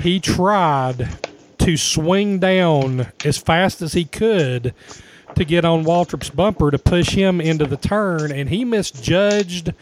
he 0.00 0.20
tried 0.20 1.08
to 1.58 1.76
swing 1.76 2.38
down 2.38 3.12
as 3.24 3.38
fast 3.38 3.82
as 3.82 3.92
he 3.92 4.04
could 4.04 4.74
to 5.34 5.44
get 5.44 5.64
on 5.64 5.84
Waltrip's 5.84 6.30
bumper 6.30 6.70
to 6.70 6.78
push 6.78 7.10
him 7.10 7.40
into 7.40 7.66
the 7.66 7.76
turn, 7.76 8.32
and 8.32 8.48
he 8.48 8.64
misjudged 8.64 9.72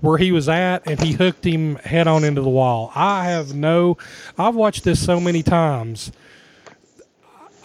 where 0.00 0.18
he 0.18 0.30
was 0.32 0.48
at 0.48 0.86
and 0.86 1.00
he 1.00 1.12
hooked 1.12 1.44
him 1.44 1.76
head 1.76 2.06
on 2.06 2.24
into 2.24 2.42
the 2.42 2.48
wall. 2.48 2.92
I 2.94 3.24
have 3.24 3.54
no, 3.54 3.96
I've 4.38 4.54
watched 4.54 4.84
this 4.84 5.04
so 5.04 5.18
many 5.20 5.42
times. 5.42 6.12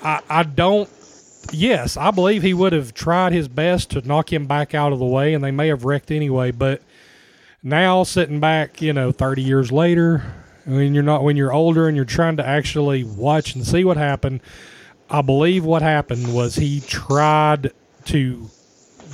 I, 0.01 0.21
I 0.29 0.43
don't 0.43 0.89
yes, 1.51 1.97
I 1.97 2.11
believe 2.11 2.41
he 2.41 2.53
would 2.53 2.73
have 2.73 2.93
tried 2.93 3.33
his 3.33 3.47
best 3.47 3.91
to 3.91 4.07
knock 4.07 4.31
him 4.31 4.47
back 4.47 4.73
out 4.73 4.93
of 4.93 4.99
the 4.99 5.05
way, 5.05 5.33
and 5.33 5.43
they 5.43 5.51
may 5.51 5.67
have 5.67 5.85
wrecked 5.85 6.11
anyway. 6.11 6.51
But 6.51 6.81
now, 7.65 8.03
sitting 8.03 8.39
back, 8.39 8.79
you 8.79 8.93
know, 8.93 9.11
thirty 9.11 9.41
years 9.41 9.71
later, 9.71 10.21
when 10.65 10.93
you're 10.93 11.03
not 11.03 11.23
when 11.23 11.35
you're 11.35 11.51
older 11.51 11.87
and 11.87 11.95
you're 11.95 12.05
trying 12.05 12.37
to 12.37 12.45
actually 12.45 13.03
watch 13.03 13.55
and 13.55 13.65
see 13.65 13.83
what 13.83 13.97
happened, 13.97 14.41
I 15.09 15.23
believe 15.23 15.65
what 15.65 15.81
happened 15.81 16.31
was 16.31 16.55
he 16.55 16.79
tried 16.81 17.73
to 18.05 18.49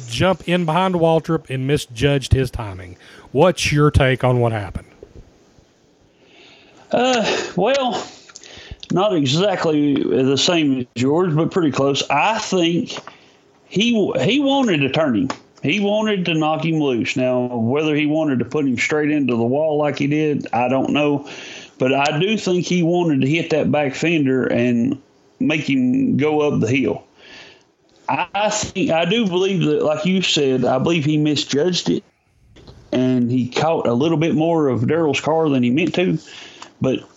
jump 0.08 0.50
in 0.50 0.66
behind 0.66 0.96
Waltrip 0.96 1.50
and 1.50 1.66
misjudged 1.66 2.34
his 2.34 2.52
timing. 2.52 2.98
What's 3.32 3.72
your 3.72 3.90
take 3.90 4.26
on 4.26 4.42
what 4.42 4.52
happened? 4.52 4.90
Uh, 6.92 7.26
well, 7.56 8.06
not 8.92 9.16
exactly 9.16 9.94
the 9.94 10.38
same 10.38 10.80
as 10.80 10.88
yours, 10.96 11.34
but 11.34 11.52
pretty 11.52 11.72
close. 11.72 12.04
I 12.10 12.38
think 12.40 12.98
he 13.70 13.92
he 14.20 14.42
wanted 14.42 14.80
to 14.80 14.90
turn 14.90 15.16
him. 15.16 15.30
He 15.62 15.80
wanted 15.80 16.26
to 16.26 16.34
knock 16.34 16.66
him 16.66 16.80
loose. 16.80 17.16
Now, 17.16 17.46
whether 17.46 17.96
he 17.96 18.08
wanted 18.08 18.40
to 18.40 18.46
put 18.46 18.66
him 18.66 18.78
straight 18.78 19.12
into 19.12 19.36
the 19.36 19.44
wall 19.44 19.78
like 19.78 20.00
he 20.00 20.08
did, 20.08 20.48
I 20.54 20.68
don't 20.68 20.92
know. 20.92 21.30
But 21.78 21.94
I 21.94 22.20
do 22.20 22.38
think 22.38 22.66
he 22.66 22.84
wanted 22.84 23.22
to 23.22 23.28
hit 23.28 23.52
that 23.52 23.72
back 23.72 23.94
fender 23.96 24.46
and 24.48 25.02
make 25.40 25.70
him 25.70 26.18
go 26.18 26.42
up 26.42 26.60
the 26.60 26.68
hill. 26.68 27.04
I 28.10 28.50
think 28.50 28.92
I 28.92 29.06
do 29.06 29.28
believe 29.28 29.64
that, 29.66 29.84
like 29.84 30.06
you 30.06 30.22
said, 30.22 30.66
I 30.66 30.80
believe 30.80 31.06
he 31.06 31.18
misjudged 31.18 31.90
it, 31.90 32.04
and 32.92 33.32
he 33.32 33.48
caught 33.48 33.88
a 33.88 33.94
little 33.94 34.18
bit 34.18 34.36
more 34.36 34.68
of 34.68 34.88
Darrell's 34.88 35.22
car 35.22 35.48
than 35.48 35.64
he 35.64 35.70
meant 35.70 35.96
to. 35.96 36.18
But 36.82 37.08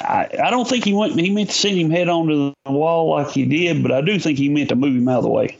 I, 0.00 0.28
I 0.42 0.50
don't 0.50 0.68
think 0.68 0.84
he 0.84 0.92
went. 0.92 1.18
He 1.18 1.30
meant 1.30 1.50
to 1.50 1.54
send 1.54 1.76
him 1.76 1.90
head 1.90 2.08
onto 2.08 2.52
the 2.64 2.72
wall 2.72 3.10
like 3.10 3.30
he 3.30 3.44
did, 3.44 3.82
but 3.82 3.92
I 3.92 4.00
do 4.00 4.18
think 4.18 4.38
he 4.38 4.48
meant 4.48 4.70
to 4.70 4.76
move 4.76 4.96
him 4.96 5.08
out 5.08 5.18
of 5.18 5.24
the 5.24 5.30
way. 5.30 5.56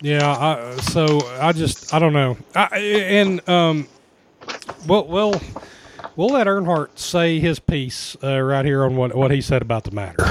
Yeah, 0.00 0.30
I, 0.30 0.76
so 0.80 1.20
I 1.40 1.52
just 1.52 1.92
I 1.92 1.98
don't 1.98 2.12
know, 2.12 2.36
I, 2.54 2.66
and 2.78 3.48
um, 3.48 3.88
well, 4.86 5.06
we'll 5.06 5.40
we'll 6.14 6.28
let 6.28 6.46
Earnhardt 6.46 6.98
say 6.98 7.40
his 7.40 7.58
piece 7.58 8.16
uh, 8.22 8.40
right 8.40 8.64
here 8.64 8.84
on 8.84 8.96
what 8.96 9.14
what 9.14 9.30
he 9.30 9.40
said 9.40 9.62
about 9.62 9.84
the 9.84 9.90
matter. 9.90 10.24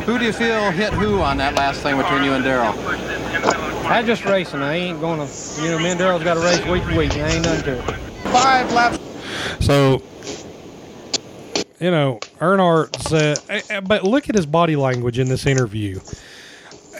Who 0.00 0.18
do 0.18 0.24
you 0.24 0.32
feel 0.32 0.70
hit 0.72 0.92
who 0.92 1.20
on 1.20 1.36
that 1.36 1.54
last 1.54 1.82
thing 1.82 1.96
between 1.96 2.24
you 2.24 2.32
and 2.32 2.42
Darrell? 2.42 2.74
I 3.86 4.02
just 4.02 4.24
racing. 4.24 4.60
I 4.60 4.74
ain't 4.74 5.00
gonna, 5.00 5.28
you 5.60 5.70
know, 5.70 5.78
me 5.78 5.90
and 5.90 5.98
Darrell's 5.98 6.24
got 6.24 6.34
to 6.34 6.40
race 6.40 6.64
week 6.66 6.84
to 6.84 6.96
week. 6.96 7.12
I 7.12 7.28
ain't 7.28 7.44
nothing 7.44 7.64
to 7.64 7.78
it. 7.78 7.96
five 8.32 8.72
laps. 8.72 8.98
So, 9.60 10.02
you 11.78 11.90
know, 11.90 12.18
Earnhardt 12.40 12.96
said, 13.08 13.38
eh, 13.48 13.60
eh, 13.68 13.80
but 13.80 14.02
look 14.04 14.28
at 14.28 14.34
his 14.34 14.46
body 14.46 14.74
language 14.76 15.18
in 15.18 15.28
this 15.28 15.46
interview. 15.46 16.00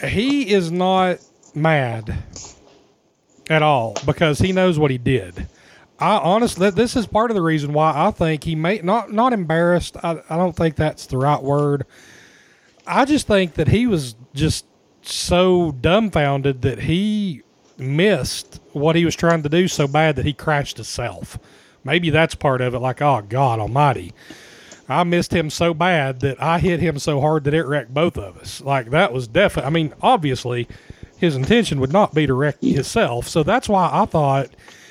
He 0.07 0.49
is 0.49 0.71
not 0.71 1.19
mad 1.53 2.15
at 3.49 3.61
all 3.61 3.95
because 4.05 4.39
he 4.39 4.51
knows 4.51 4.79
what 4.79 4.91
he 4.91 4.97
did. 4.97 5.47
I 5.99 6.17
honestly, 6.17 6.71
this 6.71 6.95
is 6.95 7.05
part 7.05 7.29
of 7.29 7.35
the 7.35 7.41
reason 7.41 7.73
why 7.73 7.93
I 7.95 8.11
think 8.11 8.43
he 8.43 8.55
may 8.55 8.79
not 8.79 9.11
not 9.11 9.33
embarrassed. 9.33 9.97
I, 10.03 10.21
I 10.29 10.35
don't 10.37 10.55
think 10.55 10.75
that's 10.75 11.05
the 11.05 11.17
right 11.17 11.41
word. 11.41 11.85
I 12.87 13.05
just 13.05 13.27
think 13.27 13.53
that 13.53 13.67
he 13.67 13.85
was 13.85 14.15
just 14.33 14.65
so 15.03 15.71
dumbfounded 15.73 16.63
that 16.63 16.79
he 16.79 17.43
missed 17.77 18.59
what 18.73 18.95
he 18.95 19.05
was 19.05 19.15
trying 19.15 19.43
to 19.43 19.49
do 19.49 19.67
so 19.67 19.87
bad 19.87 20.15
that 20.15 20.25
he 20.25 20.33
crashed 20.33 20.77
himself. 20.77 21.37
Maybe 21.83 22.09
that's 22.09 22.35
part 22.35 22.61
of 22.61 22.73
it. 22.73 22.79
Like, 22.79 23.01
oh 23.01 23.21
God 23.27 23.59
Almighty, 23.59 24.13
I 24.91 25.03
missed 25.03 25.33
him 25.33 25.49
so 25.49 25.73
bad 25.73 26.19
that 26.21 26.41
I 26.41 26.59
hit 26.59 26.79
him 26.79 26.99
so 26.99 27.21
hard 27.21 27.43
that 27.45 27.53
it 27.53 27.65
wrecked 27.65 27.93
both 27.93 28.17
of 28.17 28.37
us. 28.37 28.61
Like 28.61 28.89
that 28.91 29.13
was 29.13 29.27
definitely. 29.27 29.67
I 29.67 29.71
mean, 29.71 29.93
obviously, 30.01 30.67
his 31.17 31.35
intention 31.35 31.79
would 31.79 31.93
not 31.93 32.13
be 32.13 32.27
to 32.27 32.33
wreck 32.33 32.59
himself. 32.61 33.27
So 33.27 33.43
that's 33.43 33.69
why 33.69 33.89
I 33.91 34.05
thought 34.05 34.49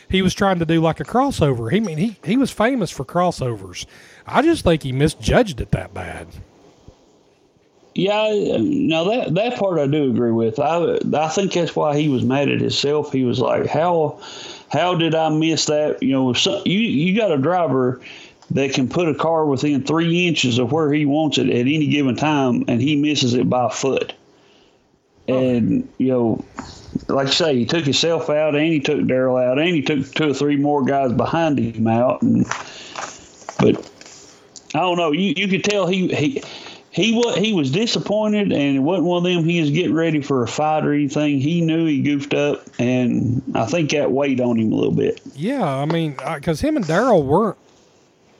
he 0.08 0.22
was 0.22 0.34
trying 0.34 0.58
to 0.58 0.66
do 0.66 0.80
like 0.80 1.00
a 1.00 1.04
crossover. 1.04 1.70
He 1.70 1.78
I 1.78 1.80
mean 1.80 1.98
he 1.98 2.16
he 2.24 2.36
was 2.36 2.50
famous 2.50 2.90
for 2.90 3.04
crossovers. 3.04 3.86
I 4.26 4.42
just 4.42 4.64
think 4.64 4.82
he 4.82 4.92
misjudged 4.92 5.60
it 5.60 5.70
that 5.72 5.92
bad. 5.94 6.28
Yeah, 7.94 8.56
now 8.60 9.04
that 9.04 9.34
that 9.34 9.58
part 9.58 9.78
I 9.78 9.86
do 9.86 10.10
agree 10.10 10.32
with. 10.32 10.58
I 10.60 10.98
I 11.12 11.28
think 11.28 11.52
that's 11.52 11.74
why 11.74 11.98
he 11.98 12.08
was 12.08 12.22
mad 12.22 12.48
at 12.48 12.60
himself. 12.60 13.12
He 13.12 13.24
was 13.24 13.40
like, 13.40 13.66
"How 13.66 14.20
how 14.70 14.94
did 14.94 15.14
I 15.14 15.28
miss 15.28 15.66
that?" 15.66 16.02
You 16.02 16.12
know, 16.12 16.32
so, 16.32 16.62
you 16.64 16.78
you 16.78 17.16
got 17.16 17.32
a 17.32 17.36
driver 17.36 18.00
that 18.52 18.72
can 18.72 18.88
put 18.88 19.08
a 19.08 19.14
car 19.14 19.46
within 19.46 19.84
three 19.84 20.26
inches 20.26 20.58
of 20.58 20.72
where 20.72 20.92
he 20.92 21.06
wants 21.06 21.38
it 21.38 21.48
at 21.48 21.54
any 21.54 21.86
given 21.86 22.16
time, 22.16 22.64
and 22.68 22.80
he 22.80 22.96
misses 22.96 23.34
it 23.34 23.48
by 23.48 23.66
a 23.66 23.70
foot. 23.70 24.12
Oh. 25.28 25.38
And 25.38 25.88
you 25.98 26.08
know, 26.08 26.44
like 27.08 27.28
I 27.28 27.30
say, 27.30 27.56
he 27.56 27.66
took 27.66 27.84
himself 27.84 28.28
out, 28.28 28.54
and 28.54 28.64
he 28.64 28.80
took 28.80 29.06
Darrell 29.06 29.36
out, 29.36 29.58
and 29.58 29.74
he 29.74 29.82
took 29.82 30.10
two 30.12 30.30
or 30.30 30.34
three 30.34 30.56
more 30.56 30.84
guys 30.84 31.12
behind 31.12 31.58
him 31.58 31.86
out. 31.86 32.22
And 32.22 32.44
but 33.58 33.90
I 34.74 34.80
don't 34.80 34.96
know. 34.96 35.12
You 35.12 35.34
you 35.36 35.48
could 35.48 35.64
tell 35.64 35.86
he 35.86 36.08
he 36.08 36.42
he 36.90 37.12
was 37.12 37.36
he 37.36 37.52
was 37.52 37.70
disappointed, 37.70 38.52
and 38.52 38.76
it 38.76 38.80
wasn't 38.80 39.06
one 39.06 39.18
of 39.18 39.32
them. 39.32 39.44
He 39.44 39.60
was 39.60 39.70
getting 39.70 39.94
ready 39.94 40.20
for 40.20 40.42
a 40.42 40.48
fight 40.48 40.84
or 40.84 40.92
anything. 40.92 41.38
He 41.38 41.60
knew 41.60 41.86
he 41.86 42.02
goofed 42.02 42.34
up, 42.34 42.66
and 42.80 43.42
I 43.54 43.66
think 43.66 43.90
that 43.90 44.10
weighed 44.10 44.40
on 44.40 44.58
him 44.58 44.72
a 44.72 44.74
little 44.74 44.94
bit. 44.94 45.20
Yeah, 45.36 45.64
I 45.64 45.84
mean, 45.84 46.16
because 46.34 46.60
him 46.60 46.76
and 46.76 46.86
Darrell 46.86 47.22
weren't 47.22 47.56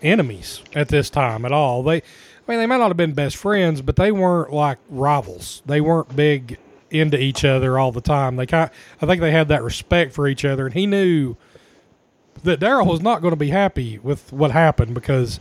enemies 0.02 0.62
at 0.74 0.89
this 0.89 1.10
time 1.10 1.44
at 1.44 1.52
all. 1.52 1.82
They, 1.82 1.97
I 1.97 2.02
mean, 2.48 2.59
they 2.59 2.66
might 2.66 2.78
not 2.78 2.89
have 2.89 2.97
been 2.97 3.12
best 3.12 3.36
friends, 3.36 3.82
but 3.82 3.97
they 3.97 4.12
weren't 4.12 4.52
like 4.52 4.78
rivals. 4.89 5.62
They 5.66 5.81
weren't 5.81 6.14
big 6.14 6.59
into 6.90 7.20
each 7.20 7.44
other 7.44 7.78
all 7.78 7.93
the 7.93 8.01
time. 8.01 8.36
They 8.36 8.47
kind, 8.47 8.70
I 9.01 9.06
think 9.06 9.20
they 9.20 9.31
had 9.31 9.48
that 9.48 9.62
respect 9.62 10.12
for 10.12 10.27
each 10.27 10.44
other, 10.44 10.66
and 10.66 10.74
he 10.74 10.86
knew 10.86 11.36
that 12.43 12.60
Darrell 12.60 12.86
was 12.86 13.01
not 13.01 13.20
going 13.20 13.32
to 13.32 13.36
be 13.36 13.51
happy 13.51 13.98
with 13.98 14.32
what 14.32 14.51
happened 14.51 14.94
because 14.94 15.40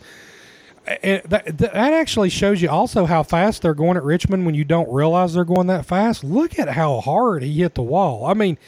and 1.02 1.22
that, 1.24 1.58
that 1.58 1.74
actually 1.74 2.30
shows 2.30 2.62
you 2.62 2.68
also 2.68 3.06
how 3.06 3.22
fast 3.22 3.62
they're 3.62 3.74
going 3.74 3.96
at 3.96 4.02
Richmond 4.02 4.46
when 4.46 4.54
you 4.54 4.64
don't 4.64 4.90
realize 4.92 5.34
they're 5.34 5.44
going 5.44 5.66
that 5.68 5.86
fast. 5.86 6.24
Look 6.24 6.58
at 6.58 6.70
how 6.70 7.00
hard 7.00 7.42
he 7.42 7.60
hit 7.60 7.74
the 7.74 7.82
wall. 7.82 8.26
I 8.26 8.34
mean, 8.34 8.58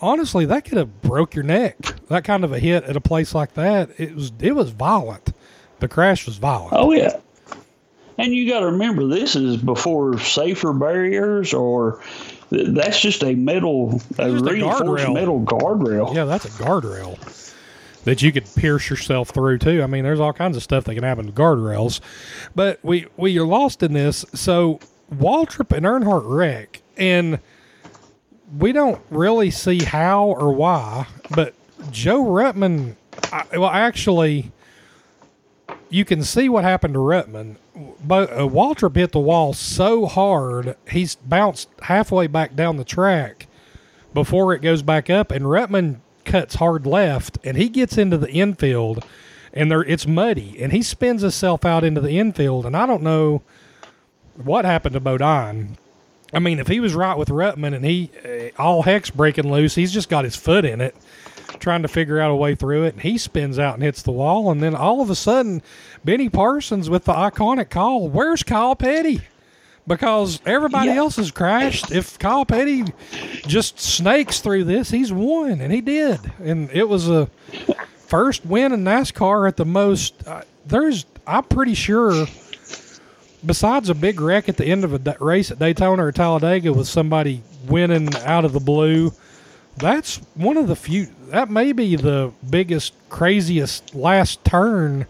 honestly, 0.00 0.44
that 0.46 0.64
could 0.64 0.78
have 0.78 1.02
broke 1.02 1.34
your 1.34 1.44
neck. 1.44 1.76
That 2.08 2.24
kind 2.24 2.44
of 2.44 2.52
a 2.52 2.58
hit 2.58 2.84
at 2.84 2.96
a 2.96 3.00
place 3.00 3.34
like 3.34 3.54
that, 3.54 3.90
it 3.98 4.14
was 4.14 4.32
it 4.40 4.54
was 4.54 4.70
violent. 4.70 5.32
The 5.80 5.88
crash 5.88 6.26
was 6.26 6.36
violent. 6.38 6.72
Oh 6.72 6.92
yeah. 6.92 7.20
And 8.18 8.34
you 8.34 8.48
got 8.48 8.60
to 8.60 8.66
remember, 8.66 9.06
this 9.06 9.36
is 9.36 9.58
before 9.58 10.18
safer 10.18 10.72
barriers, 10.72 11.52
or 11.52 12.02
that's 12.50 12.98
just 12.98 13.22
a 13.22 13.34
metal, 13.34 14.00
a 14.18 14.30
reinforced 14.30 15.10
metal 15.10 15.40
guardrail. 15.40 16.14
Yeah, 16.14 16.24
that's 16.24 16.46
a 16.46 16.50
guardrail 16.50 17.18
that 18.04 18.22
you 18.22 18.32
could 18.32 18.46
pierce 18.54 18.88
yourself 18.88 19.30
through 19.30 19.58
too. 19.58 19.82
I 19.82 19.86
mean, 19.86 20.04
there's 20.04 20.20
all 20.20 20.32
kinds 20.32 20.56
of 20.56 20.62
stuff 20.62 20.84
that 20.84 20.94
can 20.94 21.04
happen 21.04 21.26
to 21.26 21.32
guardrails. 21.32 22.00
But 22.54 22.78
we 22.82 23.06
we 23.16 23.38
are 23.38 23.46
lost 23.46 23.82
in 23.82 23.92
this. 23.92 24.24
So 24.32 24.80
Waltrip 25.14 25.76
and 25.76 25.84
Earnhardt 25.84 26.22
wreck, 26.24 26.80
and 26.96 27.40
we 28.56 28.72
don't 28.72 29.00
really 29.10 29.50
see 29.50 29.82
how 29.82 30.26
or 30.26 30.52
why. 30.52 31.06
But 31.30 31.54
Joe 31.90 32.24
Ruttman, 32.24 32.96
I, 33.32 33.58
well, 33.58 33.70
actually, 33.70 34.52
you 35.90 36.04
can 36.04 36.22
see 36.22 36.48
what 36.48 36.64
happened 36.64 36.94
to 36.94 37.00
Ruttman. 37.00 37.56
But 38.04 38.32
uh, 38.32 38.48
Waltrip 38.48 38.96
hit 38.96 39.12
the 39.12 39.20
wall 39.20 39.52
so 39.52 40.06
hard, 40.06 40.76
he's 40.88 41.16
bounced 41.16 41.68
halfway 41.82 42.26
back 42.26 42.54
down 42.54 42.76
the 42.76 42.84
track 42.84 43.46
before 44.14 44.54
it 44.54 44.62
goes 44.62 44.82
back 44.82 45.10
up, 45.10 45.30
and 45.30 45.44
Ruttman 45.44 46.00
cuts 46.24 46.56
hard 46.56 46.86
left, 46.86 47.38
and 47.44 47.56
he 47.56 47.68
gets 47.68 47.98
into 47.98 48.16
the 48.16 48.30
infield, 48.32 49.04
and 49.52 49.70
there 49.70 49.82
it's 49.84 50.06
muddy, 50.06 50.56
and 50.60 50.72
he 50.72 50.82
spins 50.82 51.22
himself 51.22 51.64
out 51.64 51.84
into 51.84 52.00
the 52.00 52.18
infield, 52.18 52.64
and 52.64 52.76
I 52.76 52.86
don't 52.86 53.02
know 53.02 53.42
what 54.34 54.64
happened 54.64 54.94
to 54.94 55.00
Bodine. 55.00 55.76
I 56.36 56.38
mean, 56.38 56.58
if 56.58 56.68
he 56.68 56.80
was 56.80 56.94
right 56.94 57.16
with 57.16 57.30
Ruttman 57.30 57.74
and 57.74 57.84
he 57.84 58.10
uh, 58.24 58.62
all 58.62 58.82
heck's 58.82 59.10
breaking 59.10 59.50
loose, 59.50 59.74
he's 59.74 59.90
just 59.90 60.10
got 60.10 60.24
his 60.24 60.36
foot 60.36 60.66
in 60.66 60.82
it, 60.82 60.94
trying 61.60 61.80
to 61.82 61.88
figure 61.88 62.20
out 62.20 62.30
a 62.30 62.36
way 62.36 62.54
through 62.54 62.84
it, 62.84 62.92
and 62.92 63.02
he 63.02 63.16
spins 63.16 63.58
out 63.58 63.74
and 63.74 63.82
hits 63.82 64.02
the 64.02 64.12
wall, 64.12 64.50
and 64.50 64.62
then 64.62 64.74
all 64.74 65.00
of 65.00 65.08
a 65.08 65.14
sudden, 65.14 65.62
Benny 66.04 66.28
Parsons 66.28 66.90
with 66.90 67.04
the 67.04 67.14
iconic 67.14 67.70
call, 67.70 68.08
"Where's 68.08 68.42
Kyle 68.42 68.76
Petty?" 68.76 69.22
because 69.86 70.40
everybody 70.44 70.90
yeah. 70.90 70.96
else 70.96 71.16
has 71.16 71.30
crashed. 71.30 71.90
If 71.90 72.18
Kyle 72.18 72.44
Petty 72.44 72.84
just 73.46 73.80
snakes 73.80 74.40
through 74.40 74.64
this, 74.64 74.90
he's 74.90 75.12
won, 75.12 75.60
and 75.60 75.72
he 75.72 75.80
did. 75.80 76.20
And 76.42 76.70
it 76.70 76.88
was 76.88 77.08
a 77.08 77.30
first 77.96 78.44
win 78.44 78.72
in 78.72 78.84
NASCAR 78.84 79.48
at 79.48 79.56
the 79.56 79.64
most. 79.64 80.14
Uh, 80.26 80.42
there's, 80.66 81.06
I'm 81.26 81.44
pretty 81.44 81.74
sure, 81.74 82.26
besides 83.46 83.88
a 83.88 83.94
big 83.94 84.20
wreck 84.20 84.48
at 84.48 84.56
the 84.56 84.66
end 84.66 84.84
of 84.84 84.92
a 84.92 85.16
race 85.20 85.50
at 85.50 85.58
Daytona 85.58 86.04
or 86.04 86.12
Talladega 86.12 86.72
with 86.72 86.88
somebody 86.88 87.42
winning 87.66 88.14
out 88.24 88.44
of 88.44 88.52
the 88.52 88.60
blue, 88.60 89.12
that's 89.76 90.16
one 90.34 90.56
of 90.56 90.68
the 90.68 90.76
few. 90.76 91.08
That 91.28 91.50
may 91.50 91.72
be 91.72 91.96
the 91.96 92.32
biggest, 92.48 92.94
craziest 93.08 93.94
last 93.94 94.44
turn 94.44 95.06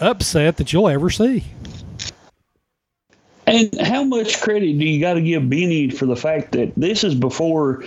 upset 0.00 0.56
that 0.58 0.72
you'll 0.72 0.88
ever 0.88 1.10
see. 1.10 1.44
And 3.46 3.80
how 3.80 4.02
much 4.02 4.40
credit 4.40 4.78
do 4.78 4.84
you 4.84 5.00
got 5.00 5.14
to 5.14 5.20
give 5.20 5.48
Benny 5.48 5.90
for 5.90 6.06
the 6.06 6.16
fact 6.16 6.52
that 6.52 6.72
this 6.76 7.04
is 7.04 7.14
before 7.14 7.84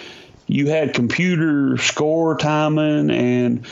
you 0.47 0.67
had 0.67 0.93
computer 0.93 1.77
score 1.77 2.37
timing 2.37 3.11
and 3.11 3.65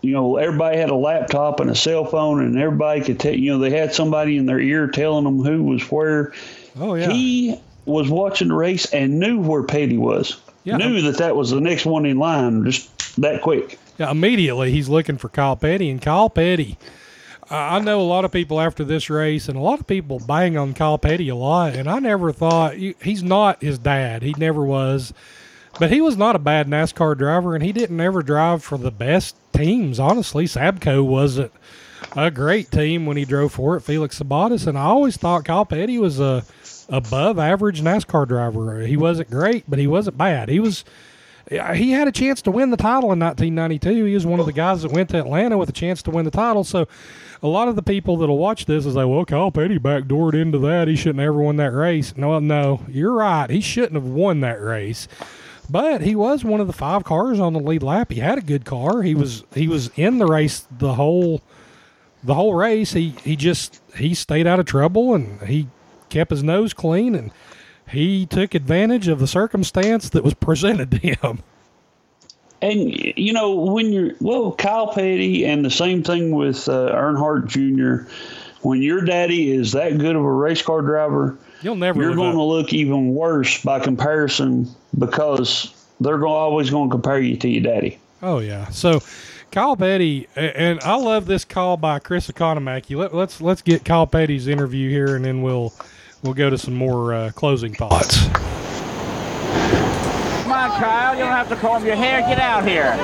you 0.00 0.12
know 0.12 0.36
everybody 0.36 0.78
had 0.78 0.90
a 0.90 0.94
laptop 0.94 1.60
and 1.60 1.70
a 1.70 1.74
cell 1.74 2.04
phone 2.04 2.42
and 2.42 2.58
everybody 2.58 3.00
could 3.00 3.18
tell 3.18 3.34
you 3.34 3.52
know 3.52 3.58
they 3.58 3.70
had 3.70 3.94
somebody 3.94 4.36
in 4.36 4.46
their 4.46 4.60
ear 4.60 4.86
telling 4.88 5.24
them 5.24 5.42
who 5.42 5.64
was 5.64 5.82
where. 5.90 6.32
Oh 6.78 6.94
yeah. 6.94 7.10
He 7.10 7.58
was 7.84 8.08
watching 8.08 8.48
the 8.48 8.54
race 8.54 8.92
and 8.92 9.18
knew 9.18 9.40
where 9.40 9.62
Petty 9.62 9.98
was. 9.98 10.40
Yeah. 10.64 10.76
Knew 10.76 11.00
that 11.02 11.18
that 11.18 11.34
was 11.34 11.50
the 11.50 11.60
next 11.60 11.86
one 11.86 12.04
in 12.04 12.18
line 12.18 12.64
just 12.64 13.16
that 13.20 13.42
quick. 13.42 13.78
Yeah, 13.98 14.10
immediately 14.10 14.70
he's 14.70 14.88
looking 14.88 15.18
for 15.18 15.28
Kyle 15.28 15.56
Petty 15.56 15.90
and 15.90 16.00
Kyle 16.00 16.30
Petty 16.30 16.76
I 17.50 17.78
know 17.78 18.00
a 18.00 18.02
lot 18.02 18.24
of 18.24 18.32
people 18.32 18.60
after 18.60 18.84
this 18.84 19.08
race, 19.08 19.48
and 19.48 19.56
a 19.56 19.62
lot 19.62 19.80
of 19.80 19.86
people 19.86 20.18
bang 20.18 20.56
on 20.58 20.74
Kyle 20.74 20.98
Petty 20.98 21.28
a 21.28 21.34
lot. 21.34 21.74
And 21.74 21.88
I 21.88 21.98
never 21.98 22.32
thought 22.32 22.74
he's 22.74 23.22
not 23.22 23.62
his 23.62 23.78
dad. 23.78 24.22
He 24.22 24.34
never 24.36 24.64
was, 24.64 25.14
but 25.78 25.90
he 25.90 26.00
was 26.00 26.16
not 26.16 26.36
a 26.36 26.40
bad 26.40 26.68
NASCAR 26.68 27.16
driver, 27.16 27.54
and 27.54 27.64
he 27.64 27.72
didn't 27.72 28.00
ever 28.00 28.22
drive 28.22 28.62
for 28.62 28.78
the 28.78 28.90
best 28.90 29.36
teams. 29.52 29.98
Honestly, 29.98 30.44
Sabco 30.44 31.04
wasn't 31.04 31.52
a 32.16 32.30
great 32.30 32.70
team 32.70 33.06
when 33.06 33.16
he 33.16 33.24
drove 33.24 33.52
for 33.52 33.76
it. 33.76 33.80
Felix 33.80 34.18
Sabates, 34.18 34.66
and 34.66 34.78
I 34.78 34.84
always 34.84 35.16
thought 35.16 35.44
Kyle 35.44 35.64
Petty 35.64 35.98
was 35.98 36.20
a 36.20 36.44
above 36.88 37.38
average 37.38 37.82
NASCAR 37.82 38.26
driver. 38.26 38.80
He 38.80 38.96
wasn't 38.96 39.30
great, 39.30 39.64
but 39.68 39.78
he 39.78 39.86
wasn't 39.86 40.16
bad. 40.16 40.48
He 40.48 40.60
was 40.60 40.84
he 41.50 41.92
had 41.92 42.08
a 42.08 42.12
chance 42.12 42.42
to 42.42 42.50
win 42.50 42.70
the 42.70 42.76
title 42.76 43.10
in 43.12 43.18
1992. 43.18 44.04
He 44.04 44.14
was 44.14 44.26
one 44.26 44.40
of 44.40 44.46
the 44.46 44.52
guys 44.52 44.82
that 44.82 44.92
went 44.92 45.08
to 45.10 45.18
Atlanta 45.18 45.56
with 45.56 45.68
a 45.68 45.72
chance 45.72 46.02
to 46.02 46.10
win 46.10 46.26
the 46.26 46.30
title. 46.30 46.62
So 46.62 46.86
a 47.42 47.46
lot 47.48 47.68
of 47.68 47.76
the 47.76 47.82
people 47.82 48.18
that'll 48.18 48.36
watch 48.36 48.66
this 48.66 48.84
is 48.84 48.94
like, 48.94 49.06
well, 49.06 49.24
Kyle 49.24 49.50
Petty 49.50 49.78
backdoored 49.78 50.34
into 50.34 50.58
that. 50.58 50.88
He 50.88 50.96
shouldn't 50.96 51.20
have 51.20 51.28
ever 51.28 51.40
won 51.40 51.56
that 51.56 51.72
race. 51.72 52.16
No, 52.16 52.38
no, 52.38 52.82
you're 52.88 53.14
right. 53.14 53.48
He 53.48 53.60
shouldn't 53.60 53.94
have 53.94 54.04
won 54.04 54.40
that 54.40 54.60
race. 54.60 55.08
But 55.70 56.00
he 56.00 56.14
was 56.14 56.44
one 56.44 56.60
of 56.60 56.66
the 56.66 56.72
five 56.72 57.04
cars 57.04 57.38
on 57.38 57.52
the 57.52 57.60
lead 57.60 57.82
lap. 57.82 58.10
He 58.10 58.20
had 58.20 58.38
a 58.38 58.42
good 58.42 58.64
car. 58.64 59.02
He 59.02 59.14
was 59.14 59.44
he 59.54 59.68
was 59.68 59.90
in 59.96 60.18
the 60.18 60.26
race 60.26 60.66
the 60.78 60.94
whole 60.94 61.42
the 62.24 62.34
whole 62.34 62.54
race. 62.54 62.92
He 62.92 63.10
he 63.22 63.36
just 63.36 63.82
he 63.96 64.14
stayed 64.14 64.46
out 64.46 64.60
of 64.60 64.66
trouble 64.66 65.14
and 65.14 65.42
he 65.42 65.68
kept 66.08 66.30
his 66.30 66.42
nose 66.42 66.72
clean 66.72 67.14
and 67.14 67.30
he 67.86 68.24
took 68.24 68.54
advantage 68.54 69.08
of 69.08 69.18
the 69.18 69.26
circumstance 69.26 70.08
that 70.10 70.24
was 70.24 70.34
presented 70.40 70.90
to 70.90 70.98
him. 70.98 71.42
And 72.60 72.92
you 73.16 73.32
know 73.32 73.54
when 73.54 73.92
you're 73.92 74.12
well, 74.20 74.52
Kyle 74.52 74.92
Petty, 74.92 75.44
and 75.44 75.64
the 75.64 75.70
same 75.70 76.02
thing 76.02 76.30
with 76.32 76.68
uh, 76.68 76.92
Earnhardt 76.92 77.46
Jr. 77.46 78.10
When 78.62 78.82
your 78.82 79.02
daddy 79.02 79.52
is 79.52 79.72
that 79.72 79.96
good 79.98 80.16
of 80.16 80.24
a 80.24 80.32
race 80.32 80.62
car 80.62 80.82
driver, 80.82 81.38
You'll 81.62 81.76
never 81.76 82.02
you're 82.02 82.16
going 82.16 82.30
up. 82.30 82.34
to 82.34 82.42
look 82.42 82.72
even 82.72 83.14
worse 83.14 83.62
by 83.62 83.78
comparison 83.78 84.68
because 84.96 85.74
they're 86.00 86.18
going, 86.18 86.32
always 86.32 86.70
going 86.70 86.88
to 86.88 86.92
compare 86.92 87.20
you 87.20 87.36
to 87.36 87.48
your 87.48 87.62
daddy. 87.62 87.98
Oh 88.22 88.38
yeah. 88.38 88.68
So 88.68 89.00
Kyle 89.50 89.76
Petty, 89.76 90.28
and 90.36 90.80
I 90.80 90.96
love 90.96 91.26
this 91.26 91.44
call 91.44 91.76
by 91.76 91.98
Chris 91.98 92.28
Economaki. 92.28 92.96
Let, 92.96 93.14
let's 93.14 93.40
let's 93.40 93.62
get 93.62 93.84
Kyle 93.84 94.06
Petty's 94.06 94.46
interview 94.46 94.90
here, 94.90 95.16
and 95.16 95.24
then 95.24 95.42
we'll 95.42 95.72
we'll 96.22 96.34
go 96.34 96.50
to 96.50 96.58
some 96.58 96.74
more 96.74 97.14
uh, 97.14 97.30
closing 97.34 97.74
thoughts. 97.74 98.26
Come 100.42 100.52
on, 100.52 100.70
Kyle. 100.80 101.14
You 101.14 101.24
don't 101.24 101.32
have 101.32 101.48
to 101.48 101.56
comb 101.56 101.84
your 101.84 101.96
hair. 101.96 102.20
Get 102.20 102.38
out 102.38 102.66
here. 102.66 102.96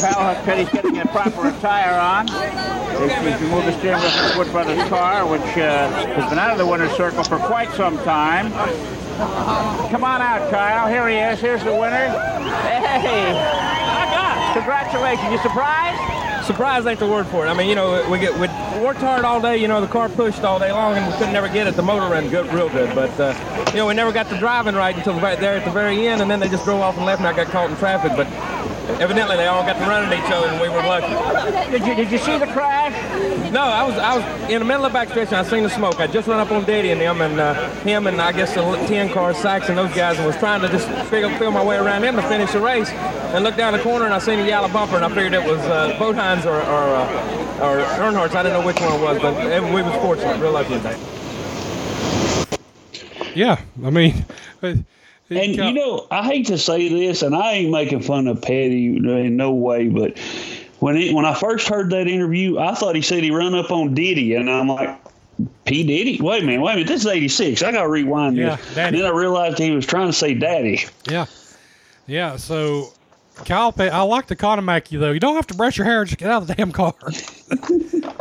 Kyle 0.00 0.34
Petty's 0.44 0.68
getting 0.70 0.98
a 0.98 1.06
proper 1.06 1.48
attire 1.48 1.98
on. 1.98 2.28
He's 2.28 3.12
he's 3.18 3.40
removed 3.42 3.66
the 3.66 3.78
steering 3.78 4.00
wheel 4.00 4.10
from 4.10 4.38
Wood 4.38 4.50
Brothers 4.52 4.88
car, 4.88 5.26
which 5.26 5.40
uh, 5.40 5.90
has 5.90 6.30
been 6.30 6.38
out 6.38 6.50
of 6.50 6.58
the 6.58 6.66
winner's 6.66 6.92
circle 6.92 7.24
for 7.24 7.38
quite 7.38 7.70
some 7.72 7.96
time. 7.98 8.52
Come 9.90 10.04
on 10.04 10.20
out, 10.22 10.50
Kyle. 10.50 10.88
Here 10.88 11.08
he 11.08 11.16
is. 11.16 11.40
Here's 11.40 11.62
the 11.64 11.72
winner. 11.72 12.08
Hey! 12.08 13.72
Congratulations. 14.54 15.32
You 15.32 15.38
surprised? 15.38 16.46
Surprise 16.46 16.84
ain't 16.86 16.98
the 16.98 17.06
word 17.06 17.26
for 17.28 17.46
it. 17.46 17.48
I 17.48 17.54
mean, 17.54 17.68
you 17.68 17.74
know, 17.74 18.08
we 18.10 18.18
get 18.18 18.34
we 18.34 18.48
worked 18.82 19.00
hard 19.00 19.24
all 19.24 19.40
day. 19.40 19.56
You 19.56 19.68
know, 19.68 19.80
the 19.80 19.86
car 19.86 20.08
pushed 20.08 20.42
all 20.42 20.58
day 20.58 20.72
long, 20.72 20.96
and 20.96 21.06
we 21.06 21.12
couldn't 21.16 21.32
never 21.32 21.48
get 21.48 21.66
it. 21.66 21.76
The 21.76 21.82
motor 21.82 22.10
ran 22.10 22.28
good, 22.28 22.52
real 22.52 22.68
good, 22.68 22.94
but 22.94 23.18
uh, 23.18 23.32
you 23.70 23.76
know, 23.76 23.86
we 23.86 23.94
never 23.94 24.12
got 24.12 24.28
the 24.28 24.36
driving 24.36 24.74
right 24.74 24.94
until 24.94 25.18
right 25.20 25.38
there 25.38 25.56
at 25.56 25.64
the 25.64 25.70
very 25.70 26.06
end, 26.06 26.20
and 26.20 26.30
then 26.30 26.40
they 26.40 26.48
just 26.48 26.64
drove 26.64 26.80
off 26.80 26.96
and 26.96 27.06
left, 27.06 27.20
and 27.20 27.28
I 27.28 27.32
got 27.32 27.46
caught 27.46 27.70
in 27.70 27.76
traffic. 27.76 28.12
But 28.16 28.26
evidently, 29.00 29.36
they 29.36 29.46
all 29.46 29.62
got 29.62 29.78
to 29.78 29.84
running 29.86 30.12
at 30.12 30.24
each 30.24 30.32
other, 30.32 30.48
and 30.48 30.60
we 30.60 30.68
were 30.68 30.82
lucky. 30.82 31.70
Did 31.70 31.86
you, 31.86 31.94
did 31.94 32.10
you 32.10 32.18
see 32.18 32.38
the 32.38 32.46
crash? 32.46 32.92
No, 33.52 33.60
I 33.60 33.82
was 33.84 33.98
I 33.98 34.16
was 34.16 34.50
in 34.50 34.58
the 34.58 34.64
middle 34.64 34.84
of 34.84 34.92
the 34.92 34.98
backstretch, 34.98 35.28
and 35.28 35.36
I 35.36 35.42
seen 35.44 35.62
the 35.62 35.70
smoke. 35.70 36.00
I 36.00 36.06
just 36.06 36.26
run 36.28 36.40
up 36.40 36.50
on 36.50 36.64
Daddy 36.64 36.90
and 36.90 37.00
them, 37.00 37.20
and 37.20 37.38
uh, 37.38 37.54
him, 37.80 38.06
and 38.06 38.20
I 38.20 38.32
guess 38.32 38.54
the 38.54 38.62
ten 38.86 39.12
car 39.12 39.34
Sacks 39.34 39.68
and 39.68 39.78
those 39.78 39.92
guys, 39.94 40.16
and 40.18 40.26
was 40.26 40.36
trying 40.36 40.60
to 40.62 40.68
just 40.68 40.88
figure 41.08 41.30
feel 41.38 41.50
my 41.50 41.64
way 41.64 41.76
around 41.76 42.02
them 42.02 42.16
to 42.16 42.22
finish 42.22 42.52
the 42.52 42.60
race. 42.60 42.90
And 42.90 43.44
looked 43.44 43.56
down 43.56 43.72
the 43.72 43.78
corner, 43.78 44.04
and 44.04 44.12
I 44.12 44.18
seen 44.18 44.40
a 44.40 44.46
yellow 44.46 44.68
bumper, 44.68 44.96
and 44.96 45.04
I 45.04 45.08
figured 45.08 45.32
it 45.32 45.42
was 45.42 45.60
uh, 45.60 45.96
Bodine's 45.98 46.44
or 46.44 46.56
or, 46.56 46.96
uh, 46.96 47.60
or 47.62 47.78
Earnhardt's. 48.02 48.34
I 48.34 48.42
didn't 48.42 48.60
know 48.60 48.66
which 48.66 48.80
one 48.80 48.92
it 48.92 49.00
was, 49.00 49.18
but 49.22 49.34
uh, 49.34 49.72
we 49.74 49.82
was 49.82 49.94
fortunate, 50.02 50.38
real 50.38 50.52
lucky 50.52 50.74
today. 50.74 50.98
Yeah, 53.34 53.60
I 53.82 53.88
mean, 53.88 54.26
uh, 54.62 54.74
And 55.36 55.56
you 55.56 55.72
know, 55.72 56.06
I 56.10 56.24
hate 56.24 56.46
to 56.46 56.58
say 56.58 56.88
this, 56.88 57.22
and 57.22 57.34
I 57.34 57.52
ain't 57.52 57.70
making 57.70 58.00
fun 58.02 58.26
of 58.28 58.40
Petty 58.42 58.96
in 58.96 59.36
no 59.36 59.52
way, 59.52 59.88
but 59.88 60.18
when 60.80 60.96
he, 60.96 61.12
when 61.14 61.24
I 61.24 61.34
first 61.34 61.68
heard 61.68 61.90
that 61.90 62.08
interview, 62.08 62.58
I 62.58 62.74
thought 62.74 62.94
he 62.96 63.02
said 63.02 63.22
he 63.22 63.30
run 63.30 63.54
up 63.54 63.70
on 63.70 63.94
Diddy, 63.94 64.34
and 64.34 64.50
I'm 64.50 64.68
like, 64.68 64.98
P 65.64 65.84
Diddy? 65.84 66.20
Wait 66.20 66.42
a 66.42 66.46
minute, 66.46 66.60
wait 66.62 66.72
a 66.72 66.76
minute, 66.76 66.88
this 66.88 67.02
is 67.02 67.06
'86. 67.06 67.62
I 67.62 67.72
got 67.72 67.82
to 67.82 67.88
rewind 67.88 68.36
Yeah, 68.36 68.56
this. 68.56 68.74
Daddy. 68.74 68.98
Then 68.98 69.06
I 69.06 69.16
realized 69.16 69.58
he 69.58 69.70
was 69.70 69.86
trying 69.86 70.06
to 70.08 70.12
say 70.12 70.34
Daddy. 70.34 70.80
yeah, 71.08 71.26
yeah. 72.06 72.36
So 72.36 72.92
Kyle 73.44 73.72
Petty, 73.72 73.90
I 73.90 74.02
like 74.02 74.26
the 74.26 74.36
Economaki 74.36 74.98
though. 75.00 75.12
You 75.12 75.20
don't 75.20 75.36
have 75.36 75.46
to 75.48 75.54
brush 75.54 75.76
your 75.78 75.84
hair; 75.86 76.04
just 76.04 76.18
get 76.18 76.30
out 76.30 76.42
of 76.42 76.48
the 76.48 76.54
damn 76.54 76.72
car. 76.72 76.94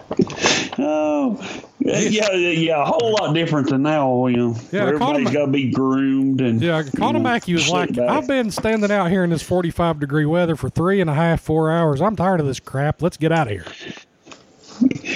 Oh, 0.78 1.38
yeah, 1.84 2.32
yeah, 2.34 2.82
a 2.82 2.86
whole 2.86 3.14
lot 3.14 3.34
different 3.34 3.70
than 3.70 3.84
now. 3.84 4.28
You 4.28 4.38
know, 4.38 4.56
Yeah, 4.72 4.82
everybody's 4.82 5.32
got 5.32 5.46
to 5.46 5.52
be 5.52 5.72
groomed 5.72 6.42
and 6.42 6.62
Yeah, 6.62 6.84
Economaki 6.84 7.54
was 7.54 7.70
like, 7.70 7.96
back. 7.96 8.10
I've 8.10 8.28
been 8.28 8.52
standing 8.52 8.92
out 8.92 9.10
here 9.10 9.24
in 9.24 9.30
this 9.30 9.42
45 9.42 10.00
degree 10.00 10.26
weather 10.26 10.56
for 10.56 10.70
three 10.70 11.02
and 11.02 11.10
a 11.10 11.14
half, 11.14 11.42
four 11.42 11.72
hours. 11.72 12.02
I'm 12.02 12.16
tired 12.16 12.40
of 12.40 12.46
this 12.46 12.60
crap. 12.60 13.02
Let's 13.02 13.18
get 13.18 13.32
out 13.32 13.52
of 13.52 13.54
here. 13.54 13.66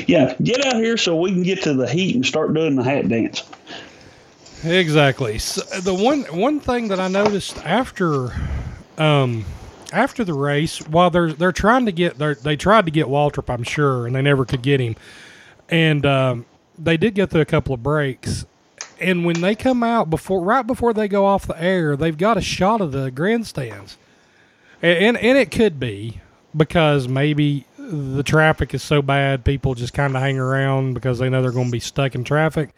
yeah, 0.07 0.35
get 0.41 0.65
out 0.65 0.75
here 0.75 0.97
so 0.97 1.15
we 1.19 1.31
can 1.31 1.43
get 1.43 1.61
to 1.63 1.73
the 1.73 1.87
heat 1.87 2.15
and 2.15 2.25
start 2.25 2.53
doing 2.53 2.75
the 2.75 2.83
hat 2.83 3.07
dance. 3.07 3.43
Exactly. 4.63 5.37
So 5.37 5.61
the 5.81 5.93
one 5.93 6.23
one 6.23 6.59
thing 6.59 6.87
that 6.87 6.99
I 6.99 7.07
noticed 7.07 7.57
after 7.65 8.31
um 8.97 9.45
after 9.93 10.23
the 10.23 10.33
race, 10.33 10.79
while 10.87 11.09
they're 11.11 11.33
they're 11.33 11.51
trying 11.51 11.85
to 11.85 11.91
get 11.91 12.17
they 12.17 12.33
they 12.33 12.55
tried 12.55 12.85
to 12.85 12.91
get 12.91 13.05
Waltrip, 13.07 13.53
I'm 13.53 13.63
sure, 13.63 14.07
and 14.07 14.15
they 14.15 14.21
never 14.21 14.45
could 14.45 14.61
get 14.63 14.79
him. 14.79 14.95
And 15.69 16.05
um, 16.05 16.45
they 16.77 16.97
did 16.97 17.15
get 17.15 17.29
through 17.29 17.41
a 17.41 17.45
couple 17.45 17.73
of 17.73 17.83
breaks. 17.83 18.45
And 18.99 19.25
when 19.25 19.41
they 19.41 19.55
come 19.55 19.83
out 19.83 20.09
before 20.09 20.41
right 20.41 20.65
before 20.65 20.93
they 20.93 21.07
go 21.07 21.25
off 21.25 21.47
the 21.47 21.61
air, 21.61 21.97
they've 21.97 22.17
got 22.17 22.37
a 22.37 22.41
shot 22.41 22.81
of 22.81 22.91
the 22.91 23.11
grandstands. 23.11 23.97
And 24.81 24.97
and, 24.97 25.17
and 25.17 25.37
it 25.37 25.51
could 25.51 25.79
be 25.79 26.21
because 26.55 27.07
maybe 27.07 27.65
the 27.77 28.23
traffic 28.23 28.73
is 28.73 28.83
so 28.83 29.01
bad, 29.01 29.43
people 29.43 29.75
just 29.75 29.93
kind 29.93 30.15
of 30.15 30.21
hang 30.21 30.39
around 30.39 30.93
because 30.93 31.19
they 31.19 31.29
know 31.29 31.41
they're 31.41 31.51
going 31.51 31.67
to 31.67 31.71
be 31.71 31.79
stuck 31.79 32.15
in 32.15 32.23
traffic. 32.23 32.69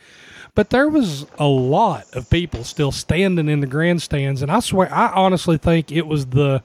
But 0.55 0.71
there 0.71 0.89
was 0.89 1.27
a 1.37 1.45
lot 1.45 2.05
of 2.13 2.29
people 2.29 2.63
still 2.63 2.91
standing 2.91 3.47
in 3.47 3.59
the 3.59 3.67
grandstands, 3.67 4.41
and 4.41 4.51
I 4.51 4.59
swear, 4.59 4.91
I 4.91 5.11
honestly 5.13 5.57
think 5.57 5.91
it 5.91 6.07
was 6.07 6.27
the. 6.27 6.63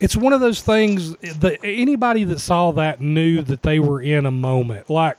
It's 0.00 0.16
one 0.16 0.32
of 0.32 0.40
those 0.40 0.60
things 0.60 1.14
that 1.16 1.60
anybody 1.62 2.24
that 2.24 2.40
saw 2.40 2.72
that 2.72 3.00
knew 3.00 3.42
that 3.42 3.62
they 3.62 3.78
were 3.78 4.00
in 4.00 4.26
a 4.26 4.30
moment. 4.30 4.90
Like 4.90 5.18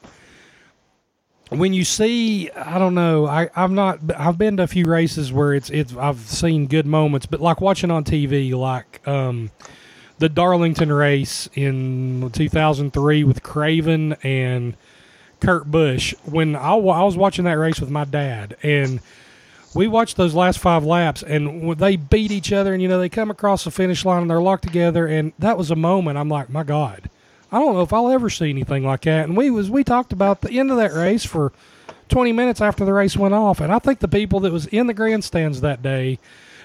when 1.50 1.74
you 1.74 1.84
see, 1.84 2.50
I 2.52 2.80
don't 2.80 2.96
know, 2.96 3.28
I 3.28 3.50
I'm 3.56 3.76
not. 3.76 4.00
I've 4.18 4.38
been 4.38 4.58
to 4.58 4.64
a 4.64 4.68
few 4.68 4.86
races 4.86 5.32
where 5.32 5.54
it's 5.54 5.70
it's 5.70 5.96
I've 5.96 6.20
seen 6.20 6.68
good 6.68 6.86
moments, 6.86 7.26
but 7.26 7.40
like 7.40 7.62
watching 7.62 7.92
on 7.92 8.04
TV, 8.04 8.54
like 8.54 9.08
um, 9.08 9.52
the 10.18 10.30
Darlington 10.30 10.92
race 10.92 11.48
in 11.54 12.32
2003 12.32 13.24
with 13.24 13.44
Craven 13.44 14.14
and 14.24 14.76
Kurt 15.40 15.70
Busch. 15.70 16.14
When 16.24 16.56
I, 16.56 16.74
I 16.74 17.04
was 17.04 17.16
watching 17.16 17.46
that 17.46 17.54
race 17.54 17.80
with 17.80 17.92
my 17.92 18.06
dad, 18.06 18.58
and 18.64 19.00
we 19.76 19.88
watched 19.88 20.18
those 20.18 20.34
last 20.34 20.58
five 20.58 20.84
laps, 20.84 21.22
and 21.22 21.78
they 21.78 21.96
beat 21.96 22.32
each 22.32 22.52
other, 22.52 22.74
and 22.74 22.82
you 22.82 22.88
know 22.88 22.98
they 22.98 23.10
come 23.10 23.30
across 23.30 23.66
the 23.66 23.72
finish 23.72 24.04
line 24.04 24.24
and 24.24 24.32
they're 24.32 24.42
locked 24.42 24.64
together, 24.64 25.06
and 25.06 25.34
that 25.38 25.58
was 25.58 25.70
a 25.70 25.76
moment. 25.76 26.18
I'm 26.18 26.30
like, 26.30 26.50
my 26.50 26.64
God, 26.64 27.10
I 27.56 27.60
don't 27.60 27.74
know 27.74 27.84
if 27.84 27.94
I'll 27.94 28.10
ever 28.10 28.30
see 28.30 28.50
anything 28.50 28.84
like 28.84 29.04
that. 29.04 29.24
And 29.24 29.38
we 29.38 29.50
was 29.50 29.70
we 29.70 29.86
talked 29.86 30.12
about 30.12 30.42
the 30.42 30.60
end 30.60 30.72
of 30.72 30.78
that 30.78 30.92
race 30.92 31.24
for 31.24 31.54
20 32.10 32.34
minutes 32.34 32.60
after 32.60 32.84
the 32.84 32.92
race 32.92 33.16
went 33.16 33.34
off, 33.34 33.62
and 33.62 33.72
I 33.72 33.80
think 33.80 34.00
the 34.00 34.10
people 34.10 34.42
that 34.42 34.52
was 34.52 34.66
in 34.68 34.88
the 34.88 34.94
grandstands 34.94 35.62
that 35.62 35.82
day 35.82 36.20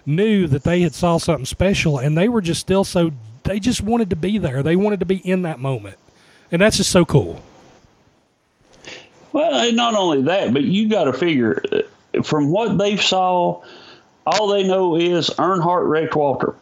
knew 0.04 0.48
that 0.48 0.64
they 0.64 0.80
had 0.80 0.92
saw 0.92 1.18
something 1.18 1.46
special, 1.46 1.98
and 1.98 2.18
they 2.18 2.28
were 2.28 2.40
just 2.40 2.60
still 2.60 2.82
so 2.82 3.12
they 3.44 3.60
just 3.60 3.82
wanted 3.82 4.10
to 4.10 4.16
be 4.16 4.36
there. 4.36 4.64
They 4.64 4.74
wanted 4.74 4.98
to 4.98 5.06
be 5.06 5.18
in 5.18 5.42
that 5.42 5.60
moment, 5.60 5.96
and 6.50 6.60
that's 6.60 6.78
just 6.78 6.90
so 6.90 7.04
cool. 7.04 7.40
Well, 9.32 9.72
not 9.72 9.94
only 9.94 10.22
that, 10.22 10.52
but 10.52 10.64
you 10.64 10.88
got 10.88 11.04
to 11.04 11.12
figure 11.12 11.62
uh, 11.70 12.22
from 12.24 12.50
what 12.50 12.78
they've 12.78 13.00
saw, 13.00 13.62
all 14.26 14.48
they 14.48 14.64
know 14.66 14.96
is 14.96 15.30
Earnhardt 15.30 15.88
wrecked 15.88 16.14
Waltrip. 16.14 16.56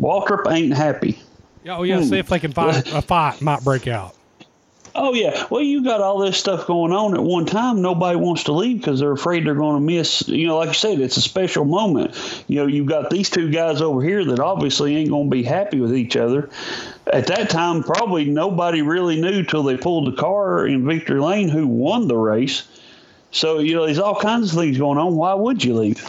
Waltrip 0.00 0.50
ain't 0.50 0.72
happy. 0.72 1.18
Oh 1.66 1.82
yeah, 1.82 1.98
Hmm. 1.98 2.04
see 2.04 2.18
if 2.18 2.28
they 2.28 2.38
can 2.38 2.52
find 2.52 2.86
a 2.88 3.02
fight 3.02 3.40
might 3.40 3.62
break 3.64 3.86
out. 3.88 4.14
Oh 4.96 5.12
yeah. 5.12 5.46
Well, 5.50 5.60
you 5.62 5.82
got 5.82 6.00
all 6.00 6.18
this 6.18 6.38
stuff 6.38 6.68
going 6.68 6.92
on 6.92 7.14
at 7.14 7.22
one 7.22 7.46
time. 7.46 7.82
Nobody 7.82 8.16
wants 8.16 8.44
to 8.44 8.52
leave 8.52 8.78
because 8.78 9.00
they're 9.00 9.10
afraid 9.10 9.44
they're 9.44 9.56
going 9.56 9.74
to 9.74 9.84
miss. 9.84 10.28
You 10.28 10.46
know, 10.46 10.58
like 10.58 10.68
you 10.68 10.74
said, 10.74 11.00
it's 11.00 11.16
a 11.16 11.20
special 11.20 11.64
moment. 11.64 12.14
You 12.46 12.60
know, 12.60 12.66
you've 12.68 12.86
got 12.86 13.10
these 13.10 13.28
two 13.28 13.50
guys 13.50 13.80
over 13.82 14.00
here 14.02 14.24
that 14.24 14.38
obviously 14.38 14.94
ain't 14.94 15.10
going 15.10 15.28
to 15.28 15.34
be 15.34 15.42
happy 15.42 15.80
with 15.80 15.96
each 15.96 16.16
other. 16.16 16.48
At 17.12 17.26
that 17.26 17.50
time, 17.50 17.82
probably 17.82 18.26
nobody 18.26 18.82
really 18.82 19.20
knew 19.20 19.42
till 19.42 19.64
they 19.64 19.76
pulled 19.76 20.12
the 20.12 20.16
car 20.16 20.64
in 20.64 20.86
Victory 20.86 21.20
Lane 21.20 21.48
who 21.48 21.66
won 21.66 22.06
the 22.06 22.16
race. 22.16 22.62
So 23.32 23.58
you 23.58 23.74
know, 23.74 23.86
there's 23.86 23.98
all 23.98 24.14
kinds 24.20 24.52
of 24.52 24.60
things 24.60 24.78
going 24.78 24.98
on. 24.98 25.16
Why 25.16 25.34
would 25.34 25.64
you 25.64 25.74
leave? 25.74 26.08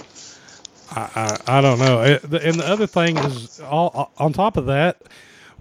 I, 0.92 1.10
I, 1.48 1.58
I 1.58 1.62
don't 1.62 1.80
know. 1.80 2.02
And 2.02 2.22
the 2.22 2.68
other 2.68 2.86
thing 2.86 3.18
is, 3.18 3.60
all, 3.62 4.12
on 4.20 4.32
top 4.32 4.58
of 4.58 4.68
that, 4.68 4.98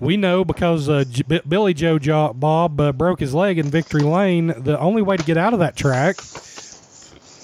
we 0.04 0.16
know 0.16 0.44
because 0.44 0.88
uh, 0.88 1.04
J- 1.10 1.24
B- 1.26 1.40
Billy 1.48 1.74
Joe 1.74 1.98
jo- 1.98 2.32
Bob 2.34 2.80
uh, 2.80 2.92
broke 2.92 3.20
his 3.20 3.34
leg 3.34 3.58
in 3.58 3.66
Victory 3.66 4.02
Lane, 4.02 4.54
the 4.58 4.78
only 4.78 5.02
way 5.02 5.16
to 5.16 5.24
get 5.24 5.36
out 5.36 5.52
of 5.54 5.58
that 5.60 5.76
track 5.76 6.16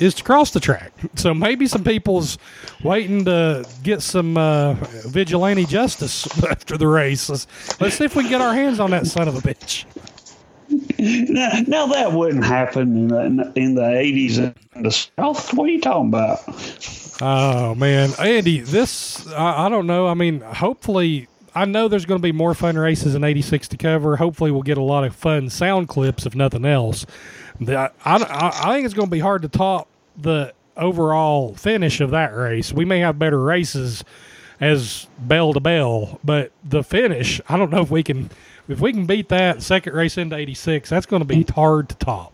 is 0.00 0.14
to 0.14 0.24
cross 0.24 0.50
the 0.50 0.60
track. 0.60 0.92
So 1.16 1.34
maybe 1.34 1.66
some 1.66 1.84
people's 1.84 2.38
waiting 2.82 3.24
to 3.26 3.66
get 3.82 4.02
some 4.02 4.36
uh, 4.36 4.74
vigilante 5.06 5.66
justice 5.66 6.26
after 6.50 6.76
the 6.76 6.86
race. 6.86 7.28
Let's, 7.28 7.80
let's 7.80 7.96
see 7.96 8.04
if 8.04 8.16
we 8.16 8.24
can 8.24 8.30
get 8.30 8.40
our 8.40 8.54
hands 8.54 8.80
on 8.80 8.90
that 8.92 9.06
son 9.06 9.28
of 9.28 9.36
a 9.36 9.40
bitch. 9.40 9.84
Now, 10.98 11.50
now 11.66 11.86
that 11.88 12.12
wouldn't 12.12 12.44
happen 12.44 12.96
in 12.96 13.08
the 13.08 13.52
in 13.56 13.74
the 13.74 13.98
eighties 13.98 14.38
in 14.38 14.54
the 14.76 14.90
South. 14.90 15.52
What 15.54 15.68
are 15.68 15.72
you 15.72 15.80
talking 15.80 16.08
about? 16.08 16.38
Oh 17.20 17.74
man, 17.74 18.10
Andy, 18.20 18.60
this 18.60 19.26
I, 19.32 19.66
I 19.66 19.68
don't 19.68 19.86
know. 19.86 20.06
I 20.06 20.14
mean, 20.14 20.40
hopefully, 20.42 21.26
I 21.54 21.64
know 21.64 21.88
there's 21.88 22.04
going 22.04 22.20
to 22.20 22.22
be 22.22 22.32
more 22.32 22.54
fun 22.54 22.76
races 22.76 23.14
in 23.14 23.24
'86 23.24 23.68
to 23.68 23.76
cover. 23.76 24.16
Hopefully, 24.16 24.50
we'll 24.50 24.62
get 24.62 24.78
a 24.78 24.82
lot 24.82 25.04
of 25.04 25.14
fun 25.14 25.50
sound 25.50 25.88
clips, 25.88 26.26
if 26.26 26.34
nothing 26.34 26.64
else. 26.64 27.06
I, 27.66 27.90
I, 28.04 28.50
I 28.64 28.74
think 28.74 28.84
it's 28.84 28.94
going 28.94 29.08
to 29.08 29.12
be 29.12 29.20
hard 29.20 29.42
to 29.42 29.48
top 29.48 29.88
the 30.16 30.54
overall 30.76 31.54
finish 31.54 32.00
of 32.00 32.10
that 32.10 32.34
race. 32.34 32.72
We 32.72 32.84
may 32.84 33.00
have 33.00 33.18
better 33.18 33.40
races 33.42 34.04
as 34.60 35.08
bell 35.18 35.52
to 35.52 35.60
bell. 35.60 36.20
But 36.22 36.52
the 36.64 36.82
finish, 36.82 37.40
I 37.48 37.56
don't 37.56 37.70
know 37.70 37.82
if 37.82 37.90
we 37.90 38.02
can 38.02 38.30
if 38.68 38.80
we 38.80 38.92
can 38.92 39.06
beat 39.06 39.28
that 39.30 39.62
second 39.62 39.94
race 39.94 40.16
into 40.18 40.36
'86. 40.36 40.88
That's 40.88 41.06
going 41.06 41.20
to 41.20 41.26
be 41.26 41.44
hard 41.54 41.88
to 41.88 41.94
top. 41.96 42.32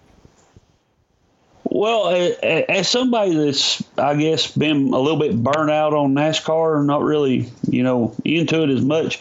Well, 1.77 2.37
as 2.43 2.89
somebody 2.89 3.35
that's, 3.35 3.85
I 3.99 4.17
guess, 4.17 4.51
been 4.51 4.95
a 4.95 4.99
little 4.99 5.19
bit 5.19 5.43
burnt 5.43 5.71
out 5.71 5.93
on 5.93 6.15
NASCAR, 6.15 6.83
not 6.87 7.03
really, 7.03 7.51
you 7.69 7.83
know, 7.83 8.15
into 8.25 8.63
it 8.63 8.71
as 8.71 8.81
much, 8.81 9.21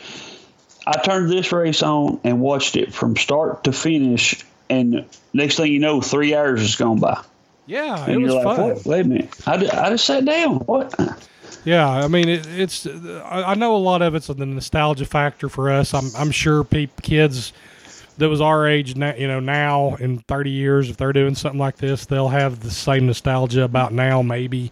I 0.88 0.98
turned 1.00 1.30
this 1.30 1.52
race 1.52 1.84
on 1.84 2.18
and 2.24 2.40
watched 2.40 2.78
it 2.78 2.94
from 2.94 3.18
start 3.18 3.66
to 3.66 3.74
finish. 3.74 4.42
And 4.70 5.06
next 5.34 5.58
thing 5.58 5.70
you 5.70 5.80
know, 5.80 6.00
three 6.00 6.34
hours 6.34 6.62
has 6.62 6.78
gone 6.78 7.00
by. 7.00 7.22
Yeah, 7.66 8.06
and 8.06 8.14
it 8.14 8.18
was 8.20 8.34
like, 8.34 8.44
fun. 8.44 8.70
What? 8.70 8.86
Wait 8.86 9.02
a 9.02 9.04
minute. 9.04 9.48
I, 9.48 9.56
I 9.56 9.90
just 9.90 10.06
sat 10.06 10.24
down. 10.24 10.60
What? 10.60 10.94
Yeah, 11.66 11.90
I 11.90 12.08
mean, 12.08 12.30
it, 12.30 12.48
it's. 12.48 12.88
I, 12.88 13.56
know 13.56 13.76
a 13.76 13.78
lot 13.78 14.02
of 14.02 14.16
it's 14.16 14.28
the 14.28 14.46
nostalgia 14.46 15.06
factor 15.06 15.50
for 15.50 15.72
us. 15.72 15.94
I'm, 15.94 16.10
I'm 16.16 16.32
sure 16.32 16.64
peop, 16.64 17.02
kids 17.02 17.52
that 18.18 18.30
was 18.30 18.42
our 18.42 18.68
age, 18.68 18.96
now, 18.96 19.14
you 19.16 19.28
know, 19.28 19.40
now 19.40 19.96
in 19.96 20.20
30 20.20 20.50
years, 20.50 20.90
if 20.90 20.98
they're 20.98 21.14
doing 21.14 21.36
something 21.36 21.60
like 21.60 21.78
this, 21.78 22.06
they'll 22.06 22.30
have 22.30 22.62
the 22.62 22.72
same 22.72 23.08
nostalgia 23.08 23.64
about 23.64 23.94
now, 23.94 24.22
maybe. 24.22 24.72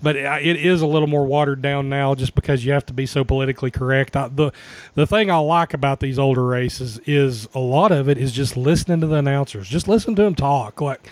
But 0.00 0.14
it, 0.14 0.56
is 0.56 0.80
a 0.80 0.86
little 0.86 1.08
more 1.08 1.26
watered 1.26 1.60
down 1.60 1.88
now, 1.88 2.14
just 2.14 2.36
because 2.36 2.64
you 2.64 2.72
have 2.72 2.86
to 2.86 2.92
be 2.92 3.04
so 3.04 3.24
politically 3.24 3.72
correct. 3.72 4.16
I, 4.16 4.28
the 4.28 4.52
The 4.94 5.06
thing 5.08 5.28
I 5.28 5.38
like 5.38 5.74
about 5.74 5.98
these 5.98 6.20
older 6.20 6.46
races 6.46 7.00
is 7.00 7.48
a 7.52 7.58
lot 7.58 7.90
of 7.90 8.08
it 8.08 8.16
is 8.16 8.30
just 8.30 8.56
listening 8.56 9.00
to 9.00 9.08
the 9.08 9.16
announcers, 9.16 9.68
just 9.68 9.88
listen 9.88 10.14
to 10.14 10.22
them 10.22 10.36
talk, 10.36 10.80
like 10.80 11.08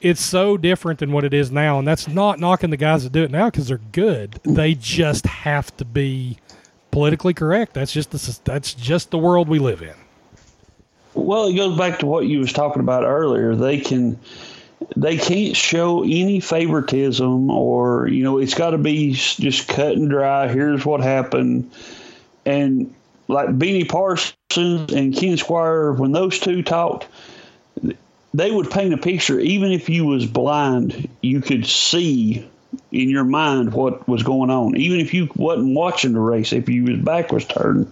it's 0.00 0.22
so 0.22 0.56
different 0.56 0.98
than 1.00 1.12
what 1.12 1.24
it 1.24 1.34
is 1.34 1.50
now, 1.50 1.78
and 1.78 1.86
that's 1.86 2.08
not 2.08 2.38
knocking 2.38 2.70
the 2.70 2.76
guys 2.76 3.04
that 3.04 3.12
do 3.12 3.24
it 3.24 3.30
now 3.30 3.50
because 3.50 3.68
they're 3.68 3.80
good. 3.92 4.40
They 4.44 4.74
just 4.74 5.26
have 5.26 5.74
to 5.76 5.84
be 5.84 6.38
politically 6.90 7.34
correct. 7.34 7.74
That's 7.74 7.92
just 7.92 8.10
the 8.10 8.38
that's 8.44 8.74
just 8.74 9.10
the 9.10 9.18
world 9.18 9.48
we 9.48 9.58
live 9.58 9.82
in. 9.82 9.94
Well, 11.14 11.46
it 11.46 11.56
goes 11.56 11.76
back 11.76 12.00
to 12.00 12.06
what 12.06 12.26
you 12.26 12.38
was 12.38 12.52
talking 12.52 12.80
about 12.80 13.04
earlier. 13.04 13.54
They 13.54 13.80
can 13.80 14.18
they 14.96 15.16
can't 15.16 15.56
show 15.56 16.02
any 16.04 16.40
favoritism 16.40 17.50
or 17.50 18.08
you 18.08 18.22
know 18.22 18.38
it's 18.38 18.54
got 18.54 18.70
to 18.70 18.78
be 18.78 19.12
just 19.12 19.68
cut 19.68 19.92
and 19.92 20.08
dry. 20.10 20.48
Here's 20.48 20.84
what 20.84 21.00
happened, 21.00 21.70
and 22.46 22.94
like 23.26 23.58
Benny 23.58 23.84
Parsons 23.84 24.34
and 24.92 25.14
Ken 25.14 25.36
Squier, 25.36 25.96
when 25.96 26.12
those 26.12 26.38
two 26.38 26.62
talked 26.62 27.06
they 28.34 28.50
would 28.50 28.70
paint 28.70 28.94
a 28.94 28.98
picture 28.98 29.40
even 29.40 29.72
if 29.72 29.88
you 29.88 30.04
was 30.04 30.26
blind 30.26 31.08
you 31.22 31.40
could 31.40 31.66
see 31.66 32.46
in 32.90 33.08
your 33.08 33.24
mind 33.24 33.72
what 33.72 34.06
was 34.08 34.22
going 34.22 34.50
on 34.50 34.76
even 34.76 35.00
if 35.00 35.12
you 35.12 35.28
wasn't 35.36 35.74
watching 35.74 36.12
the 36.12 36.20
race 36.20 36.52
if 36.52 36.68
you 36.68 36.84
was 36.84 36.98
back 36.98 37.30
was 37.32 37.44
turned 37.44 37.90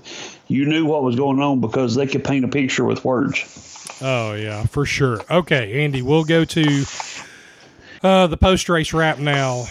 you 0.48 0.64
knew 0.64 0.86
what 0.86 1.02
was 1.02 1.16
going 1.16 1.40
on 1.40 1.60
because 1.60 1.94
they 1.94 2.06
could 2.06 2.24
paint 2.24 2.44
a 2.44 2.48
picture 2.48 2.84
with 2.84 3.04
words 3.04 3.98
oh 4.02 4.34
yeah 4.34 4.64
for 4.64 4.86
sure 4.86 5.20
okay 5.30 5.84
andy 5.84 6.02
we'll 6.02 6.24
go 6.24 6.44
to 6.44 6.84
uh, 8.02 8.26
the 8.26 8.36
post 8.36 8.68
race 8.68 8.92
wrap 8.92 9.18
now 9.18 9.62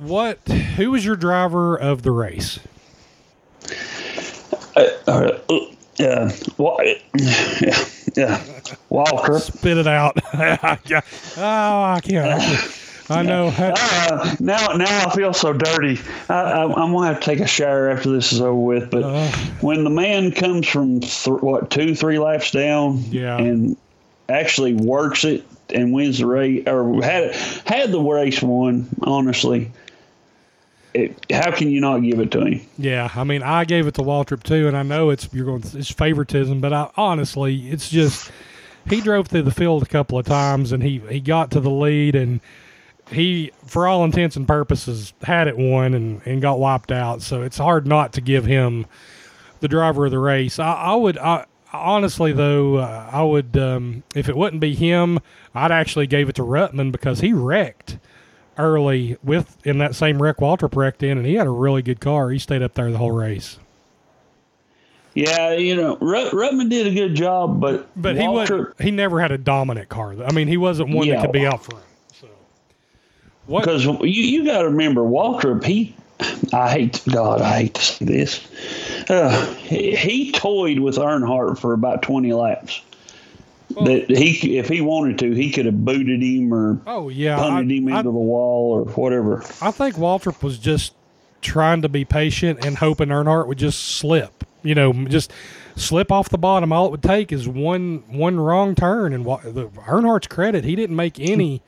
what 0.00 0.38
who 0.76 0.90
was 0.90 1.04
your 1.04 1.16
driver 1.16 1.76
of 1.76 2.02
the 2.02 2.10
race 2.10 2.58
uh, 4.74 4.88
uh, 5.06 5.38
yeah, 5.96 6.32
well, 6.56 6.78
yeah, 6.82 7.84
yeah. 8.16 8.42
Walker. 8.88 9.38
Spit 9.38 9.76
it 9.76 9.86
out. 9.86 10.18
oh, 10.34 10.72
I 11.36 12.00
can't. 12.02 12.78
I, 13.12 13.24
can't. 13.24 13.28
Know. 13.28 13.52
Uh, 13.56 14.36
now, 14.40 14.68
now 14.76 15.06
I 15.08 15.14
feel 15.14 15.32
so 15.32 15.52
dirty. 15.52 16.00
I, 16.28 16.34
I, 16.34 16.62
am 16.62 16.92
gonna 16.92 17.06
have 17.06 17.20
to 17.20 17.24
take 17.24 17.40
a 17.40 17.46
shower 17.46 17.88
after 17.90 18.10
this 18.10 18.32
is 18.32 18.40
over 18.40 18.54
with. 18.54 18.90
But 18.90 19.02
uh, 19.04 19.30
when 19.60 19.84
the 19.84 19.90
man 19.90 20.32
comes 20.32 20.66
from 20.66 21.00
th- 21.00 21.42
what 21.42 21.70
two, 21.70 21.94
three 21.94 22.18
laps 22.18 22.50
down, 22.50 22.98
yeah, 23.10 23.38
and 23.38 23.76
actually 24.28 24.74
works 24.74 25.24
it 25.24 25.44
and 25.74 25.92
wins 25.92 26.18
the 26.18 26.26
race, 26.26 26.66
or 26.66 27.02
had 27.02 27.34
had 27.66 27.92
the 27.92 28.00
race 28.00 28.42
won, 28.42 28.88
honestly, 29.02 29.70
it, 30.94 31.26
how 31.30 31.50
can 31.50 31.70
you 31.70 31.80
not 31.80 31.98
give 31.98 32.20
it 32.20 32.30
to 32.32 32.44
him? 32.44 32.60
Yeah, 32.78 33.10
I 33.14 33.24
mean, 33.24 33.42
I 33.42 33.64
gave 33.64 33.86
it 33.86 33.94
to 33.94 34.02
Waltrip 34.02 34.42
too, 34.42 34.68
and 34.68 34.76
I 34.76 34.82
know 34.82 35.10
it's 35.10 35.28
you're 35.32 35.46
going 35.46 35.62
it's 35.74 35.90
favoritism, 35.90 36.60
but 36.60 36.72
I, 36.72 36.90
honestly, 36.96 37.70
it's 37.70 37.88
just 37.88 38.30
he 38.88 39.00
drove 39.00 39.28
through 39.28 39.42
the 39.42 39.52
field 39.52 39.82
a 39.82 39.86
couple 39.86 40.18
of 40.18 40.26
times 40.26 40.72
and 40.72 40.82
he 40.82 40.98
he 41.08 41.20
got 41.20 41.50
to 41.52 41.60
the 41.60 41.70
lead 41.70 42.14
and 42.14 42.40
he, 43.10 43.52
for 43.66 43.86
all 43.86 44.04
intents 44.04 44.36
and 44.36 44.46
purposes, 44.46 45.12
had 45.22 45.48
it 45.48 45.56
won 45.56 45.94
and 45.94 46.20
and 46.24 46.40
got 46.40 46.58
wiped 46.58 46.92
out. 46.92 47.22
So 47.22 47.42
it's 47.42 47.58
hard 47.58 47.86
not 47.86 48.12
to 48.14 48.20
give 48.20 48.44
him 48.44 48.86
the 49.60 49.68
driver 49.68 50.06
of 50.06 50.10
the 50.10 50.18
race. 50.18 50.58
I, 50.58 50.72
I 50.72 50.94
would. 50.94 51.18
I, 51.18 51.46
honestly 51.72 52.32
though, 52.32 52.76
uh, 52.76 53.10
I 53.10 53.22
would 53.22 53.56
um, 53.56 54.02
if 54.14 54.28
it 54.28 54.36
wouldn't 54.36 54.60
be 54.60 54.74
him, 54.74 55.20
I'd 55.54 55.72
actually 55.72 56.06
gave 56.06 56.28
it 56.28 56.36
to 56.36 56.42
Ruttman 56.42 56.92
because 56.92 57.20
he 57.20 57.32
wrecked 57.32 57.98
early 58.58 59.16
with 59.22 59.64
in 59.66 59.78
that 59.78 59.94
same 59.94 60.20
wreck 60.22 60.36
Waltrip 60.38 60.76
wrecked 60.76 61.02
in, 61.02 61.18
and 61.18 61.26
he 61.26 61.34
had 61.34 61.46
a 61.46 61.50
really 61.50 61.82
good 61.82 62.00
car. 62.00 62.30
He 62.30 62.38
stayed 62.38 62.62
up 62.62 62.74
there 62.74 62.90
the 62.90 62.98
whole 62.98 63.12
race. 63.12 63.58
Yeah, 65.14 65.52
you 65.52 65.76
know, 65.76 65.98
Rut, 66.00 66.32
Ruttman 66.32 66.70
did 66.70 66.86
a 66.86 66.94
good 66.94 67.14
job, 67.14 67.60
but 67.60 67.88
but 68.00 68.16
he 68.16 68.26
was 68.26 68.50
he 68.80 68.90
never 68.90 69.20
had 69.20 69.30
a 69.30 69.38
dominant 69.38 69.88
car. 69.88 70.14
I 70.22 70.32
mean, 70.32 70.48
he 70.48 70.56
wasn't 70.56 70.94
one 70.94 71.06
yeah, 71.06 71.16
that 71.16 71.22
could 71.22 71.32
be 71.32 71.46
out 71.46 71.64
front. 71.64 71.84
What? 73.46 73.64
Because 73.64 73.84
you 73.84 73.98
you 74.02 74.44
got 74.44 74.62
to 74.62 74.66
remember, 74.66 75.02
Waltrip, 75.02 75.64
he 75.64 75.94
I 76.52 76.70
hate 76.70 77.02
God, 77.10 77.40
I 77.40 77.62
hate 77.62 77.74
to 77.74 77.82
say 77.82 78.04
this. 78.04 79.10
Uh, 79.10 79.54
he, 79.54 79.96
he 79.96 80.32
toyed 80.32 80.78
with 80.78 80.96
Earnhardt 80.96 81.58
for 81.58 81.72
about 81.72 82.02
twenty 82.02 82.32
laps. 82.32 82.82
Well, 83.74 83.86
that 83.86 84.10
he, 84.10 84.58
if 84.58 84.68
he 84.68 84.82
wanted 84.82 85.18
to, 85.20 85.32
he 85.32 85.50
could 85.50 85.64
have 85.64 85.82
booted 85.82 86.22
him 86.22 86.52
or 86.52 86.78
oh 86.86 87.08
yeah, 87.08 87.36
punted 87.36 87.72
I, 87.72 87.78
him 87.78 87.88
into 87.88 87.98
I, 87.98 88.02
the 88.02 88.10
wall 88.10 88.72
or 88.72 88.84
whatever. 88.92 89.42
I 89.62 89.70
think 89.70 89.96
Waltrip 89.96 90.42
was 90.42 90.58
just 90.58 90.94
trying 91.40 91.82
to 91.82 91.88
be 91.88 92.04
patient 92.04 92.64
and 92.64 92.76
hoping 92.76 93.08
Earnhardt 93.08 93.46
would 93.46 93.58
just 93.58 93.96
slip. 93.96 94.44
You 94.62 94.74
know, 94.74 94.92
just 94.92 95.32
slip 95.74 96.12
off 96.12 96.28
the 96.28 96.38
bottom. 96.38 96.72
All 96.72 96.86
it 96.86 96.90
would 96.90 97.02
take 97.02 97.32
is 97.32 97.48
one 97.48 98.04
one 98.08 98.38
wrong 98.38 98.74
turn, 98.74 99.12
and 99.12 99.24
the 99.24 99.70
Earnhardt's 99.86 100.28
credit, 100.28 100.64
he 100.64 100.76
didn't 100.76 100.96
make 100.96 101.18
any 101.18 101.62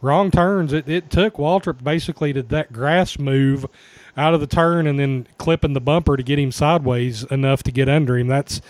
wrong 0.00 0.30
turns. 0.30 0.72
It, 0.72 0.88
it 0.88 1.10
took 1.10 1.34
Waltrip 1.34 1.82
basically 1.82 2.32
to 2.32 2.42
that 2.42 2.72
grass 2.72 3.18
move 3.18 3.66
out 4.16 4.34
of 4.34 4.40
the 4.40 4.46
turn 4.46 4.86
and 4.86 4.98
then 4.98 5.26
clipping 5.38 5.72
the 5.72 5.80
bumper 5.80 6.16
to 6.16 6.22
get 6.22 6.38
him 6.38 6.52
sideways 6.52 7.24
enough 7.24 7.62
to 7.64 7.72
get 7.72 7.88
under 7.88 8.16
him. 8.16 8.28
That's 8.28 8.60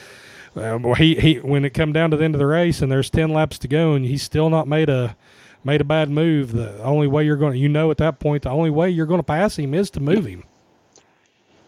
um, 0.55 0.95
he 0.95 1.15
he 1.17 1.35
when 1.37 1.65
it 1.65 1.71
come 1.71 1.93
down 1.93 2.11
to 2.11 2.17
the 2.17 2.25
end 2.25 2.35
of 2.35 2.39
the 2.39 2.47
race 2.47 2.81
and 2.81 2.91
there's 2.91 3.11
ten 3.11 3.31
laps 3.31 3.59
to 3.59 3.69
go 3.69 3.93
and 3.93 4.05
he's 4.05 4.23
still 4.23 4.49
not 4.51 4.67
made 4.67 4.89
a 4.89 5.17
made 5.63 5.81
a 5.81 5.85
bad 5.85 6.11
move. 6.11 6.53
The 6.53 6.83
only 6.83 7.07
way 7.07 7.25
you're 7.25 7.37
going 7.37 7.53
to 7.53 7.59
you 7.59 7.69
know 7.69 7.91
at 7.91 7.99
that 7.99 8.19
point 8.19 8.43
the 8.43 8.51
only 8.51 8.71
way 8.71 8.91
you're 8.91 9.07
going 9.07 9.21
to 9.21 9.25
pass 9.25 9.59
him 9.59 9.75
is 9.75 9.91
to 9.91 10.01
move 10.01 10.27
him. 10.27 10.45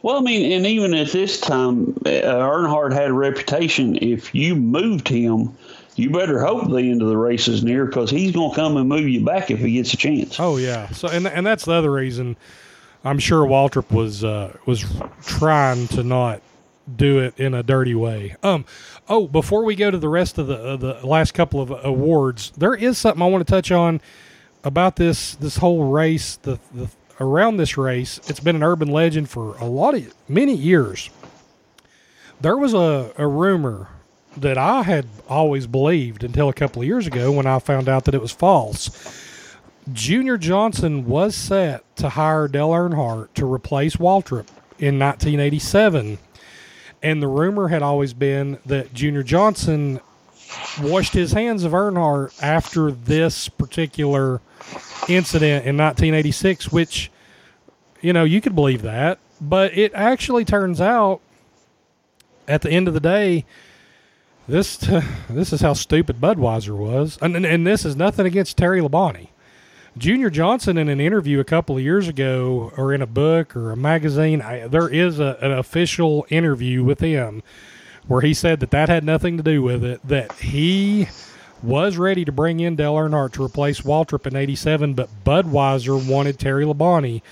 Well, 0.02 0.18
I 0.18 0.20
mean, 0.20 0.52
and 0.52 0.64
even 0.64 0.94
at 0.94 1.08
this 1.08 1.40
time, 1.40 1.96
uh, 2.06 2.10
Earnhardt 2.10 2.92
had 2.92 3.10
a 3.10 3.12
reputation. 3.12 3.96
If 4.00 4.32
you 4.32 4.54
moved 4.54 5.08
him, 5.08 5.56
you 5.98 6.10
better 6.10 6.40
hope 6.40 6.68
the 6.68 6.76
end 6.76 7.02
of 7.02 7.08
the 7.08 7.16
race 7.16 7.48
is 7.48 7.64
near 7.64 7.86
because 7.86 8.10
he's 8.10 8.32
going 8.32 8.50
to 8.50 8.56
come 8.56 8.76
and 8.76 8.88
move 8.88 9.08
you 9.08 9.24
back 9.24 9.50
if 9.50 9.58
he 9.58 9.72
gets 9.74 9.92
a 9.92 9.96
chance. 9.96 10.38
Oh 10.38 10.56
yeah. 10.56 10.88
So 10.90 11.08
and 11.08 11.26
and 11.26 11.46
that's 11.46 11.64
the 11.64 11.72
other 11.72 11.90
reason. 11.90 12.36
I'm 13.04 13.18
sure 13.18 13.46
Waltrip 13.46 13.92
was 13.94 14.24
uh, 14.24 14.56
was 14.66 14.84
trying 15.22 15.88
to 15.88 16.02
not 16.02 16.42
do 16.96 17.18
it 17.18 17.38
in 17.38 17.54
a 17.54 17.62
dirty 17.62 17.94
way. 17.94 18.36
Um, 18.42 18.64
oh, 19.08 19.26
before 19.26 19.64
we 19.64 19.74
go 19.74 19.90
to 19.90 19.98
the 19.98 20.08
rest 20.08 20.38
of 20.38 20.46
the 20.46 20.56
uh, 20.56 20.76
the 20.76 21.06
last 21.06 21.32
couple 21.32 21.60
of 21.60 21.72
awards, 21.84 22.52
there 22.56 22.74
is 22.74 22.98
something 22.98 23.22
I 23.22 23.26
want 23.26 23.46
to 23.46 23.50
touch 23.50 23.70
on 23.70 24.00
about 24.64 24.96
this 24.96 25.34
this 25.36 25.58
whole 25.58 25.90
race. 25.90 26.36
The 26.36 26.58
the 26.74 26.88
around 27.20 27.56
this 27.56 27.76
race, 27.76 28.20
it's 28.28 28.40
been 28.40 28.56
an 28.56 28.62
urban 28.62 28.88
legend 28.88 29.28
for 29.28 29.56
a 29.56 29.64
lot 29.64 29.94
of 29.94 30.14
many 30.28 30.54
years. 30.54 31.10
There 32.40 32.56
was 32.56 32.72
a, 32.72 33.12
a 33.16 33.26
rumor 33.26 33.88
that 34.40 34.58
I 34.58 34.82
had 34.82 35.06
always 35.28 35.66
believed 35.66 36.24
until 36.24 36.48
a 36.48 36.54
couple 36.54 36.82
of 36.82 36.88
years 36.88 37.06
ago 37.06 37.32
when 37.32 37.46
I 37.46 37.58
found 37.58 37.88
out 37.88 38.04
that 38.04 38.14
it 38.14 38.20
was 38.20 38.32
false. 38.32 38.90
Junior 39.92 40.36
Johnson 40.36 41.06
was 41.06 41.34
set 41.34 41.84
to 41.96 42.10
hire 42.10 42.48
Dale 42.48 42.70
Earnhardt 42.70 43.32
to 43.34 43.50
replace 43.50 43.96
Waltrip 43.96 44.48
in 44.78 44.98
1987 44.98 46.18
and 47.02 47.22
the 47.22 47.28
rumor 47.28 47.68
had 47.68 47.82
always 47.82 48.12
been 48.12 48.58
that 48.66 48.92
Junior 48.92 49.22
Johnson 49.22 50.00
washed 50.80 51.12
his 51.12 51.32
hands 51.32 51.64
of 51.64 51.72
Earnhardt 51.72 52.42
after 52.42 52.90
this 52.90 53.48
particular 53.48 54.40
incident 55.08 55.66
in 55.66 55.76
1986, 55.76 56.72
which, 56.72 57.10
you 58.00 58.12
know, 58.12 58.24
you 58.24 58.40
could 58.40 58.54
believe 58.54 58.82
that. 58.82 59.18
But 59.40 59.76
it 59.76 59.92
actually 59.94 60.44
turns 60.44 60.80
out 60.80 61.20
at 62.48 62.62
the 62.62 62.70
end 62.70 62.88
of 62.88 62.94
the 62.94 63.00
day, 63.00 63.44
this 64.48 64.76
this 65.30 65.52
is 65.52 65.60
how 65.60 65.74
stupid 65.74 66.20
Budweiser 66.20 66.76
was, 66.76 67.18
and, 67.20 67.36
and, 67.36 67.46
and 67.46 67.66
this 67.66 67.84
is 67.84 67.94
nothing 67.94 68.26
against 68.26 68.56
Terry 68.56 68.80
Labonte. 68.80 69.28
Junior 69.96 70.30
Johnson, 70.30 70.78
in 70.78 70.88
an 70.88 71.00
interview 71.00 71.40
a 71.40 71.44
couple 71.44 71.76
of 71.76 71.82
years 71.82 72.08
ago, 72.08 72.72
or 72.76 72.94
in 72.94 73.02
a 73.02 73.06
book 73.06 73.56
or 73.56 73.72
a 73.72 73.76
magazine, 73.76 74.40
I, 74.40 74.68
there 74.68 74.88
is 74.88 75.18
a, 75.18 75.36
an 75.40 75.52
official 75.52 76.26
interview 76.30 76.84
with 76.84 77.00
him 77.00 77.42
where 78.06 78.20
he 78.20 78.32
said 78.32 78.60
that 78.60 78.70
that 78.70 78.88
had 78.88 79.04
nothing 79.04 79.36
to 79.36 79.42
do 79.42 79.62
with 79.62 79.84
it. 79.84 80.00
That 80.06 80.32
he 80.34 81.08
was 81.62 81.96
ready 81.96 82.24
to 82.24 82.32
bring 82.32 82.60
in 82.60 82.76
Dale 82.76 82.94
Earnhardt 82.94 83.32
to 83.32 83.44
replace 83.44 83.80
Waltrip 83.80 84.26
in 84.26 84.36
'87, 84.36 84.94
but 84.94 85.24
Budweiser 85.24 86.08
wanted 86.08 86.38
Terry 86.38 86.64
Labonte 86.64 87.22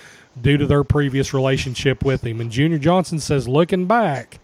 due 0.40 0.56
to 0.56 0.66
their 0.66 0.84
previous 0.84 1.32
relationship 1.32 2.05
with 2.05 2.26
him. 2.26 2.40
And 2.40 2.51
Junior 2.51 2.78
Johnson 2.78 3.20
says, 3.20 3.48
looking 3.48 3.86
back, 3.86 4.38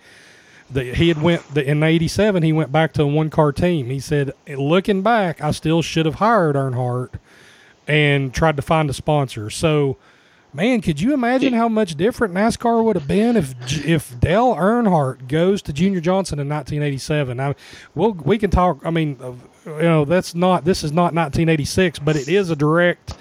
he 0.74 1.08
had 1.08 1.20
went 1.20 1.56
in 1.56 1.82
'87. 1.82 2.42
He 2.42 2.52
went 2.52 2.72
back 2.72 2.92
to 2.94 3.02
a 3.02 3.06
one 3.06 3.30
car 3.30 3.52
team. 3.52 3.86
He 3.86 4.00
said, 4.00 4.32
looking 4.48 5.02
back, 5.02 5.40
I 5.40 5.50
still 5.50 5.82
should 5.82 6.06
have 6.06 6.16
hired 6.16 6.56
Earnhardt 6.56 7.14
and 7.86 8.32
tried 8.32 8.56
to 8.56 8.62
find 8.62 8.88
a 8.88 8.92
sponsor. 8.92 9.50
So, 9.50 9.96
man, 10.52 10.80
could 10.80 11.00
you 11.00 11.14
imagine 11.14 11.52
how 11.52 11.68
much 11.68 11.96
different 11.96 12.34
NASCAR 12.34 12.84
would 12.84 12.96
have 12.96 13.08
been 13.08 13.36
if 13.36 13.54
if 13.84 14.18
Dale 14.20 14.54
Earnhardt 14.54 15.28
goes 15.28 15.62
to 15.62 15.72
Junior 15.72 16.00
Johnson 16.00 16.38
in 16.38 16.48
1987? 16.48 17.40
I, 17.40 17.54
we'll, 17.94 18.12
we 18.12 18.38
can 18.38 18.50
talk. 18.50 18.84
I 18.84 18.90
mean, 18.90 19.18
uh, 19.20 19.32
you 19.66 19.82
know, 19.82 20.04
that's 20.04 20.34
not 20.34 20.64
this 20.64 20.84
is 20.84 20.92
not 20.92 21.14
1986, 21.14 21.98
but 22.00 22.16
it 22.16 22.28
is 22.28 22.50
a 22.50 22.56
direct 22.56 23.14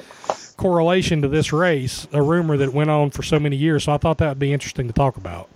correlation 0.57 1.21
to 1.23 1.27
this 1.27 1.51
race, 1.51 2.07
a 2.13 2.21
rumor 2.21 2.55
that 2.57 2.73
went 2.73 2.89
on 2.89 3.09
for 3.09 3.23
so 3.23 3.39
many 3.39 3.55
years. 3.55 3.85
So 3.85 3.93
I 3.93 3.97
thought 3.97 4.19
that 4.19 4.29
would 4.29 4.39
be 4.39 4.53
interesting 4.53 4.87
to 4.87 4.93
talk 4.93 5.17
about. 5.17 5.49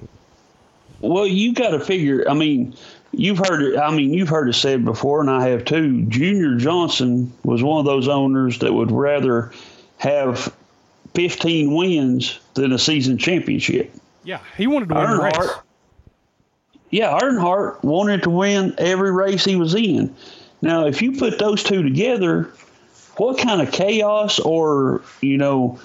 Well, 1.05 1.27
you 1.27 1.53
got 1.53 1.69
to 1.69 1.79
figure. 1.79 2.25
I 2.29 2.33
mean, 2.33 2.75
you've 3.11 3.37
heard 3.37 3.61
it. 3.61 3.77
I 3.77 3.91
mean, 3.91 4.13
you've 4.13 4.29
heard 4.29 4.49
it 4.49 4.53
said 4.53 4.83
before, 4.83 5.21
and 5.21 5.29
I 5.29 5.49
have 5.49 5.65
too. 5.65 6.03
Junior 6.03 6.57
Johnson 6.57 7.31
was 7.43 7.63
one 7.63 7.79
of 7.79 7.85
those 7.85 8.07
owners 8.07 8.59
that 8.59 8.73
would 8.73 8.91
rather 8.91 9.51
have 9.97 10.53
15 11.13 11.73
wins 11.73 12.39
than 12.55 12.71
a 12.71 12.79
season 12.79 13.17
championship. 13.17 13.93
Yeah, 14.23 14.39
he 14.57 14.67
wanted 14.67 14.89
to 14.89 14.95
win 14.95 15.03
Earnhardt, 15.05 15.33
the 15.33 15.39
race. 15.39 15.49
Yeah, 16.89 17.19
Earnhardt 17.19 17.83
wanted 17.83 18.23
to 18.23 18.29
win 18.29 18.73
every 18.77 19.11
race 19.11 19.45
he 19.45 19.55
was 19.55 19.75
in. 19.75 20.15
Now, 20.61 20.87
if 20.87 21.01
you 21.01 21.11
put 21.11 21.37
those 21.37 21.63
two 21.63 21.83
together, 21.83 22.49
what 23.17 23.37
kind 23.37 23.61
of 23.61 23.71
chaos 23.71 24.39
or 24.39 25.03
you 25.21 25.37
know 25.37 25.79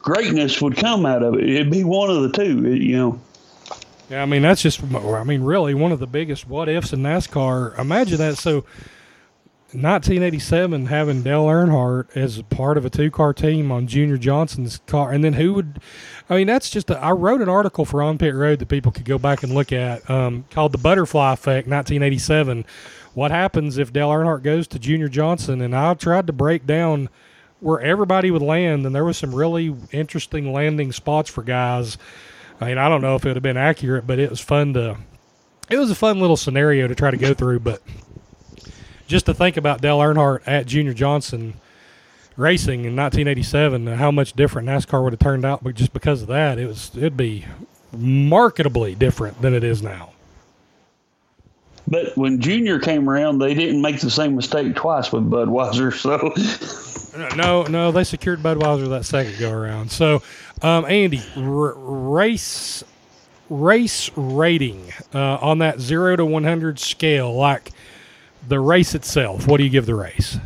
greatness 0.00 0.60
would 0.60 0.76
come 0.76 1.06
out 1.06 1.22
of 1.22 1.34
it? 1.34 1.48
It'd 1.48 1.70
be 1.70 1.84
one 1.84 2.10
of 2.10 2.22
the 2.22 2.32
two. 2.32 2.74
You 2.74 2.96
know. 2.96 3.20
Yeah, 4.10 4.22
I 4.22 4.26
mean 4.26 4.42
that's 4.42 4.62
just. 4.62 4.82
I 4.82 5.24
mean, 5.24 5.42
really, 5.42 5.74
one 5.74 5.92
of 5.92 6.00
the 6.00 6.06
biggest 6.06 6.46
what 6.48 6.68
ifs 6.68 6.92
in 6.92 7.00
NASCAR. 7.00 7.78
Imagine 7.78 8.18
that. 8.18 8.36
So, 8.36 8.64
1987, 9.72 10.86
having 10.86 11.22
Dale 11.22 11.46
Earnhardt 11.46 12.14
as 12.16 12.42
part 12.42 12.76
of 12.76 12.84
a 12.84 12.90
two-car 12.90 13.32
team 13.32 13.72
on 13.72 13.86
Junior 13.86 14.18
Johnson's 14.18 14.78
car, 14.86 15.10
and 15.10 15.24
then 15.24 15.32
who 15.32 15.54
would? 15.54 15.80
I 16.28 16.36
mean, 16.36 16.46
that's 16.46 16.68
just. 16.68 16.90
A, 16.90 16.98
I 16.98 17.12
wrote 17.12 17.40
an 17.40 17.48
article 17.48 17.84
for 17.84 18.02
On 18.02 18.18
Pit 18.18 18.34
Road 18.34 18.58
that 18.58 18.68
people 18.68 18.92
could 18.92 19.06
go 19.06 19.18
back 19.18 19.42
and 19.42 19.54
look 19.54 19.72
at, 19.72 20.08
um, 20.10 20.44
called 20.50 20.72
"The 20.72 20.78
Butterfly 20.78 21.32
Effect," 21.32 21.66
1987. 21.66 22.66
What 23.14 23.30
happens 23.30 23.78
if 23.78 23.92
Dale 23.92 24.10
Earnhardt 24.10 24.42
goes 24.42 24.66
to 24.68 24.78
Junior 24.78 25.08
Johnson? 25.08 25.60
And 25.60 25.74
I 25.74 25.94
tried 25.94 26.26
to 26.26 26.32
break 26.32 26.66
down 26.66 27.08
where 27.60 27.80
everybody 27.80 28.30
would 28.30 28.42
land, 28.42 28.84
and 28.84 28.94
there 28.94 29.04
was 29.04 29.16
some 29.16 29.34
really 29.34 29.74
interesting 29.92 30.52
landing 30.52 30.92
spots 30.92 31.30
for 31.30 31.42
guys 31.42 31.96
I 32.60 32.66
mean, 32.66 32.78
I 32.78 32.88
don't 32.88 33.02
know 33.02 33.16
if 33.16 33.24
it 33.24 33.28
would 33.28 33.36
have 33.36 33.42
been 33.42 33.56
accurate, 33.56 34.06
but 34.06 34.18
it 34.18 34.30
was 34.30 34.40
fun 34.40 34.74
to. 34.74 34.96
It 35.70 35.78
was 35.78 35.90
a 35.90 35.94
fun 35.94 36.20
little 36.20 36.36
scenario 36.36 36.86
to 36.86 36.94
try 36.94 37.10
to 37.10 37.16
go 37.16 37.34
through, 37.34 37.60
but 37.60 37.82
just 39.06 39.26
to 39.26 39.34
think 39.34 39.56
about 39.56 39.80
Dale 39.80 39.98
Earnhardt 39.98 40.42
at 40.46 40.66
Junior 40.66 40.92
Johnson 40.92 41.54
racing 42.36 42.80
in 42.80 42.96
1987, 42.96 43.86
how 43.86 44.10
much 44.10 44.32
different 44.34 44.68
NASCAR 44.68 45.02
would 45.02 45.12
have 45.12 45.20
turned 45.20 45.44
out, 45.44 45.62
but 45.62 45.74
just 45.74 45.92
because 45.92 46.22
of 46.22 46.28
that, 46.28 46.58
it 46.58 46.66
was 46.66 46.90
it'd 46.96 47.16
be 47.16 47.46
marketably 47.94 48.98
different 48.98 49.40
than 49.40 49.54
it 49.54 49.64
is 49.64 49.82
now. 49.82 50.10
But 51.86 52.16
when 52.16 52.40
Junior 52.40 52.78
came 52.78 53.08
around, 53.08 53.38
they 53.38 53.52
didn't 53.52 53.82
make 53.82 54.00
the 54.00 54.10
same 54.10 54.34
mistake 54.36 54.74
twice 54.74 55.12
with 55.12 55.28
Budweiser. 55.30 55.92
So 55.92 56.32
no, 57.36 57.64
no, 57.64 57.92
they 57.92 58.04
secured 58.04 58.40
Budweiser 58.40 58.88
that 58.88 59.04
second 59.04 59.38
go 59.38 59.52
around. 59.52 59.90
So 59.90 60.22
um, 60.62 60.84
Andy, 60.86 61.22
r- 61.36 61.74
race 61.74 62.84
race 63.50 64.10
rating 64.16 64.92
uh, 65.12 65.36
on 65.36 65.58
that 65.58 65.80
zero 65.80 66.16
to 66.16 66.24
one 66.24 66.44
hundred 66.44 66.78
scale, 66.78 67.34
like 67.34 67.72
the 68.48 68.60
race 68.60 68.94
itself. 68.94 69.46
What 69.46 69.58
do 69.58 69.64
you 69.64 69.70
give 69.70 69.86
the 69.86 69.94
race? 69.94 70.38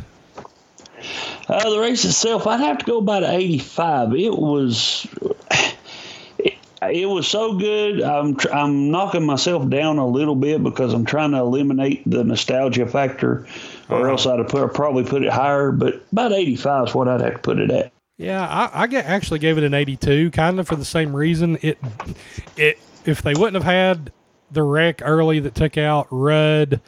Uh, 1.47 1.69
the 1.69 1.79
race 1.79 2.05
itself, 2.05 2.45
I'd 2.45 2.59
have 2.59 2.77
to 2.79 2.85
go 2.85 2.99
about 2.99 3.23
an 3.23 3.31
eighty-five. 3.31 4.13
It 4.13 4.33
was. 4.33 5.07
It, 6.37 6.55
it 6.81 7.05
was 7.07 7.27
so 7.27 7.57
good. 7.57 8.01
I'm 8.01 8.37
I'm 8.53 8.91
knocking 8.91 9.25
myself 9.25 9.69
down 9.69 9.97
a 9.97 10.07
little 10.07 10.35
bit 10.35 10.63
because 10.63 10.93
I'm 10.93 11.05
trying 11.05 11.31
to 11.31 11.37
eliminate 11.37 12.09
the 12.09 12.23
nostalgia 12.23 12.87
factor, 12.87 13.47
or 13.89 13.97
uh-huh. 13.97 14.11
else 14.11 14.25
I'd 14.25 14.39
have 14.39 14.47
put, 14.47 14.73
probably 14.73 15.03
put 15.03 15.23
it 15.23 15.31
higher. 15.31 15.71
But 15.71 16.01
about 16.11 16.31
85 16.31 16.87
is 16.87 16.95
what 16.95 17.07
I'd 17.07 17.21
have 17.21 17.33
to 17.33 17.39
put 17.39 17.59
it 17.59 17.71
at. 17.71 17.91
Yeah, 18.19 18.45
I, 18.45 18.83
I 18.83 18.87
get, 18.87 19.05
actually 19.05 19.39
gave 19.39 19.57
it 19.57 19.63
an 19.63 19.73
82, 19.73 20.31
kind 20.31 20.59
of 20.59 20.67
for 20.67 20.75
the 20.75 20.83
same 20.83 21.15
reason. 21.15 21.57
It, 21.61 21.79
it 22.57 22.77
if 23.05 23.21
they 23.21 23.33
wouldn't 23.33 23.55
have 23.55 23.63
had 23.63 24.11
the 24.51 24.61
wreck 24.61 25.01
early 25.01 25.39
that 25.39 25.55
took 25.55 25.77
out 25.77 26.07
Rudd, 26.11 26.81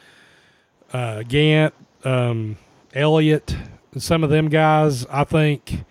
uh, 0.92 1.22
Gant, 1.22 1.72
um, 2.04 2.58
Elliott, 2.92 3.56
some 3.96 4.22
of 4.22 4.28
them 4.28 4.50
guys, 4.50 5.06
I 5.06 5.24
think 5.24 5.86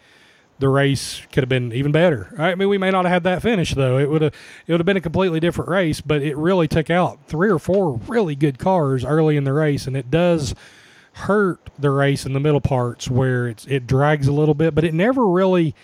the 0.59 0.69
race 0.69 1.23
could 1.31 1.41
have 1.41 1.49
been 1.49 1.73
even 1.73 1.91
better. 1.91 2.35
I 2.37 2.53
mean, 2.53 2.69
we 2.69 2.77
may 2.77 2.91
not 2.91 3.05
have 3.05 3.11
had 3.11 3.23
that 3.23 3.41
finish 3.41 3.73
though. 3.73 3.97
It 3.97 4.11
would 4.11 4.21
have 4.21 4.33
it 4.67 4.71
would 4.71 4.79
have 4.79 4.85
been 4.85 4.97
a 4.97 5.01
completely 5.01 5.39
different 5.39 5.71
race, 5.71 6.01
but 6.01 6.21
it 6.21 6.37
really 6.37 6.67
took 6.67 6.91
out 6.91 7.17
three 7.25 7.49
or 7.49 7.57
four 7.57 7.99
really 8.07 8.35
good 8.35 8.59
cars 8.59 9.03
early 9.03 9.37
in 9.37 9.43
the 9.43 9.53
race, 9.53 9.87
and 9.87 9.97
it 9.97 10.11
does 10.11 10.53
hurt 11.21 11.69
the 11.79 11.89
race 11.89 12.25
in 12.25 12.33
the 12.33 12.39
middle 12.39 12.61
parts 12.61 13.09
where 13.09 13.47
it's 13.47 13.65
it 13.65 13.87
drags 13.87 14.27
a 14.27 14.31
little 14.31 14.53
bit, 14.53 14.75
but 14.75 14.83
it 14.83 14.93
never 14.93 15.27
really 15.27 15.75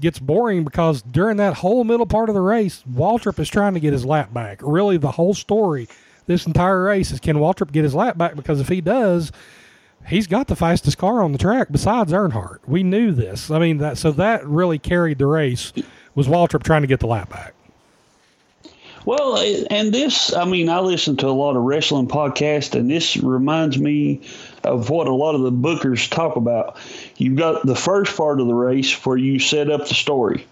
gets 0.00 0.18
boring 0.18 0.64
because 0.64 1.02
during 1.02 1.36
that 1.36 1.54
whole 1.54 1.84
middle 1.84 2.06
part 2.06 2.28
of 2.28 2.34
the 2.34 2.40
race, 2.40 2.82
Waltrip 2.90 3.38
is 3.38 3.48
trying 3.48 3.74
to 3.74 3.80
get 3.80 3.92
his 3.92 4.04
lap 4.04 4.32
back. 4.32 4.60
Really, 4.62 4.96
the 4.96 5.12
whole 5.12 5.34
story 5.34 5.88
this 6.26 6.46
entire 6.46 6.82
race 6.84 7.10
is 7.10 7.20
can 7.20 7.36
Waltrip 7.36 7.72
get 7.72 7.84
his 7.84 7.94
lap 7.94 8.16
back? 8.16 8.34
Because 8.34 8.60
if 8.60 8.68
he 8.68 8.80
does, 8.80 9.30
he's 10.06 10.26
got 10.26 10.46
the 10.48 10.56
fastest 10.56 10.98
car 10.98 11.22
on 11.22 11.32
the 11.32 11.38
track 11.38 11.68
besides 11.70 12.12
Earnhardt. 12.12 12.58
We 12.66 12.82
knew 12.82 13.12
this. 13.12 13.50
I 13.50 13.58
mean 13.58 13.78
that 13.78 13.98
so 13.98 14.10
that 14.12 14.46
really 14.46 14.78
carried 14.78 15.18
the 15.18 15.26
race 15.26 15.72
was 16.14 16.28
Waltrip 16.28 16.62
trying 16.62 16.82
to 16.82 16.88
get 16.88 17.00
the 17.00 17.06
lap 17.06 17.30
back. 17.30 17.53
Well, 19.04 19.36
and 19.70 19.92
this, 19.92 20.34
I 20.34 20.44
mean, 20.44 20.68
I 20.68 20.80
listen 20.80 21.16
to 21.18 21.28
a 21.28 21.28
lot 21.28 21.56
of 21.56 21.62
wrestling 21.62 22.08
podcasts, 22.08 22.78
and 22.78 22.90
this 22.90 23.16
reminds 23.18 23.78
me 23.78 24.22
of 24.62 24.88
what 24.88 25.08
a 25.08 25.14
lot 25.14 25.34
of 25.34 25.42
the 25.42 25.52
bookers 25.52 26.10
talk 26.10 26.36
about. 26.36 26.76
You've 27.16 27.36
got 27.36 27.66
the 27.66 27.76
first 27.76 28.16
part 28.16 28.40
of 28.40 28.46
the 28.46 28.54
race 28.54 28.92
where 29.04 29.18
you 29.18 29.38
set 29.38 29.70
up 29.70 29.88
the 29.88 29.94
story. 29.94 30.46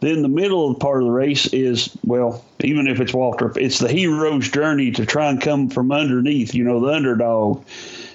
Then 0.00 0.20
the 0.20 0.28
middle 0.28 0.74
part 0.74 1.00
of 1.00 1.06
the 1.06 1.12
race 1.12 1.46
is, 1.54 1.96
well, 2.04 2.44
even 2.60 2.86
if 2.86 3.00
it's 3.00 3.12
Waltrip, 3.12 3.56
it's 3.56 3.78
the 3.78 3.88
hero's 3.88 4.50
journey 4.50 4.90
to 4.92 5.06
try 5.06 5.28
and 5.28 5.40
come 5.40 5.70
from 5.70 5.90
underneath, 5.90 6.54
you 6.54 6.64
know, 6.64 6.80
the 6.80 6.92
underdog. 6.92 7.64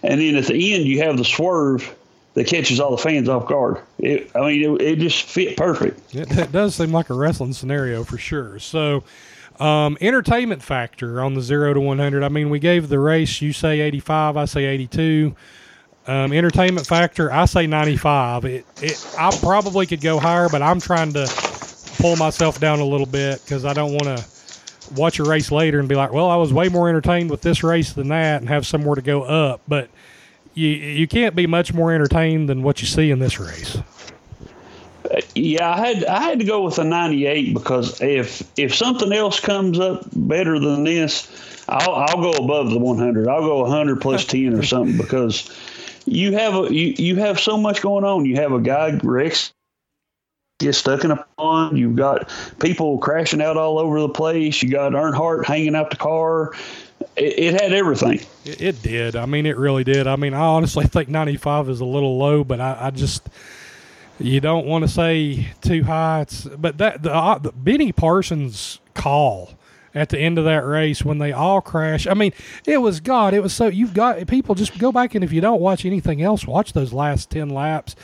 And 0.03 0.21
then 0.21 0.35
at 0.35 0.45
the 0.45 0.73
end, 0.75 0.85
you 0.85 1.01
have 1.01 1.17
the 1.17 1.25
swerve 1.25 1.95
that 2.35 2.45
catches 2.45 2.79
all 2.79 2.91
the 2.91 3.01
fans 3.01 3.27
off 3.27 3.47
guard. 3.47 3.79
It, 3.97 4.29
I 4.35 4.41
mean, 4.41 4.75
it, 4.75 4.81
it 4.81 4.99
just 4.99 5.23
fit 5.23 5.57
perfect. 5.57 6.13
It, 6.15 6.31
it 6.37 6.51
does 6.51 6.75
seem 6.75 6.91
like 6.91 7.09
a 7.09 7.15
wrestling 7.15 7.53
scenario 7.53 8.03
for 8.03 8.19
sure. 8.19 8.59
So, 8.59 9.03
um, 9.59 9.97
entertainment 10.01 10.61
factor 10.63 11.21
on 11.21 11.33
the 11.33 11.41
zero 11.41 11.73
to 11.73 11.79
100. 11.79 12.23
I 12.23 12.29
mean, 12.29 12.49
we 12.49 12.59
gave 12.59 12.89
the 12.89 12.99
race, 12.99 13.41
you 13.41 13.53
say 13.53 13.81
85, 13.81 14.37
I 14.37 14.45
say 14.45 14.65
82. 14.65 15.35
Um, 16.07 16.33
entertainment 16.33 16.87
factor, 16.87 17.31
I 17.31 17.45
say 17.45 17.67
95. 17.67 18.45
It, 18.45 18.65
it, 18.81 19.15
I 19.17 19.35
probably 19.39 19.85
could 19.85 20.01
go 20.01 20.19
higher, 20.19 20.49
but 20.49 20.61
I'm 20.61 20.79
trying 20.79 21.13
to 21.13 21.27
pull 21.99 22.15
myself 22.15 22.59
down 22.59 22.79
a 22.79 22.85
little 22.85 23.05
bit 23.05 23.41
because 23.43 23.65
I 23.65 23.73
don't 23.73 23.93
want 23.93 24.17
to 24.17 24.25
watch 24.95 25.19
a 25.19 25.23
race 25.23 25.51
later 25.51 25.79
and 25.79 25.87
be 25.87 25.95
like, 25.95 26.11
well, 26.11 26.29
I 26.29 26.35
was 26.35 26.51
way 26.51 26.69
more 26.69 26.89
entertained 26.89 27.29
with 27.29 27.41
this 27.41 27.63
race 27.63 27.93
than 27.93 28.09
that 28.09 28.41
and 28.41 28.49
have 28.49 28.65
somewhere 28.65 28.95
to 28.95 29.01
go 29.01 29.23
up. 29.23 29.61
But 29.67 29.89
you, 30.53 30.67
you 30.67 31.07
can't 31.07 31.35
be 31.35 31.47
much 31.47 31.73
more 31.73 31.93
entertained 31.93 32.49
than 32.49 32.63
what 32.63 32.81
you 32.81 32.87
see 32.87 33.11
in 33.11 33.19
this 33.19 33.39
race. 33.39 33.77
Yeah, 35.35 35.69
I 35.69 35.87
had 35.87 36.05
I 36.05 36.21
had 36.21 36.39
to 36.39 36.45
go 36.45 36.63
with 36.63 36.77
a 36.79 36.83
98 36.83 37.53
because 37.53 38.01
if 38.01 38.43
if 38.57 38.75
something 38.75 39.11
else 39.11 39.39
comes 39.39 39.79
up 39.79 40.03
better 40.13 40.59
than 40.59 40.83
this, 40.83 41.65
I'll 41.67 41.93
I'll 41.93 42.21
go 42.21 42.31
above 42.31 42.69
the 42.69 42.79
100. 42.79 43.27
I'll 43.27 43.41
go 43.41 43.61
100 43.61 44.01
plus 44.01 44.25
10 44.27 44.53
or 44.53 44.63
something 44.63 44.97
because 44.97 45.49
you 46.05 46.33
have 46.33 46.55
a 46.55 46.73
you, 46.73 46.93
you 46.97 47.15
have 47.17 47.39
so 47.39 47.57
much 47.57 47.81
going 47.81 48.03
on. 48.03 48.25
You 48.25 48.35
have 48.37 48.53
a 48.53 48.59
guy 48.59 48.99
Rex 49.03 49.53
get 50.59 50.75
stuck 50.75 51.03
in 51.03 51.11
a 51.11 51.25
pond. 51.37 51.77
You've 51.77 51.95
got 51.95 52.31
people 52.59 52.97
crashing 52.99 53.41
out 53.41 53.57
all 53.57 53.79
over 53.79 53.99
the 53.99 54.09
place. 54.09 54.61
You 54.61 54.69
got 54.69 54.93
Earnhardt 54.93 55.45
hanging 55.45 55.75
out 55.75 55.89
the 55.89 55.97
car. 55.97 56.53
It, 57.15 57.39
it 57.39 57.61
had 57.61 57.73
everything. 57.73 58.21
It, 58.45 58.61
it, 58.61 58.83
did. 58.83 59.15
I 59.15 59.25
mean, 59.25 59.45
it 59.45 59.57
really 59.57 59.83
did. 59.83 60.07
I 60.07 60.15
mean, 60.15 60.33
I 60.33 60.41
honestly 60.41 60.85
think 60.85 61.09
95 61.09 61.69
is 61.69 61.81
a 61.81 61.85
little 61.85 62.17
low, 62.17 62.43
but 62.43 62.61
I, 62.61 62.77
I 62.79 62.91
just 62.91 63.27
you 64.23 64.39
don't 64.39 64.65
want 64.65 64.83
to 64.83 64.87
say 64.87 65.49
too 65.61 65.83
high. 65.83 66.21
It's, 66.21 66.45
but 66.45 66.77
that 66.77 67.03
the, 67.03 67.13
uh, 67.13 67.37
the 67.37 67.51
Benny 67.51 67.91
Parsons 67.91 68.79
call 68.93 69.51
at 69.93 70.09
the 70.09 70.19
end 70.19 70.37
of 70.37 70.45
that 70.45 70.65
race 70.65 71.03
when 71.03 71.17
they 71.17 71.31
all 71.31 71.61
crash. 71.61 72.07
I 72.07 72.13
mean, 72.13 72.33
it 72.65 72.77
was 72.77 72.99
God. 72.99 73.33
It 73.33 73.41
was 73.41 73.53
so 73.53 73.67
you've 73.67 73.93
got 73.93 74.25
people 74.27 74.55
just 74.55 74.77
go 74.77 74.91
back 74.91 75.15
and 75.15 75.23
if 75.23 75.33
you 75.33 75.41
don't 75.41 75.61
watch 75.61 75.85
anything 75.85 76.21
else, 76.21 76.47
watch 76.47 76.73
those 76.73 76.93
last 76.93 77.29
ten 77.29 77.49
laps 77.49 77.95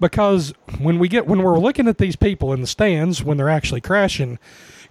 because 0.00 0.52
when 0.80 0.98
we 0.98 1.08
get 1.08 1.26
when 1.26 1.42
we're 1.42 1.58
looking 1.58 1.86
at 1.86 1.98
these 1.98 2.16
people 2.16 2.52
in 2.52 2.60
the 2.60 2.66
stands 2.66 3.22
when 3.22 3.36
they're 3.36 3.48
actually 3.48 3.80
crashing. 3.80 4.38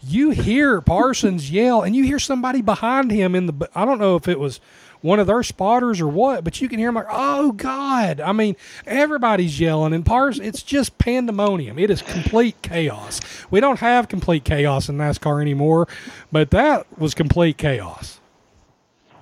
You 0.01 0.29
hear 0.29 0.79
Parsons 0.79 1.51
yell, 1.51 1.81
and 1.81 1.93
you 1.93 2.05
hear 2.05 2.19
somebody 2.19 2.61
behind 2.61 3.11
him 3.11 3.35
in 3.35 3.47
the. 3.47 3.69
I 3.75 3.83
don't 3.83 3.99
know 3.99 4.15
if 4.15 4.29
it 4.29 4.39
was 4.39 4.61
one 5.01 5.19
of 5.19 5.27
their 5.27 5.43
spotters 5.43 6.01
or 6.01 6.07
what, 6.07 6.43
but 6.43 6.59
you 6.61 6.67
can 6.67 6.79
hear 6.79 6.89
them 6.89 6.95
like, 6.95 7.07
oh 7.09 7.51
God. 7.53 8.19
I 8.19 8.31
mean, 8.31 8.55
everybody's 8.85 9.59
yelling 9.59 9.93
and 9.93 10.05
Pars, 10.05 10.39
it's 10.39 10.61
just 10.61 10.97
pandemonium. 10.97 11.79
It 11.79 11.89
is 11.89 12.01
complete 12.01 12.61
chaos. 12.61 13.21
We 13.49 13.59
don't 13.59 13.79
have 13.79 14.09
complete 14.09 14.43
chaos 14.43 14.89
in 14.89 14.97
NASCAR 14.97 15.41
anymore, 15.41 15.87
but 16.31 16.51
that 16.51 16.85
was 16.99 17.13
complete 17.13 17.57
chaos. 17.57 18.19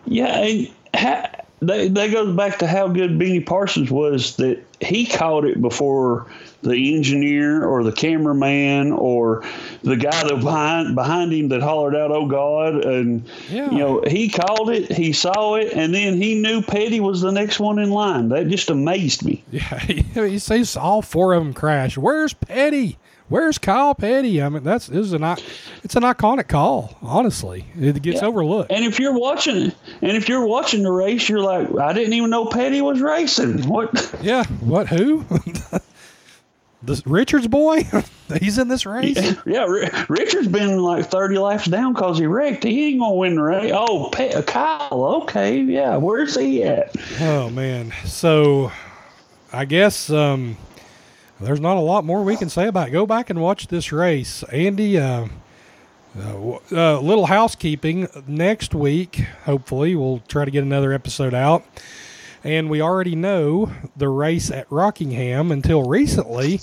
Yeah, 0.05 0.65
ha- 0.95 1.31
that, 1.61 1.93
that 1.93 2.11
goes 2.11 2.35
back 2.35 2.59
to 2.59 2.67
how 2.67 2.87
good 2.87 3.19
Benny 3.19 3.41
Parsons 3.41 3.91
was 3.91 4.37
that 4.37 4.63
he 4.79 5.05
caught 5.05 5.45
it 5.45 5.61
before 5.61 6.27
the 6.63 6.95
engineer 6.95 7.65
or 7.65 7.83
the 7.83 7.91
cameraman 7.91 8.91
or 8.91 9.43
the 9.83 9.95
guy 9.95 10.23
that 10.27 10.39
behind 10.41 10.95
behind 10.95 11.31
him 11.31 11.49
that 11.49 11.61
hollered 11.61 11.95
out 11.95 12.11
"Oh 12.11 12.25
God!" 12.27 12.83
and 12.83 13.23
Yeah. 13.51 13.71
you 13.71 13.77
know 13.77 14.01
he 14.07 14.29
called 14.29 14.69
it, 14.71 14.91
he 14.91 15.13
saw 15.13 15.55
it, 15.55 15.71
and 15.73 15.93
then 15.93 16.19
he 16.21 16.35
knew 16.35 16.61
Petty 16.61 16.99
was 16.99 17.21
the 17.21 17.31
next 17.31 17.59
one 17.59 17.79
in 17.79 17.91
line. 17.91 18.29
That 18.29 18.47
just 18.47 18.69
amazed 18.69 19.23
me. 19.25 19.43
Yeah, 19.51 20.25
he 20.27 20.39
says 20.39 20.75
all 20.75 21.01
four 21.01 21.33
of 21.33 21.43
them 21.43 21.53
crash. 21.53 21.97
Where's 21.97 22.33
Petty? 22.33 22.97
Where's 23.29 23.57
Kyle 23.57 23.93
Petty? 23.93 24.41
I 24.41 24.47
mean, 24.47 24.63
that's 24.63 24.87
this 24.87 25.05
is 25.07 25.13
an 25.13 25.23
it's 25.83 25.95
an 25.97 26.03
iconic 26.03 26.47
call. 26.47 26.97
Honestly, 27.01 27.65
it 27.77 28.01
gets 28.01 28.21
Yeah. 28.21 28.27
overlooked. 28.29 28.71
And 28.71 28.85
if 28.85 28.99
you're 29.01 29.17
watching, 29.19 29.73
and 30.01 30.17
if 30.17 30.29
you're 30.29 30.45
watching 30.47 30.83
the 30.83 30.91
race, 30.91 31.27
you're 31.27 31.41
like, 31.41 31.67
I 31.77 31.91
didn't 31.93 32.13
even 32.13 32.29
know 32.29 32.45
Petty 32.45 32.81
was 32.81 33.01
racing. 33.01 33.63
What? 33.67 34.15
Yeah, 34.21 34.45
what? 34.61 34.87
Who? 34.87 35.25
this 36.83 37.05
Richards 37.07 37.47
boy? 37.47 37.87
He's 38.39 38.57
in 38.57 38.67
this 38.67 38.85
race. 38.85 39.35
Yeah, 39.45 39.65
Ri- 39.65 39.89
Richard's 40.09 40.47
been 40.47 40.79
like 40.79 41.05
30 41.09 41.37
laps 41.37 41.65
down 41.65 41.93
because 41.93 42.17
he 42.19 42.25
wrecked. 42.25 42.63
He 42.63 42.89
ain't 42.89 42.99
gonna 42.99 43.15
win 43.15 43.35
the 43.35 43.41
race. 43.43 43.71
Oh, 43.73 44.09
Pe- 44.11 44.41
Kyle. 44.43 45.21
Okay, 45.23 45.61
yeah. 45.61 45.95
Where's 45.97 46.35
he 46.35 46.63
at? 46.63 46.95
Oh 47.21 47.49
man. 47.49 47.93
So, 48.05 48.71
I 49.53 49.65
guess 49.65 50.09
um, 50.09 50.57
there's 51.39 51.61
not 51.61 51.77
a 51.77 51.81
lot 51.81 52.03
more 52.03 52.23
we 52.23 52.35
can 52.35 52.49
say 52.49 52.67
about. 52.67 52.89
It. 52.89 52.91
Go 52.91 53.05
back 53.05 53.29
and 53.29 53.41
watch 53.41 53.67
this 53.67 53.91
race, 53.91 54.43
Andy. 54.51 54.97
Uh, 54.99 55.27
uh, 56.17 56.31
w- 56.33 56.59
uh, 56.71 56.99
little 56.99 57.27
housekeeping 57.27 58.07
next 58.27 58.73
week. 58.75 59.17
Hopefully, 59.45 59.95
we'll 59.95 60.19
try 60.27 60.45
to 60.45 60.51
get 60.51 60.63
another 60.63 60.91
episode 60.91 61.33
out. 61.33 61.63
And 62.43 62.69
we 62.69 62.81
already 62.81 63.15
know 63.15 63.71
the 63.95 64.09
race 64.09 64.51
at 64.51 64.71
Rockingham 64.71 65.51
until 65.51 65.83
recently 65.83 66.61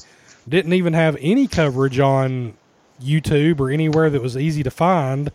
didn't 0.49 0.73
even 0.73 0.93
have 0.93 1.17
any 1.21 1.47
coverage 1.47 1.99
on 1.99 2.55
YouTube 3.03 3.61
or 3.61 3.71
anywhere 3.71 4.11
that 4.11 4.23
was 4.23 4.37
easy 4.37 4.63
to 4.63 4.71
find. 4.71 5.31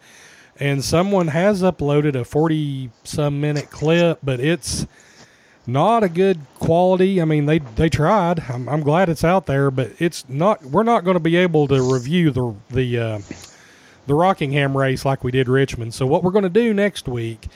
And 0.59 0.83
someone 0.83 1.29
has 1.29 1.61
uploaded 1.61 2.15
a 2.15 2.25
40 2.25 2.91
some 3.03 3.39
minute 3.39 3.69
clip, 3.69 4.19
but 4.21 4.39
it's 4.39 4.85
not 5.65 6.03
a 6.03 6.09
good 6.09 6.39
quality. 6.55 7.21
I 7.21 7.25
mean, 7.25 7.45
they 7.45 7.59
they 7.59 7.89
tried. 7.89 8.41
I'm, 8.49 8.67
I'm 8.67 8.81
glad 8.81 9.07
it's 9.07 9.23
out 9.23 9.45
there, 9.45 9.71
but 9.71 9.91
it's 9.99 10.27
not. 10.27 10.63
We're 10.63 10.83
not 10.83 11.03
going 11.03 11.15
to 11.15 11.21
be 11.21 11.37
able 11.37 11.67
to 11.67 11.81
review 11.93 12.31
the 12.31 12.55
the 12.69 12.99
uh, 12.99 13.19
the 14.07 14.15
Rockingham 14.15 14.75
race 14.75 15.05
like 15.05 15.23
we 15.23 15.31
did 15.31 15.47
Richmond. 15.47 15.93
So 15.93 16.05
what 16.05 16.23
we're 16.23 16.31
going 16.31 16.43
to 16.43 16.49
do 16.49 16.73
next 16.73 17.07
week 17.07 17.47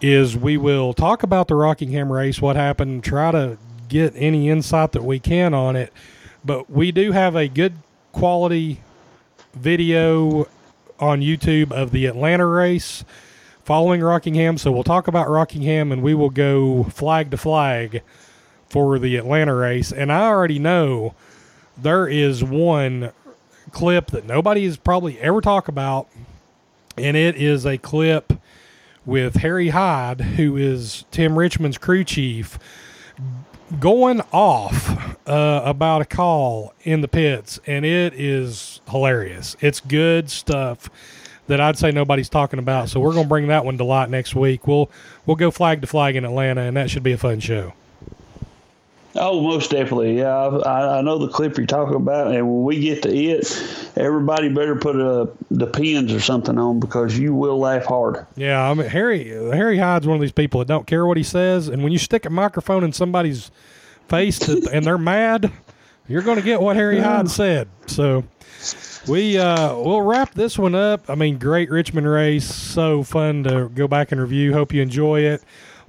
is 0.00 0.36
we 0.36 0.56
will 0.56 0.92
talk 0.92 1.22
about 1.22 1.48
the 1.48 1.54
Rockingham 1.54 2.12
race, 2.12 2.40
what 2.40 2.56
happened, 2.56 3.04
try 3.04 3.30
to 3.32 3.58
get 3.88 4.12
any 4.16 4.48
insight 4.48 4.92
that 4.92 5.04
we 5.04 5.18
can 5.18 5.54
on 5.54 5.76
it. 5.76 5.92
But 6.44 6.70
we 6.70 6.92
do 6.92 7.12
have 7.12 7.34
a 7.34 7.48
good 7.48 7.74
quality 8.12 8.80
video 9.54 10.48
on 10.98 11.20
YouTube 11.20 11.72
of 11.72 11.90
the 11.90 12.06
Atlanta 12.06 12.46
race 12.46 13.04
following 13.64 14.00
Rockingham. 14.00 14.58
So 14.58 14.70
we'll 14.70 14.84
talk 14.84 15.08
about 15.08 15.28
Rockingham 15.28 15.92
and 15.92 16.02
we 16.02 16.14
will 16.14 16.30
go 16.30 16.84
flag 16.84 17.30
to 17.32 17.36
flag 17.36 18.02
for 18.68 18.98
the 18.98 19.16
Atlanta 19.16 19.54
race. 19.54 19.92
And 19.92 20.12
I 20.12 20.22
already 20.22 20.58
know 20.58 21.14
there 21.76 22.06
is 22.06 22.42
one 22.42 23.12
clip 23.70 24.08
that 24.08 24.26
nobody 24.26 24.64
has 24.64 24.76
probably 24.76 25.18
ever 25.20 25.40
talked 25.40 25.68
about, 25.68 26.08
and 26.96 27.16
it 27.16 27.36
is 27.36 27.66
a 27.66 27.78
clip 27.78 28.32
with 29.06 29.36
Harry 29.36 29.68
Hyde, 29.68 30.20
who 30.20 30.56
is 30.56 31.04
Tim 31.10 31.38
Richmond's 31.38 31.78
crew 31.78 32.04
chief, 32.04 32.58
going 33.80 34.20
off 34.32 35.16
uh, 35.26 35.62
about 35.64 36.02
a 36.02 36.04
call 36.04 36.74
in 36.82 37.00
the 37.00 37.08
pits, 37.08 37.58
and 37.66 37.84
it 37.86 38.12
is 38.14 38.80
hilarious. 38.90 39.56
It's 39.60 39.80
good 39.80 40.28
stuff 40.28 40.90
that 41.46 41.60
I'd 41.60 41.78
say 41.78 41.92
nobody's 41.92 42.28
talking 42.28 42.58
about. 42.58 42.88
So 42.88 43.00
we're 43.00 43.12
going 43.12 43.24
to 43.24 43.28
bring 43.28 43.46
that 43.48 43.64
one 43.64 43.78
to 43.78 43.84
light 43.84 44.10
next 44.10 44.34
week. 44.34 44.66
We'll 44.66 44.90
we'll 45.24 45.36
go 45.36 45.50
flag 45.50 45.80
to 45.80 45.86
flag 45.86 46.16
in 46.16 46.24
Atlanta, 46.24 46.62
and 46.62 46.76
that 46.76 46.90
should 46.90 47.04
be 47.04 47.12
a 47.12 47.18
fun 47.18 47.40
show. 47.40 47.72
Oh, 49.18 49.40
most 49.40 49.70
definitely. 49.70 50.18
Yeah, 50.18 50.34
I, 50.34 50.98
I 50.98 51.00
know 51.02 51.18
the 51.18 51.28
clip 51.28 51.56
you're 51.56 51.66
talking 51.66 51.96
about, 51.96 52.34
and 52.34 52.46
when 52.46 52.64
we 52.64 52.80
get 52.80 53.02
to 53.02 53.14
it, 53.14 53.90
everybody 53.96 54.48
better 54.48 54.76
put 54.76 54.96
uh, 54.96 55.26
the 55.50 55.66
pins 55.66 56.12
or 56.12 56.20
something 56.20 56.58
on 56.58 56.80
because 56.80 57.18
you 57.18 57.34
will 57.34 57.58
laugh 57.58 57.84
hard. 57.84 58.26
Yeah, 58.36 58.62
I 58.62 58.74
mean 58.74 58.88
Harry 58.88 59.28
Harry 59.28 59.78
Hyde's 59.78 60.06
one 60.06 60.16
of 60.16 60.20
these 60.20 60.32
people 60.32 60.60
that 60.60 60.68
don't 60.68 60.86
care 60.86 61.06
what 61.06 61.16
he 61.16 61.22
says, 61.22 61.68
and 61.68 61.82
when 61.82 61.92
you 61.92 61.98
stick 61.98 62.26
a 62.26 62.30
microphone 62.30 62.84
in 62.84 62.92
somebody's 62.92 63.50
face 64.08 64.38
to, 64.40 64.68
and 64.72 64.84
they're 64.84 64.98
mad, 64.98 65.50
you're 66.08 66.22
going 66.22 66.36
to 66.36 66.44
get 66.44 66.60
what 66.60 66.76
Harry 66.76 67.00
Hyde 67.00 67.30
said. 67.30 67.68
So 67.86 68.24
we 69.08 69.38
uh, 69.38 69.74
we'll 69.76 70.02
wrap 70.02 70.34
this 70.34 70.58
one 70.58 70.74
up. 70.74 71.08
I 71.08 71.14
mean, 71.14 71.38
great 71.38 71.70
Richmond 71.70 72.08
race, 72.08 72.52
so 72.52 73.02
fun 73.02 73.44
to 73.44 73.68
go 73.68 73.88
back 73.88 74.12
and 74.12 74.20
review. 74.20 74.52
Hope 74.52 74.72
you 74.72 74.82
enjoy 74.82 75.20
it. 75.20 75.42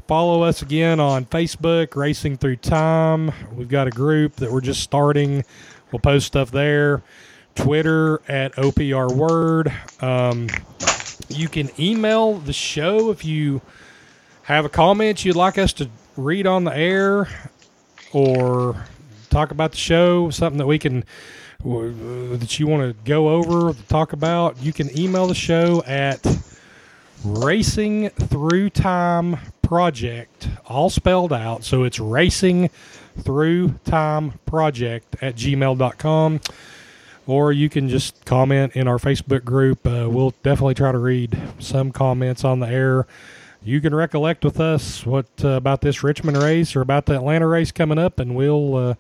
Follow 0.08 0.42
us 0.42 0.62
again 0.62 1.02
on 1.02 1.26
Facebook, 1.26 1.94
Racing 1.98 2.38
Through 2.38 2.56
Time. 2.58 3.30
We've 3.54 3.68
got 3.68 3.88
a 3.88 3.90
group 3.90 4.38
that 4.38 4.50
we're 4.50 4.62
just 4.62 4.82
starting. 4.82 5.44
We'll 5.92 6.00
post 6.00 6.28
stuff 6.28 6.50
there. 6.50 7.04
Twitter 7.56 8.22
at 8.30 8.54
OPR 8.56 9.14
Word. 9.14 9.70
Um, 10.00 10.48
you 11.28 11.50
can 11.50 11.70
email 11.78 12.36
the 12.36 12.54
show 12.54 13.12
if 13.12 13.26
you 13.26 13.62
have 14.44 14.64
a 14.64 14.70
comment 14.70 15.26
you'd 15.26 15.36
like 15.36 15.58
us 15.58 15.74
to 15.74 15.90
read 16.16 16.48
on 16.48 16.64
the 16.64 16.74
air 16.74 17.28
or 18.14 18.86
talk 19.30 19.52
about 19.52 19.72
the 19.72 19.78
show, 19.78 20.30
something 20.30 20.58
that 20.58 20.68
we 20.68 20.80
can 20.80 21.04
that 21.66 22.60
you 22.60 22.68
want 22.68 22.96
to 22.96 23.04
go 23.04 23.28
over, 23.28 23.74
talk 23.90 24.14
about. 24.14 24.58
You 24.62 24.72
can 24.72 24.98
email 24.98 25.28
the 25.28 25.36
show 25.36 25.84
at 25.86 26.26
Racing 27.26 28.08
Through 28.12 28.70
Time 28.70 29.38
Project, 29.68 30.48
all 30.68 30.89
spelled 30.89 31.34
out. 31.34 31.65
So 31.65 31.84
it's 31.84 31.99
Racing 31.99 32.69
Through 33.19 33.72
Time 33.84 34.39
Project 34.45 35.18
at 35.22 35.35
gmail.com. 35.35 36.39
Or 37.26 37.52
you 37.52 37.68
can 37.68 37.89
just 37.89 38.23
comment 38.23 38.77
in 38.77 38.88
our 38.88 38.98
Facebook 38.98 39.44
group. 39.44 39.85
Uh, 39.85 40.07
we'll 40.10 40.34
definitely 40.41 40.76
try 40.76 40.94
to 40.94 40.98
read 40.98 41.38
some 41.60 41.91
comments 41.91 42.45
on 42.45 42.61
the 42.61 42.69
air. 42.69 43.07
You 43.61 43.81
can 43.81 43.94
recollect 43.94 44.45
with 44.45 44.61
us 44.61 45.06
what 45.06 45.26
uh, 45.44 45.49
about 45.49 45.81
this 45.81 46.02
Richmond 46.02 46.38
race 46.38 46.73
or 46.73 46.80
about 46.80 47.06
the 47.06 47.15
Atlanta 47.15 47.45
race 47.45 47.73
coming 47.73 47.99
up, 47.99 48.19
and 48.19 48.38
we'll 48.38 48.73
uh, 48.73 48.95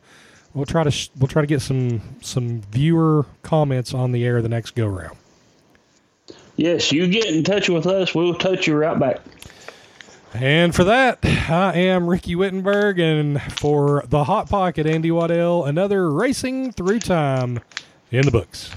we'll 0.53 0.65
try 0.65 0.83
to 0.83 0.91
sh- 0.91 1.09
we'll 1.17 1.29
try 1.29 1.41
to 1.43 1.47
get 1.47 1.61
some 1.61 2.01
some 2.21 2.59
viewer 2.71 3.25
comments 3.41 3.93
on 3.93 4.11
the 4.11 4.25
air 4.25 4.41
the 4.41 4.49
next 4.49 4.71
go 4.71 4.87
round. 4.87 5.15
Yes, 6.57 6.91
you 6.91 7.07
get 7.07 7.27
in 7.27 7.45
touch 7.45 7.69
with 7.69 7.87
us, 7.87 8.13
we'll 8.13 8.35
touch 8.35 8.67
you 8.67 8.75
right 8.75 8.99
back. 8.99 9.21
And 10.39 10.75
for 10.75 10.83
that, 10.83 11.17
I 11.23 11.73
am 11.73 12.07
Ricky 12.07 12.35
Wittenberg, 12.35 12.99
and 12.99 13.41
for 13.41 14.03
the 14.07 14.25
Hot 14.25 14.47
Pocket, 14.47 14.85
Andy 14.85 15.09
Waddell, 15.09 15.65
another 15.65 16.11
Racing 16.11 16.73
Through 16.73 16.99
Time 16.99 17.59
in 18.11 18.23
the 18.23 18.29
books. 18.29 18.69